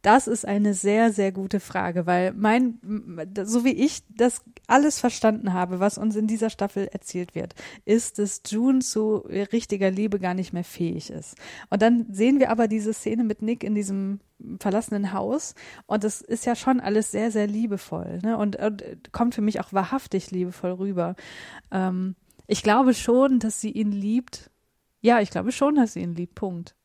Das 0.03 0.28
ist 0.28 0.46
eine 0.46 0.74
sehr, 0.74 1.12
sehr 1.12 1.32
gute 1.32 1.59
Frage, 1.59 2.07
weil 2.07 2.32
mein, 2.32 2.78
so 3.44 3.64
wie 3.64 3.72
ich 3.72 4.03
das 4.09 4.42
alles 4.68 5.01
verstanden 5.01 5.53
habe, 5.53 5.80
was 5.80 5.99
uns 5.99 6.14
in 6.14 6.28
dieser 6.28 6.51
Staffel 6.51 6.88
erzählt 6.92 7.34
wird, 7.34 7.55
ist, 7.84 8.18
dass 8.18 8.42
June 8.46 8.78
zu 8.78 9.16
richtiger 9.53 9.90
Liebe 9.90 10.20
gar 10.20 10.34
nicht 10.34 10.53
mehr 10.53 10.64
fähig 10.64 11.11
ist. 11.11 11.34
Und 11.70 11.82
dann 11.82 12.07
sehen 12.12 12.38
wir 12.38 12.51
aber 12.51 12.68
diese 12.68 12.92
Szene 12.92 13.24
mit 13.24 13.42
Nick 13.42 13.64
in 13.64 13.74
diesem 13.74 14.20
verlassenen 14.61 15.12
Haus 15.12 15.55
und 15.86 16.05
das 16.05 16.20
ist 16.20 16.46
ja 16.46 16.55
schon 16.55 16.78
alles 16.78 17.11
sehr, 17.11 17.32
sehr 17.32 17.49
liebevoll 17.49 18.20
ne? 18.22 18.38
und, 18.38 18.55
und 18.57 18.84
kommt 19.11 19.34
für 19.34 19.40
mich 19.40 19.59
auch 19.59 19.72
wahrhaftig 19.72 20.30
liebevoll 20.30 20.72
rüber. 20.72 21.16
Ähm, 21.72 22.14
ich 22.46 22.62
glaube 22.62 22.94
schon, 22.94 23.40
dass 23.40 23.61
sie 23.61 23.72
ihn 23.72 23.90
liebt. 23.92 24.51
Ja, 25.01 25.20
ich 25.20 25.30
glaube 25.30 25.51
schon, 25.53 25.74
dass 25.74 25.94
sie 25.94 26.01
ihn 26.01 26.14
liebt. 26.14 26.34
Punkt. 26.36 26.78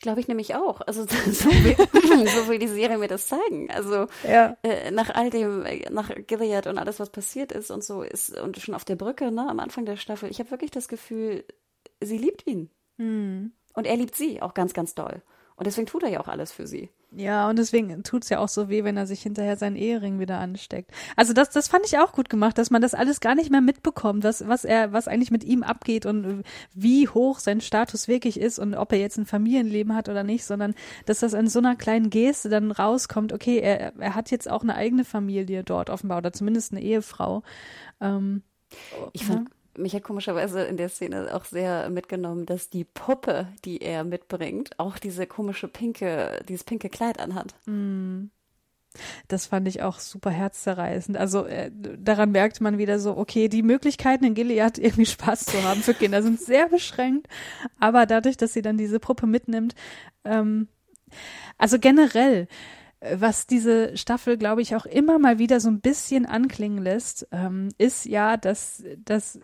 Glaube 0.00 0.20
ich 0.20 0.28
nämlich 0.28 0.54
auch. 0.54 0.80
Also 0.80 1.04
so 1.06 1.50
will, 1.50 1.76
so 2.28 2.48
will 2.48 2.58
die 2.58 2.68
Serie 2.68 2.98
mir 2.98 3.08
das 3.08 3.26
zeigen. 3.26 3.70
Also 3.70 4.06
ja. 4.26 4.56
äh, 4.62 4.90
nach 4.90 5.10
all 5.14 5.30
dem, 5.30 5.64
nach 5.90 6.10
Gilead 6.26 6.66
und 6.66 6.78
alles, 6.78 7.00
was 7.00 7.10
passiert 7.10 7.52
ist 7.52 7.70
und 7.70 7.84
so 7.84 8.02
ist 8.02 8.38
und 8.38 8.58
schon 8.58 8.74
auf 8.74 8.84
der 8.84 8.96
Brücke, 8.96 9.30
ne, 9.30 9.48
am 9.48 9.60
Anfang 9.60 9.84
der 9.84 9.96
Staffel, 9.96 10.30
ich 10.30 10.38
habe 10.40 10.50
wirklich 10.50 10.70
das 10.70 10.88
Gefühl, 10.88 11.44
sie 12.00 12.18
liebt 12.18 12.46
ihn. 12.46 12.70
Mhm. 12.96 13.52
Und 13.74 13.86
er 13.86 13.96
liebt 13.96 14.16
sie 14.16 14.42
auch 14.42 14.54
ganz, 14.54 14.74
ganz 14.74 14.94
doll. 14.94 15.22
Und 15.58 15.66
deswegen 15.66 15.88
tut 15.88 16.04
er 16.04 16.08
ja 16.08 16.20
auch 16.20 16.28
alles 16.28 16.52
für 16.52 16.68
sie. 16.68 16.88
Ja, 17.10 17.48
und 17.48 17.58
deswegen 17.58 18.04
tut's 18.04 18.28
ja 18.28 18.38
auch 18.38 18.48
so 18.48 18.68
weh, 18.68 18.84
wenn 18.84 18.96
er 18.96 19.08
sich 19.08 19.22
hinterher 19.22 19.56
seinen 19.56 19.74
Ehering 19.74 20.20
wieder 20.20 20.38
ansteckt. 20.38 20.92
Also 21.16 21.32
das, 21.32 21.50
das 21.50 21.66
fand 21.66 21.84
ich 21.84 21.98
auch 21.98 22.12
gut 22.12 22.28
gemacht, 22.28 22.58
dass 22.58 22.70
man 22.70 22.80
das 22.80 22.94
alles 22.94 23.18
gar 23.18 23.34
nicht 23.34 23.50
mehr 23.50 23.60
mitbekommt, 23.60 24.22
was, 24.22 24.46
was 24.46 24.64
er, 24.64 24.92
was 24.92 25.08
eigentlich 25.08 25.32
mit 25.32 25.42
ihm 25.42 25.64
abgeht 25.64 26.06
und 26.06 26.44
wie 26.74 27.08
hoch 27.08 27.40
sein 27.40 27.60
Status 27.60 28.06
wirklich 28.06 28.38
ist 28.38 28.60
und 28.60 28.76
ob 28.76 28.92
er 28.92 29.00
jetzt 29.00 29.16
ein 29.16 29.26
Familienleben 29.26 29.96
hat 29.96 30.08
oder 30.08 30.22
nicht, 30.22 30.44
sondern 30.44 30.74
dass 31.06 31.18
das 31.18 31.32
in 31.32 31.48
so 31.48 31.58
einer 31.58 31.74
kleinen 31.74 32.10
Geste 32.10 32.50
dann 32.50 32.70
rauskommt, 32.70 33.32
okay, 33.32 33.58
er, 33.58 33.96
er 33.98 34.14
hat 34.14 34.30
jetzt 34.30 34.48
auch 34.48 34.62
eine 34.62 34.76
eigene 34.76 35.04
Familie 35.04 35.64
dort 35.64 35.90
offenbar 35.90 36.18
oder 36.18 36.32
zumindest 36.32 36.70
eine 36.70 36.82
Ehefrau. 36.82 37.42
Ähm, 38.00 38.42
ich 39.12 39.24
fand, 39.24 39.48
mich 39.78 39.94
hat 39.94 40.02
komischerweise 40.02 40.62
in 40.62 40.76
der 40.76 40.88
Szene 40.88 41.34
auch 41.34 41.44
sehr 41.44 41.88
mitgenommen, 41.90 42.46
dass 42.46 42.70
die 42.70 42.84
Puppe, 42.84 43.48
die 43.64 43.80
er 43.80 44.04
mitbringt, 44.04 44.78
auch 44.78 44.98
diese 44.98 45.26
komische 45.26 45.68
pinke, 45.68 46.40
dieses 46.48 46.64
pinke 46.64 46.88
Kleid 46.88 47.20
anhat. 47.20 47.54
Mm. 47.66 48.26
Das 49.28 49.46
fand 49.46 49.68
ich 49.68 49.82
auch 49.82 49.98
super 50.00 50.30
herzzerreißend. 50.30 51.16
Also 51.16 51.44
äh, 51.44 51.70
daran 51.72 52.32
merkt 52.32 52.60
man 52.60 52.78
wieder 52.78 52.98
so, 52.98 53.16
okay, 53.16 53.48
die 53.48 53.62
Möglichkeiten 53.62 54.24
in 54.24 54.34
Gilead 54.34 54.78
irgendwie 54.78 55.06
Spaß 55.06 55.44
zu 55.44 55.62
haben 55.62 55.82
für 55.82 55.94
Kinder 55.94 56.22
sind 56.22 56.40
sehr 56.40 56.68
beschränkt. 56.68 57.28
Aber 57.78 58.06
dadurch, 58.06 58.36
dass 58.36 58.52
sie 58.52 58.62
dann 58.62 58.78
diese 58.78 58.98
Puppe 58.98 59.26
mitnimmt, 59.26 59.74
ähm, 60.24 60.68
also 61.58 61.78
generell, 61.78 62.48
äh, 63.00 63.16
was 63.20 63.46
diese 63.46 63.96
Staffel, 63.96 64.36
glaube 64.36 64.62
ich, 64.62 64.74
auch 64.74 64.86
immer 64.86 65.18
mal 65.18 65.38
wieder 65.38 65.60
so 65.60 65.68
ein 65.68 65.80
bisschen 65.80 66.26
anklingen 66.26 66.82
lässt, 66.82 67.28
ähm, 67.30 67.68
ist 67.78 68.06
ja, 68.06 68.36
dass, 68.36 68.82
dass 69.04 69.38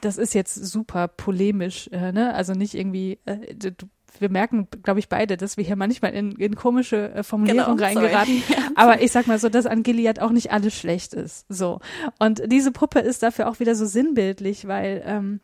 das 0.00 0.18
ist 0.18 0.34
jetzt 0.34 0.54
super 0.54 1.08
polemisch, 1.08 1.88
äh, 1.92 2.12
ne? 2.12 2.34
Also 2.34 2.52
nicht 2.52 2.74
irgendwie, 2.74 3.18
äh, 3.24 3.54
du, 3.54 3.70
wir 4.18 4.28
merken, 4.28 4.68
glaube 4.82 5.00
ich, 5.00 5.08
beide, 5.08 5.36
dass 5.36 5.56
wir 5.56 5.64
hier 5.64 5.76
manchmal 5.76 6.12
in, 6.12 6.32
in 6.32 6.54
komische 6.54 7.12
äh, 7.12 7.22
Formulierungen 7.22 7.76
genau, 7.76 7.86
reingeraten. 7.86 8.42
Aber 8.74 9.00
ich 9.00 9.12
sag 9.12 9.26
mal 9.26 9.38
so, 9.38 9.48
dass 9.48 9.66
an 9.66 9.82
Gilead 9.82 10.20
auch 10.20 10.30
nicht 10.30 10.52
alles 10.52 10.74
schlecht 10.74 11.14
ist. 11.14 11.46
So. 11.48 11.80
Und 12.18 12.42
diese 12.46 12.72
Puppe 12.72 13.00
ist 13.00 13.22
dafür 13.22 13.48
auch 13.48 13.60
wieder 13.60 13.74
so 13.74 13.86
sinnbildlich, 13.86 14.66
weil 14.66 15.02
ähm, 15.06 15.40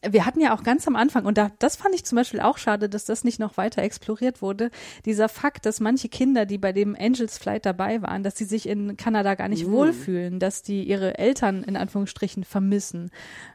wir 0.00 0.24
hatten 0.24 0.40
ja 0.40 0.54
auch 0.54 0.62
ganz 0.62 0.88
am 0.88 0.96
Anfang, 0.96 1.26
und 1.26 1.36
da, 1.38 1.50
das 1.58 1.76
fand 1.76 1.94
ich 1.94 2.04
zum 2.04 2.16
Beispiel 2.16 2.40
auch 2.40 2.58
schade, 2.58 2.88
dass 2.88 3.04
das 3.04 3.24
nicht 3.24 3.38
noch 3.38 3.56
weiter 3.56 3.82
exploriert 3.82 4.42
wurde, 4.42 4.70
dieser 5.04 5.28
Fakt, 5.28 5.66
dass 5.66 5.80
manche 5.80 6.08
Kinder, 6.08 6.46
die 6.46 6.58
bei 6.58 6.72
dem 6.72 6.96
Angels 6.98 7.38
Flight 7.38 7.66
dabei 7.66 8.02
waren, 8.02 8.22
dass 8.22 8.36
sie 8.36 8.44
sich 8.44 8.68
in 8.68 8.96
Kanada 8.96 9.34
gar 9.34 9.48
nicht 9.48 9.66
mm. 9.66 9.70
wohlfühlen, 9.70 10.38
dass 10.38 10.62
die 10.62 10.82
ihre 10.84 11.18
Eltern 11.18 11.62
in 11.62 11.76
Anführungsstrichen 11.76 12.44
vermissen. 12.44 13.10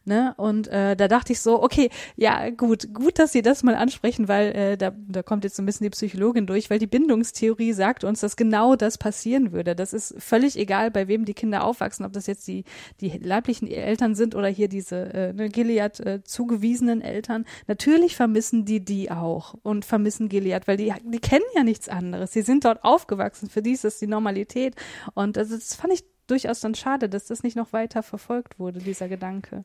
Ne? 0.06 0.36
Und 0.38 0.68
äh, 0.68 0.96
da 0.96 1.08
dachte 1.08 1.34
ich 1.34 1.42
so, 1.42 1.62
okay, 1.62 1.90
ja, 2.16 2.50
gut, 2.52 2.94
gut, 2.94 3.20
dass 3.20 3.32
sie 3.32 3.42
das 3.42 3.64
mal 3.64 3.76
ansprechen, 3.76 4.28
weil 4.28 4.56
äh, 4.56 4.78
da, 4.78 4.94
da 5.08 5.24
kommt 5.24 5.44
jetzt 5.44 5.56
so 5.56 5.64
ein 5.64 5.66
bisschen 5.66 5.86
die 5.86 5.90
Psychologin 5.90 6.46
durch, 6.46 6.70
weil 6.70 6.80
die 6.80 6.88
Bindungstheorie 6.88 7.74
sagt 7.74 8.04
uns, 8.04 8.22
dass 8.22 8.36
genau 8.36 8.76
das 8.76 8.98
passieren 8.98 9.52
würde. 9.52 9.76
Das 9.76 9.92
ist 9.92 10.16
völlig 10.20 10.58
egal, 10.58 10.92
bei 10.92 11.08
wem 11.08 11.26
die 11.26 11.34
Kinder 11.34 11.64
aufwachsen, 11.64 12.06
ob 12.06 12.14
das 12.14 12.28
jetzt 12.28 12.48
die, 12.48 12.64
die 13.02 13.18
leiblichen 13.18 13.68
Eltern 13.68 14.16
sind 14.16 14.36
oder 14.36 14.48
hier 14.48 14.70
diese 14.70 15.14
äh, 15.14 15.34
ne, 15.34 15.50
Gilead 15.50 16.00
äh, 16.00 16.22
zugewiesenen 16.28 17.02
Eltern, 17.02 17.46
natürlich 17.68 18.16
vermissen 18.16 18.66
die 18.66 18.84
die 18.84 19.10
auch 19.12 19.56
und 19.64 19.86
vermissen 19.86 20.30
Gilead, 20.30 20.68
weil 20.68 20.78
die, 20.78 20.94
die 21.04 21.20
kennen 21.20 21.46
ja 21.56 21.64
nichts 21.64 21.90
anderes. 21.90 22.34
Sie 22.34 22.42
sind 22.42 22.66
dort 22.66 22.84
aufgewachsen. 22.84 23.50
Für 23.50 23.62
die 23.62 23.72
ist 23.72 23.84
das 23.84 24.00
die 24.00 24.08
Normalität. 24.08 24.76
Und 25.14 25.38
das, 25.38 25.50
das 25.50 25.76
fand 25.76 25.94
ich 25.94 26.04
durchaus 26.28 26.60
dann 26.60 26.76
schade, 26.76 27.10
dass 27.10 27.26
das 27.26 27.44
nicht 27.44 27.56
noch 27.56 27.74
weiter 27.74 28.04
verfolgt 28.04 28.60
wurde, 28.60 28.80
dieser 28.80 29.08
Gedanke. 29.08 29.64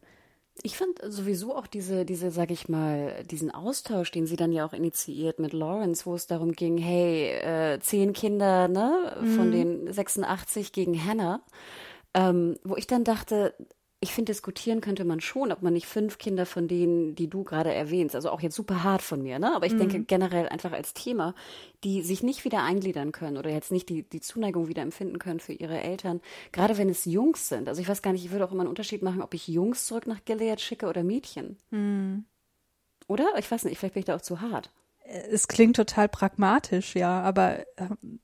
Ich 0.63 0.77
fand 0.77 1.01
sowieso 1.03 1.57
auch 1.57 1.67
diese, 1.67 2.05
diese, 2.05 2.31
sag 2.31 2.51
ich 2.51 2.69
mal, 2.69 3.25
diesen 3.25 3.51
Austausch, 3.51 4.11
den 4.11 4.27
sie 4.27 4.37
dann 4.37 4.53
ja 4.53 4.67
auch 4.67 4.75
initiiert 4.75 5.39
mit 5.39 5.55
Lawrence, 5.55 6.05
wo 6.05 6.15
es 6.15 6.27
darum 6.27 6.53
ging, 6.53 6.77
hey, 6.77 7.31
äh, 7.31 7.81
zehn 7.81 8.13
Kinder, 8.13 8.69
ne, 8.69 9.17
von 9.35 9.49
mhm. 9.49 9.53
den 9.53 9.93
86 9.93 10.73
gegen 10.73 11.03
Hannah, 11.05 11.43
ähm, 12.13 12.59
wo 12.65 12.77
ich 12.77 12.87
dann 12.87 13.03
dachte, 13.03 13.55
ich 14.03 14.13
finde, 14.13 14.33
diskutieren 14.33 14.81
könnte 14.81 15.05
man 15.05 15.21
schon, 15.21 15.53
ob 15.53 15.63
man 15.63 15.73
nicht 15.75 15.87
fünf 15.87 16.19
Kinder 16.19 16.45
von 16.45 16.67
denen, 16.67 17.15
die 17.15 17.31
du 17.31 17.45
gerade 17.45 17.73
erwähnst, 17.73 18.17
also 18.17 18.31
auch 18.31 18.41
jetzt 18.41 18.57
super 18.57 18.83
hart 18.83 19.01
von 19.01 19.23
mir, 19.23 19.39
ne? 19.39 19.55
Aber 19.55 19.65
ich 19.65 19.75
mhm. 19.75 19.79
denke 19.79 20.01
generell 20.01 20.49
einfach 20.49 20.73
als 20.73 20.93
Thema, 20.93 21.37
die 21.85 22.03
sich 22.03 22.25
nicht 22.25 22.45
wieder 22.45 22.65
eingliedern 22.65 23.13
können 23.13 23.37
oder 23.37 23.51
jetzt 23.51 23.71
nicht 23.71 23.89
die, 23.89 24.03
die 24.03 24.21
Zuneigung 24.21 24.67
wieder 24.67 24.83
empfinden 24.83 25.21
können 25.21 25.39
für 25.39 25.53
ihre 25.53 25.81
Eltern, 25.81 26.21
gerade 26.51 26.79
wenn 26.79 26.89
es 26.89 27.05
Jungs 27.05 27.49
sind. 27.49 27.69
Also 27.69 27.81
ich 27.81 27.89
weiß 27.89 28.03
gar 28.03 28.13
nicht, 28.13 28.25
ich 28.25 28.33
würde 28.33 28.45
auch 28.45 28.51
immer 28.51 28.63
einen 28.63 28.71
Unterschied 28.71 29.03
machen, 29.03 29.23
ob 29.23 29.35
ich 29.35 29.47
Jungs 29.47 29.87
zurück 29.87 30.09
nach 30.09 30.25
Gilead 30.25 30.61
schicke 30.61 30.89
oder 30.89 31.05
Mädchen. 31.05 31.57
Mhm. 31.71 32.25
Oder? 33.07 33.27
Ich 33.39 33.49
weiß 33.49 33.65
nicht, 33.65 33.79
vielleicht 33.79 33.95
bin 33.95 34.01
ich 34.01 34.07
da 34.07 34.17
auch 34.17 34.21
zu 34.21 34.41
hart. 34.41 34.71
Es 35.05 35.47
klingt 35.47 35.77
total 35.77 36.09
pragmatisch, 36.09 36.97
ja, 36.97 37.21
aber 37.21 37.65
ähm, 37.77 38.19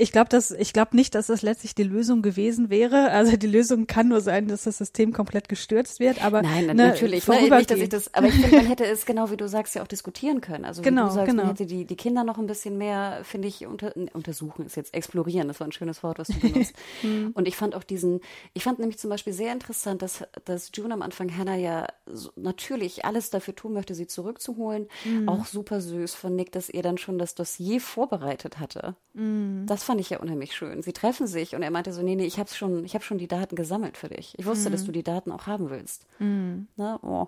ich 0.00 0.12
glaube, 0.12 0.28
dass 0.28 0.50
ich 0.50 0.72
glaube 0.72 0.96
nicht, 0.96 1.14
dass 1.14 1.26
das 1.26 1.42
letztlich 1.42 1.74
die 1.74 1.82
Lösung 1.82 2.22
gewesen 2.22 2.70
wäre. 2.70 3.10
Also 3.10 3.36
die 3.36 3.46
Lösung 3.46 3.86
kann 3.86 4.08
nur 4.08 4.20
sein, 4.20 4.48
dass 4.48 4.64
das 4.64 4.78
System 4.78 5.12
komplett 5.12 5.48
gestürzt 5.48 6.00
wird. 6.00 6.24
Aber 6.24 6.42
nein, 6.42 6.66
ne, 6.66 6.74
natürlich. 6.74 7.26
Ne, 7.26 7.50
nicht, 7.50 7.70
dass 7.70 7.78
ich 7.78 7.88
das, 7.88 8.14
aber 8.14 8.28
ich 8.28 8.34
finde, 8.34 8.56
man 8.56 8.66
hätte 8.66 8.84
es 8.84 9.06
genau 9.06 9.30
wie 9.30 9.36
du 9.36 9.48
sagst 9.48 9.74
ja 9.74 9.82
auch 9.82 9.88
diskutieren 9.88 10.40
können. 10.40 10.64
Also 10.64 10.82
genau, 10.82 11.08
du 11.08 11.14
sagst, 11.14 11.30
genau. 11.30 11.42
man 11.42 11.52
hätte 11.52 11.66
die 11.66 11.84
die 11.84 11.96
Kinder 11.96 12.24
noch 12.24 12.38
ein 12.38 12.46
bisschen 12.46 12.78
mehr, 12.78 13.20
finde 13.22 13.48
ich, 13.48 13.66
unter, 13.66 13.94
untersuchen 14.12 14.66
ist 14.66 14.76
jetzt 14.76 14.94
explorieren. 14.94 15.48
Das 15.48 15.60
war 15.60 15.68
ein 15.68 15.72
schönes 15.72 16.02
Wort, 16.02 16.18
was 16.18 16.28
du 16.28 16.38
benutzt. 16.38 16.74
Hm. 17.02 17.30
Und 17.34 17.46
ich 17.46 17.56
fand 17.56 17.74
auch 17.74 17.84
diesen, 17.84 18.20
ich 18.52 18.64
fand 18.64 18.78
nämlich 18.78 18.98
zum 18.98 19.10
Beispiel 19.10 19.32
sehr 19.32 19.52
interessant, 19.52 20.02
dass 20.02 20.24
dass 20.44 20.70
June 20.74 20.92
am 20.92 21.02
Anfang 21.02 21.34
Hannah 21.36 21.56
ja 21.56 21.86
so, 22.06 22.30
natürlich 22.36 23.04
alles 23.04 23.30
dafür 23.30 23.54
tun 23.54 23.72
möchte, 23.72 23.94
sie 23.94 24.06
zurückzuholen. 24.06 24.88
Mhm. 25.04 25.28
Auch 25.28 25.46
super 25.46 25.80
süß 25.80 26.14
von 26.14 26.34
Nick, 26.34 26.52
dass 26.52 26.68
er 26.68 26.82
dann 26.82 26.98
schon 26.98 27.18
das 27.18 27.34
Dossier 27.34 27.80
vorbereitet 27.80 28.58
hatte. 28.58 28.96
Mhm. 29.14 29.64
Das 29.66 29.82
fand 29.90 30.00
ich 30.00 30.10
ja 30.10 30.20
unheimlich 30.20 30.54
schön. 30.54 30.82
Sie 30.82 30.92
treffen 30.92 31.26
sich 31.26 31.56
und 31.56 31.62
er 31.62 31.72
meinte 31.72 31.92
so, 31.92 32.00
nee, 32.00 32.14
nee, 32.14 32.24
ich 32.24 32.38
habe 32.38 32.48
schon, 32.48 32.84
ich 32.84 32.94
habe 32.94 33.02
schon 33.02 33.18
die 33.18 33.26
Daten 33.26 33.56
gesammelt 33.56 33.96
für 33.96 34.08
dich. 34.08 34.38
Ich 34.38 34.46
wusste, 34.46 34.68
mhm. 34.68 34.72
dass 34.72 34.84
du 34.84 34.92
die 34.92 35.02
Daten 35.02 35.32
auch 35.32 35.48
haben 35.48 35.68
willst. 35.68 36.06
Mhm. 36.20 36.68
Ne? 36.76 37.00
Oh. 37.02 37.26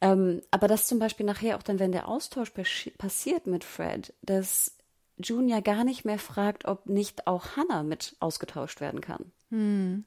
Ähm, 0.00 0.40
aber 0.52 0.68
das 0.68 0.86
zum 0.86 1.00
Beispiel 1.00 1.26
nachher 1.26 1.56
auch 1.56 1.64
dann, 1.64 1.80
wenn 1.80 1.90
der 1.90 2.06
Austausch 2.06 2.52
passiert 2.96 3.48
mit 3.48 3.64
Fred, 3.64 4.14
dass 4.22 4.76
June 5.18 5.50
ja 5.50 5.58
gar 5.58 5.82
nicht 5.82 6.04
mehr 6.04 6.20
fragt, 6.20 6.64
ob 6.66 6.86
nicht 6.86 7.26
auch 7.26 7.56
Hannah 7.56 7.82
mit 7.82 8.14
ausgetauscht 8.20 8.80
werden 8.80 9.00
kann. 9.00 9.32
Mhm. 9.48 10.04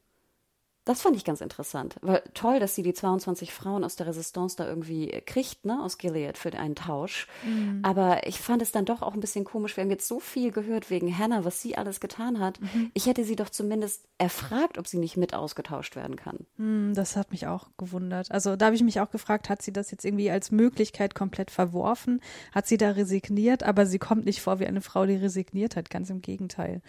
Das 0.86 1.02
fand 1.02 1.16
ich 1.16 1.24
ganz 1.24 1.40
interessant. 1.40 1.96
Weil 2.02 2.22
toll, 2.34 2.60
dass 2.60 2.76
sie 2.76 2.84
die 2.84 2.94
22 2.94 3.54
Frauen 3.54 3.86
aus 3.86 3.96
der 3.96 4.08
Resistance 4.08 4.58
da 4.58 4.68
irgendwie 4.68 5.08
kriegt, 5.26 5.64
ne, 5.66 5.82
aus 5.82 5.98
Gilead 5.98 6.38
für 6.38 6.54
einen 6.54 6.76
Tausch. 6.76 7.28
Mhm. 7.46 7.80
Aber 7.84 8.28
ich 8.28 8.40
fand 8.40 8.62
es 8.62 8.74
dann 8.74 8.84
doch 8.84 9.02
auch 9.02 9.14
ein 9.14 9.22
bisschen 9.22 9.46
komisch. 9.46 9.78
Wir 9.78 9.84
haben 9.84 9.92
jetzt 9.92 10.08
so 10.08 10.20
viel 10.20 10.52
gehört 10.52 10.90
wegen 10.90 11.18
Hannah, 11.18 11.46
was 11.46 11.62
sie 11.62 11.78
alles 11.78 12.02
getan 12.02 12.40
hat. 12.40 12.60
Mhm. 12.60 12.92
Ich 12.94 13.06
hätte 13.06 13.24
sie 13.24 13.38
doch 13.38 13.50
zumindest 13.50 14.04
erfragt, 14.18 14.78
ob 14.78 14.88
sie 14.88 14.98
nicht 14.98 15.16
mit 15.16 15.34
ausgetauscht 15.34 15.96
werden 15.96 16.18
kann. 16.18 16.46
Mhm, 16.58 16.94
das 16.94 17.16
hat 17.16 17.32
mich 17.32 17.48
auch 17.48 17.70
gewundert. 17.78 18.32
Also 18.32 18.58
da 18.58 18.66
habe 18.66 18.76
ich 18.76 18.84
mich 18.84 19.00
auch 19.00 19.10
gefragt, 19.10 19.50
hat 19.50 19.62
sie 19.62 19.72
das 19.72 19.90
jetzt 19.90 20.04
irgendwie 20.04 20.32
als 20.32 20.52
Möglichkeit 20.52 21.16
komplett 21.16 21.50
verworfen? 21.50 22.20
Hat 22.54 22.68
sie 22.68 22.78
da 22.78 22.92
resigniert? 22.92 23.64
Aber 23.64 23.86
sie 23.86 24.00
kommt 24.00 24.26
nicht 24.26 24.42
vor 24.42 24.60
wie 24.60 24.68
eine 24.68 24.82
Frau, 24.82 25.06
die 25.06 25.16
resigniert 25.16 25.78
hat. 25.78 25.90
Ganz 25.90 26.10
im 26.10 26.22
Gegenteil. 26.22 26.82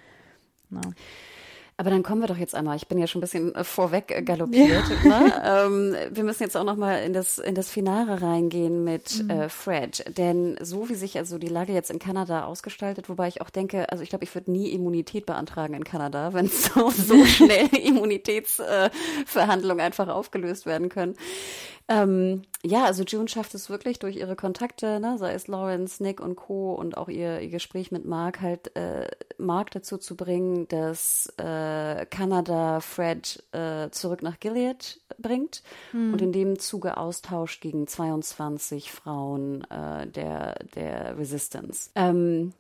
Na. 0.69 0.81
Aber 1.77 1.91
dann 1.91 2.05
kommen 2.05 2.21
wir 2.21 2.29
doch 2.29 2.37
jetzt 2.37 2.55
einmal. 2.55 2.77
Ich 2.77 2.87
bin 2.87 2.99
ja 2.99 3.09
schon 3.09 3.19
ein 3.19 3.23
bisschen 3.23 3.53
äh, 3.55 3.65
vorweg 3.65 4.17
äh, 4.17 4.23
galoppiert. 4.23 4.85
Ja. 5.05 5.21
Ne? 5.21 5.43
ähm, 5.45 5.97
wir 6.15 6.23
müssen 6.23 6.45
jetzt 6.45 6.57
auch 6.57 6.63
noch 6.63 6.77
mal 6.77 7.03
in 7.03 7.13
das 7.13 7.39
in 7.39 7.57
das 7.57 7.69
Finale 7.69 8.23
reingehen 8.23 8.85
mit 8.85 9.25
mhm. 9.25 9.31
äh, 9.31 9.49
Fred, 9.49 10.05
denn 10.17 10.57
so 10.61 10.89
wie 10.89 10.95
sich 10.95 11.19
also 11.19 11.37
die 11.37 11.49
Lage 11.49 11.73
jetzt 11.73 11.91
in 11.91 11.99
Kanada 11.99 12.45
ausgestaltet, 12.45 13.09
wobei 13.09 13.27
ich 13.27 13.41
auch 13.41 13.51
denke, 13.51 13.91
also 13.91 14.05
ich 14.05 14.09
glaube, 14.09 14.23
ich 14.25 14.33
würde 14.35 14.53
nie 14.53 14.71
Immunität 14.71 15.27
beantragen 15.27 15.75
in 15.75 15.83
Kanada, 15.85 16.33
wenn 16.33 16.49
so 16.49 16.91
so 16.91 17.25
schnell 17.27 17.67
Immunitätsverhandlungen 17.75 19.81
äh, 19.81 19.87
einfach 19.87 20.07
aufgelöst 20.09 20.67
werden 20.67 20.89
können. 20.89 21.17
Ähm, 21.87 22.43
ja, 22.63 22.85
also 22.85 23.03
June 23.03 23.29
schafft 23.29 23.55
es 23.55 23.69
wirklich 23.69 23.99
durch 23.99 24.17
ihre 24.17 24.37
Kontakte, 24.37 25.01
ne, 25.01 25.19
sei 25.19 25.35
es 25.35 25.49
Lawrence, 25.49 26.03
Nick 26.03 26.21
und 26.21 26.35
Co. 26.35 26.73
und 26.73 26.97
auch 26.97 27.11
ihr, 27.11 27.41
ihr 27.41 27.51
Gespräch 27.51 27.93
mit 27.93 28.07
Mark, 28.07 28.41
halt 28.41 28.75
äh, 28.75 29.09
Mark 29.37 29.71
dazu 29.73 29.99
zu 29.99 30.17
bringen, 30.17 30.67
dass 30.69 31.31
äh, 31.37 32.07
Kanada 32.07 32.81
Fred 32.81 33.43
äh, 33.53 33.91
zurück 33.91 34.23
nach 34.23 34.41
Gilead 34.41 35.01
bringt 35.19 35.63
hm. 35.91 36.15
und 36.15 36.23
in 36.23 36.33
dem 36.33 36.59
Zuge 36.59 36.97
austauscht 36.97 37.61
gegen 37.61 37.87
22 37.87 38.91
Frauen 38.91 39.65
äh, 39.71 40.07
der, 40.07 40.55
der 40.75 41.19
Resistance. 41.19 41.91
Ähm, 41.95 42.55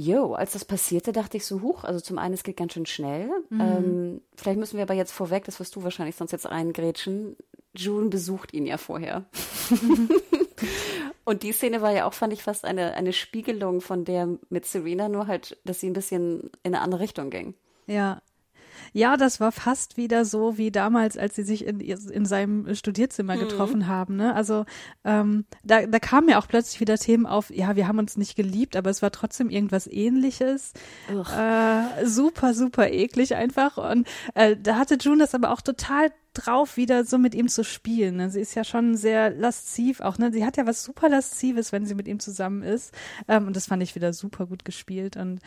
Jo, 0.00 0.34
als 0.34 0.52
das 0.52 0.64
passierte, 0.64 1.10
dachte 1.10 1.36
ich 1.36 1.44
so, 1.44 1.60
huch, 1.60 1.82
also 1.82 1.98
zum 1.98 2.18
einen, 2.18 2.32
es 2.32 2.44
geht 2.44 2.56
ganz 2.56 2.72
schön 2.72 2.86
schnell. 2.86 3.28
Mhm. 3.50 3.60
Ähm, 3.60 4.20
vielleicht 4.36 4.60
müssen 4.60 4.76
wir 4.76 4.84
aber 4.84 4.94
jetzt 4.94 5.10
vorweg, 5.10 5.42
das 5.44 5.58
wirst 5.58 5.74
du 5.74 5.82
wahrscheinlich 5.82 6.14
sonst 6.14 6.30
jetzt 6.30 6.48
reingrätschen, 6.48 7.36
June 7.74 8.08
besucht 8.08 8.52
ihn 8.54 8.66
ja 8.66 8.76
vorher. 8.76 9.26
Und 11.24 11.42
die 11.42 11.52
Szene 11.52 11.82
war 11.82 11.92
ja 11.92 12.06
auch, 12.06 12.14
fand 12.14 12.32
ich, 12.32 12.42
fast 12.42 12.64
eine, 12.64 12.94
eine 12.94 13.12
Spiegelung 13.12 13.80
von 13.80 14.04
der 14.04 14.38
mit 14.48 14.64
Serena, 14.64 15.08
nur 15.08 15.26
halt, 15.26 15.58
dass 15.64 15.80
sie 15.80 15.88
ein 15.88 15.92
bisschen 15.92 16.50
in 16.62 16.74
eine 16.74 16.80
andere 16.80 17.00
Richtung 17.00 17.30
ging. 17.30 17.54
Ja, 17.86 18.22
ja, 18.92 19.16
das 19.16 19.40
war 19.40 19.52
fast 19.52 19.96
wieder 19.96 20.24
so 20.24 20.58
wie 20.58 20.70
damals, 20.70 21.16
als 21.16 21.34
sie 21.36 21.42
sich 21.42 21.66
in, 21.66 21.80
in 21.80 22.24
seinem 22.24 22.74
Studierzimmer 22.74 23.36
mhm. 23.36 23.40
getroffen 23.40 23.86
haben. 23.86 24.16
Ne? 24.16 24.34
Also 24.34 24.64
ähm, 25.04 25.44
da, 25.64 25.86
da 25.86 25.98
kamen 25.98 26.28
ja 26.28 26.38
auch 26.38 26.48
plötzlich 26.48 26.80
wieder 26.80 26.96
Themen 26.96 27.26
auf, 27.26 27.50
ja, 27.50 27.76
wir 27.76 27.88
haben 27.88 27.98
uns 27.98 28.16
nicht 28.16 28.36
geliebt, 28.36 28.76
aber 28.76 28.90
es 28.90 29.02
war 29.02 29.10
trotzdem 29.10 29.50
irgendwas 29.50 29.86
ähnliches. 29.86 30.72
Äh, 31.08 32.06
super, 32.06 32.54
super 32.54 32.90
eklig 32.90 33.34
einfach. 33.34 33.76
Und 33.78 34.06
äh, 34.34 34.56
da 34.56 34.76
hatte 34.76 34.96
June 35.00 35.18
das 35.18 35.34
aber 35.34 35.50
auch 35.52 35.60
total 35.60 36.10
drauf, 36.34 36.76
wieder 36.76 37.04
so 37.04 37.18
mit 37.18 37.34
ihm 37.34 37.48
zu 37.48 37.64
spielen. 37.64 38.16
Ne? 38.16 38.30
Sie 38.30 38.40
ist 38.40 38.54
ja 38.54 38.64
schon 38.64 38.96
sehr 38.96 39.30
lasziv 39.30 40.00
auch. 40.00 40.18
Ne? 40.18 40.32
Sie 40.32 40.44
hat 40.44 40.56
ja 40.56 40.66
was 40.66 40.84
super 40.84 41.08
laszives, 41.08 41.72
wenn 41.72 41.86
sie 41.86 41.94
mit 41.94 42.08
ihm 42.08 42.20
zusammen 42.20 42.62
ist. 42.62 42.94
Ähm, 43.26 43.46
und 43.46 43.56
das 43.56 43.66
fand 43.66 43.82
ich 43.82 43.94
wieder 43.94 44.12
super 44.12 44.46
gut 44.46 44.64
gespielt. 44.64 45.16
Und 45.16 45.40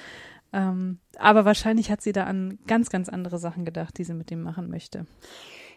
ähm, 0.54 1.00
aber 1.18 1.46
wahrscheinlich 1.46 1.92
hat 1.92 2.02
sie 2.02 2.12
da 2.12 2.26
an 2.26 2.60
ganz, 2.68 2.90
ganz 2.90 3.10
andere 3.10 3.38
Sachen 3.38 3.66
gedacht, 3.66 3.98
die 3.98 4.04
sie 4.04 4.14
mit 4.14 4.32
ihm 4.32 4.42
machen 4.42 4.70
möchte. 4.70 5.06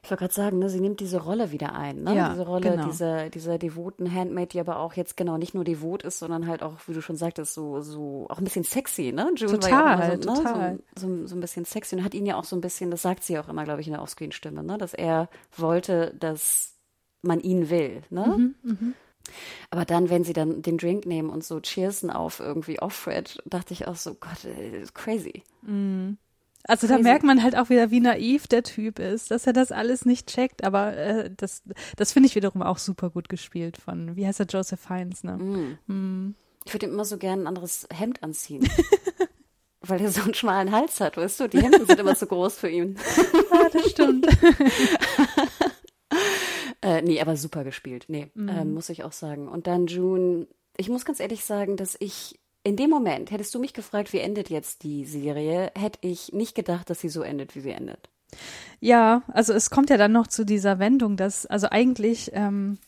Ich 0.02 0.10
wollte 0.10 0.20
gerade 0.20 0.34
sagen, 0.34 0.58
ne, 0.58 0.68
sie 0.68 0.80
nimmt 0.80 1.00
diese 1.00 1.18
Rolle 1.18 1.50
wieder 1.50 1.74
ein, 1.74 2.02
ne? 2.02 2.14
Ja, 2.14 2.28
diese 2.28 2.44
Rolle 2.44 2.72
genau. 2.72 2.84
dieser, 2.84 3.30
dieser 3.30 3.56
devoten 3.56 4.12
Handmaid, 4.12 4.52
die 4.52 4.60
aber 4.60 4.78
auch 4.78 4.92
jetzt 4.92 5.16
genau 5.16 5.38
nicht 5.38 5.54
nur 5.54 5.64
devot 5.64 6.02
ist, 6.02 6.18
sondern 6.18 6.46
halt 6.46 6.62
auch, 6.62 6.74
wie 6.86 6.92
du 6.92 7.00
schon 7.00 7.16
sagtest, 7.16 7.54
so, 7.54 7.80
so 7.80 8.26
auch 8.28 8.36
ein 8.36 8.44
bisschen 8.44 8.64
sexy, 8.64 9.12
ne? 9.12 9.30
June 9.34 9.52
total, 9.58 9.98
war 9.98 10.08
ja 10.08 10.18
auch 10.18 10.22
so, 10.22 10.34
total. 10.34 10.72
Ne? 10.72 10.78
So, 10.94 11.08
so, 11.08 11.26
so, 11.28 11.36
ein 11.36 11.40
bisschen 11.40 11.64
sexy 11.64 11.96
und 11.96 12.04
hat 12.04 12.12
ihn 12.12 12.26
ja 12.26 12.36
auch 12.36 12.44
so 12.44 12.54
ein 12.54 12.60
bisschen, 12.60 12.90
das 12.90 13.00
sagt 13.00 13.24
sie 13.24 13.38
auch 13.38 13.48
immer, 13.48 13.64
glaube 13.64 13.80
ich, 13.80 13.86
in 13.86 13.94
der 13.94 14.02
Offscreen-Stimme, 14.02 14.62
ne? 14.62 14.76
Dass 14.76 14.92
er 14.92 15.30
wollte, 15.56 16.14
dass 16.20 16.74
man 17.22 17.40
ihn 17.40 17.70
will, 17.70 18.02
ne? 18.10 18.26
Mhm, 18.26 18.54
mh. 18.62 18.92
Aber 19.70 19.84
dann, 19.84 20.10
wenn 20.10 20.24
sie 20.24 20.32
dann 20.32 20.62
den 20.62 20.78
Drink 20.78 21.06
nehmen 21.06 21.30
und 21.30 21.44
so 21.44 21.60
cheersen 21.60 22.10
auf 22.10 22.40
irgendwie 22.40 22.80
Offred, 22.80 23.42
dachte 23.46 23.72
ich 23.72 23.86
auch 23.86 23.96
so, 23.96 24.14
Gott, 24.14 24.44
äh, 24.44 24.84
crazy. 24.92 25.42
Mm. 25.62 26.12
Also 26.66 26.86
crazy. 26.86 27.02
da 27.02 27.02
merkt 27.02 27.24
man 27.24 27.42
halt 27.42 27.56
auch 27.56 27.68
wieder, 27.68 27.90
wie 27.90 28.00
naiv 28.00 28.46
der 28.46 28.62
Typ 28.62 28.98
ist, 28.98 29.30
dass 29.30 29.46
er 29.46 29.52
das 29.52 29.72
alles 29.72 30.04
nicht 30.04 30.28
checkt. 30.28 30.64
Aber 30.64 30.96
äh, 30.96 31.30
das, 31.36 31.62
das 31.96 32.12
finde 32.12 32.28
ich 32.28 32.34
wiederum 32.34 32.62
auch 32.62 32.78
super 32.78 33.10
gut 33.10 33.28
gespielt 33.28 33.76
von, 33.76 34.16
wie 34.16 34.26
heißt 34.26 34.40
er, 34.40 34.46
Joseph 34.46 34.88
Hines, 34.88 35.24
ne? 35.24 35.36
Mm. 35.36 35.78
Mm. 35.92 36.34
Ich 36.66 36.72
würde 36.72 36.86
ihm 36.86 36.92
immer 36.92 37.04
so 37.04 37.18
gerne 37.18 37.42
ein 37.42 37.46
anderes 37.46 37.86
Hemd 37.92 38.22
anziehen. 38.22 38.68
weil 39.88 40.00
er 40.00 40.10
so 40.10 40.22
einen 40.22 40.34
schmalen 40.34 40.72
Hals 40.72 41.00
hat, 41.00 41.16
weißt 41.16 41.40
du? 41.40 41.48
Die 41.48 41.60
Hemden 41.60 41.86
sind 41.86 42.00
immer 42.00 42.16
zu 42.16 42.26
groß 42.26 42.56
für 42.56 42.68
ihn. 42.68 42.96
ja, 43.52 43.68
das 43.70 43.90
stimmt. 43.90 44.26
Äh, 46.84 47.00
nee, 47.00 47.18
aber 47.20 47.34
super 47.36 47.64
gespielt. 47.64 48.04
Nee, 48.08 48.30
mhm. 48.34 48.48
äh, 48.48 48.64
muss 48.66 48.90
ich 48.90 49.04
auch 49.04 49.12
sagen. 49.12 49.48
Und 49.48 49.66
dann 49.66 49.86
June, 49.86 50.46
ich 50.76 50.90
muss 50.90 51.06
ganz 51.06 51.18
ehrlich 51.18 51.42
sagen, 51.44 51.76
dass 51.78 51.96
ich 51.98 52.38
in 52.62 52.76
dem 52.76 52.90
Moment, 52.90 53.30
hättest 53.30 53.54
du 53.54 53.58
mich 53.58 53.72
gefragt, 53.72 54.12
wie 54.12 54.18
endet 54.18 54.50
jetzt 54.50 54.82
die 54.82 55.04
Serie, 55.06 55.72
hätte 55.76 55.98
ich 56.02 56.32
nicht 56.32 56.54
gedacht, 56.54 56.90
dass 56.90 57.00
sie 57.00 57.08
so 57.08 57.22
endet, 57.22 57.56
wie 57.56 57.60
sie 57.60 57.70
endet. 57.70 58.10
Ja, 58.80 59.22
also 59.28 59.54
es 59.54 59.70
kommt 59.70 59.88
ja 59.90 59.96
dann 59.96 60.12
noch 60.12 60.26
zu 60.26 60.44
dieser 60.44 60.78
Wendung, 60.78 61.16
dass, 61.16 61.46
also 61.46 61.68
eigentlich, 61.70 62.30
ähm, 62.34 62.78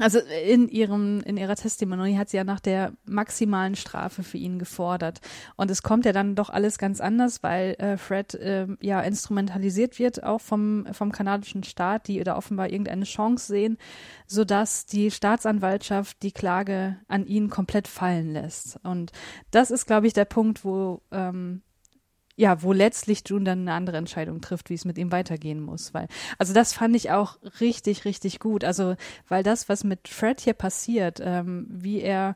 also 0.00 0.18
in 0.18 0.68
ihrem, 0.68 1.20
in 1.20 1.36
ihrer 1.36 1.54
Testimony 1.54 2.16
hat 2.16 2.28
sie 2.28 2.36
ja 2.36 2.42
nach 2.42 2.58
der 2.58 2.92
maximalen 3.04 3.76
Strafe 3.76 4.24
für 4.24 4.38
ihn 4.38 4.58
gefordert. 4.58 5.20
Und 5.54 5.70
es 5.70 5.84
kommt 5.84 6.04
ja 6.04 6.12
dann 6.12 6.34
doch 6.34 6.50
alles 6.50 6.78
ganz 6.78 7.00
anders, 7.00 7.44
weil 7.44 7.74
äh, 7.78 7.96
Fred 7.96 8.34
äh, 8.34 8.66
ja 8.80 9.00
instrumentalisiert 9.02 10.00
wird, 10.00 10.24
auch 10.24 10.40
vom, 10.40 10.86
vom 10.92 11.12
kanadischen 11.12 11.62
Staat, 11.62 12.08
die 12.08 12.22
da 12.24 12.36
offenbar 12.36 12.70
irgendeine 12.70 13.04
Chance 13.04 13.46
sehen, 13.46 13.78
sodass 14.26 14.86
die 14.86 15.12
Staatsanwaltschaft 15.12 16.22
die 16.24 16.32
Klage 16.32 16.96
an 17.06 17.24
ihn 17.26 17.48
komplett 17.48 17.86
fallen 17.86 18.32
lässt. 18.32 18.80
Und 18.82 19.12
das 19.52 19.70
ist, 19.70 19.86
glaube 19.86 20.08
ich, 20.08 20.12
der 20.12 20.24
Punkt, 20.24 20.64
wo 20.64 21.02
ähm, 21.12 21.62
ja, 22.36 22.62
wo 22.62 22.72
letztlich 22.72 23.22
June 23.26 23.44
dann 23.44 23.60
eine 23.60 23.72
andere 23.72 23.96
Entscheidung 23.96 24.40
trifft, 24.40 24.70
wie 24.70 24.74
es 24.74 24.84
mit 24.84 24.98
ihm 24.98 25.12
weitergehen 25.12 25.60
muss. 25.60 25.94
Weil, 25.94 26.08
also 26.38 26.52
das 26.52 26.72
fand 26.72 26.96
ich 26.96 27.10
auch 27.10 27.38
richtig, 27.60 28.04
richtig 28.04 28.40
gut. 28.40 28.64
Also, 28.64 28.96
weil 29.28 29.42
das, 29.42 29.68
was 29.68 29.84
mit 29.84 30.08
Fred 30.08 30.40
hier 30.40 30.54
passiert, 30.54 31.20
ähm, 31.22 31.66
wie 31.70 32.00
er, 32.00 32.34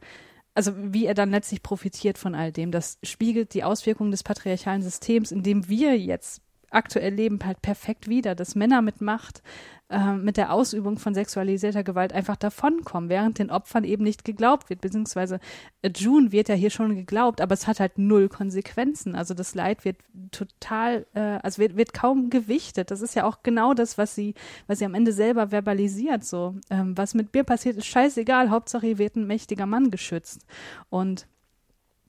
also 0.55 0.72
wie 0.76 1.07
er 1.07 1.14
dann 1.14 1.30
letztlich 1.30 1.62
profitiert 1.62 2.18
von 2.18 2.34
all 2.34 2.53
dem, 2.53 2.70
das 2.70 2.99
spiegelt 3.03 3.55
die 3.55 3.64
Auswirkungen 3.64 4.11
des 4.11 4.22
patriarchalen 4.22 4.82
Systems, 4.82 5.32
in 5.32 5.42
dem 5.42 5.68
wir 5.68 5.99
jetzt 5.99 6.42
aktuell 6.70 7.14
leben, 7.14 7.38
halt 7.44 7.62
perfekt 7.62 8.08
wider, 8.08 8.34
dass 8.34 8.54
Männer 8.54 8.82
mit 8.82 9.00
Macht 9.00 9.42
äh, 9.90 10.12
mit 10.12 10.36
der 10.36 10.52
Ausübung 10.52 10.98
von 10.98 11.14
sexualisierter 11.14 11.82
Gewalt 11.82 12.12
einfach 12.12 12.36
davonkommen, 12.36 13.08
während 13.08 13.38
den 13.38 13.50
Opfern 13.50 13.84
eben 13.84 14.04
nicht 14.04 14.22
geglaubt 14.22 14.68
wird, 14.68 14.82
beziehungsweise 14.82 15.40
äh, 15.80 15.90
June 15.94 16.30
wird 16.30 16.50
ja 16.50 16.54
hier 16.54 16.68
schon 16.68 16.94
geglaubt, 16.94 17.40
aber 17.40 17.54
es 17.54 17.66
hat 17.66 17.80
halt 17.80 17.96
null 17.96 18.28
Konsequenzen. 18.28 19.14
Also 19.14 19.32
das 19.32 19.54
Leid 19.54 19.86
wird 19.86 19.96
total, 20.30 21.06
äh, 21.14 21.38
also 21.42 21.62
wird, 21.62 21.76
wird 21.76 21.94
kaum 21.94 22.28
gewichtet. 22.28 22.90
Das 22.90 23.00
ist 23.00 23.14
ja 23.14 23.24
auch 23.24 23.42
genau 23.42 23.72
das, 23.72 23.96
was 23.96 24.14
sie, 24.14 24.34
was 24.66 24.78
sie 24.80 24.84
am 24.84 24.94
Ende 24.94 25.12
selber 25.12 25.52
verbalisiert. 25.52 26.22
So, 26.22 26.56
ähm, 26.68 26.96
was 26.96 27.14
mit 27.14 27.32
mir 27.32 27.44
passiert, 27.44 27.78
ist 27.78 27.86
scheißegal. 27.86 28.50
Hauptsache, 28.50 28.86
hier 28.86 28.98
wird 28.98 29.16
ein 29.16 29.26
mächtiger 29.26 29.64
Mann 29.64 29.90
geschützt. 29.90 30.44
Und 30.90 31.26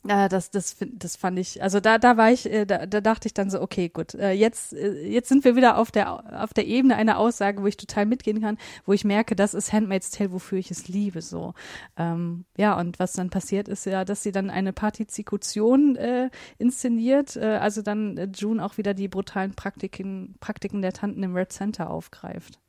äh, 0.07 0.29
das, 0.29 0.49
das, 0.51 0.77
das 0.79 1.15
fand 1.17 1.39
ich, 1.39 1.61
also 1.61 1.79
da, 1.79 1.97
da 1.97 2.15
war 2.15 2.31
ich, 2.31 2.49
äh, 2.49 2.65
da, 2.65 2.85
da 2.85 3.01
dachte 3.01 3.27
ich 3.27 3.33
dann 3.33 3.49
so, 3.49 3.61
okay, 3.61 3.89
gut, 3.89 4.13
äh, 4.15 4.31
jetzt, 4.31 4.73
äh, 4.73 5.05
jetzt 5.05 5.27
sind 5.27 5.43
wir 5.43 5.55
wieder 5.55 5.77
auf 5.77 5.91
der, 5.91 6.41
auf 6.41 6.53
der 6.53 6.67
Ebene 6.67 6.95
einer 6.95 7.17
Aussage, 7.17 7.61
wo 7.61 7.67
ich 7.67 7.75
total 7.75 8.05
mitgehen 8.05 8.41
kann, 8.41 8.57
wo 8.85 8.93
ich 8.93 9.03
merke, 9.03 9.35
das 9.35 9.53
ist 9.53 9.73
Handmaid's 9.73 10.11
Tale, 10.11 10.31
wofür 10.31 10.57
ich 10.57 10.71
es 10.71 10.87
liebe, 10.87 11.21
so. 11.21 11.53
Ähm, 11.97 12.45
ja, 12.57 12.79
und 12.79 12.99
was 12.99 13.13
dann 13.13 13.29
passiert 13.29 13.67
ist 13.67 13.85
ja, 13.85 14.05
dass 14.05 14.23
sie 14.23 14.31
dann 14.31 14.49
eine 14.49 14.71
Partizipation 14.73 15.95
äh, 15.97 16.29
inszeniert, 16.57 17.35
äh, 17.35 17.57
also 17.61 17.81
dann 17.81 18.17
äh, 18.17 18.29
June 18.33 18.63
auch 18.63 18.77
wieder 18.77 18.93
die 18.93 19.09
brutalen 19.09 19.53
Praktiken, 19.53 20.35
Praktiken 20.39 20.81
der 20.81 20.93
Tanten 20.93 21.23
im 21.23 21.35
Red 21.35 21.51
Center 21.51 21.89
aufgreift. 21.89 22.59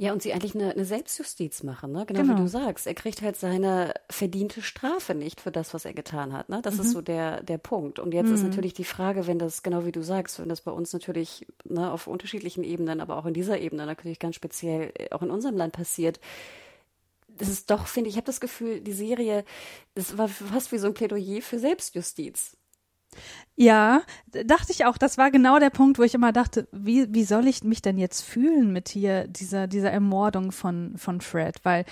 Ja, 0.00 0.14
und 0.14 0.22
sie 0.22 0.32
eigentlich 0.32 0.54
eine, 0.54 0.70
eine 0.70 0.86
Selbstjustiz 0.86 1.62
machen, 1.62 1.92
ne? 1.92 2.06
Genau, 2.06 2.22
genau, 2.22 2.32
wie 2.32 2.40
du 2.40 2.48
sagst. 2.48 2.86
Er 2.86 2.94
kriegt 2.94 3.20
halt 3.20 3.36
seine 3.36 3.92
verdiente 4.08 4.62
Strafe 4.62 5.14
nicht 5.14 5.42
für 5.42 5.52
das, 5.52 5.74
was 5.74 5.84
er 5.84 5.92
getan 5.92 6.32
hat, 6.32 6.48
ne? 6.48 6.62
Das 6.62 6.76
mhm. 6.76 6.80
ist 6.80 6.92
so 6.92 7.02
der, 7.02 7.42
der 7.42 7.58
Punkt. 7.58 7.98
Und 7.98 8.14
jetzt 8.14 8.28
mhm. 8.28 8.34
ist 8.34 8.42
natürlich 8.42 8.72
die 8.72 8.84
Frage, 8.84 9.26
wenn 9.26 9.38
das, 9.38 9.62
genau 9.62 9.84
wie 9.84 9.92
du 9.92 10.02
sagst, 10.02 10.40
wenn 10.40 10.48
das 10.48 10.62
bei 10.62 10.70
uns 10.70 10.94
natürlich 10.94 11.46
ne, 11.64 11.92
auf 11.92 12.06
unterschiedlichen 12.06 12.64
Ebenen, 12.64 13.02
aber 13.02 13.18
auch 13.18 13.26
in 13.26 13.34
dieser 13.34 13.58
Ebene 13.58 13.84
natürlich 13.84 14.18
ganz 14.18 14.36
speziell 14.36 14.90
äh, 14.94 15.10
auch 15.10 15.20
in 15.20 15.30
unserem 15.30 15.58
Land 15.58 15.74
passiert, 15.74 16.18
das 17.28 17.50
ist 17.50 17.70
doch, 17.70 17.86
finde 17.86 18.08
ich, 18.08 18.14
ich 18.14 18.16
habe 18.16 18.26
das 18.26 18.40
Gefühl, 18.40 18.80
die 18.80 18.94
Serie, 18.94 19.44
das 19.96 20.16
war 20.16 20.28
fast 20.28 20.72
wie 20.72 20.78
so 20.78 20.86
ein 20.86 20.94
Plädoyer 20.94 21.42
für 21.42 21.58
Selbstjustiz. 21.58 22.56
Ja, 23.56 24.02
dachte 24.46 24.72
ich 24.72 24.86
auch. 24.86 24.96
Das 24.96 25.18
war 25.18 25.30
genau 25.30 25.58
der 25.58 25.68
Punkt, 25.68 25.98
wo 25.98 26.02
ich 26.02 26.14
immer 26.14 26.32
dachte, 26.32 26.66
wie, 26.72 27.12
wie 27.12 27.24
soll 27.24 27.46
ich 27.46 27.62
mich 27.62 27.82
denn 27.82 27.98
jetzt 27.98 28.22
fühlen 28.22 28.72
mit 28.72 28.88
hier 28.88 29.26
dieser, 29.28 29.66
dieser 29.66 29.90
Ermordung 29.90 30.50
von, 30.50 30.96
von 30.96 31.20
Fred? 31.20 31.56
Weil 31.62 31.84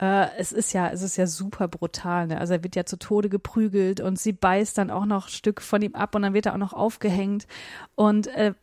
äh, 0.00 0.28
es 0.38 0.52
ist 0.52 0.72
ja, 0.72 0.88
es 0.88 1.02
ist 1.02 1.16
ja 1.16 1.26
super 1.26 1.66
brutal. 1.66 2.28
Ne? 2.28 2.38
Also 2.38 2.54
er 2.54 2.62
wird 2.62 2.76
ja 2.76 2.84
zu 2.84 2.96
Tode 2.96 3.28
geprügelt 3.28 4.00
und 4.00 4.20
sie 4.20 4.32
beißt 4.32 4.78
dann 4.78 4.90
auch 4.90 5.04
noch 5.04 5.28
Stück 5.28 5.62
von 5.62 5.82
ihm 5.82 5.96
ab 5.96 6.14
und 6.14 6.22
dann 6.22 6.32
wird 6.32 6.46
er 6.46 6.52
auch 6.52 6.58
noch 6.58 6.74
aufgehängt. 6.74 7.48
Und 7.96 8.28
äh, 8.28 8.54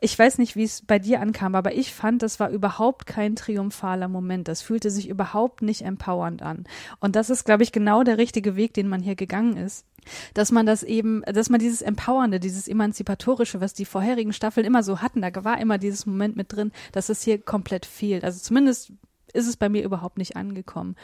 ich 0.00 0.16
weiß 0.16 0.38
nicht, 0.38 0.54
wie 0.54 0.62
es 0.62 0.82
bei 0.82 1.00
dir 1.00 1.20
ankam, 1.20 1.56
aber 1.56 1.74
ich 1.74 1.92
fand, 1.92 2.22
das 2.22 2.38
war 2.38 2.50
überhaupt 2.50 3.06
kein 3.06 3.34
triumphaler 3.34 4.06
Moment. 4.06 4.46
Das 4.46 4.62
fühlte 4.62 4.90
sich 4.90 5.08
überhaupt 5.08 5.62
nicht 5.62 5.82
empowernd 5.82 6.42
an. 6.42 6.62
Und 7.00 7.16
das 7.16 7.28
ist, 7.28 7.44
glaube 7.44 7.64
ich, 7.64 7.72
genau 7.72 8.04
der 8.04 8.18
richtige 8.18 8.54
Weg, 8.54 8.74
den 8.74 8.86
man 8.86 9.02
hier 9.02 9.16
gegangen 9.16 9.56
ist 9.56 9.84
dass 10.34 10.52
man 10.52 10.66
das 10.66 10.82
eben, 10.82 11.22
dass 11.22 11.50
man 11.50 11.60
dieses 11.60 11.82
Empowernde, 11.82 12.40
dieses 12.40 12.68
Emanzipatorische, 12.68 13.60
was 13.60 13.74
die 13.74 13.84
vorherigen 13.84 14.32
Staffeln 14.32 14.66
immer 14.66 14.82
so 14.82 15.00
hatten, 15.00 15.22
da 15.22 15.44
war 15.44 15.60
immer 15.60 15.78
dieses 15.78 16.06
Moment 16.06 16.36
mit 16.36 16.52
drin, 16.52 16.72
dass 16.92 17.08
es 17.08 17.22
hier 17.22 17.40
komplett 17.40 17.86
fehlt. 17.86 18.24
Also 18.24 18.40
zumindest 18.40 18.92
ist 19.32 19.48
es 19.48 19.56
bei 19.56 19.68
mir 19.68 19.82
überhaupt 19.82 20.18
nicht 20.18 20.36
angekommen. 20.36 20.96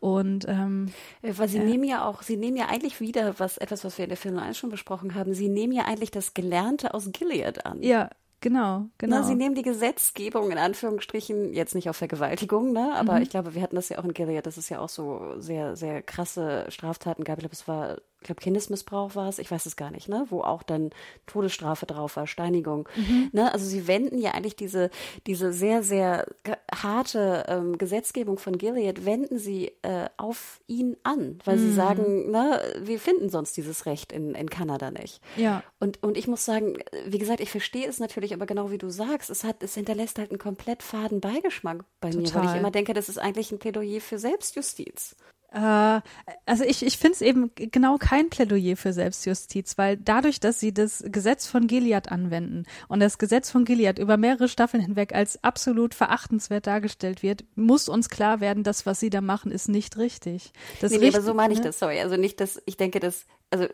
Und 0.00 0.46
ähm, 0.48 0.86
äh, 1.22 1.32
weil 1.36 1.48
sie 1.48 1.58
äh, 1.58 1.64
nehmen 1.64 1.84
ja 1.84 2.04
auch, 2.04 2.22
sie 2.22 2.36
nehmen 2.36 2.56
ja 2.56 2.66
eigentlich 2.68 3.00
wieder 3.00 3.38
was, 3.38 3.56
etwas, 3.58 3.84
was 3.84 3.98
wir 3.98 4.04
in 4.04 4.10
der 4.10 4.18
Film 4.18 4.38
1 4.38 4.58
schon 4.58 4.70
besprochen 4.70 5.14
haben, 5.14 5.34
sie 5.34 5.48
nehmen 5.48 5.72
ja 5.72 5.84
eigentlich 5.84 6.10
das 6.10 6.34
Gelernte 6.34 6.94
aus 6.94 7.10
Gilead 7.12 7.66
an. 7.66 7.82
Ja, 7.82 8.10
Genau, 8.42 8.86
genau. 8.98 9.18
Na, 9.18 9.22
sie 9.22 9.36
nehmen 9.36 9.54
die 9.54 9.62
Gesetzgebung 9.62 10.50
in 10.50 10.58
Anführungsstrichen 10.58 11.54
jetzt 11.54 11.76
nicht 11.76 11.88
auf 11.88 11.96
Vergewaltigung, 11.96 12.72
ne? 12.72 12.92
Aber 12.96 13.14
mhm. 13.14 13.22
ich 13.22 13.30
glaube, 13.30 13.54
wir 13.54 13.62
hatten 13.62 13.76
das 13.76 13.88
ja 13.88 14.00
auch 14.00 14.04
in 14.04 14.14
Gilead, 14.14 14.44
dass 14.44 14.56
es 14.56 14.68
ja 14.68 14.80
auch 14.80 14.88
so 14.88 15.36
sehr, 15.38 15.76
sehr 15.76 16.02
krasse 16.02 16.66
Straftaten 16.68 17.22
gab. 17.22 17.38
Ich 17.38 17.42
glaube, 17.42 17.54
es 17.54 17.68
war 17.68 17.98
ich 18.22 18.26
glaube, 18.26 18.40
Kindesmissbrauch 18.40 19.16
war 19.16 19.28
es, 19.28 19.40
ich 19.40 19.50
weiß 19.50 19.66
es 19.66 19.74
gar 19.74 19.90
nicht, 19.90 20.08
ne, 20.08 20.26
wo 20.30 20.42
auch 20.42 20.62
dann 20.62 20.90
Todesstrafe 21.26 21.86
drauf 21.86 22.14
war, 22.16 22.28
Steinigung. 22.28 22.88
Mhm. 22.94 23.30
Ne? 23.32 23.52
Also 23.52 23.66
sie 23.66 23.88
wenden 23.88 24.16
ja 24.18 24.30
eigentlich 24.30 24.54
diese, 24.54 24.90
diese 25.26 25.52
sehr, 25.52 25.82
sehr 25.82 26.26
harte 26.72 27.44
ähm, 27.48 27.78
Gesetzgebung 27.78 28.38
von 28.38 28.58
Gilead, 28.58 29.04
wenden 29.04 29.40
sie 29.40 29.72
äh, 29.82 30.08
auf 30.18 30.60
ihn 30.68 30.96
an, 31.02 31.40
weil 31.44 31.56
mhm. 31.56 31.60
sie 31.60 31.72
sagen, 31.72 32.30
ne, 32.30 32.62
wir 32.80 33.00
finden 33.00 33.28
sonst 33.28 33.56
dieses 33.56 33.86
Recht 33.86 34.12
in, 34.12 34.36
in 34.36 34.48
Kanada 34.48 34.92
nicht. 34.92 35.20
Ja. 35.36 35.64
Und, 35.80 36.00
und 36.04 36.16
ich 36.16 36.28
muss 36.28 36.44
sagen, 36.44 36.78
wie 37.04 37.18
gesagt, 37.18 37.40
ich 37.40 37.50
verstehe 37.50 37.88
es 37.88 37.98
natürlich, 37.98 38.34
aber 38.34 38.46
genau 38.46 38.70
wie 38.70 38.78
du 38.78 38.88
sagst, 38.88 39.30
es 39.30 39.42
hat, 39.42 39.64
es 39.64 39.74
hinterlässt 39.74 40.20
halt 40.20 40.30
einen 40.30 40.38
komplett 40.38 40.84
faden 40.84 41.20
Beigeschmack 41.20 41.84
bei 42.00 42.10
Total. 42.10 42.22
mir, 42.22 42.34
weil 42.34 42.54
ich 42.54 42.60
immer 42.60 42.70
denke, 42.70 42.94
das 42.94 43.08
ist 43.08 43.18
eigentlich 43.18 43.50
ein 43.50 43.58
Plädoyer 43.58 44.00
für 44.00 44.20
Selbstjustiz. 44.20 45.16
Äh, 45.52 46.00
also 46.46 46.64
ich, 46.64 46.84
ich 46.84 46.98
finde 46.98 47.14
es 47.14 47.20
eben 47.20 47.50
genau 47.54 47.98
kein 47.98 48.30
Plädoyer 48.30 48.76
für 48.76 48.92
Selbstjustiz, 48.92 49.76
weil 49.76 49.96
dadurch, 49.96 50.40
dass 50.40 50.60
sie 50.60 50.72
das 50.72 51.04
Gesetz 51.06 51.46
von 51.46 51.66
Gilead 51.66 52.10
anwenden 52.10 52.64
und 52.88 53.00
das 53.00 53.18
Gesetz 53.18 53.50
von 53.50 53.64
Gilead 53.64 53.98
über 53.98 54.16
mehrere 54.16 54.48
Staffeln 54.48 54.82
hinweg 54.82 55.14
als 55.14 55.42
absolut 55.44 55.94
verachtenswert 55.94 56.66
dargestellt 56.66 57.22
wird, 57.22 57.44
muss 57.54 57.88
uns 57.88 58.08
klar 58.08 58.40
werden, 58.40 58.64
dass 58.64 58.86
was 58.86 59.00
sie 59.00 59.10
da 59.10 59.20
machen, 59.20 59.52
ist 59.52 59.68
nicht 59.68 59.98
richtig. 59.98 60.52
Das 60.80 60.90
nee, 60.90 60.98
nee, 60.98 61.04
richtig, 61.04 61.16
aber 61.16 61.26
so 61.26 61.34
meine 61.34 61.52
ich 61.52 61.60
ne? 61.60 61.66
das, 61.66 61.78
sorry. 61.78 62.00
Also 62.00 62.16
nicht, 62.16 62.40
dass 62.40 62.60
ich 62.64 62.76
denke, 62.76 62.98
dass, 62.98 63.26
also 63.50 63.66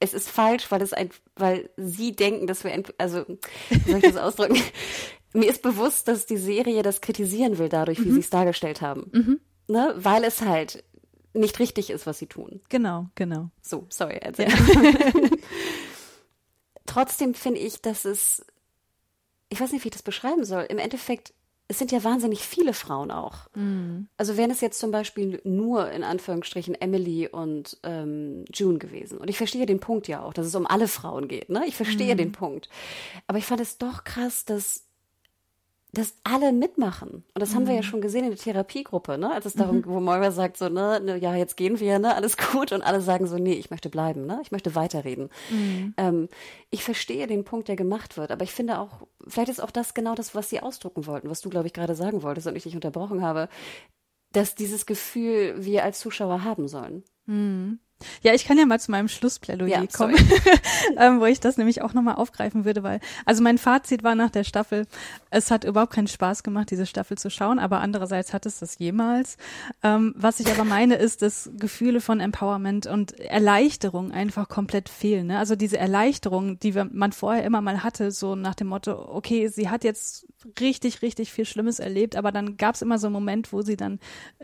es 0.00 0.14
ist 0.14 0.30
falsch, 0.30 0.70
weil 0.70 0.80
es 0.80 0.94
ein, 0.94 1.10
weil 1.36 1.68
sie 1.76 2.16
denken, 2.16 2.46
dass 2.46 2.64
wir, 2.64 2.72
ein, 2.72 2.84
also 2.96 3.26
wie 3.68 3.90
soll 3.90 3.98
ich 3.98 4.04
das 4.04 4.16
ausdrücken? 4.16 4.58
Mir 5.32 5.48
ist 5.48 5.62
bewusst, 5.62 6.08
dass 6.08 6.26
die 6.26 6.38
Serie 6.38 6.82
das 6.82 7.02
kritisieren 7.02 7.58
will, 7.58 7.68
dadurch, 7.68 8.02
wie 8.02 8.08
mhm. 8.08 8.14
sie 8.14 8.20
es 8.20 8.30
dargestellt 8.30 8.80
haben. 8.80 9.10
Mhm. 9.12 9.40
Ne? 9.68 9.94
Weil 9.96 10.24
es 10.24 10.40
halt 10.40 10.82
nicht 11.32 11.58
richtig 11.58 11.90
ist, 11.90 12.06
was 12.06 12.18
sie 12.18 12.26
tun. 12.26 12.60
Genau, 12.68 13.06
genau. 13.14 13.50
So, 13.62 13.86
sorry. 13.88 14.20
Also. 14.22 14.42
Ja. 14.42 14.48
Trotzdem 16.86 17.34
finde 17.34 17.60
ich, 17.60 17.82
dass 17.82 18.04
es, 18.04 18.44
ich 19.48 19.60
weiß 19.60 19.72
nicht, 19.72 19.84
wie 19.84 19.88
ich 19.88 19.92
das 19.92 20.02
beschreiben 20.02 20.44
soll. 20.44 20.66
Im 20.68 20.78
Endeffekt, 20.78 21.32
es 21.68 21.78
sind 21.78 21.92
ja 21.92 22.02
wahnsinnig 22.02 22.40
viele 22.40 22.74
Frauen 22.74 23.12
auch. 23.12 23.46
Mhm. 23.54 24.08
Also 24.16 24.36
wären 24.36 24.50
es 24.50 24.60
jetzt 24.60 24.80
zum 24.80 24.90
Beispiel 24.90 25.40
nur 25.44 25.88
in 25.92 26.02
Anführungsstrichen 26.02 26.74
Emily 26.74 27.28
und 27.28 27.78
ähm, 27.84 28.44
June 28.52 28.78
gewesen. 28.78 29.18
Und 29.18 29.30
ich 29.30 29.36
verstehe 29.36 29.66
den 29.66 29.78
Punkt 29.78 30.08
ja 30.08 30.20
auch, 30.22 30.34
dass 30.34 30.46
es 30.46 30.54
um 30.56 30.66
alle 30.66 30.88
Frauen 30.88 31.28
geht. 31.28 31.48
Ne? 31.48 31.62
Ich 31.66 31.76
verstehe 31.76 32.14
mhm. 32.14 32.18
den 32.18 32.32
Punkt. 32.32 32.68
Aber 33.28 33.38
ich 33.38 33.46
fand 33.46 33.60
es 33.60 33.78
doch 33.78 34.02
krass, 34.02 34.44
dass 34.44 34.89
dass 35.92 36.14
alle 36.22 36.52
mitmachen. 36.52 37.24
Und 37.34 37.40
das 37.40 37.50
mhm. 37.50 37.54
haben 37.54 37.66
wir 37.66 37.74
ja 37.74 37.80
mhm. 37.80 37.84
schon 37.84 38.00
gesehen 38.00 38.24
in 38.24 38.30
der 38.30 38.38
Therapiegruppe, 38.38 39.18
ne? 39.18 39.32
Als 39.32 39.46
es 39.46 39.54
darum, 39.54 39.78
mhm. 39.78 39.86
wo 39.86 40.00
Moira 40.00 40.30
sagt 40.30 40.56
so, 40.56 40.68
ne, 40.68 41.00
ne, 41.00 41.16
ja, 41.16 41.34
jetzt 41.34 41.56
gehen 41.56 41.80
wir, 41.80 41.98
ne, 41.98 42.14
alles 42.14 42.36
gut. 42.36 42.72
Und 42.72 42.82
alle 42.82 43.00
sagen 43.00 43.26
so, 43.26 43.36
nee, 43.36 43.54
ich 43.54 43.70
möchte 43.70 43.88
bleiben, 43.88 44.26
ne? 44.26 44.40
Ich 44.42 44.52
möchte 44.52 44.74
weiterreden. 44.74 45.30
Mhm. 45.50 45.94
Ähm, 45.96 46.28
ich 46.70 46.84
verstehe 46.84 47.26
den 47.26 47.44
Punkt, 47.44 47.68
der 47.68 47.76
gemacht 47.76 48.16
wird, 48.16 48.30
aber 48.30 48.44
ich 48.44 48.52
finde 48.52 48.78
auch, 48.78 49.06
vielleicht 49.26 49.48
ist 49.48 49.60
auch 49.60 49.72
das 49.72 49.94
genau 49.94 50.14
das, 50.14 50.34
was 50.34 50.48
sie 50.48 50.60
ausdrucken 50.60 51.06
wollten, 51.06 51.30
was 51.30 51.40
du, 51.40 51.50
glaube 51.50 51.66
ich, 51.66 51.72
gerade 51.72 51.94
sagen 51.94 52.22
wolltest 52.22 52.46
und 52.46 52.56
ich 52.56 52.62
dich 52.62 52.74
unterbrochen 52.74 53.22
habe, 53.22 53.48
dass 54.32 54.54
dieses 54.54 54.86
Gefühl 54.86 55.56
wir 55.58 55.82
als 55.82 55.98
Zuschauer 55.98 56.44
haben 56.44 56.68
sollen. 56.68 57.02
Mhm. 57.26 57.80
Ja, 58.22 58.34
ich 58.34 58.44
kann 58.44 58.58
ja 58.58 58.66
mal 58.66 58.80
zu 58.80 58.90
meinem 58.90 59.08
Schlussplädoyer 59.08 59.68
ja, 59.68 59.86
kommen, 59.86 60.16
ähm, 60.98 61.20
wo 61.20 61.26
ich 61.26 61.40
das 61.40 61.56
nämlich 61.56 61.82
auch 61.82 61.94
nochmal 61.94 62.16
aufgreifen 62.16 62.64
würde, 62.64 62.82
weil, 62.82 63.00
also 63.24 63.42
mein 63.42 63.58
Fazit 63.58 64.02
war 64.02 64.14
nach 64.14 64.30
der 64.30 64.44
Staffel, 64.44 64.86
es 65.30 65.50
hat 65.50 65.64
überhaupt 65.64 65.92
keinen 65.92 66.08
Spaß 66.08 66.42
gemacht, 66.42 66.70
diese 66.70 66.86
Staffel 66.86 67.18
zu 67.18 67.30
schauen, 67.30 67.58
aber 67.58 67.80
andererseits 67.80 68.32
hat 68.32 68.46
es 68.46 68.58
das 68.58 68.78
jemals. 68.78 69.36
Ähm, 69.82 70.14
was 70.16 70.40
ich 70.40 70.50
aber 70.50 70.64
meine, 70.64 70.96
ist, 70.96 71.22
dass 71.22 71.50
Gefühle 71.56 72.00
von 72.00 72.20
Empowerment 72.20 72.86
und 72.86 73.18
Erleichterung 73.20 74.12
einfach 74.12 74.48
komplett 74.48 74.88
fehlen. 74.88 75.28
Ne? 75.28 75.38
Also 75.38 75.56
diese 75.56 75.78
Erleichterung, 75.78 76.58
die 76.58 76.72
man 76.72 77.12
vorher 77.12 77.44
immer 77.44 77.60
mal 77.60 77.82
hatte, 77.82 78.10
so 78.10 78.34
nach 78.34 78.54
dem 78.54 78.68
Motto, 78.68 78.92
okay, 78.92 79.48
sie 79.48 79.68
hat 79.68 79.84
jetzt 79.84 80.26
richtig, 80.58 81.02
richtig 81.02 81.32
viel 81.32 81.44
Schlimmes 81.44 81.78
erlebt, 81.78 82.16
aber 82.16 82.32
dann 82.32 82.56
gab 82.56 82.74
es 82.74 82.82
immer 82.82 82.98
so 82.98 83.06
einen 83.06 83.12
Moment, 83.12 83.52
wo 83.52 83.62
sie 83.62 83.76
dann, 83.76 84.00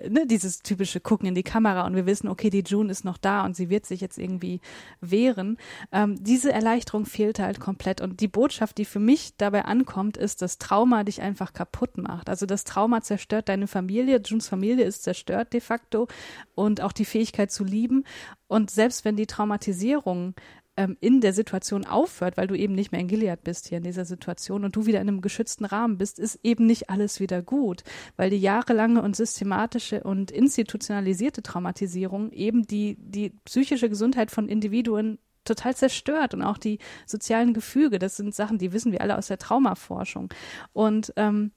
ne, 0.08 0.26
dieses 0.26 0.60
typische 0.60 1.00
Gucken 1.00 1.26
in 1.26 1.34
die 1.34 1.42
Kamera 1.42 1.86
und 1.86 1.96
wir 1.96 2.06
wissen, 2.06 2.28
okay, 2.28 2.50
die 2.50 2.62
June 2.66 2.90
ist 2.90 3.04
noch 3.04 3.16
da 3.16 3.44
und 3.46 3.56
sie 3.56 3.70
wird 3.70 3.86
sich 3.86 4.00
jetzt 4.02 4.18
irgendwie 4.18 4.60
wehren. 5.00 5.56
Ähm, 5.92 6.22
diese 6.22 6.52
Erleichterung 6.52 7.06
fehlt 7.06 7.38
halt 7.38 7.60
komplett. 7.60 8.00
Und 8.02 8.20
die 8.20 8.28
Botschaft, 8.28 8.76
die 8.76 8.84
für 8.84 9.00
mich 9.00 9.36
dabei 9.38 9.64
ankommt, 9.64 10.16
ist, 10.18 10.42
dass 10.42 10.58
Trauma 10.58 11.04
dich 11.04 11.22
einfach 11.22 11.52
kaputt 11.52 11.96
macht. 11.96 12.28
Also 12.28 12.44
das 12.44 12.64
Trauma 12.64 13.00
zerstört 13.00 13.48
deine 13.48 13.66
Familie. 13.66 14.20
Juns 14.24 14.48
Familie 14.48 14.84
ist 14.84 15.02
zerstört 15.04 15.52
de 15.52 15.60
facto 15.60 16.08
und 16.54 16.82
auch 16.82 16.92
die 16.92 17.04
Fähigkeit 17.04 17.50
zu 17.50 17.64
lieben. 17.64 18.04
Und 18.48 18.70
selbst 18.70 19.04
wenn 19.04 19.16
die 19.16 19.26
Traumatisierung 19.26 20.34
ähm, 20.76 20.96
in 21.00 21.20
der 21.20 21.32
Situation 21.32 21.86
aufhört, 21.86 22.36
weil 22.36 22.46
du 22.46 22.54
eben 22.54 22.74
nicht 22.74 22.92
mehr 22.92 23.00
in 23.00 23.08
Gilead 23.08 23.42
bist 23.44 23.68
hier 23.68 23.78
in 23.78 23.84
dieser 23.84 24.04
Situation 24.04 24.64
und 24.64 24.76
du 24.76 24.86
wieder 24.86 25.00
in 25.00 25.08
einem 25.08 25.20
geschützten 25.20 25.64
Rahmen 25.64 25.98
bist, 25.98 26.18
ist 26.18 26.38
eben 26.42 26.66
nicht 26.66 26.90
alles 26.90 27.20
wieder 27.20 27.42
gut, 27.42 27.82
weil 28.16 28.30
die 28.30 28.40
jahrelange 28.40 29.02
und 29.02 29.16
systematische 29.16 30.02
und 30.02 30.30
institutionalisierte 30.30 31.42
Traumatisierung 31.42 32.32
eben 32.32 32.66
die, 32.66 32.96
die 32.98 33.30
psychische 33.44 33.88
Gesundheit 33.88 34.30
von 34.30 34.48
Individuen 34.48 35.18
total 35.44 35.74
zerstört 35.74 36.34
und 36.34 36.42
auch 36.42 36.58
die 36.58 36.78
sozialen 37.06 37.54
Gefüge. 37.54 37.98
Das 37.98 38.16
sind 38.16 38.34
Sachen, 38.34 38.58
die 38.58 38.72
wissen 38.72 38.92
wir 38.92 39.00
alle 39.00 39.16
aus 39.16 39.28
der 39.28 39.38
Traumaforschung. 39.38 40.28
Und 40.72 41.12
ähm, 41.16 41.52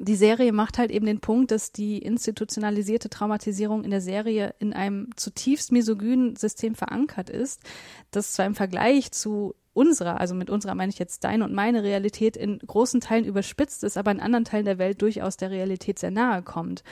die 0.00 0.16
Serie 0.16 0.52
macht 0.52 0.78
halt 0.78 0.90
eben 0.90 1.06
den 1.06 1.20
Punkt, 1.20 1.50
dass 1.50 1.72
die 1.72 1.98
institutionalisierte 1.98 3.08
Traumatisierung 3.08 3.84
in 3.84 3.90
der 3.90 4.00
Serie 4.00 4.54
in 4.58 4.72
einem 4.72 5.10
zutiefst 5.16 5.72
misogynen 5.72 6.36
System 6.36 6.74
verankert 6.74 7.30
ist, 7.30 7.60
das 8.10 8.32
zwar 8.32 8.46
im 8.46 8.54
Vergleich 8.54 9.12
zu 9.12 9.54
unserer, 9.72 10.20
also 10.20 10.34
mit 10.34 10.50
unserer 10.50 10.74
meine 10.74 10.90
ich 10.90 10.98
jetzt 10.98 11.24
deine 11.24 11.44
und 11.44 11.52
meine 11.52 11.82
Realität 11.82 12.36
in 12.36 12.58
großen 12.58 13.00
Teilen 13.00 13.24
überspitzt 13.24 13.84
ist, 13.84 13.96
aber 13.96 14.12
in 14.12 14.20
anderen 14.20 14.44
Teilen 14.44 14.64
der 14.64 14.78
Welt 14.78 15.02
durchaus 15.02 15.36
der 15.36 15.50
Realität 15.50 15.98
sehr 15.98 16.12
nahe 16.12 16.42
kommt. 16.42 16.84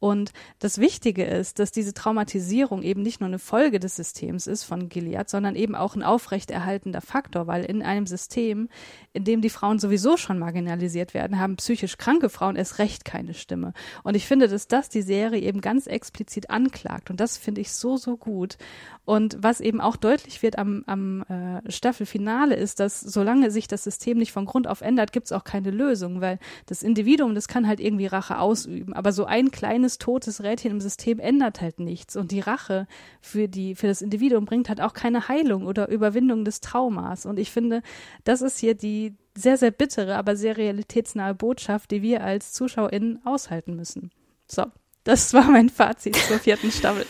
Und 0.00 0.32
das 0.58 0.78
Wichtige 0.78 1.24
ist, 1.24 1.58
dass 1.58 1.72
diese 1.72 1.92
Traumatisierung 1.92 2.82
eben 2.82 3.02
nicht 3.02 3.20
nur 3.20 3.28
eine 3.28 3.38
Folge 3.38 3.78
des 3.78 3.96
Systems 3.96 4.46
ist 4.46 4.64
von 4.64 4.88
Gilead, 4.88 5.28
sondern 5.28 5.54
eben 5.54 5.74
auch 5.74 5.94
ein 5.94 6.02
aufrechterhaltender 6.02 7.02
Faktor, 7.02 7.46
weil 7.46 7.64
in 7.64 7.82
einem 7.82 8.06
System, 8.06 8.70
in 9.12 9.24
dem 9.24 9.42
die 9.42 9.50
Frauen 9.50 9.78
sowieso 9.78 10.16
schon 10.16 10.38
marginalisiert 10.38 11.12
werden, 11.12 11.38
haben 11.38 11.56
psychisch 11.56 11.98
kranke 11.98 12.30
Frauen 12.30 12.56
erst 12.56 12.78
recht 12.78 13.04
keine 13.04 13.34
Stimme. 13.34 13.74
Und 14.02 14.16
ich 14.16 14.26
finde, 14.26 14.48
dass 14.48 14.68
das 14.68 14.88
die 14.88 15.02
Serie 15.02 15.42
eben 15.42 15.60
ganz 15.60 15.86
explizit 15.86 16.48
anklagt. 16.48 17.10
Und 17.10 17.20
das 17.20 17.36
finde 17.36 17.60
ich 17.60 17.72
so, 17.72 17.98
so 17.98 18.16
gut. 18.16 18.56
Und 19.04 19.36
was 19.40 19.60
eben 19.60 19.80
auch 19.80 19.96
deutlich 19.96 20.42
wird 20.42 20.56
am, 20.56 20.84
am 20.86 21.22
äh, 21.22 21.70
Staffelfinale 21.70 22.54
ist, 22.54 22.80
dass 22.80 23.00
solange 23.00 23.50
sich 23.50 23.66
das 23.68 23.84
System 23.84 24.18
nicht 24.18 24.32
von 24.32 24.46
Grund 24.46 24.66
auf 24.66 24.80
ändert, 24.80 25.12
gibt 25.12 25.26
es 25.26 25.32
auch 25.32 25.44
keine 25.44 25.70
Lösung, 25.70 26.20
weil 26.20 26.38
das 26.66 26.82
Individuum, 26.82 27.34
das 27.34 27.48
kann 27.48 27.66
halt 27.66 27.80
irgendwie 27.80 28.06
Rache 28.06 28.38
ausüben. 28.38 28.94
Aber 28.94 29.12
so 29.12 29.24
ein 29.24 29.50
kleines 29.50 29.89
kleines 29.90 29.98
totes 29.98 30.42
Rädchen 30.42 30.70
im 30.70 30.80
System 30.80 31.18
ändert 31.18 31.60
halt 31.60 31.80
nichts. 31.80 32.16
Und 32.16 32.30
die 32.30 32.40
Rache 32.40 32.86
für 33.20 33.48
die, 33.48 33.74
für 33.74 33.86
das 33.86 34.02
Individuum 34.02 34.44
bringt 34.44 34.68
halt 34.68 34.80
auch 34.80 34.92
keine 34.92 35.28
Heilung 35.28 35.66
oder 35.66 35.88
Überwindung 35.88 36.44
des 36.44 36.60
Traumas. 36.60 37.26
Und 37.26 37.38
ich 37.38 37.50
finde, 37.50 37.82
das 38.24 38.42
ist 38.42 38.58
hier 38.58 38.74
die 38.74 39.14
sehr, 39.36 39.56
sehr 39.56 39.70
bittere, 39.70 40.16
aber 40.16 40.36
sehr 40.36 40.56
realitätsnahe 40.56 41.34
Botschaft, 41.34 41.90
die 41.90 42.02
wir 42.02 42.22
als 42.22 42.52
ZuschauerInnen 42.52 43.20
aushalten 43.24 43.74
müssen. 43.74 44.10
So, 44.46 44.64
das 45.04 45.32
war 45.32 45.44
mein 45.44 45.68
Fazit 45.68 46.16
zur 46.16 46.38
vierten 46.38 46.70
Staffel. 46.70 47.06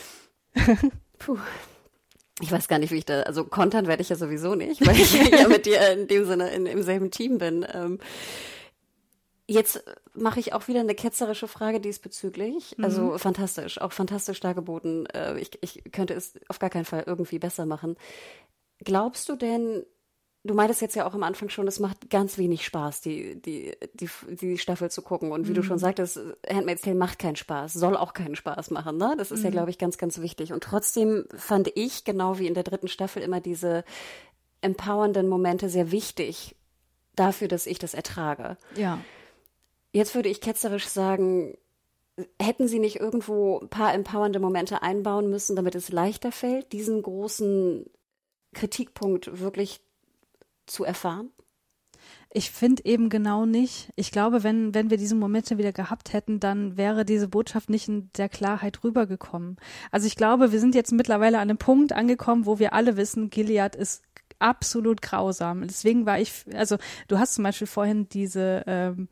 Puh. 1.18 1.38
Ich 2.42 2.50
weiß 2.50 2.68
gar 2.68 2.78
nicht, 2.78 2.90
wie 2.90 2.98
ich 2.98 3.04
da, 3.04 3.20
also 3.22 3.44
kontern 3.44 3.86
werde 3.86 4.00
ich 4.00 4.08
ja 4.08 4.16
sowieso 4.16 4.54
nicht, 4.54 4.86
weil 4.86 4.96
ich 4.98 5.12
ja 5.30 5.46
mit 5.46 5.66
dir 5.66 5.92
in 5.92 6.08
dem 6.08 6.24
Sinne 6.24 6.50
in, 6.50 6.64
im 6.64 6.82
selben 6.82 7.10
Team 7.10 7.36
bin. 7.36 7.66
Ähm, 7.70 7.98
Jetzt 9.50 9.82
mache 10.14 10.40
ich 10.40 10.52
auch 10.52 10.68
wieder 10.68 10.80
eine 10.80 10.94
ketzerische 10.94 11.48
Frage 11.48 11.80
diesbezüglich. 11.80 12.76
Mhm. 12.76 12.84
Also 12.84 13.18
fantastisch, 13.18 13.80
auch 13.80 13.92
fantastisch 13.92 14.40
dargeboten. 14.40 15.06
Äh, 15.06 15.38
ich, 15.38 15.50
ich 15.62 15.92
könnte 15.92 16.14
es 16.14 16.34
auf 16.48 16.58
gar 16.58 16.70
keinen 16.70 16.84
Fall 16.84 17.04
irgendwie 17.06 17.38
besser 17.38 17.66
machen. 17.66 17.96
Glaubst 18.78 19.28
du 19.28 19.36
denn, 19.36 19.84
du 20.44 20.54
meintest 20.54 20.80
jetzt 20.80 20.96
ja 20.96 21.06
auch 21.06 21.14
am 21.14 21.22
Anfang 21.22 21.48
schon, 21.48 21.68
es 21.68 21.80
macht 21.80 22.10
ganz 22.10 22.38
wenig 22.38 22.64
Spaß, 22.64 23.02
die, 23.02 23.40
die, 23.40 23.72
die, 23.94 24.08
die 24.28 24.58
Staffel 24.58 24.90
zu 24.90 25.02
gucken. 25.02 25.32
Und 25.32 25.46
wie 25.46 25.50
mhm. 25.50 25.56
du 25.56 25.62
schon 25.62 25.76
mhm. 25.76 25.80
sagtest, 25.80 26.18
Handmaid's 26.48 26.82
Tale 26.82 26.96
macht 26.96 27.18
keinen 27.18 27.36
Spaß, 27.36 27.74
soll 27.74 27.96
auch 27.96 28.14
keinen 28.14 28.36
Spaß 28.36 28.70
machen. 28.70 28.96
Ne? 28.96 29.14
Das 29.18 29.30
ist 29.30 29.40
mhm. 29.40 29.46
ja, 29.46 29.50
glaube 29.50 29.70
ich, 29.70 29.78
ganz, 29.78 29.98
ganz 29.98 30.20
wichtig. 30.20 30.52
Und 30.52 30.62
trotzdem 30.62 31.26
fand 31.36 31.70
ich, 31.74 32.04
genau 32.04 32.38
wie 32.38 32.46
in 32.46 32.54
der 32.54 32.64
dritten 32.64 32.88
Staffel, 32.88 33.22
immer 33.22 33.40
diese 33.40 33.84
empowernden 34.62 35.28
Momente 35.28 35.68
sehr 35.68 35.90
wichtig 35.90 36.56
dafür, 37.16 37.48
dass 37.48 37.66
ich 37.66 37.78
das 37.78 37.94
ertrage. 37.94 38.56
Ja. 38.76 38.98
Jetzt 39.92 40.14
würde 40.14 40.28
ich 40.28 40.40
ketzerisch 40.40 40.86
sagen, 40.86 41.56
hätten 42.40 42.68
Sie 42.68 42.78
nicht 42.78 42.96
irgendwo 42.96 43.58
ein 43.58 43.68
paar 43.68 43.94
empowernde 43.94 44.40
Momente 44.40 44.82
einbauen 44.82 45.30
müssen, 45.30 45.56
damit 45.56 45.74
es 45.74 45.90
leichter 45.90 46.32
fällt, 46.32 46.72
diesen 46.72 47.02
großen 47.02 47.86
Kritikpunkt 48.52 49.40
wirklich 49.40 49.80
zu 50.66 50.84
erfahren? 50.84 51.30
Ich 52.32 52.52
finde 52.52 52.84
eben 52.84 53.08
genau 53.08 53.44
nicht. 53.44 53.90
Ich 53.96 54.12
glaube, 54.12 54.44
wenn, 54.44 54.72
wenn 54.72 54.88
wir 54.88 54.96
diese 54.96 55.16
Momente 55.16 55.58
wieder 55.58 55.72
gehabt 55.72 56.12
hätten, 56.12 56.38
dann 56.38 56.76
wäre 56.76 57.04
diese 57.04 57.26
Botschaft 57.26 57.68
nicht 57.70 57.88
in 57.88 58.08
der 58.16 58.28
Klarheit 58.28 58.84
rübergekommen. 58.84 59.56
Also 59.90 60.06
ich 60.06 60.14
glaube, 60.14 60.52
wir 60.52 60.60
sind 60.60 60.76
jetzt 60.76 60.92
mittlerweile 60.92 61.38
an 61.38 61.50
einem 61.50 61.58
Punkt 61.58 61.92
angekommen, 61.92 62.46
wo 62.46 62.60
wir 62.60 62.72
alle 62.72 62.96
wissen, 62.96 63.30
Gilead 63.30 63.74
ist 63.74 64.02
absolut 64.38 65.02
grausam. 65.02 65.66
Deswegen 65.66 66.06
war 66.06 66.20
ich, 66.20 66.44
also 66.54 66.76
du 67.08 67.18
hast 67.18 67.34
zum 67.34 67.44
Beispiel 67.44 67.66
vorhin 67.66 68.08
diese 68.08 68.62
ähm, 68.66 69.08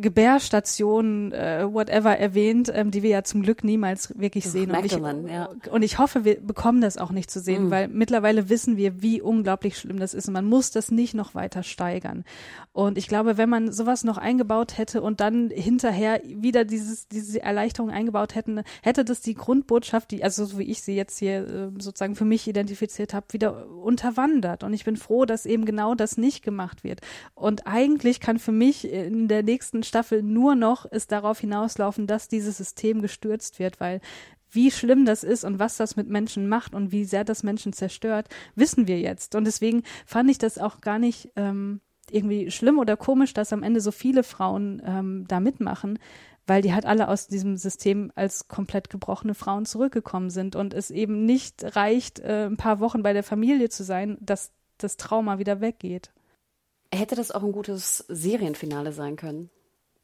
Gebärstationen, 0.00 1.32
äh, 1.32 1.66
whatever 1.72 2.16
erwähnt, 2.18 2.70
ähm, 2.74 2.90
die 2.90 3.02
wir 3.02 3.10
ja 3.10 3.24
zum 3.24 3.42
Glück 3.42 3.64
niemals 3.64 4.18
wirklich 4.18 4.48
sehen. 4.48 4.70
Und 4.70 4.84
ich, 4.84 4.92
ja. 4.92 5.48
und 5.70 5.82
ich 5.82 5.98
hoffe, 5.98 6.24
wir 6.24 6.40
bekommen 6.40 6.80
das 6.80 6.98
auch 6.98 7.10
nicht 7.10 7.30
zu 7.30 7.40
sehen, 7.40 7.66
Mhm. 7.66 7.70
weil 7.70 7.88
mittlerweile 7.88 8.48
wissen 8.48 8.76
wir, 8.76 9.02
wie 9.02 9.20
unglaublich 9.20 9.78
schlimm 9.78 9.98
das 9.98 10.14
ist 10.14 10.28
und 10.28 10.34
man 10.34 10.44
muss 10.44 10.70
das 10.70 10.90
nicht 10.90 11.14
noch 11.14 11.34
weiter 11.34 11.62
steigern. 11.62 12.24
Und 12.72 12.98
ich 12.98 13.08
glaube, 13.08 13.36
wenn 13.36 13.48
man 13.48 13.72
sowas 13.72 14.04
noch 14.04 14.18
eingebaut 14.18 14.78
hätte 14.78 15.02
und 15.02 15.20
dann 15.20 15.50
hinterher 15.50 16.20
wieder 16.24 16.64
dieses, 16.64 17.08
diese 17.08 17.42
Erleichterung 17.42 17.90
eingebaut 17.90 18.34
hätten, 18.34 18.62
hätte 18.82 19.04
das 19.04 19.20
die 19.20 19.34
Grundbotschaft, 19.34 20.10
die, 20.10 20.22
also 20.22 20.44
so 20.44 20.58
wie 20.58 20.64
ich 20.64 20.82
sie 20.82 20.94
jetzt 20.94 21.18
hier 21.18 21.46
äh, 21.48 21.70
sozusagen 21.80 22.14
für 22.14 22.24
mich 22.24 22.46
identifiziert 22.46 23.14
habe, 23.14 23.26
wieder 23.32 23.68
unterwandert. 23.68 24.64
Und 24.64 24.72
ich 24.74 24.84
bin 24.84 24.96
froh, 24.96 25.24
dass 25.24 25.46
eben 25.46 25.64
genau 25.64 25.94
das 25.94 26.16
nicht 26.18 26.42
gemacht 26.44 26.84
wird. 26.84 27.00
Und 27.34 27.66
eigentlich 27.66 28.20
kann 28.20 28.38
für 28.38 28.52
mich 28.52 28.90
in 28.90 29.28
der 29.28 29.42
nächsten 29.42 29.67
Staffel 29.82 30.22
nur 30.22 30.54
noch 30.54 30.86
es 30.90 31.06
darauf 31.06 31.40
hinauslaufen, 31.40 32.06
dass 32.06 32.28
dieses 32.28 32.56
System 32.56 33.02
gestürzt 33.02 33.58
wird, 33.58 33.80
weil 33.80 34.00
wie 34.50 34.70
schlimm 34.70 35.04
das 35.04 35.24
ist 35.24 35.44
und 35.44 35.58
was 35.58 35.76
das 35.76 35.96
mit 35.96 36.08
Menschen 36.08 36.48
macht 36.48 36.74
und 36.74 36.92
wie 36.92 37.04
sehr 37.04 37.24
das 37.24 37.42
Menschen 37.42 37.72
zerstört, 37.72 38.28
wissen 38.54 38.88
wir 38.88 38.98
jetzt. 39.00 39.34
Und 39.34 39.44
deswegen 39.44 39.82
fand 40.06 40.30
ich 40.30 40.38
das 40.38 40.58
auch 40.58 40.80
gar 40.80 40.98
nicht 40.98 41.30
ähm, 41.36 41.80
irgendwie 42.10 42.50
schlimm 42.50 42.78
oder 42.78 42.96
komisch, 42.96 43.34
dass 43.34 43.52
am 43.52 43.62
Ende 43.62 43.80
so 43.80 43.90
viele 43.90 44.22
Frauen 44.22 44.82
ähm, 44.84 45.24
da 45.28 45.40
mitmachen, 45.40 45.98
weil 46.46 46.62
die 46.62 46.72
halt 46.72 46.86
alle 46.86 47.08
aus 47.08 47.26
diesem 47.26 47.56
System 47.56 48.10
als 48.14 48.48
komplett 48.48 48.88
gebrochene 48.88 49.34
Frauen 49.34 49.66
zurückgekommen 49.66 50.30
sind 50.30 50.56
und 50.56 50.72
es 50.72 50.90
eben 50.90 51.26
nicht 51.26 51.76
reicht, 51.76 52.20
äh, 52.20 52.46
ein 52.46 52.56
paar 52.56 52.80
Wochen 52.80 53.02
bei 53.02 53.12
der 53.12 53.22
Familie 53.24 53.68
zu 53.68 53.84
sein, 53.84 54.16
dass 54.20 54.52
das 54.78 54.96
Trauma 54.96 55.38
wieder 55.38 55.60
weggeht. 55.60 56.10
Hätte 56.92 57.16
das 57.16 57.30
auch 57.30 57.42
ein 57.42 57.52
gutes 57.52 58.04
Serienfinale 58.08 58.92
sein 58.92 59.16
können? 59.16 59.50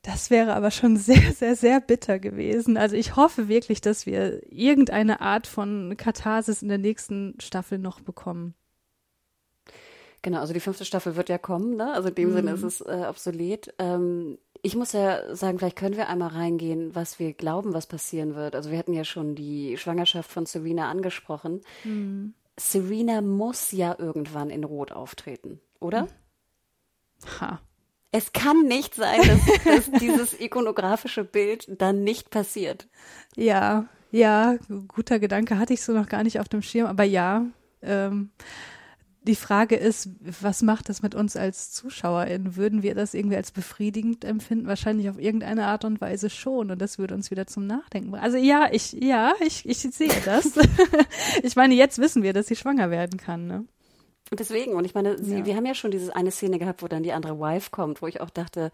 Das 0.05 0.29
wäre 0.29 0.55
aber 0.55 0.71
schon 0.71 0.97
sehr, 0.99 1.33
sehr, 1.33 1.57
sehr 1.57 1.81
bitter 1.81 2.19
gewesen. 2.19 2.77
Also 2.77 2.95
ich 2.95 3.17
hoffe 3.17 3.49
wirklich, 3.49 3.81
dass 3.81 4.05
wir 4.07 4.41
irgendeine 4.53 5.21
Art 5.23 5.47
von 5.47 5.95
Katharsis 5.97 6.63
in 6.63 6.69
der 6.69 6.79
nächsten 6.79 7.35
Staffel 7.41 7.79
noch 7.79 8.01
bekommen. 8.01 8.55
Genau, 10.21 10.41
also 10.41 10.53
die 10.53 10.61
fünfte 10.61 10.85
Staffel 10.85 11.17
wird 11.17 11.29
ja 11.29 11.39
kommen, 11.39 11.77
ne? 11.77 11.93
Also 11.93 12.09
in 12.09 12.15
dem 12.15 12.31
Mhm. 12.31 12.35
Sinne 12.35 12.51
ist 12.53 12.63
es 12.63 12.81
äh, 12.83 13.07
obsolet. 13.09 13.75
Ähm, 13.79 14.39
ich 14.63 14.77
muss 14.77 14.93
ja 14.93 15.35
sagen, 15.35 15.59
vielleicht 15.59 15.77
können 15.77 15.97
wir 15.97 16.09
einmal 16.09 16.31
reingehen, 16.31 16.95
was 16.95 17.19
wir 17.19 17.33
glauben, 17.35 17.75
was 17.75 17.87
passieren 17.87 18.35
wird. 18.35 18.55
Also 18.55 18.71
wir 18.71 18.79
hatten 18.79 18.95
ja 18.95 19.05
schon 19.05 19.35
die 19.35 19.77
Schwangerschaft 19.77 20.31
von 20.31 20.47
Serena 20.47 20.91
angesprochen. 20.91 21.61
Mhm. 21.85 22.35
Serena 22.59 23.21
muss 23.23 23.73
ja 23.73 23.97
irgendwann 23.99 24.51
in 24.51 24.65
Rot 24.65 24.93
auftreten, 24.93 25.61
oder? 25.81 26.09
Ha. 27.41 27.61
Es 28.15 28.33
kann 28.33 28.69
nicht 28.69 28.95
sein, 28.95 29.19
dass, 29.27 29.65
dass 29.65 30.01
dieses 30.01 30.41
ikonografische 30.41 31.25
Bild 31.25 31.67
dann 31.81 32.05
nicht 32.05 32.31
passiert. 32.31 32.87
Ja, 33.35 33.87
ja, 34.13 34.57
guter 34.87 35.19
Gedanke 35.19 35.59
hatte 35.59 35.73
ich 35.73 35.83
so 35.83 35.93
noch 35.93 36.09
gar 36.09 36.23
nicht 36.23 36.39
auf 36.39 36.49
dem 36.49 36.63
Schirm, 36.63 36.87
aber 36.87 37.03
ja, 37.03 37.45
ähm, 37.83 38.31
die 39.23 39.35
Frage 39.35 39.75
ist, 39.75 40.11
was 40.21 40.63
macht 40.63 40.91
das 40.91 41.03
mit 41.03 41.17
uns 41.17 41.35
als 41.35 41.73
ZuschauerInnen? 41.73 42.55
Würden 42.55 42.85
wir 42.85 42.95
das 42.95 43.15
irgendwie 43.15 43.37
als 43.37 43.51
befriedigend 43.51 44.25
empfinden? 44.25 44.69
Wahrscheinlich 44.69 45.11
auf 45.11 45.19
irgendeine 45.19 45.67
Art 45.67 45.85
und 45.85 46.01
Weise 46.01 46.31
schon. 46.31 46.71
Und 46.71 46.81
das 46.81 46.99
würde 46.99 47.15
uns 47.15 47.33
wieder 47.33 47.49
zum 47.49 47.67
Nachdenken 47.67 48.13
bringen. 48.13 48.23
Also 48.23 48.37
ja, 48.37 48.69
ich, 48.71 48.93
ja, 48.93 49.33
ich, 49.41 49.69
ich 49.69 49.79
sehe 49.79 50.13
das. 50.25 50.53
ich 51.43 51.57
meine, 51.57 51.75
jetzt 51.75 51.99
wissen 51.99 52.23
wir, 52.23 52.33
dass 52.33 52.47
sie 52.47 52.55
schwanger 52.55 52.91
werden 52.91 53.19
kann, 53.19 53.49
ne? 53.49 53.65
Und 54.31 54.41
deswegen, 54.41 54.75
und 54.75 54.85
ich 54.85 54.95
meine, 54.95 55.19
sie, 55.23 55.39
Ja. 55.39 55.47
wir 55.47 55.57
haben 55.57 55.67
ja 55.67 55.75
schon 55.75 55.91
diese 55.91 56.15
eine 56.17 56.31
Szene 56.31 56.59
gehabt, 56.59 56.83
wo 56.83 56.89
dann 56.89 57.03
die 57.03 57.13
andere 57.13 57.39
Wife 57.39 57.71
kommt, 57.71 58.01
wo 58.03 58.07
ich 58.07 58.21
auch 58.21 58.31
dachte, 58.31 58.73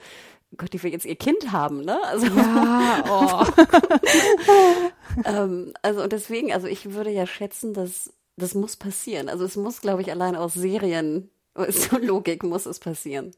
Gott, 0.57 0.73
die 0.73 0.83
will 0.83 0.93
jetzt 0.93 1.05
ihr 1.07 1.17
Kind 1.17 1.53
haben, 1.53 1.83
ne? 1.85 1.99
Also, 2.05 2.27
Ja, 2.27 3.45
oh. 3.57 5.23
ähm, 5.25 5.73
also 5.83 6.03
und 6.03 6.13
deswegen, 6.13 6.53
also 6.53 6.67
ich 6.67 6.93
würde 6.93 7.11
ja 7.11 7.27
schätzen, 7.27 7.75
dass 7.75 8.13
das 8.37 8.55
muss 8.55 8.77
passieren. 8.77 9.29
Also 9.29 9.45
es 9.45 9.57
muss, 9.57 9.81
glaube 9.81 10.03
ich, 10.03 10.11
allein 10.11 10.35
aus 10.37 10.55
Serien, 10.55 11.31
so 11.69 11.99
Logik 12.03 12.43
muss 12.43 12.67
es 12.67 12.79
passieren. 12.79 13.33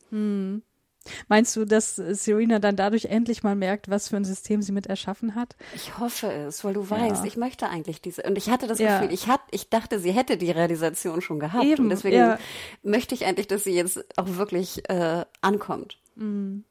Meinst 1.28 1.54
du, 1.56 1.64
dass 1.64 1.96
Serena 1.96 2.58
dann 2.58 2.76
dadurch 2.76 3.06
endlich 3.06 3.42
mal 3.42 3.54
merkt, 3.56 3.90
was 3.90 4.08
für 4.08 4.16
ein 4.16 4.24
System 4.24 4.62
sie 4.62 4.72
mit 4.72 4.86
erschaffen 4.86 5.34
hat? 5.34 5.56
Ich 5.74 5.98
hoffe 5.98 6.30
es, 6.32 6.64
weil 6.64 6.74
du 6.74 6.88
weißt, 6.88 7.24
ich 7.24 7.36
möchte 7.36 7.68
eigentlich 7.68 8.00
diese. 8.00 8.22
Und 8.22 8.36
ich 8.38 8.50
hatte 8.50 8.66
das 8.66 8.78
Ja. 8.78 8.98
Gefühl, 9.00 9.12
ich, 9.14 9.26
hat, 9.28 9.40
ich 9.50 9.68
dachte, 9.70 9.98
sie 9.98 10.12
hätte 10.12 10.36
die 10.36 10.50
Realisation 10.50 11.20
schon 11.20 11.40
gehabt. 11.40 11.64
Eben, 11.64 11.84
und 11.84 11.90
deswegen 11.90 12.16
ja. 12.16 12.38
möchte 12.82 13.14
ich 13.14 13.24
eigentlich, 13.24 13.48
dass 13.48 13.64
sie 13.64 13.74
jetzt 13.74 14.04
auch 14.18 14.28
wirklich 14.36 14.88
äh, 14.88 15.24
ankommt. 15.40 15.98
Mhm. 16.14 16.64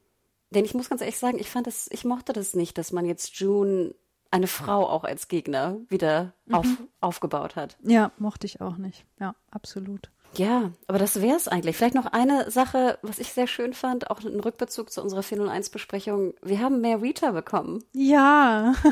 Denn 0.51 0.65
ich 0.65 0.73
muss 0.73 0.89
ganz 0.89 1.01
ehrlich 1.01 1.17
sagen, 1.17 1.39
ich 1.39 1.49
fand 1.49 1.67
es, 1.67 1.87
ich 1.91 2.03
mochte 2.03 2.33
das 2.33 2.53
nicht, 2.55 2.77
dass 2.77 2.91
man 2.91 3.05
jetzt 3.05 3.35
June 3.39 3.95
eine 4.31 4.47
Frau 4.47 4.87
auch 4.87 5.03
als 5.03 5.27
Gegner 5.27 5.77
wieder 5.89 6.33
Mhm. 6.45 6.55
auf, 6.55 6.67
aufgebaut 7.01 7.55
hat. 7.55 7.77
Ja, 7.83 8.11
mochte 8.17 8.47
ich 8.47 8.61
auch 8.61 8.77
nicht. 8.77 9.05
Ja, 9.19 9.35
absolut. 9.49 10.09
Ja, 10.37 10.71
aber 10.87 10.97
das 10.97 11.21
wäre 11.21 11.35
es 11.35 11.47
eigentlich. 11.47 11.75
Vielleicht 11.75 11.95
noch 11.95 12.05
eine 12.05 12.49
Sache, 12.49 12.97
was 13.01 13.19
ich 13.19 13.33
sehr 13.33 13.47
schön 13.47 13.73
fand, 13.73 14.09
auch 14.09 14.21
ein 14.23 14.39
Rückbezug 14.39 14.89
zu 14.91 15.01
unserer 15.01 15.21
401-Besprechung. 15.21 16.33
Wir 16.41 16.59
haben 16.61 16.81
mehr 16.81 17.01
Rita 17.01 17.31
bekommen. 17.31 17.83
Ja. 17.93 18.73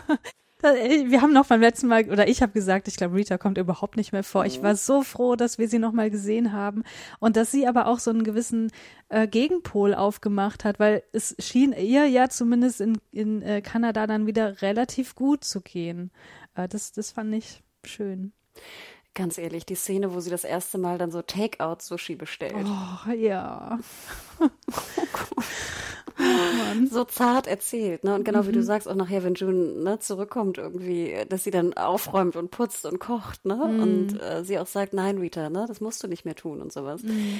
Äh, 0.61 1.09
Wir 1.09 1.21
haben 1.21 1.31
noch 1.31 1.45
beim 1.45 1.61
letzten 1.61 1.87
Mal, 1.87 2.09
oder 2.09 2.27
ich 2.27 2.41
habe 2.41 2.51
gesagt, 2.51 2.89
ich 2.89 2.97
glaube, 2.97 3.15
Rita 3.15 3.37
kommt 3.37 3.57
überhaupt 3.57 3.95
nicht 3.95 4.11
mehr 4.11 4.23
vor. 4.25 4.45
Ich 4.45 4.61
war 4.61 4.75
so 4.75 5.03
froh, 5.03 5.37
dass 5.37 5.57
wir 5.57 5.69
sie 5.69 5.79
noch 5.79 5.93
mal 5.93 6.09
gesehen 6.09 6.51
haben 6.51 6.83
und 7.19 7.37
dass 7.37 7.49
sie 7.51 7.65
aber 7.65 7.87
auch 7.87 7.99
so 7.99 8.11
einen 8.11 8.25
gewissen 8.25 8.69
äh, 9.07 9.25
Gegenpol 9.25 9.93
aufgemacht 9.93 10.65
hat, 10.65 10.77
weil 10.77 11.03
es 11.13 11.33
schien 11.39 11.71
ihr 11.71 12.07
ja 12.07 12.27
zumindest 12.27 12.81
in, 12.81 12.97
in 13.11 13.41
äh, 13.41 13.61
Kanada 13.61 14.05
dann 14.05 14.27
wieder 14.27 14.61
relativ 14.61 15.15
gut 15.15 15.45
zu 15.45 15.61
gehen. 15.61 16.11
Äh, 16.55 16.67
das, 16.67 16.91
das 16.91 17.11
fand 17.11 17.33
ich 17.35 17.63
schön. 17.85 18.33
Ganz 19.13 19.37
ehrlich, 19.37 19.65
die 19.65 19.75
Szene, 19.75 20.13
wo 20.13 20.19
sie 20.19 20.29
das 20.29 20.43
erste 20.43 20.77
Mal 20.77 20.97
dann 20.97 21.11
so 21.11 21.21
Takeout-Sushi 21.21 22.15
bestellt. 22.15 22.65
Oh, 22.65 23.11
ja. 23.11 23.79
so 26.91 27.03
zart 27.05 27.47
erzählt, 27.47 28.03
ne? 28.03 28.15
Und 28.15 28.23
genau 28.25 28.43
Mhm. 28.43 28.47
wie 28.47 28.51
du 28.53 28.63
sagst, 28.63 28.87
auch 28.87 28.95
nachher, 28.95 29.23
wenn 29.23 29.35
June 29.35 29.53
ne, 29.83 29.99
zurückkommt, 29.99 30.57
irgendwie, 30.57 31.15
dass 31.29 31.43
sie 31.43 31.51
dann 31.51 31.73
aufräumt 31.73 32.35
und 32.35 32.51
putzt 32.51 32.85
und 32.85 32.99
kocht, 32.99 33.45
ne? 33.45 33.55
Mhm. 33.55 33.79
Und 33.81 34.21
äh, 34.21 34.43
sie 34.43 34.59
auch 34.59 34.67
sagt, 34.67 34.93
nein, 34.93 35.17
Rita, 35.17 35.49
ne, 35.49 35.65
das 35.67 35.81
musst 35.81 36.03
du 36.03 36.07
nicht 36.07 36.25
mehr 36.25 36.35
tun 36.35 36.61
und 36.61 36.71
sowas. 36.73 37.03
Mhm. 37.03 37.39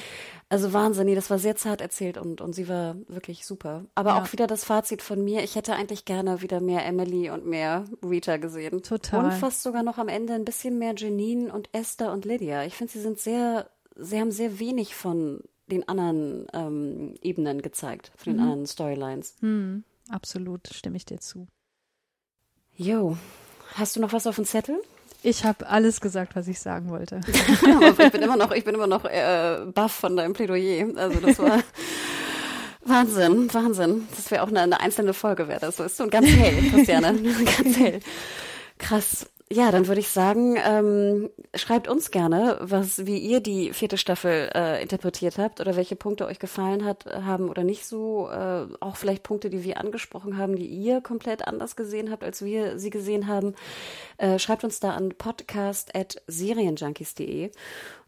Also 0.49 0.73
Wahnsinn, 0.73 1.05
nee, 1.07 1.15
das 1.15 1.29
war 1.29 1.39
sehr 1.39 1.55
zart 1.55 1.81
erzählt 1.81 2.17
und, 2.17 2.41
und 2.41 2.53
sie 2.53 2.67
war 2.67 2.95
wirklich 3.07 3.45
super. 3.45 3.85
Aber 3.95 4.11
Ja. 4.11 4.21
auch 4.23 4.31
wieder 4.31 4.47
das 4.47 4.63
Fazit 4.63 5.01
von 5.01 5.23
mir, 5.23 5.43
ich 5.43 5.55
hätte 5.55 5.73
eigentlich 5.73 6.05
gerne 6.05 6.41
wieder 6.41 6.59
mehr 6.61 6.85
Emily 6.85 7.29
und 7.29 7.45
mehr 7.45 7.85
Rita 8.03 8.37
gesehen. 8.37 8.81
Total. 8.81 9.25
Und 9.25 9.33
fast 9.33 9.61
sogar 9.63 9.83
noch 9.83 9.97
am 9.97 10.07
Ende 10.07 10.33
ein 10.33 10.45
bisschen 10.45 10.77
mehr 10.79 10.93
Janine 10.95 11.51
und 11.53 11.69
Esther 11.73 12.11
und 12.11 12.25
Lydia. 12.25 12.63
Ich 12.65 12.75
finde, 12.75 12.93
sie 12.93 13.01
sind 13.01 13.19
sehr, 13.19 13.69
sie 13.95 14.19
haben 14.19 14.31
sehr 14.31 14.59
wenig 14.59 14.95
von 14.95 15.41
den 15.69 15.87
anderen 15.87 16.47
ähm, 16.53 17.15
Ebenen 17.21 17.61
gezeigt, 17.61 18.11
von 18.17 18.33
Mhm. 18.33 18.37
den 18.37 18.43
anderen 18.43 18.65
Storylines. 18.67 19.35
Hm, 19.39 19.83
absolut, 20.09 20.67
stimme 20.73 20.97
ich 20.97 21.05
dir 21.05 21.19
zu. 21.19 21.47
Jo, 22.75 23.17
hast 23.75 23.95
du 23.95 23.99
noch 23.99 24.13
was 24.13 24.27
auf 24.27 24.35
dem 24.35 24.45
Zettel? 24.45 24.79
Ich 25.21 25.43
habe 25.43 25.67
alles 25.67 25.99
gesagt, 25.99 26.35
was 26.35 26.47
ich 26.47 26.59
sagen 26.61 26.89
wollte. 26.89 27.19
Aber 27.85 28.05
ich 28.05 28.11
bin 28.11 28.21
immer 28.21 28.37
noch, 28.37 28.51
ich 28.51 28.63
bin 28.63 28.73
immer 28.75 28.87
noch 28.87 29.03
äh, 29.05 29.65
baff 29.73 29.91
von 29.91 30.15
deinem 30.15 30.31
Plädoyer. 30.33 30.87
Also 30.95 31.19
das 31.19 31.39
war 31.39 31.59
Wahnsinn, 32.85 33.53
Wahnsinn. 33.53 34.07
Das 34.15 34.31
wäre 34.31 34.43
auch 34.43 34.47
eine, 34.47 34.61
eine 34.61 34.79
einzelne 34.79 35.13
Folge, 35.13 35.47
wäre 35.49 35.59
das 35.59 35.75
so 35.77 35.83
ist. 35.83 35.99
Und 35.99 36.09
ganz 36.09 36.27
hell, 36.27 36.69
Christiane, 36.69 37.13
ganz 37.57 37.77
hell. 37.77 37.99
Krass. 38.77 39.27
Ja, 39.51 39.71
dann 39.71 39.87
würde 39.87 39.99
ich 39.99 40.09
sagen, 40.09 40.57
ähm, 40.63 41.31
schreibt 41.55 41.87
uns 41.87 42.11
gerne, 42.11 42.59
was, 42.61 43.07
wie 43.07 43.17
ihr 43.17 43.39
die 43.39 43.73
vierte 43.73 43.97
Staffel 43.97 44.51
äh, 44.53 44.79
interpretiert 44.79 45.39
habt 45.39 45.59
oder 45.59 45.75
welche 45.75 45.95
Punkte 45.95 46.27
euch 46.27 46.37
gefallen 46.37 46.85
hat, 46.85 47.07
haben 47.07 47.49
oder 47.49 47.63
nicht 47.63 47.87
so. 47.87 48.29
Äh, 48.29 48.67
auch 48.79 48.95
vielleicht 48.95 49.23
Punkte, 49.23 49.49
die 49.49 49.63
wir 49.63 49.79
angesprochen 49.79 50.37
haben, 50.37 50.55
die 50.55 50.67
ihr 50.67 51.01
komplett 51.01 51.47
anders 51.47 51.75
gesehen 51.75 52.11
habt, 52.11 52.23
als 52.23 52.45
wir 52.45 52.77
sie 52.77 52.91
gesehen 52.91 53.25
haben. 53.25 53.55
Äh, 54.19 54.37
schreibt 54.37 54.63
uns 54.63 54.79
da 54.79 54.91
an 54.91 55.15
podcast.serienjunkies.de. 55.17 57.49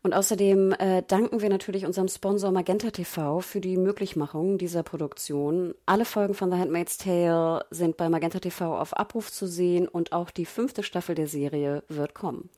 Und 0.04 0.14
außerdem 0.14 0.74
äh, 0.74 1.04
danken 1.08 1.42
wir 1.42 1.50
natürlich 1.50 1.86
unserem 1.86 2.08
Sponsor 2.08 2.52
Magenta 2.52 2.90
TV 2.90 3.40
für 3.42 3.62
die 3.62 3.78
Möglichmachung 3.78 4.58
dieser 4.58 4.82
Produktion. 4.82 5.76
Alle 5.86 6.06
Folgen 6.06 6.34
von 6.34 6.52
The 6.52 6.58
Handmaid's 6.58 6.98
Tale 6.98 7.66
sind 7.70 7.98
bei 7.98 8.10
Magenta 8.10 8.40
TV 8.40 8.80
auf 8.80 8.98
Abruf 8.98 9.32
zu 9.32 9.46
sehen 9.46 9.88
und 9.88 10.12
auch 10.12 10.32
die 10.32 10.46
fünfte 10.46 10.82
Staffel 10.82 11.14
der 11.14 11.28
Serie 11.28 11.84
wird 11.88 12.16
kommen. 12.16 12.50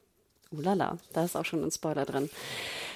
Ulala, 0.51 0.97
da 1.11 1.25
ist 1.25 1.35
auch 1.35 1.45
schon 1.45 1.63
ein 1.63 1.71
Spoiler 1.71 2.05
drin. 2.05 2.29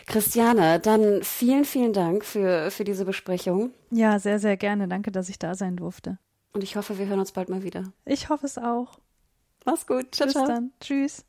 Christiane, 0.05 0.79
dann 0.79 1.23
vielen, 1.23 1.65
vielen 1.65 1.91
Dank 1.91 2.23
für, 2.23 2.71
für 2.71 2.85
diese 2.85 3.03
Besprechung. 3.03 3.71
Ja, 3.91 4.19
sehr, 4.19 4.39
sehr 4.39 4.55
gerne. 4.55 4.87
Danke, 4.87 5.11
dass 5.11 5.27
ich 5.27 5.39
da 5.39 5.55
sein 5.55 5.75
durfte. 5.75 6.19
Und 6.53 6.63
ich 6.63 6.77
hoffe, 6.77 6.97
wir 6.97 7.07
hören 7.07 7.19
uns 7.19 7.33
bald 7.33 7.49
mal 7.49 7.63
wieder. 7.63 7.91
Ich 8.05 8.29
hoffe 8.29 8.45
es 8.45 8.57
auch. 8.57 8.99
Mach's 9.65 9.85
gut. 9.85 10.15
Ciao, 10.15 10.27
Bis 10.27 10.33
ciao. 10.33 10.47
dann. 10.47 10.71
Tschüss. 10.79 11.25